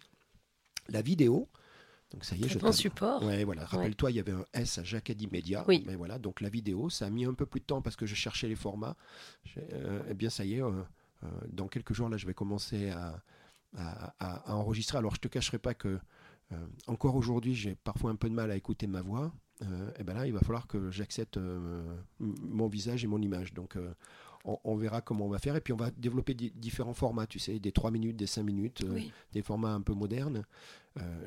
La 0.89 1.01
vidéo, 1.01 1.47
donc 2.11 2.25
ça 2.25 2.35
y 2.35 2.39
est, 2.39 2.47
Très 2.47 2.53
je 2.55 2.59
bon 2.59 2.71
support. 2.71 3.23
Ouais, 3.23 3.43
voilà. 3.43 3.61
Ouais. 3.61 3.67
Rappelle-toi, 3.67 4.11
il 4.11 4.17
y 4.17 4.19
avait 4.19 4.31
un 4.31 4.45
S 4.53 4.77
à 4.79 4.83
Jacadi 4.83 5.27
Media. 5.27 5.63
Oui. 5.67 5.83
Mais 5.85 5.95
voilà, 5.95 6.17
donc 6.19 6.41
la 6.41 6.49
vidéo, 6.49 6.89
ça 6.89 7.05
a 7.05 7.09
mis 7.09 7.25
un 7.25 7.33
peu 7.35 7.45
plus 7.45 7.59
de 7.61 7.65
temps 7.65 7.81
parce 7.81 7.95
que 7.95 8.05
je 8.05 8.15
cherchais 8.15 8.47
les 8.47 8.55
formats. 8.55 8.95
Euh, 9.57 10.01
eh 10.09 10.13
bien, 10.15 10.29
ça 10.29 10.45
y 10.45 10.55
est, 10.55 10.61
euh, 10.63 10.71
euh, 11.23 11.27
dans 11.51 11.67
quelques 11.67 11.93
jours, 11.93 12.09
là, 12.09 12.17
je 12.17 12.25
vais 12.25 12.33
commencer 12.33 12.89
à, 12.89 13.21
à- 13.77 14.13
à- 14.19 14.51
à 14.51 14.55
enregistrer. 14.55 14.97
Alors, 14.97 15.13
je 15.15 15.19
te 15.19 15.27
cacherai 15.27 15.59
pas 15.59 15.73
que 15.73 15.99
encore 16.87 17.15
aujourd'hui, 17.15 17.53
j'ai 17.53 17.75
parfois 17.75 18.09
un 18.09 18.15
peu 18.15 18.27
de 18.27 18.33
mal 18.33 18.49
à 18.49 18.55
écouter 18.55 18.87
ma 18.87 19.03
voix. 19.03 19.31
Euh, 19.61 19.91
et 19.99 20.03
ben 20.03 20.13
là, 20.13 20.25
il 20.25 20.33
va 20.33 20.39
falloir 20.39 20.67
que 20.67 20.89
j'accepte 20.89 21.37
euh, 21.37 21.83
mon 22.19 22.67
visage 22.67 23.03
et 23.03 23.07
mon 23.07 23.21
image. 23.21 23.53
Donc, 23.53 23.75
euh, 23.75 23.93
on, 24.45 24.57
on 24.63 24.75
verra 24.75 25.01
comment 25.01 25.25
on 25.25 25.29
va 25.29 25.39
faire. 25.39 25.55
Et 25.57 25.61
puis, 25.61 25.73
on 25.73 25.77
va 25.77 25.91
développer 25.91 26.33
di- 26.33 26.51
différents 26.55 26.93
formats, 26.93 27.27
tu 27.27 27.39
sais, 27.39 27.59
des 27.59 27.71
3 27.73 27.91
minutes, 27.91 28.15
des 28.15 28.25
5 28.27 28.43
minutes, 28.43 28.85
Oui. 28.89 29.11
des 29.33 29.41
formats 29.41 29.73
un 29.73 29.81
peu 29.81 29.93
modernes. 29.93 30.43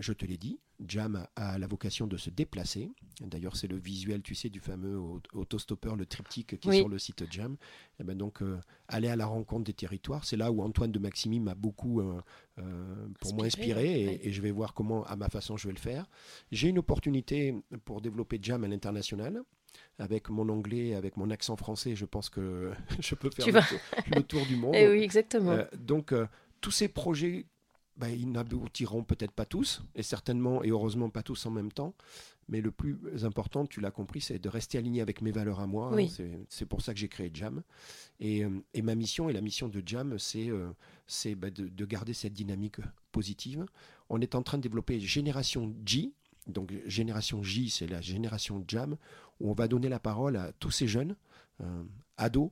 Je 0.00 0.12
te 0.12 0.26
l'ai 0.26 0.36
dit, 0.36 0.58
Jam 0.86 1.26
a, 1.36 1.58
la 1.58 1.66
vocation 1.66 2.06
de 2.06 2.16
se 2.16 2.30
déplacer. 2.30 2.90
D'ailleurs, 3.20 3.56
c'est 3.56 3.66
le 3.68 3.76
visuel, 3.76 4.22
tu 4.22 4.34
sais, 4.34 4.48
du 4.48 4.60
fameux 4.60 4.98
au- 4.98 5.20
autostoppeur, 5.34 5.96
le 5.96 6.06
triptyque 6.06 6.58
qui 6.58 6.68
Oui. 6.68 6.76
est 6.76 6.78
sur 6.80 6.88
le 6.88 6.98
site 6.98 7.24
Jam. 7.30 7.56
Et 8.00 8.04
ben 8.04 8.16
donc, 8.16 8.42
euh, 8.42 8.58
aller 8.88 9.08
à 9.08 9.16
la 9.16 9.26
rencontre 9.26 9.64
des 9.64 9.72
territoires, 9.72 10.24
c'est 10.24 10.36
là 10.36 10.50
où 10.52 10.62
Antoine 10.62 10.92
de 10.92 10.98
Maximi 10.98 11.40
m'a 11.40 11.54
beaucoup, 11.54 12.00
euh, 12.00 12.20
euh, 12.58 13.06
pour 13.20 13.34
moi, 13.34 13.46
Inspiré. 13.46 14.00
Et, 14.02 14.28
et 14.28 14.32
je 14.32 14.42
vais 14.42 14.50
voir 14.50 14.74
comment, 14.74 15.04
à 15.04 15.16
ma 15.16 15.28
façon, 15.28 15.56
je 15.56 15.68
vais 15.68 15.74
le 15.74 15.80
faire. 15.80 16.06
J'ai 16.50 16.68
une 16.68 16.78
opportunité 16.78 17.54
pour 17.84 18.00
développer 18.00 18.38
Jam 18.42 18.64
à 18.64 18.68
l'international. 18.68 19.42
Avec 19.98 20.28
mon 20.28 20.48
anglais, 20.50 20.94
avec 20.94 21.16
mon 21.16 21.30
accent 21.30 21.56
français, 21.56 21.96
je 21.96 22.04
pense 22.04 22.28
que 22.28 22.72
je 23.00 23.14
peux 23.14 23.30
faire 23.30 23.46
le, 23.46 23.52
tour, 23.60 23.78
le 24.16 24.22
tour 24.22 24.46
du 24.46 24.56
monde. 24.56 24.74
Eh 24.76 24.88
oui, 24.88 25.02
exactement. 25.02 25.56
Donc, 25.78 26.12
tous 26.60 26.70
ces 26.70 26.88
projets, 26.88 27.46
bah, 27.96 28.10
ils 28.10 28.30
n'aboutiront 28.30 29.04
peut-être 29.04 29.32
pas 29.32 29.44
tous, 29.46 29.82
et 29.94 30.02
certainement 30.02 30.62
et 30.64 30.70
heureusement 30.70 31.10
pas 31.10 31.22
tous 31.22 31.46
en 31.46 31.50
même 31.50 31.70
temps. 31.72 31.94
Mais 32.48 32.60
le 32.60 32.70
plus 32.72 32.98
important, 33.24 33.66
tu 33.66 33.80
l'as 33.80 33.90
compris, 33.92 34.20
c'est 34.20 34.38
de 34.38 34.48
rester 34.48 34.76
aligné 34.76 35.00
avec 35.00 35.22
mes 35.22 35.30
valeurs 35.30 35.60
à 35.60 35.66
moi. 35.66 35.92
Oui. 35.94 36.04
hein. 36.04 36.08
C'est- 36.14 36.40
C'est 36.48 36.66
pour 36.66 36.82
ça 36.82 36.92
que 36.92 36.98
j'ai 36.98 37.08
créé 37.08 37.30
Jam. 37.32 37.62
Et, 38.18 38.44
euh, 38.44 38.50
et 38.74 38.82
ma 38.82 38.94
mission 38.94 39.28
et 39.28 39.32
la 39.32 39.40
mission 39.40 39.68
de 39.68 39.82
Jam, 39.86 40.18
c'est 40.18 41.34
bah, 41.34 41.50
de, 41.50 41.68
de 41.68 41.84
garder 41.84 42.14
cette 42.14 42.32
dynamique 42.32 42.76
positive. 43.12 43.64
On 44.08 44.20
est 44.20 44.34
en 44.34 44.42
train 44.42 44.58
de 44.58 44.62
développer 44.62 44.98
Génération 45.00 45.74
J. 45.86 46.12
Donc, 46.48 46.72
Génération 46.86 47.42
J, 47.42 47.70
c'est 47.70 47.86
la 47.86 48.00
génération 48.00 48.64
Jam, 48.66 48.96
où 49.40 49.50
on 49.50 49.54
va 49.54 49.68
donner 49.68 49.88
la 49.88 50.00
parole 50.00 50.36
à 50.36 50.52
tous 50.52 50.72
ces 50.72 50.88
jeunes, 50.88 51.14
euh, 51.60 51.84
ados, 52.16 52.50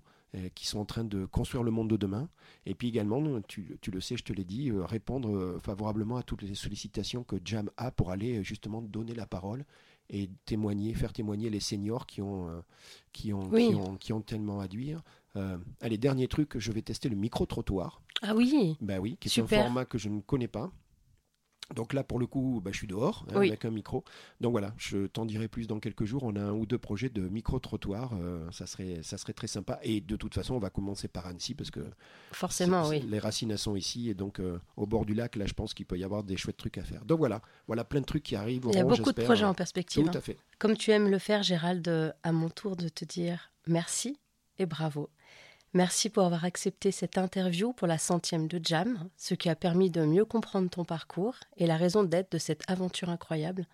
qui 0.55 0.67
sont 0.67 0.79
en 0.79 0.85
train 0.85 1.05
de 1.05 1.25
construire 1.27 1.63
le 1.65 1.71
monde 1.71 1.89
de 1.91 1.97
demain. 1.97 2.29
Et 2.67 2.75
puis 2.75 2.89
également, 2.89 3.41
tu, 3.49 3.77
tu 3.81 3.91
le 3.91 4.01
sais, 4.01 4.17
je 4.17 4.23
te 4.25 4.33
l'ai 4.33 4.45
dit, 4.45 4.71
euh, 4.71 4.85
répondre 4.85 5.35
euh, 5.35 5.59
favorablement 5.59 6.17
à 6.17 6.23
toutes 6.23 6.43
les 6.43 6.55
sollicitations 6.55 7.25
que 7.25 7.37
Jam 7.45 7.69
a 7.77 7.91
pour 7.91 8.11
aller 8.11 8.39
euh, 8.39 8.43
justement 8.43 8.81
donner 8.83 9.15
la 9.15 9.27
parole 9.27 9.65
et 10.09 10.29
témoigner, 10.45 10.95
faire 10.95 11.13
témoigner 11.13 11.51
les 11.51 11.61
seniors 11.61 12.07
qui 12.07 12.21
ont, 12.23 12.49
euh, 12.49 12.61
qui 13.13 13.33
ont, 13.33 13.49
Oui. 13.51 13.69
qui 13.69 13.75
ont, 13.75 13.97
qui 13.97 14.13
ont 14.13 14.21
tellement 14.21 14.61
à 14.61 14.69
dire. 14.69 15.03
Euh, 15.37 15.59
allez, 15.81 15.99
dernier 15.99 16.27
truc, 16.29 16.59
je 16.59 16.73
vais 16.73 16.83
tester 16.83 17.09
le 17.09 17.17
micro-trottoir. 17.17 18.03
Ah 18.23 18.35
oui. 18.35 18.77
Bah 18.81 18.99
oui, 19.01 19.17
qui 19.21 19.29
est 19.29 19.31
Super. 19.31 19.61
un 19.61 19.63
format 19.65 19.85
que 19.85 19.99
je 19.99 20.09
ne 20.09 20.21
connais 20.21 20.49
pas. 20.49 20.71
Donc 21.75 21.93
là, 21.93 22.03
pour 22.03 22.19
le 22.19 22.27
coup, 22.27 22.61
bah, 22.65 22.71
je 22.73 22.79
suis 22.79 22.87
dehors 22.87 23.25
hein, 23.31 23.35
Oui. 23.37 23.49
avec 23.49 23.65
un 23.65 23.71
micro. 23.71 24.05
Donc 24.41 24.53
voilà, 24.53 24.75
je 24.77 25.07
t'en 25.07 25.25
dirai 25.25 25.49
plus 25.49 25.67
dans 25.67 25.79
quelques 25.81 26.05
jours. 26.05 26.23
On 26.25 26.35
a 26.37 26.41
un 26.43 26.53
ou 26.53 26.67
deux 26.67 26.79
projets 26.79 27.09
de 27.09 27.29
micro-trottoir. 27.29 28.13
euh, 28.21 28.51
ça, 28.51 28.67
serait, 28.67 29.01
ça 29.03 29.19
serait 29.19 29.33
très 29.33 29.47
sympa. 29.47 29.79
Et 29.83 30.01
de 30.01 30.17
toute 30.17 30.35
façon, 30.35 30.55
on 30.55 30.59
va 30.59 30.71
commencer 30.71 31.09
par 31.09 31.27
Annecy 31.27 31.55
parce 31.55 31.71
que 31.71 31.81
Forcément, 32.33 32.89
oui. 32.89 33.01
les 33.09 33.19
racines 33.19 33.51
elles 33.51 33.59
sont 33.59 33.77
ici. 33.77 34.09
Et 34.11 34.15
donc, 34.15 34.41
euh, 34.41 34.59
au 34.77 34.87
bord 34.87 35.05
du 35.07 35.15
lac, 35.15 35.37
là, 35.37 35.47
je 35.47 35.53
pense 35.55 35.75
qu'il 35.75 35.87
peut 35.87 35.99
y 35.99 36.05
avoir 36.05 36.25
des 36.25 36.37
chouettes 36.37 36.57
trucs 36.57 36.79
à 36.79 36.83
faire. 36.83 37.05
Donc 37.05 37.19
voilà, 37.19 37.41
voilà 37.67 37.85
plein 37.85 38.01
de 38.01 38.07
trucs 38.07 38.23
qui 38.25 38.37
arrivent. 38.37 38.67
Il 38.71 38.77
y 38.77 38.79
a 38.81 38.85
beaucoup 38.85 39.13
de 39.13 39.23
projets 39.23 39.45
euh, 39.45 39.49
en 39.49 39.55
perspective. 39.55 40.05
Tout 40.05 40.11
hein. 40.11 40.19
à 40.19 40.21
fait. 40.21 40.37
Comme 40.59 40.77
tu 40.77 40.91
aimes 40.91 41.09
le 41.09 41.19
faire, 41.19 41.43
Gérald, 41.43 42.15
à 42.23 42.33
mon 42.33 42.49
tour 42.51 42.77
de 42.77 42.89
te 42.89 43.05
dire 43.05 43.53
merci 43.67 44.19
et 44.59 44.67
bravo. 44.67 45.09
Merci 45.73 46.11
pour 46.11 46.25
avoir 46.25 46.45
accepté 46.45 46.91
cette 46.91 47.17
interview 47.17 47.73
pour 47.73 47.87
la 47.87 47.97
centième 47.99 48.49
de 48.49 48.61
Jam, 48.63 49.09
ce 49.17 49.35
qui 49.35 49.49
a 49.49 49.55
permis 49.55 49.89
de 49.91 50.05
mieux 50.05 50.25
comprendre 50.25 50.69
ton 50.69 50.85
parcours 50.85 51.37
et 51.57 51.67
la 51.67 51.77
raison 51.77 52.03
d'être 52.03 52.33
de 52.33 52.39
cette 52.39 52.69
aventure 52.69 53.09
incroyable. 53.09 53.67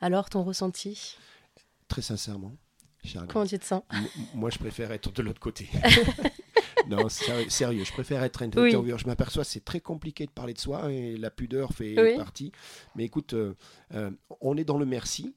Alors, 0.00 0.30
ton 0.30 0.44
ressenti? 0.44 1.16
Très 1.88 2.00
sincèrement, 2.00 2.52
Charlie. 3.04 3.28
Comment 3.28 3.46
tu 3.46 3.58
te 3.58 3.64
sens 3.66 3.82
Moi, 4.34 4.48
je 4.48 4.58
préfère 4.58 4.92
être 4.92 5.12
de 5.12 5.22
l'autre 5.22 5.40
côté. 5.40 5.68
non, 6.88 7.10
sérieux, 7.10 7.50
sérieux, 7.50 7.84
je 7.84 7.92
préfère 7.92 8.22
être 8.22 8.40
un 8.42 8.46
Oui. 8.56 8.68
intervieweur. 8.70 8.98
Je 8.98 9.06
m'aperçois, 9.06 9.44
c'est 9.44 9.64
très 9.64 9.80
compliqué 9.80 10.24
de 10.24 10.30
parler 10.30 10.54
de 10.54 10.58
soi 10.58 10.90
et 10.90 11.18
la 11.18 11.30
pudeur 11.30 11.72
fait 11.74 12.00
Oui. 12.00 12.16
partie. 12.16 12.50
Mais 12.96 13.04
écoute, 13.04 13.34
euh, 13.34 13.54
euh, 13.92 14.10
on 14.40 14.56
est 14.56 14.64
dans 14.64 14.78
le 14.78 14.86
merci. 14.86 15.34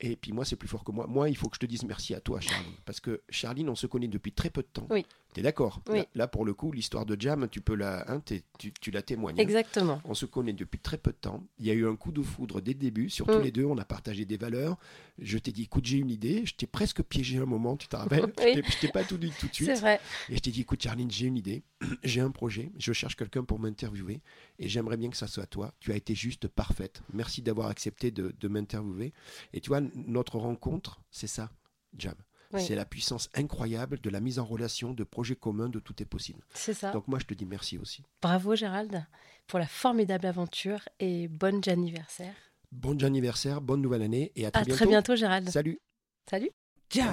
Et 0.00 0.16
puis 0.16 0.32
moi, 0.32 0.44
c'est 0.44 0.56
plus 0.56 0.66
fort 0.66 0.82
que 0.82 0.90
moi. 0.90 1.06
Moi, 1.06 1.28
il 1.30 1.36
faut 1.36 1.48
que 1.48 1.54
je 1.54 1.60
te 1.60 1.66
dise 1.66 1.84
merci 1.84 2.12
à 2.12 2.20
toi, 2.20 2.40
Charline. 2.40 2.74
Parce 2.84 2.98
que 2.98 3.22
Charline, 3.28 3.68
on 3.68 3.76
se 3.76 3.86
connaît 3.86 4.08
depuis 4.08 4.32
très 4.32 4.50
peu 4.50 4.62
de 4.62 4.66
temps. 4.66 4.88
Oui. 4.90 5.06
T'es 5.34 5.40
d'accord 5.42 5.80
Oui. 5.88 5.98
là, 5.98 6.06
là, 6.14 6.28
pour 6.28 6.44
le 6.44 6.52
coup, 6.52 6.72
l'histoire 6.72 7.06
de 7.06 7.16
Jam, 7.18 7.48
tu 7.50 7.60
peux 7.62 7.74
la, 7.74 8.04
hein, 8.12 8.20
tu, 8.58 8.72
tu 8.72 8.90
la 8.90 9.00
témoignes. 9.00 9.38
Exactement. 9.38 10.00
On 10.04 10.12
se 10.12 10.26
connaît 10.26 10.52
depuis 10.52 10.78
très 10.78 10.98
peu 10.98 11.10
de 11.10 11.16
temps. 11.16 11.42
Il 11.58 11.66
y 11.66 11.70
a 11.70 11.74
eu 11.74 11.86
un 11.88 11.96
coup 11.96 12.12
de 12.12 12.20
foudre 12.22 12.60
dès 12.60 12.72
le 12.74 12.78
début. 12.78 13.08
Sur 13.08 13.26
tous 13.26 13.38
Mm. 13.38 13.42
les 13.42 13.50
deux, 13.50 13.64
on 13.64 13.78
a 13.78 13.84
partagé 13.86 14.24
des 14.26 14.36
valeurs. 14.36 14.76
Je 15.18 15.38
t'ai 15.38 15.50
dit, 15.52 15.62
écoute, 15.62 15.86
j'ai 15.86 15.96
une 15.98 16.10
idée. 16.10 16.44
Je 16.44 16.54
t'ai 16.54 16.66
presque 16.66 17.02
piégé 17.02 17.38
un 17.38 17.46
moment, 17.46 17.76
tu 17.78 17.88
te 17.88 17.96
rappelles 17.96 18.20
Oui. 18.38 18.62
Je 18.62 18.78
t'ai- 18.80 18.88
pas 18.88 19.04
tout 19.04 19.16
dit 19.16 19.32
tout 19.40 19.46
de 19.48 19.54
suite. 19.54 19.68
C'est 19.68 19.80
vrai. 19.80 20.00
Et 20.28 20.36
je 20.36 20.40
t'ai 20.40 20.50
dit, 20.50 20.60
écoute, 20.60 20.82
Charline, 20.82 21.10
j'ai 21.10 21.26
une 21.26 21.36
idée. 21.38 21.62
j'ai 22.04 22.20
un 22.20 22.30
projet. 22.30 22.70
Je 22.78 22.92
cherche 22.92 23.16
quelqu'un 23.16 23.42
pour 23.44 23.58
m'interviewer. 23.58 24.20
Et 24.58 24.68
j'aimerais 24.68 24.98
bien 24.98 25.08
que 25.08 25.16
ça 25.16 25.26
soit 25.28 25.46
toi. 25.46 25.72
Tu 25.80 25.92
as 25.92 25.96
été 25.96 26.14
juste 26.14 26.46
parfaite. 26.46 27.02
Merci 27.12 27.40
d'avoir 27.40 27.68
accepté 27.68 28.10
de, 28.10 28.34
de 28.38 28.48
m'interviewer. 28.48 29.14
Et 29.54 29.60
tu 29.60 29.68
vois, 29.68 29.80
notre 29.94 30.36
rencontre, 30.38 31.00
c'est 31.10 31.26
ça, 31.26 31.50
Jam. 31.96 32.14
Oui. 32.52 32.62
C'est 32.62 32.74
la 32.74 32.84
puissance 32.84 33.28
incroyable 33.34 34.00
de 34.00 34.10
la 34.10 34.20
mise 34.20 34.38
en 34.38 34.44
relation, 34.44 34.92
de 34.92 35.04
projets 35.04 35.36
communs, 35.36 35.68
de 35.68 35.78
tout 35.80 36.02
est 36.02 36.06
possible. 36.06 36.42
C'est 36.54 36.74
ça. 36.74 36.90
Donc 36.92 37.08
moi, 37.08 37.18
je 37.18 37.24
te 37.24 37.34
dis 37.34 37.46
merci 37.46 37.78
aussi. 37.78 38.02
Bravo, 38.20 38.54
Gérald, 38.54 39.06
pour 39.46 39.58
la 39.58 39.66
formidable 39.66 40.26
aventure 40.26 40.80
et 41.00 41.28
bon 41.28 41.66
anniversaire. 41.68 42.34
Bon 42.70 43.02
anniversaire, 43.02 43.60
bonne 43.60 43.82
nouvelle 43.82 44.02
année 44.02 44.32
et 44.36 44.46
à 44.46 44.50
très 44.50 44.62
À 44.62 44.64
bientôt. 44.64 44.76
très 44.76 44.86
bientôt, 44.86 45.16
Gérald. 45.16 45.48
Salut. 45.50 45.80
Salut. 46.28 46.50
Jam. 46.90 47.12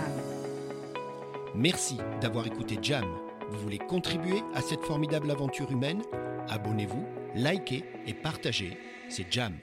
Merci 1.55 1.97
d'avoir 2.21 2.45
écouté 2.47 2.77
Jam. 2.81 3.05
Vous 3.49 3.59
voulez 3.59 3.79
contribuer 3.79 4.41
à 4.53 4.61
cette 4.61 4.83
formidable 4.83 5.31
aventure 5.31 5.71
humaine? 5.71 6.01
Abonnez-vous, 6.47 7.05
likez 7.35 7.83
et 8.05 8.13
partagez. 8.13 8.77
C'est 9.09 9.31
Jam 9.31 9.57